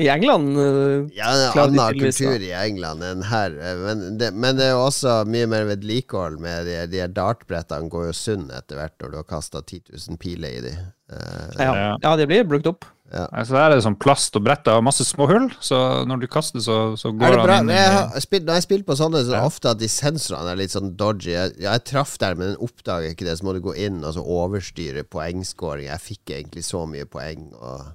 I 0.00 0.08
England 0.10 0.56
eh, 0.58 1.04
Ja, 1.14 1.28
det 1.38 1.44
er 1.52 1.60
annen 1.62 2.00
kultur 2.00 2.42
i 2.42 2.50
England 2.58 3.04
enn 3.06 3.22
her. 3.30 3.54
eh, 3.62 3.76
Men 3.84 4.18
det, 4.18 4.32
men 4.34 4.56
det 4.58 4.66
er 4.66 4.72
jo 4.74 4.82
også 4.88 5.20
mye 5.30 5.46
mer 5.50 5.68
vedlikehold 5.70 6.40
med 6.42 6.66
de, 6.66 6.80
de 6.90 7.02
her 7.04 7.12
dartbrettene 7.14 7.90
går 7.92 8.08
jo 8.10 8.16
sunn 8.18 8.48
etter 8.50 8.80
hvert 8.80 8.96
når 9.02 9.12
du 9.14 9.20
har 9.22 9.28
kasta 9.30 9.62
10 9.62 9.84
000 9.94 10.18
piler 10.18 10.58
i 10.58 10.64
de. 10.66 10.74
Uh, 11.12 11.54
ja. 11.60 11.70
Ja. 11.70 11.88
ja, 12.02 12.16
de 12.18 12.26
blir 12.26 12.44
brukt 12.48 12.66
opp. 12.66 12.84
Ja. 13.14 13.28
så 13.44 13.54
der 13.54 13.68
er 13.68 13.74
det 13.76 13.84
sånn 13.84 13.98
plast 14.00 14.34
og 14.34 14.42
brett 14.42 14.66
og 14.72 14.80
masse 14.82 15.04
små 15.06 15.28
hull, 15.30 15.44
så 15.62 15.76
når 16.08 16.22
du 16.24 16.26
kaster, 16.32 16.58
så, 16.64 16.96
så 16.98 17.12
går 17.14 17.36
han 17.46 17.68
inn 17.68 17.74
Jeg 17.76 17.84
i 17.86 17.92
har 17.94 18.22
spilt, 18.24 18.46
når 18.48 18.56
jeg 18.58 18.64
spiller 18.64 18.86
på 18.88 18.96
sånne, 18.98 19.20
så 19.22 19.28
er 19.30 19.36
det 19.36 19.42
Ja. 19.44 19.50
ofte 19.52 19.70
at 19.70 19.78
de 19.78 19.90
sensorene 19.92 20.50
er 20.50 20.58
litt 20.58 20.72
sånn 20.74 20.94
dodgy. 20.98 21.30
Jeg, 21.36 21.52
jeg 21.62 21.84
traff 21.86 22.16
der, 22.18 22.34
men 22.34 22.50
den 22.54 22.62
oppdager 22.64 23.12
ikke 23.14 23.28
det. 23.28 23.36
Så 23.38 23.46
må 23.46 23.54
du 23.54 23.60
gå 23.62 23.76
inn 23.78 24.00
og 24.02 24.16
så 24.16 24.24
overstyre 24.24 25.04
poengscoring. 25.06 25.86
Jeg 25.92 26.02
fikk 26.02 26.32
egentlig 26.40 26.64
så 26.66 26.82
mye 26.90 27.06
poeng. 27.06 27.52
Og 27.60 27.92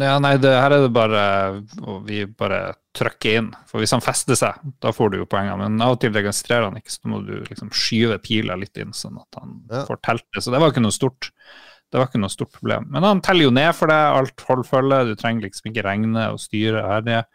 Ja, 0.00 0.14
nei, 0.24 0.38
det, 0.40 0.48
her 0.56 0.72
er 0.72 0.86
det 0.86 0.92
bare 0.96 1.22
vi 2.06 2.22
bare 2.24 2.60
trykker 2.96 3.34
inn. 3.42 3.50
For 3.68 3.82
hvis 3.82 3.92
han 3.92 4.04
fester 4.04 4.38
seg, 4.38 4.60
da 4.80 4.92
får 4.94 5.12
du 5.12 5.18
jo 5.20 5.26
poengene. 5.28 5.58
Men 5.66 5.84
av 5.84 5.96
og 5.96 6.00
til 6.00 6.14
registrerer 6.16 6.64
han 6.70 6.78
ikke, 6.80 6.94
så 6.94 7.02
da 7.04 7.10
må 7.12 7.20
du 7.26 7.34
liksom 7.44 7.72
skyve 7.76 8.16
pila 8.24 8.56
litt 8.56 8.78
inn, 8.80 8.94
sånn 8.96 9.20
at 9.20 9.40
han 9.40 9.58
Ja. 9.68 9.84
får 9.88 10.00
telt 10.08 10.24
det. 10.32 10.42
Så 10.44 10.50
det 10.54 10.60
var 10.62 10.72
ikke 10.72 10.84
noe 10.84 10.96
stort. 10.96 11.28
Det 11.92 12.00
var 12.00 12.08
ikke 12.08 12.22
noe 12.22 12.32
stort 12.32 12.52
problem. 12.56 12.86
Men 12.90 13.04
han 13.04 13.20
teller 13.20 13.44
jo 13.50 13.50
ned 13.52 13.74
for 13.76 13.92
deg, 13.92 14.16
alt 14.16 14.40
holder 14.48 14.64
følge. 14.70 15.02
Du 15.10 15.14
trenger 15.20 15.44
liksom 15.44 15.68
ikke 15.72 15.84
regne 15.84 16.24
og 16.32 16.40
styre 16.40 16.86
her. 16.88 17.26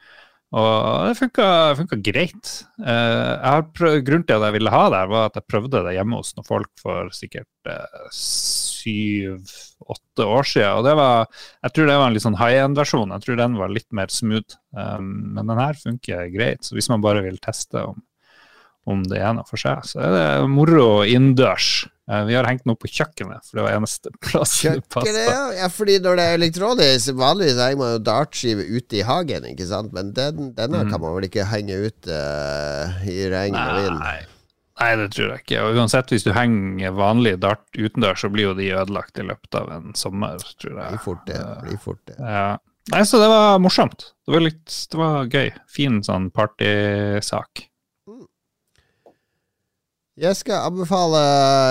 Og 0.57 1.09
det 1.11 1.17
funka, 1.19 2.01
greit. 2.01 2.63
Eh, 2.81 3.61
prøv, 3.77 4.01
grunnen 4.07 4.25
til 4.25 4.37
at 4.39 4.47
jeg 4.47 4.55
ville 4.57 4.71
ha 4.73 4.83
det, 4.89 5.03
var 5.11 5.25
at 5.29 5.35
jeg 5.35 5.45
prøvde 5.51 5.83
det 5.85 5.93
hjemme 5.97 6.15
hos 6.21 6.33
noen 6.37 6.47
folk 6.47 6.71
for 6.81 7.09
sikkert 7.13 7.47
eh, 7.67 8.07
syv-åtte 8.87 10.25
år 10.27 10.47
siden. 10.47 10.73
Og 10.79 10.85
det 10.87 10.95
var 10.97 11.27
Jeg 11.63 11.73
tror 11.75 11.87
det 11.89 11.97
var 11.99 12.07
en 12.09 12.17
litt 12.17 12.25
sånn 12.25 12.39
high 12.39 12.63
end-versjon. 12.63 13.13
Jeg 13.15 13.25
tror 13.25 13.39
den 13.41 13.57
var 13.59 13.73
litt 13.73 13.89
mer 13.95 14.07
smooth. 14.13 14.57
Um, 14.77 15.33
men 15.35 15.47
den 15.51 15.59
her 15.61 15.73
funker 15.79 16.29
greit. 16.33 16.63
Så 16.67 16.77
hvis 16.77 16.89
man 16.91 17.03
bare 17.05 17.23
vil 17.25 17.39
teste 17.43 17.83
om, 17.83 18.01
om 18.87 19.03
det 19.03 19.19
er 19.19 19.33
noe 19.35 19.47
for 19.49 19.59
seg, 19.59 19.83
så 19.83 19.99
er 19.99 20.13
det 20.15 20.49
moro 20.51 21.03
innendørs. 21.03 21.87
Eh, 22.07 22.21
vi 22.29 22.37
har 22.37 22.47
hengt 22.47 22.63
den 22.63 22.71
opp 22.71 22.79
på 22.85 22.87
kjøkkenet, 22.87 23.43
for 23.43 23.59
det 23.59 23.65
var 23.65 23.73
eneste 23.75 24.13
plass 24.23 24.53
det 24.63 24.77
passa. 24.93 25.11
ja. 25.27 25.41
ja, 25.57 25.67
fordi 25.67 25.97
når 25.99 26.15
det 26.15 26.23
er 26.29 26.37
elektronisk 26.37 27.17
Vanligvis 27.19 27.59
henger 27.59 27.81
man 27.81 27.91
jo 27.97 27.99
dartskive 28.07 28.63
ute 28.63 29.01
i 29.01 29.03
hagen, 29.03 29.49
ikke 29.51 29.67
sant? 29.67 29.91
Men 29.91 30.13
den, 30.15 30.53
denne 30.55 30.85
Mm. 30.85 30.93
kan 30.93 31.03
man 31.03 31.17
vel 31.17 31.27
ikke 31.27 31.43
henge 31.51 31.81
ut 31.89 32.07
uh, 32.07 33.03
i 33.11 33.27
regn 33.33 33.59
og 33.59 33.75
vind? 33.81 34.33
Nei. 34.79 34.91
Det 34.99 35.07
tror 35.15 35.31
jeg 35.33 35.41
ikke. 35.45 35.61
Og 35.65 35.77
uansett, 35.81 36.11
hvis 36.13 36.25
du 36.27 36.31
henger 36.35 36.91
vanlig 36.97 37.35
dart 37.41 37.63
utendørs, 37.77 38.21
så 38.21 38.29
blir 38.33 38.51
jo 38.51 38.55
de 38.59 38.67
ødelagt 38.77 39.17
i 39.17 39.25
løpet 39.25 39.55
av 39.57 39.71
en 39.73 39.93
sommer, 39.97 40.37
tror 40.61 40.75
jeg. 40.77 40.89
blir 40.93 41.03
fort 41.05 41.23
det. 41.29 41.39
Eh, 41.41 41.61
Blir 41.65 41.79
fort 41.81 42.01
det. 42.11 42.17
Ja. 42.19 42.57
Nei, 42.93 43.01
så 43.03 43.19
det 43.19 43.27
var 43.27 43.57
morsomt. 43.59 44.11
Det 44.27 44.31
var 44.37 44.43
litt 44.45 44.75
Det 44.91 44.99
var 45.01 45.25
gøy. 45.33 45.49
Fin 45.67 45.97
sånn 46.05 46.29
partysak. 46.31 47.65
Jeg 50.17 50.33
skal 50.39 50.63
anbefale 50.71 51.19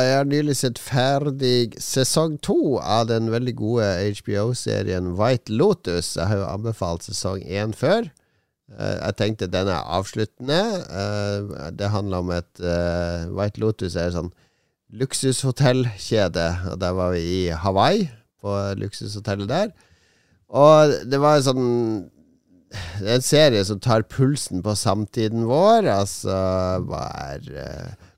Jeg 0.07 0.19
har 0.21 0.29
nylig 0.31 0.55
sett 0.61 0.79
ferdig 0.79 1.73
sesong 1.83 2.37
to 2.47 2.77
av 2.79 3.09
den 3.11 3.27
veldig 3.33 3.55
gode 3.59 3.89
HBO-serien 4.21 5.09
White 5.19 5.51
Lotus. 5.51 6.13
Jeg 6.15 6.29
har 6.31 6.43
jo 6.45 6.47
anbefalt 6.53 7.03
sesong 7.09 7.43
én 7.43 7.75
før. 7.75 8.07
Eh, 8.73 8.97
Jeg 9.07 9.17
tenkte 9.21 9.47
den 9.51 9.69
er 9.71 9.87
avsluttende. 9.99 10.61
Eh, 10.91 11.71
Det 11.79 11.91
handler 11.91 12.19
om 12.25 12.31
et 12.35 12.61
eh, 12.61 13.29
White 13.31 13.61
Lotus 13.63 13.97
er 13.97 14.11
en 14.11 14.17
sånn 14.19 14.33
luksushotellkjede. 14.93 16.49
Og 16.73 16.81
der 16.81 16.97
var 16.97 17.13
vi 17.15 17.23
i 17.23 17.51
Hawaii, 17.51 18.09
på 18.43 18.57
luksushotellet 18.79 19.49
der. 19.49 19.73
Og 20.49 20.93
det 21.11 21.19
var 21.21 21.37
en 21.39 21.47
sånn 21.47 22.11
Det 22.99 23.07
er 23.09 23.15
en 23.21 23.23
serie 23.25 23.63
som 23.65 23.79
tar 23.81 24.03
pulsen 24.11 24.61
på 24.63 24.75
samtiden 24.77 25.47
vår. 25.47 25.87
Altså 25.87 26.35
hva 26.83 27.05
er 27.31 27.47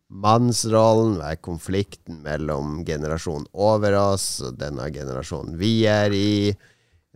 mannsrollen, 0.08 1.18
hva 1.20 1.34
er 1.34 1.42
konflikten 1.44 2.22
mellom 2.24 2.80
generasjonen 2.88 3.44
over 3.52 3.92
oss 4.00 4.40
og 4.40 4.56
denne 4.58 4.88
generasjonen 4.94 5.58
vi 5.60 5.84
er 5.86 6.16
i? 6.16 6.56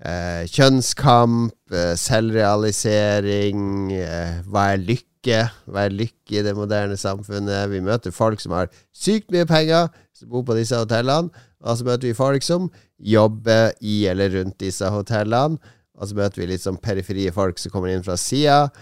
Eh, 0.03 0.49
kjønnskamp, 0.51 1.55
eh, 1.71 1.95
selvrealisering, 1.95 3.93
eh, 3.95 4.41
hva 4.51 4.73
er 4.73 4.83
lykke? 4.83 5.51
Hva 5.71 5.85
er 5.87 5.95
lykke 5.95 6.41
i 6.41 6.43
det 6.43 6.57
moderne 6.59 6.97
samfunnet? 6.99 7.71
Vi 7.71 7.79
møter 7.79 8.11
folk 8.11 8.41
som 8.41 8.51
har 8.51 8.67
sykt 8.93 9.31
mye 9.31 9.47
penger, 9.47 9.93
som 10.13 10.29
bor 10.29 10.43
på 10.43 10.57
disse 10.59 10.75
hotellene. 10.75 11.31
Og 11.63 11.79
så 11.79 11.85
møter 11.87 12.09
vi 12.09 12.19
folk 12.19 12.43
som 12.43 12.67
jobber 12.99 13.71
i 13.81 14.07
eller 14.11 14.31
rundt 14.35 14.59
disse 14.59 14.83
hotellene. 14.91 15.59
Og 15.95 16.09
så 16.09 16.19
møter 16.19 16.43
vi 16.43 16.51
litt 16.51 16.65
sånn 16.65 16.83
periferie 16.83 17.31
folk 17.31 17.59
som 17.59 17.71
kommer 17.71 17.93
inn 17.93 18.03
fra 18.03 18.17
sida. 18.19 18.73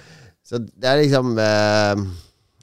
Så 0.42 0.56
det 0.56 0.88
er 0.88 1.02
liksom 1.02 1.36
eh, 1.38 1.96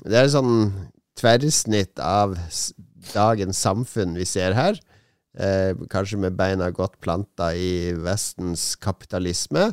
Det 0.03 0.17
er 0.17 0.29
sånn 0.33 0.73
tverrsnitt 1.17 1.99
av 1.99 2.33
dagens 3.13 3.57
samfunn 3.57 4.17
vi 4.17 4.25
ser 4.25 4.53
her. 4.57 4.79
Eh, 5.37 5.73
kanskje 5.91 6.17
med 6.17 6.37
beina 6.37 6.71
godt 6.73 6.97
planta 7.03 7.51
i 7.53 7.93
Vestens 7.93 8.75
kapitalisme. 8.81 9.69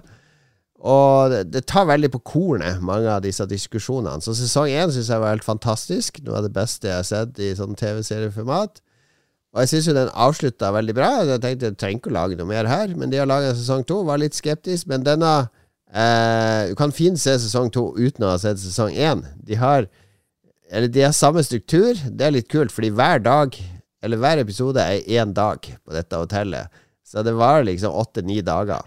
Og 0.84 1.32
det, 1.32 1.44
det 1.54 1.64
tar 1.70 1.88
veldig 1.88 2.10
på 2.12 2.20
kornet, 2.34 2.82
mange 2.84 3.08
av 3.08 3.22
disse 3.24 3.46
diskusjonene. 3.48 4.20
Så 4.20 4.36
sesong 4.36 4.68
én 4.68 4.92
syns 4.92 5.08
jeg 5.08 5.22
var 5.22 5.32
helt 5.32 5.46
fantastisk. 5.46 6.20
Noe 6.26 6.42
av 6.42 6.48
det 6.48 6.52
beste 6.56 6.90
jeg 6.90 7.00
har 7.00 7.08
sett 7.08 7.40
i 7.40 7.54
sånn 7.56 7.78
TV-serieformat. 7.80 8.82
Og 9.54 9.62
jeg 9.62 9.70
syns 9.70 9.88
jo 9.88 9.96
den 9.96 10.12
avslutta 10.12 10.74
veldig 10.74 10.96
bra. 10.98 11.10
Jeg 11.24 11.40
tenkte 11.40 11.70
jeg 11.70 11.80
trenger 11.80 12.02
ikke 12.02 12.12
å 12.12 12.18
lage 12.18 12.36
noe 12.36 12.50
mer 12.50 12.68
her, 12.68 12.92
men 12.98 13.12
de 13.12 13.22
har 13.22 13.30
laga 13.30 13.54
sesong 13.56 13.86
to. 13.88 14.02
Var 14.04 14.20
litt 14.20 14.36
skeptisk, 14.36 14.90
men 14.90 15.06
denne 15.06 15.34
Eh, 15.94 16.68
du 16.68 16.74
kan 16.74 16.90
fint 16.90 17.20
se 17.22 17.36
sesong 17.38 17.68
to 17.70 17.92
uten 17.94 18.24
å 18.26 18.32
ha 18.32 18.38
sett 18.42 18.58
sesong 18.58 18.96
én. 18.98 19.22
De 19.38 19.60
har 19.60 19.86
Eller 20.74 20.88
de 20.88 21.02
har 21.04 21.12
samme 21.12 21.42
struktur. 21.44 21.94
Det 21.94 22.24
er 22.24 22.32
litt 22.32 22.48
kult, 22.48 22.72
fordi 22.72 22.88
hver 22.90 23.20
dag, 23.22 23.54
eller 24.04 24.20
hver 24.20 24.42
episode, 24.44 24.80
er 24.84 25.06
én 25.18 25.32
dag 25.36 25.58
på 25.64 25.94
dette 25.96 26.20
hotellet. 26.20 26.68
Så 27.04 27.22
det 27.24 27.34
varer 27.36 27.64
liksom 27.68 27.94
åtte-ni 27.96 28.40
dager. 28.44 28.84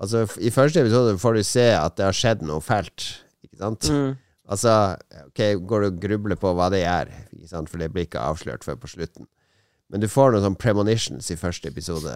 Altså, 0.00 0.24
i 0.44 0.50
første 0.52 0.82
episode 0.82 1.14
får 1.20 1.38
du 1.38 1.42
se 1.48 1.68
at 1.76 1.94
det 1.96 2.04
har 2.08 2.16
skjedd 2.16 2.42
noe 2.44 2.60
fælt, 2.64 3.06
ikke 3.46 3.60
sant? 3.62 3.88
Mm. 3.92 4.16
Altså, 4.48 4.72
ok, 5.26 5.40
går 5.66 5.80
du 5.82 5.86
og 5.88 6.00
grubler 6.02 6.38
på 6.38 6.52
hva 6.54 6.68
det 6.70 6.82
er, 6.86 7.08
ikke 7.34 7.48
sant? 7.50 7.70
for 7.72 7.80
det 7.82 7.88
blir 7.94 8.04
ikke 8.06 8.20
avslørt 8.22 8.64
før 8.66 8.76
på 8.82 8.90
slutten. 8.92 9.26
Men 9.90 10.02
du 10.02 10.08
får 10.10 10.34
noen 10.34 10.44
sånn 10.44 10.58
premonitions 10.58 11.30
i 11.32 11.38
første 11.40 11.70
episode. 11.70 12.12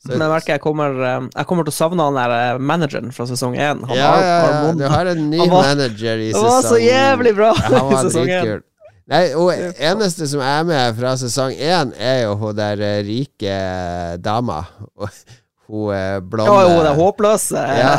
Så- 0.00 0.08
Men 0.14 0.20
jeg 0.24 0.30
merker 0.32 0.54
jeg 0.54 0.60
kommer, 0.64 0.94
eh, 1.04 1.28
jeg 1.36 1.46
kommer 1.46 1.64
til 1.68 1.72
å 1.74 1.76
savne 1.76 2.02
han 2.08 2.14
der 2.16 2.30
eh, 2.54 2.58
manageren 2.58 3.12
fra 3.12 3.26
sesong 3.28 3.54
én. 3.56 3.82
Han 3.86 3.96
ja, 3.96 4.10
har- 4.10 4.22
ja, 4.24 4.36
ja, 4.66 4.72
du 4.72 4.84
har 4.88 5.06
en 5.12 5.30
ny 5.30 5.38
var- 5.44 5.66
manager 5.74 6.16
i 6.16 6.30
Det 6.32 6.34
sesong 6.34 6.48
var 6.48 6.62
så 6.62 6.78
jævlig 6.80 7.34
bra 7.36 7.52
han 7.54 7.72
i 7.72 7.80
var 7.94 8.04
dritkul. 8.10 8.62
Nei, 9.10 9.24
og 9.34 9.50
eneste 9.74 10.28
som 10.30 10.42
er 10.44 10.62
med 10.68 10.94
fra 11.00 11.16
sesong 11.18 11.56
én, 11.56 11.90
er 11.98 12.22
jo 12.28 12.36
hun 12.38 12.54
der 12.58 12.78
eh, 12.86 13.00
rike 13.06 13.56
dama. 14.22 14.60
Hun 15.70 15.90
eh, 15.94 16.20
blonde 16.22 16.54
Ja, 16.54 16.70
hun 16.76 16.86
er 16.86 16.96
håpløs. 16.98 17.50
Ja, 17.82 17.96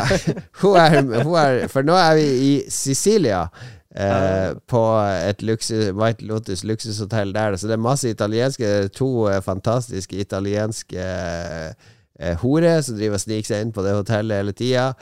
hun 0.62 0.80
er, 0.80 0.98
hun 1.24 1.36
er 1.36 1.68
For 1.72 1.84
nå 1.84 1.96
er 2.00 2.16
vi 2.16 2.26
i 2.48 2.52
Sicilia. 2.72 3.46
Eh, 3.92 4.54
på 4.72 4.80
et 5.28 5.42
luksus, 5.44 5.90
White 5.92 6.24
Lotus 6.24 6.64
luksushotell 6.64 7.34
der. 7.34 7.56
Så 7.56 7.68
det 7.68 7.76
er 7.76 7.88
masse 7.88 8.08
italienske 8.10 8.88
To 8.96 9.28
eh, 9.28 9.42
fantastiske 9.44 10.16
italienske 10.16 11.08
eh, 12.16 12.36
horer 12.40 12.80
som 12.80 12.96
driver 12.96 13.20
og 13.20 13.24
sniker 13.26 13.52
seg 13.52 13.66
inn 13.66 13.74
på 13.76 13.84
det 13.84 13.98
hotellet 13.98 14.40
hele 14.40 14.56
tida. 14.56 14.92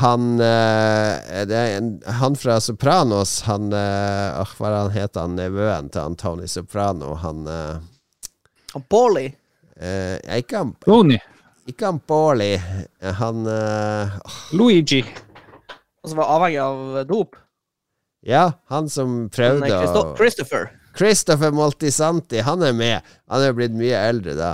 Han 0.00 0.40
eh, 0.40 1.42
det 1.48 1.56
er 1.58 1.74
en, 1.76 1.88
Han 2.20 2.36
fra 2.40 2.54
Sopranos, 2.64 3.42
han 3.44 3.66
eh, 3.76 4.40
åh, 4.40 4.54
Hva 4.56 4.70
han 4.78 4.94
heter 4.94 5.26
han 5.26 5.34
nevøen 5.36 5.90
til 5.92 6.00
han 6.06 6.16
Tony 6.16 6.48
Soprano? 6.48 7.12
Han 7.20 7.42
eh, 7.46 7.76
Han 8.72 8.86
Paulie. 8.88 9.34
eh, 9.76 10.16
Ikke 10.38 10.62
han, 10.62 10.72
Tony. 10.86 11.18
ikke 11.68 11.90
han 11.90 12.00
Pauli. 12.08 12.54
Han 13.20 13.44
eh, 13.46 14.16
Luigi. 14.56 15.02
Han 15.04 16.08
som 16.14 16.18
var 16.22 16.32
avhengig 16.38 16.62
av 16.64 17.02
dop. 17.06 17.36
Ja, 18.26 18.46
han 18.72 18.88
som 18.90 19.26
prøvde 19.34 19.68
Christo 19.68 20.00
å 20.06 20.14
Christopher. 20.16 20.70
Christopher 20.96 21.52
Moltisanti, 21.56 22.40
han 22.44 22.62
er 22.64 22.72
med. 22.76 23.12
Han 23.32 23.44
er 23.44 23.54
blitt 23.56 23.72
mye 23.76 23.98
eldre 24.08 24.34
da. 24.38 24.50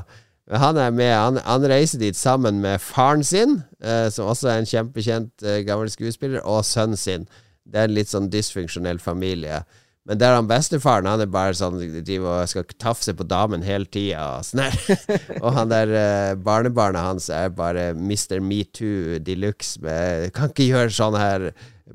Han 0.48 0.78
er 0.80 0.94
med. 0.94 1.12
Han, 1.12 1.40
han 1.44 1.66
reiser 1.68 2.00
dit 2.00 2.16
sammen 2.16 2.62
med 2.62 2.80
faren 2.80 3.24
sin, 3.24 3.60
eh, 3.84 4.08
som 4.12 4.30
også 4.32 4.48
er 4.48 4.62
en 4.62 4.70
kjempekjent 4.70 5.44
eh, 5.44 5.60
gammel 5.68 5.90
skuespiller, 5.92 6.40
og 6.40 6.64
sønnen 6.64 6.96
sin. 6.96 7.28
Det 7.68 7.82
er 7.82 7.90
en 7.90 7.96
litt 7.98 8.08
sånn 8.08 8.30
dysfunksjonell 8.32 9.00
familie. 9.02 9.60
Men 10.08 10.16
der 10.22 10.32
han 10.38 10.46
bestefaren, 10.48 11.04
han 11.04 11.20
er 11.20 11.28
bare 11.28 11.56
sånn 11.56 11.76
driver 12.00 12.38
og 12.38 12.48
skal 12.48 12.64
tafse 12.80 13.12
på 13.12 13.26
damen 13.28 13.64
hele 13.66 13.84
tida 13.92 14.38
og 14.38 14.46
sånn 14.48 14.62
her. 14.64 14.78
og 15.42 15.50
han 15.52 15.68
der 15.68 15.92
eh, 15.92 16.36
barnebarnet 16.40 17.04
hans 17.04 17.28
er 17.28 17.52
bare 17.52 17.90
Mr. 17.92 18.38
Metoo 18.40 19.18
de 19.20 19.36
luxe 19.36 19.82
med 19.84 20.30
Kan 20.36 20.54
ikke 20.54 20.70
gjøre 20.70 20.94
sånn 20.96 21.18
her, 21.20 21.50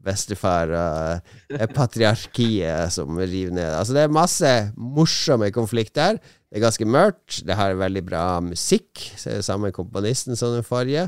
bestefar. 0.06 0.76
Og, 0.78 1.34
er 1.58 1.74
patriarkiet 1.74 2.94
som 2.94 3.18
river 3.18 3.58
ned. 3.58 3.74
Altså, 3.80 3.98
det 3.98 4.06
er 4.06 4.14
masse 4.14 4.54
morsomme 4.78 5.50
konflikter. 5.56 6.22
Det 6.54 6.60
er 6.60 6.68
ganske 6.68 6.86
mørkt. 6.86 7.40
Det 7.48 7.56
har 7.58 7.74
veldig 7.80 8.04
bra 8.06 8.24
musikk. 8.46 9.08
Det 9.18 9.40
er 9.40 9.46
samme 9.46 9.72
komponisten 9.74 10.38
som 10.38 10.54
den 10.54 10.62
forrige. 10.68 11.08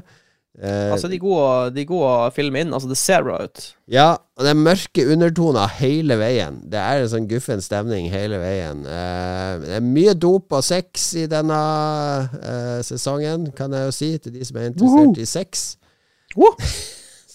Eh, 0.57 0.89
Altså, 0.95 1.05
de 1.11 1.19
gode, 1.21 1.69
de 1.75 1.83
gode 1.85 2.07
å 2.09 2.31
filme 2.33 2.63
inn. 2.63 2.71
Altså, 2.73 2.89
det 2.89 2.97
ser 2.97 3.21
bra 3.27 3.35
ut. 3.45 3.61
ja, 3.91 4.07
og 4.37 4.41
det 4.47 4.49
er 4.55 4.57
mørke 4.57 5.05
undertoner 5.13 5.69
hele 5.77 6.17
veien. 6.17 6.57
Det 6.71 6.79
er 6.81 7.03
en 7.03 7.11
sånn 7.11 7.27
guffen 7.29 7.61
stemning 7.61 8.09
hele 8.09 8.39
veien. 8.41 8.81
Eh, 8.89 9.51
det 9.61 9.75
er 9.77 9.85
mye 9.85 10.15
dop 10.17 10.55
og 10.57 10.63
sex 10.65 11.11
i 11.21 11.27
denne 11.29 11.59
eh, 12.41 12.79
sesongen, 12.87 13.51
kan 13.55 13.75
jeg 13.75 13.85
jo 13.91 13.93
si, 13.99 14.09
til 14.17 14.33
de 14.39 14.47
som 14.49 14.57
er 14.63 14.71
interessert 14.71 15.21
i 15.21 15.27
sex. 15.29 15.65
Woo! 16.35 16.55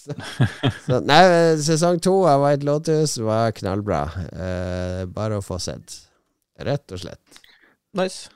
Så, 0.01 0.97
nei, 1.05 1.21
sesong 1.61 1.99
to 2.01 2.15
av 2.27 2.41
White 2.43 2.65
Lotus 2.67 3.15
var 3.21 3.53
knallbra. 3.55 4.01
Eh, 4.33 5.01
bare 5.13 5.37
å 5.39 5.45
få 5.45 5.59
sett. 5.61 5.93
Rett 6.61 6.91
og 6.97 7.03
slett. 7.05 7.30
Nice. 7.93 8.29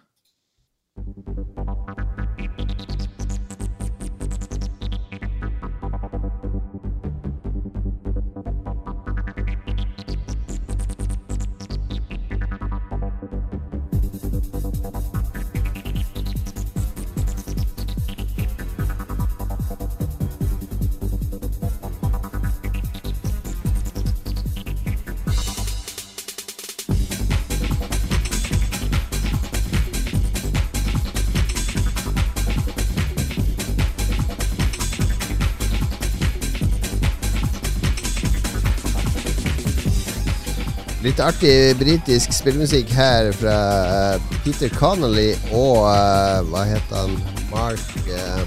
Litt 41.05 41.19
artig 41.21 41.75
britisk 41.77 42.31
spillmusikk 42.33 42.89
her 42.97 43.27
fra 43.37 43.55
eh, 43.85 44.23
Peter 44.41 44.71
Connolly 44.73 45.35
og 45.53 45.83
uh, 45.85 46.39
Hva 46.49 46.63
heter 46.65 46.95
han? 46.97 47.11
Mark 47.51 47.91
uh, 48.09 48.41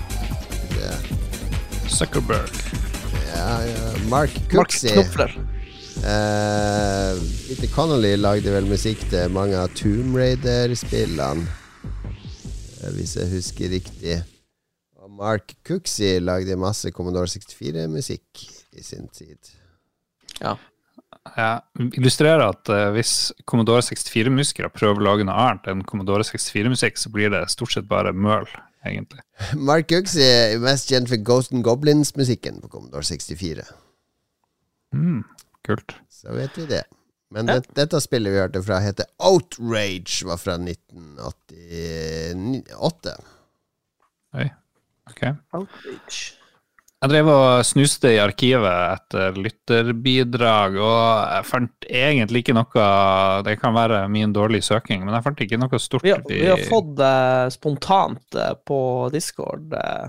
Zuckerberg. 1.86 2.56
ja, 3.28 3.52
ja, 3.62 3.84
Mark 4.10 4.34
Mark 4.34 4.50
Cooksey. 4.50 4.90
Knopfler. 4.90 5.36
uh, 6.02 7.20
Peter 7.44 7.70
Connolly 7.76 8.16
lagde 8.18 8.50
vel 8.56 8.66
musikk 8.66 9.04
til 9.12 9.30
mange 9.30 9.54
av 9.54 9.70
Tomb 9.78 10.18
Raider-spillene, 10.18 11.46
hvis 12.96 13.14
jeg 13.20 13.30
husker 13.36 13.70
riktig. 13.76 14.16
Og 14.98 15.14
Mark 15.20 15.54
Cooksey 15.62 16.18
lagde 16.18 16.58
masse 16.58 16.90
Commodore 16.90 17.30
64-musikk 17.30 18.42
i 18.74 18.82
sin 18.82 19.06
tid. 19.14 19.54
Ja. 20.42 20.56
Jeg 21.36 21.60
illustrerer 22.00 22.42
at 22.48 22.68
eh, 22.72 22.90
hvis 22.94 23.12
Commodore 23.48 23.82
64-musikere 23.84 24.70
prøver 24.72 25.00
å 25.02 25.06
lage 25.10 25.24
noe 25.28 25.36
annet 25.36 25.66
enn 25.72 25.82
Commodore 25.88 26.24
64-musikk, 26.26 26.94
så 26.98 27.08
blir 27.14 27.28
det 27.34 27.42
stort 27.52 27.72
sett 27.74 27.88
bare 27.90 28.12
møl, 28.16 28.46
egentlig. 28.86 29.20
Mark 29.68 29.86
Guggs 29.90 30.14
er 30.16 30.58
mest 30.62 30.88
kjent 30.92 31.08
for 31.10 31.18
Ghost 31.26 31.52
and 31.52 31.64
Goblins-musikken 31.66 32.60
på 32.62 32.68
Commodore 32.72 33.04
64. 33.04 33.64
Mm, 34.96 35.22
kult. 35.68 35.90
Så 36.08 36.32
vet 36.36 36.56
vi 36.58 36.64
det. 36.70 36.84
Men 37.30 37.46
Ja. 37.50 37.54
det, 37.60 37.68
dette 37.76 38.00
spillet 38.00 38.32
vi 38.32 38.38
hørte 38.40 38.62
fra, 38.64 38.78
heter 38.80 39.04
Outrage, 39.20 40.24
var 40.24 40.38
fra 40.40 40.54
1988. 40.56 43.16
Oi. 44.38 44.48
Ok. 45.10 45.22
Outreach. 45.52 46.37
Jeg 46.98 47.12
drev 47.12 47.28
og 47.30 47.60
snuste 47.62 48.10
i 48.10 48.18
arkivet 48.18 48.66
etter 48.98 49.36
lytterbidrag, 49.38 50.78
og 50.82 51.02
jeg 51.30 51.44
fant 51.46 51.86
egentlig 51.86 52.42
ikke 52.42 52.56
noe 52.58 52.86
Det 53.46 53.54
kan 53.62 53.76
være 53.76 54.00
min 54.10 54.32
dårlige 54.34 54.66
søking, 54.66 55.04
men 55.06 55.14
jeg 55.14 55.26
fant 55.28 55.42
ikke 55.44 55.60
noe 55.62 55.78
stort. 55.78 56.02
Vi 56.02 56.10
har, 56.10 56.24
vi 56.26 56.40
har 56.48 56.58
fått 56.66 56.96
fått 56.98 57.02
uh, 57.06 57.46
spontant 57.54 58.38
uh, 58.40 58.50
på 58.66 58.80
Discord 59.14 59.76
eh, 59.78 60.08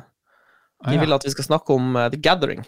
Ah, 0.80 0.94
ja. 0.96 1.02
vil 1.04 1.12
at 1.14 1.26
vi 1.28 1.32
skal 1.34 1.44
snakke 1.44 1.76
om 1.76 1.96
eh, 2.00 2.06
The 2.14 2.18
Gathering. 2.24 2.62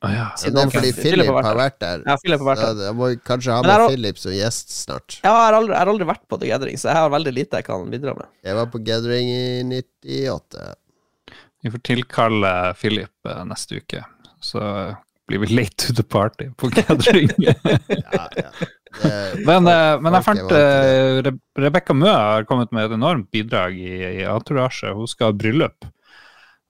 Ah, 0.00 0.12
ja. 0.12 0.24
Ja, 0.40 0.50
det 0.54 0.62
er 0.62 0.70
fordi 0.72 0.92
Philip 0.96 1.26
Philip 1.26 1.44
har 1.44 1.58
vært 1.58 1.76
der. 1.82 2.02
Ja, 2.08 2.14
Philip 2.22 2.40
har 2.40 2.48
vært 2.48 2.62
der. 2.64 2.80
jeg 2.86 2.96
må 2.96 3.10
kanskje 3.28 3.52
ha 3.52 3.60
med 3.64 3.72
har- 3.74 3.90
Philip 3.92 4.18
som 4.22 4.32
gjest 4.32 4.72
snart. 4.72 5.18
Jeg 5.20 5.36
har, 5.36 5.52
aldri, 5.52 5.74
jeg 5.74 5.82
har 5.82 5.90
aldri 5.92 6.08
vært 6.08 6.24
på 6.32 6.38
The 6.40 6.48
Gathering, 6.48 6.80
så 6.80 6.88
jeg 6.90 6.96
har 6.96 7.12
veldig 7.12 7.34
lite 7.36 7.60
jeg 7.60 7.68
kan 7.68 7.84
bidra 7.92 8.16
med. 8.16 8.30
Jeg 8.44 8.56
var 8.56 8.70
på 8.72 8.80
Gathering 8.88 9.28
i 9.28 9.44
98. 9.68 10.64
Vi 11.66 11.72
får 11.74 11.82
tilkalle 11.90 12.52
Philip 12.78 13.28
eh, 13.28 13.42
neste 13.50 13.82
uke, 13.82 14.04
så 14.44 14.62
blir 15.26 15.42
vi 15.42 15.50
late 15.50 15.88
to 15.88 15.94
the 15.98 16.06
party 16.06 16.52
på 16.56 16.70
gathering. 16.74 17.30
Ja, 17.42 18.28
ja. 18.36 18.50
Men, 19.44 19.66
eh, 19.68 19.98
men 20.00 20.14
jeg 20.16 20.24
fant 20.24 20.52
uh, 20.54 21.18
Re 21.26 21.32
Rebekka 21.60 21.92
Mø 21.92 22.08
har 22.08 22.46
kommet 22.48 22.70
med 22.72 22.86
et 22.86 22.94
enormt 22.96 23.26
bidrag 23.34 23.74
i, 23.76 23.98
i 24.22 24.22
Entourage. 24.24 24.88
Hun 24.96 25.10
skal 25.10 25.34
ha 25.34 25.36
bryllup. 25.36 25.84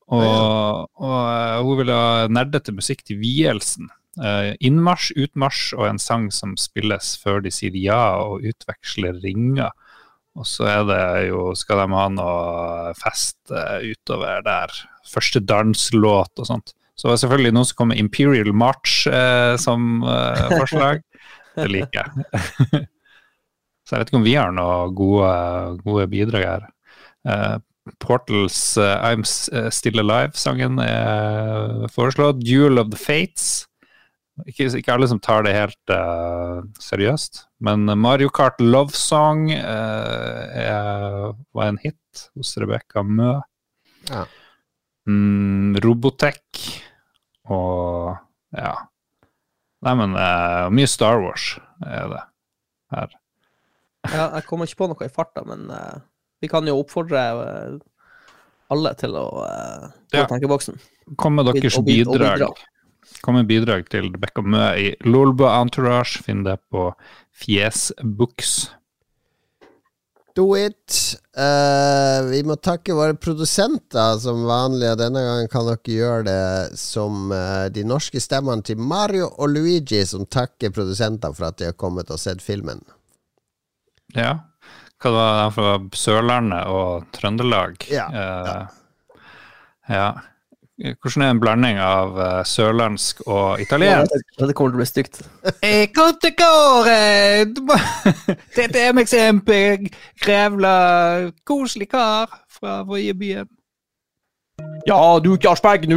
Og, 0.07 0.87
og 1.03 1.15
eh, 1.19 1.61
hun 1.67 1.81
vil 1.81 1.91
ha 1.91 2.27
nerdete 2.31 2.75
musikk 2.75 3.03
til 3.07 3.19
vielsen. 3.23 3.89
Eh, 4.17 4.53
innmarsj, 4.65 5.13
utmarsj 5.27 5.75
og 5.77 5.89
en 5.89 6.01
sang 6.01 6.29
som 6.33 6.55
spilles 6.61 7.17
før 7.23 7.43
de 7.45 7.53
sier 7.53 7.75
ja 7.79 8.17
og 8.23 8.47
utveksler 8.47 9.19
ringer. 9.25 9.75
Og 10.37 10.47
så 10.49 10.67
er 10.69 10.83
det 10.89 11.03
jo, 11.31 11.51
skal 11.57 11.81
de 11.83 11.97
ha 11.97 12.07
noe 12.13 12.95
fest 12.99 13.53
eh, 13.53 13.93
utover 13.93 14.45
der. 14.45 14.75
Første 15.09 15.41
danslåt 15.41 16.43
og 16.43 16.49
sånt. 16.49 16.75
Så 16.97 17.09
var 17.09 17.17
det 17.17 17.23
selvfølgelig 17.25 17.55
noen 17.57 17.69
som 17.69 17.79
kom 17.79 17.91
med 17.93 18.01
Imperial 18.01 18.53
March 18.57 19.07
eh, 19.09 19.55
som 19.61 20.05
eh, 20.05 20.45
forslag. 20.61 21.03
Det 21.57 21.71
liker 21.73 22.03
jeg. 22.03 22.27
så 23.87 23.97
jeg 23.97 24.03
vet 24.03 24.11
ikke 24.11 24.21
om 24.21 24.27
vi 24.27 24.37
har 24.37 24.53
noen 24.53 24.93
gode, 24.97 25.31
gode 25.85 26.09
bidrag 26.13 26.45
her. 26.45 26.69
Eh, 27.29 27.57
Portals 27.99 28.77
uh, 28.77 28.99
I'm 29.03 29.23
eh, 29.53 29.71
Still 29.71 30.01
Alive-sangen 30.03 30.81
er 30.83 31.87
foreslått. 31.95 32.43
Duel 32.43 32.81
of 32.83 32.91
the 32.91 32.99
Fates. 32.99 33.67
Ikke, 34.47 34.69
ikke 34.77 34.93
alle 34.93 35.09
som 35.09 35.21
tar 35.23 35.47
det 35.47 35.55
helt 35.57 35.93
uh, 35.95 36.61
seriøst, 36.83 37.46
men 37.61 37.87
Mario 37.99 38.29
Kart 38.29 38.61
Love 38.61 38.93
Song 38.97 39.51
eh, 39.51 41.31
var 41.53 41.67
en 41.71 41.79
hit 41.83 42.27
hos 42.37 42.57
Rebekka 42.61 43.03
Mø. 43.03 43.41
Ja. 44.11 44.25
Mm, 45.09 45.77
Robotech 45.85 46.67
og 47.49 48.17
ja. 48.57 48.75
Nei, 49.87 49.95
men 50.01 50.17
eh, 50.19 50.67
mye 50.75 50.89
Star 50.91 51.21
Wars 51.23 51.53
er 51.87 52.09
det 52.13 52.23
her. 52.97 53.13
Ja, 54.07 54.29
jeg 54.39 54.47
kommer 54.47 54.67
ikke 54.69 54.81
på 54.85 54.89
noe 54.93 55.07
i 55.09 55.13
farta, 55.13 55.43
men 55.47 55.67
eh, 55.71 55.99
vi 56.43 56.51
kan 56.51 56.67
jo 56.69 56.79
oppfordre 56.83 57.23
eh, 57.43 57.77
alle 58.75 58.91
til 58.99 59.15
å 59.15 59.25
uh, 59.47 59.85
gå 60.11 60.19
Ja. 60.19 60.25
tenkeboksen. 60.27 60.75
Kom 61.23 61.37
med 61.39 61.47
deres 61.47 61.77
Og 61.79 61.85
bid- 61.87 62.09
og 62.11 62.17
bidrag. 62.19 62.59
Kom 63.25 63.39
med 63.39 63.49
bidrag 63.51 63.89
til 63.91 64.11
Rebekka 64.13 64.43
Mø 64.45 64.65
i 64.79 64.91
Lolbo 65.07 65.49
Entourage. 65.51 66.23
Finn 66.25 66.45
det 66.47 66.59
på 66.73 66.91
Fjesbooks. 67.37 68.57
Do 70.37 70.51
it. 70.59 70.93
Uh, 71.33 72.27
vi 72.29 72.43
må 72.45 72.59
takke 72.61 72.93
våre 72.97 73.17
produsenter 73.17 74.19
som 74.21 74.43
vanlig, 74.49 74.91
og 74.93 74.99
denne 75.01 75.23
gangen 75.25 75.49
kan 75.53 75.65
dere 75.65 75.95
gjøre 75.95 76.27
det 76.29 76.81
som 76.81 77.33
uh, 77.33 77.69
de 77.73 77.87
norske 77.89 78.21
stemmene 78.21 78.65
til 78.67 78.77
Mario 78.77 79.31
og 79.31 79.55
Luigi, 79.55 80.03
som 80.05 80.29
takker 80.29 80.75
produsentene 80.77 81.33
for 81.37 81.49
at 81.49 81.57
de 81.61 81.71
har 81.71 81.79
kommet 81.81 82.13
og 82.13 82.21
sett 82.21 82.45
filmen. 82.45 82.85
Ja. 84.17 84.35
Hva 85.01 85.13
var 85.13 85.35
det 85.39 85.49
fra 85.57 85.73
Sørlandet 85.97 86.69
og 86.73 87.09
Trøndelag? 87.17 87.85
Ja, 87.93 88.07
Eh, 88.13 88.67
ja. 89.93 90.07
Hvordan 90.77 91.23
er 91.23 91.31
en 91.31 91.41
blanding 91.41 91.79
av 91.81 92.19
eh, 92.21 92.43
sørlandsk 92.45 93.23
og 93.27 93.61
italiensk? 93.65 94.13
Dette 94.37 94.53
kommer 94.53 94.75
til 94.75 94.77
å 94.77 94.83
bli 94.83 94.89
stygt. 94.91 95.23
Eh, 95.65 95.89
Dette 98.57 98.79
er 98.83 98.93
meg 98.93 99.03
eksempel. 99.07 99.89
Grevla 100.21 100.75
koselig 101.49 101.89
kar 101.95 102.29
fra 102.53 102.83
Voiebyen. 102.85 103.49
Ja, 104.87 105.19
du 105.25 105.37
Jarlsberg, 105.43 105.89
nå 105.89 105.97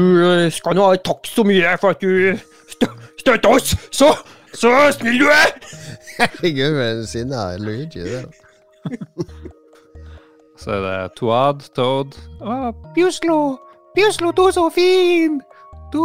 skal 0.52 0.76
du 0.76 0.82
ha 0.84 0.96
takk 0.96 1.28
så 1.28 1.44
mye 1.48 1.78
for 1.80 1.90
at 1.96 2.02
du 2.04 2.38
stø 2.72 2.88
støtter 3.20 3.50
oss. 3.52 3.76
Så, 3.92 4.14
så 4.56 4.92
snill 4.96 5.20
du 5.22 5.28
er! 5.32 5.52
Herregud, 6.20 6.76
for 6.76 6.84
en 6.88 7.08
sinna 7.08 7.58
Luigi. 7.60 8.00
Det. 8.04 8.26
Så 10.60 10.72
er 10.76 10.82
det 10.84 11.12
Toad, 11.16 11.60
Toad. 11.76 12.12
og 12.44 12.76
Bjuslo! 12.96 13.58
Bjuslo, 13.96 14.32
du 14.32 14.44
er 14.48 14.52
så 14.52 14.70
fin! 14.70 15.42
Du 15.94 16.04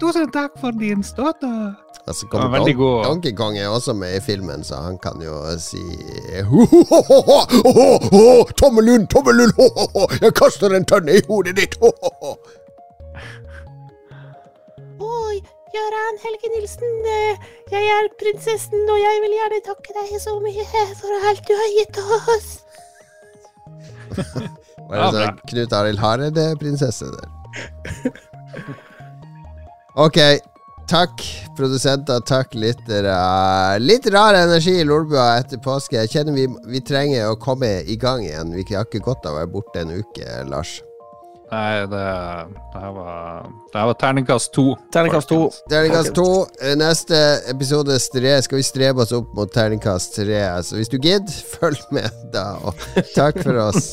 Tusen 0.00 0.30
takk 0.34 0.58
for 0.60 0.70
din 0.70 1.02
støtte. 1.04 1.74
Altså, 2.06 2.26
Ja, 2.32 2.48
veldig 2.48 2.76
god. 2.76 3.04
Donkey 3.04 3.32
Kong 3.36 3.58
er 3.58 3.68
også 3.68 3.92
med 3.92 4.16
i 4.16 4.20
filmen, 4.20 4.64
så 4.64 4.74
han 4.76 4.98
kan 4.98 5.22
jo 5.22 5.58
si 5.58 5.82
ho, 6.50 6.64
ho, 6.72 6.82
ho, 6.90 7.00
ho, 7.10 7.20
ho, 7.20 7.38
ho, 7.78 7.86
ho, 8.12 8.44
Tommelund, 8.60 9.06
tommelund, 9.08 9.52
jeg 10.22 10.34
kaster 10.34 10.76
en 10.76 10.84
tønne 10.84 11.12
i 11.16 11.22
hodet 11.28 11.56
ditt! 11.56 11.78
Oi, 15.00 15.36
Gøran 15.74 16.20
Helge 16.24 16.48
Nilsen, 16.56 16.92
eh, 17.18 17.34
jeg 17.72 17.84
er 17.96 18.10
prinsessen, 18.20 18.84
og 18.90 18.98
jeg 19.00 19.16
vil 19.24 19.38
gjerne 19.38 19.62
takke 19.70 19.90
deg 19.96 20.20
så 20.20 20.36
mye 20.44 20.64
for 21.00 21.28
alt 21.30 21.48
du 21.48 21.54
har 21.62 21.70
gitt 21.78 21.96
oss. 22.18 22.48
Ja, 24.96 25.10
det 25.10 25.26
sånn 25.26 25.42
Knut 25.50 25.76
Arild 25.80 26.02
Hareide-prinsesse 26.02 27.10
der? 27.14 27.28
Ok, 29.94 30.16
takk 30.90 31.20
produsenter, 31.54 32.18
takk 32.26 32.56
lyttere. 32.58 33.12
Litt 33.78 34.08
rar 34.10 34.34
energi 34.34 34.72
i 34.80 34.86
Lolbua 34.86 35.36
etter 35.38 35.60
påske. 35.62 36.00
Jeg 36.00 36.10
kjenner 36.10 36.34
vi, 36.34 36.48
vi 36.72 36.80
trenger 36.82 37.30
å 37.30 37.36
komme 37.38 37.76
i 37.86 37.94
gang 37.94 38.24
igjen. 38.26 38.50
Vi 38.58 38.66
har 38.72 38.88
ikke 38.88 39.04
godt 39.06 39.28
av 39.30 39.36
å 39.36 39.38
være 39.44 39.52
borte 39.54 39.84
en 39.84 39.94
uke, 39.94 40.26
Lars. 40.50 40.80
Nei, 41.54 41.84
det, 41.86 42.02
det 42.72 42.80
her 42.82 42.92
var 42.96 43.44
Det 43.70 43.78
her 43.78 43.86
var 43.92 43.98
terningkast 44.02 44.50
to. 44.56 44.64
Terningkast 44.90 45.30
to. 45.30 45.40
Terningkast 45.70 46.14
to. 46.18 46.26
Eh, 46.58 46.74
Neste 46.80 47.20
episode 47.52 47.94
stre, 48.02 48.34
skal 48.42 48.58
vi 48.58 48.66
strebe 48.66 49.04
oss 49.06 49.14
opp 49.14 49.30
mot 49.38 49.52
terningkast 49.54 50.18
tre. 50.18 50.42
Så 50.66 50.80
hvis 50.80 50.90
du 50.90 50.98
gidder, 50.98 51.30
følg 51.54 51.78
med 51.94 52.10
da. 52.34 52.56
Og 52.66 52.74
takk 53.14 53.38
for 53.46 53.68
oss. 53.68 53.92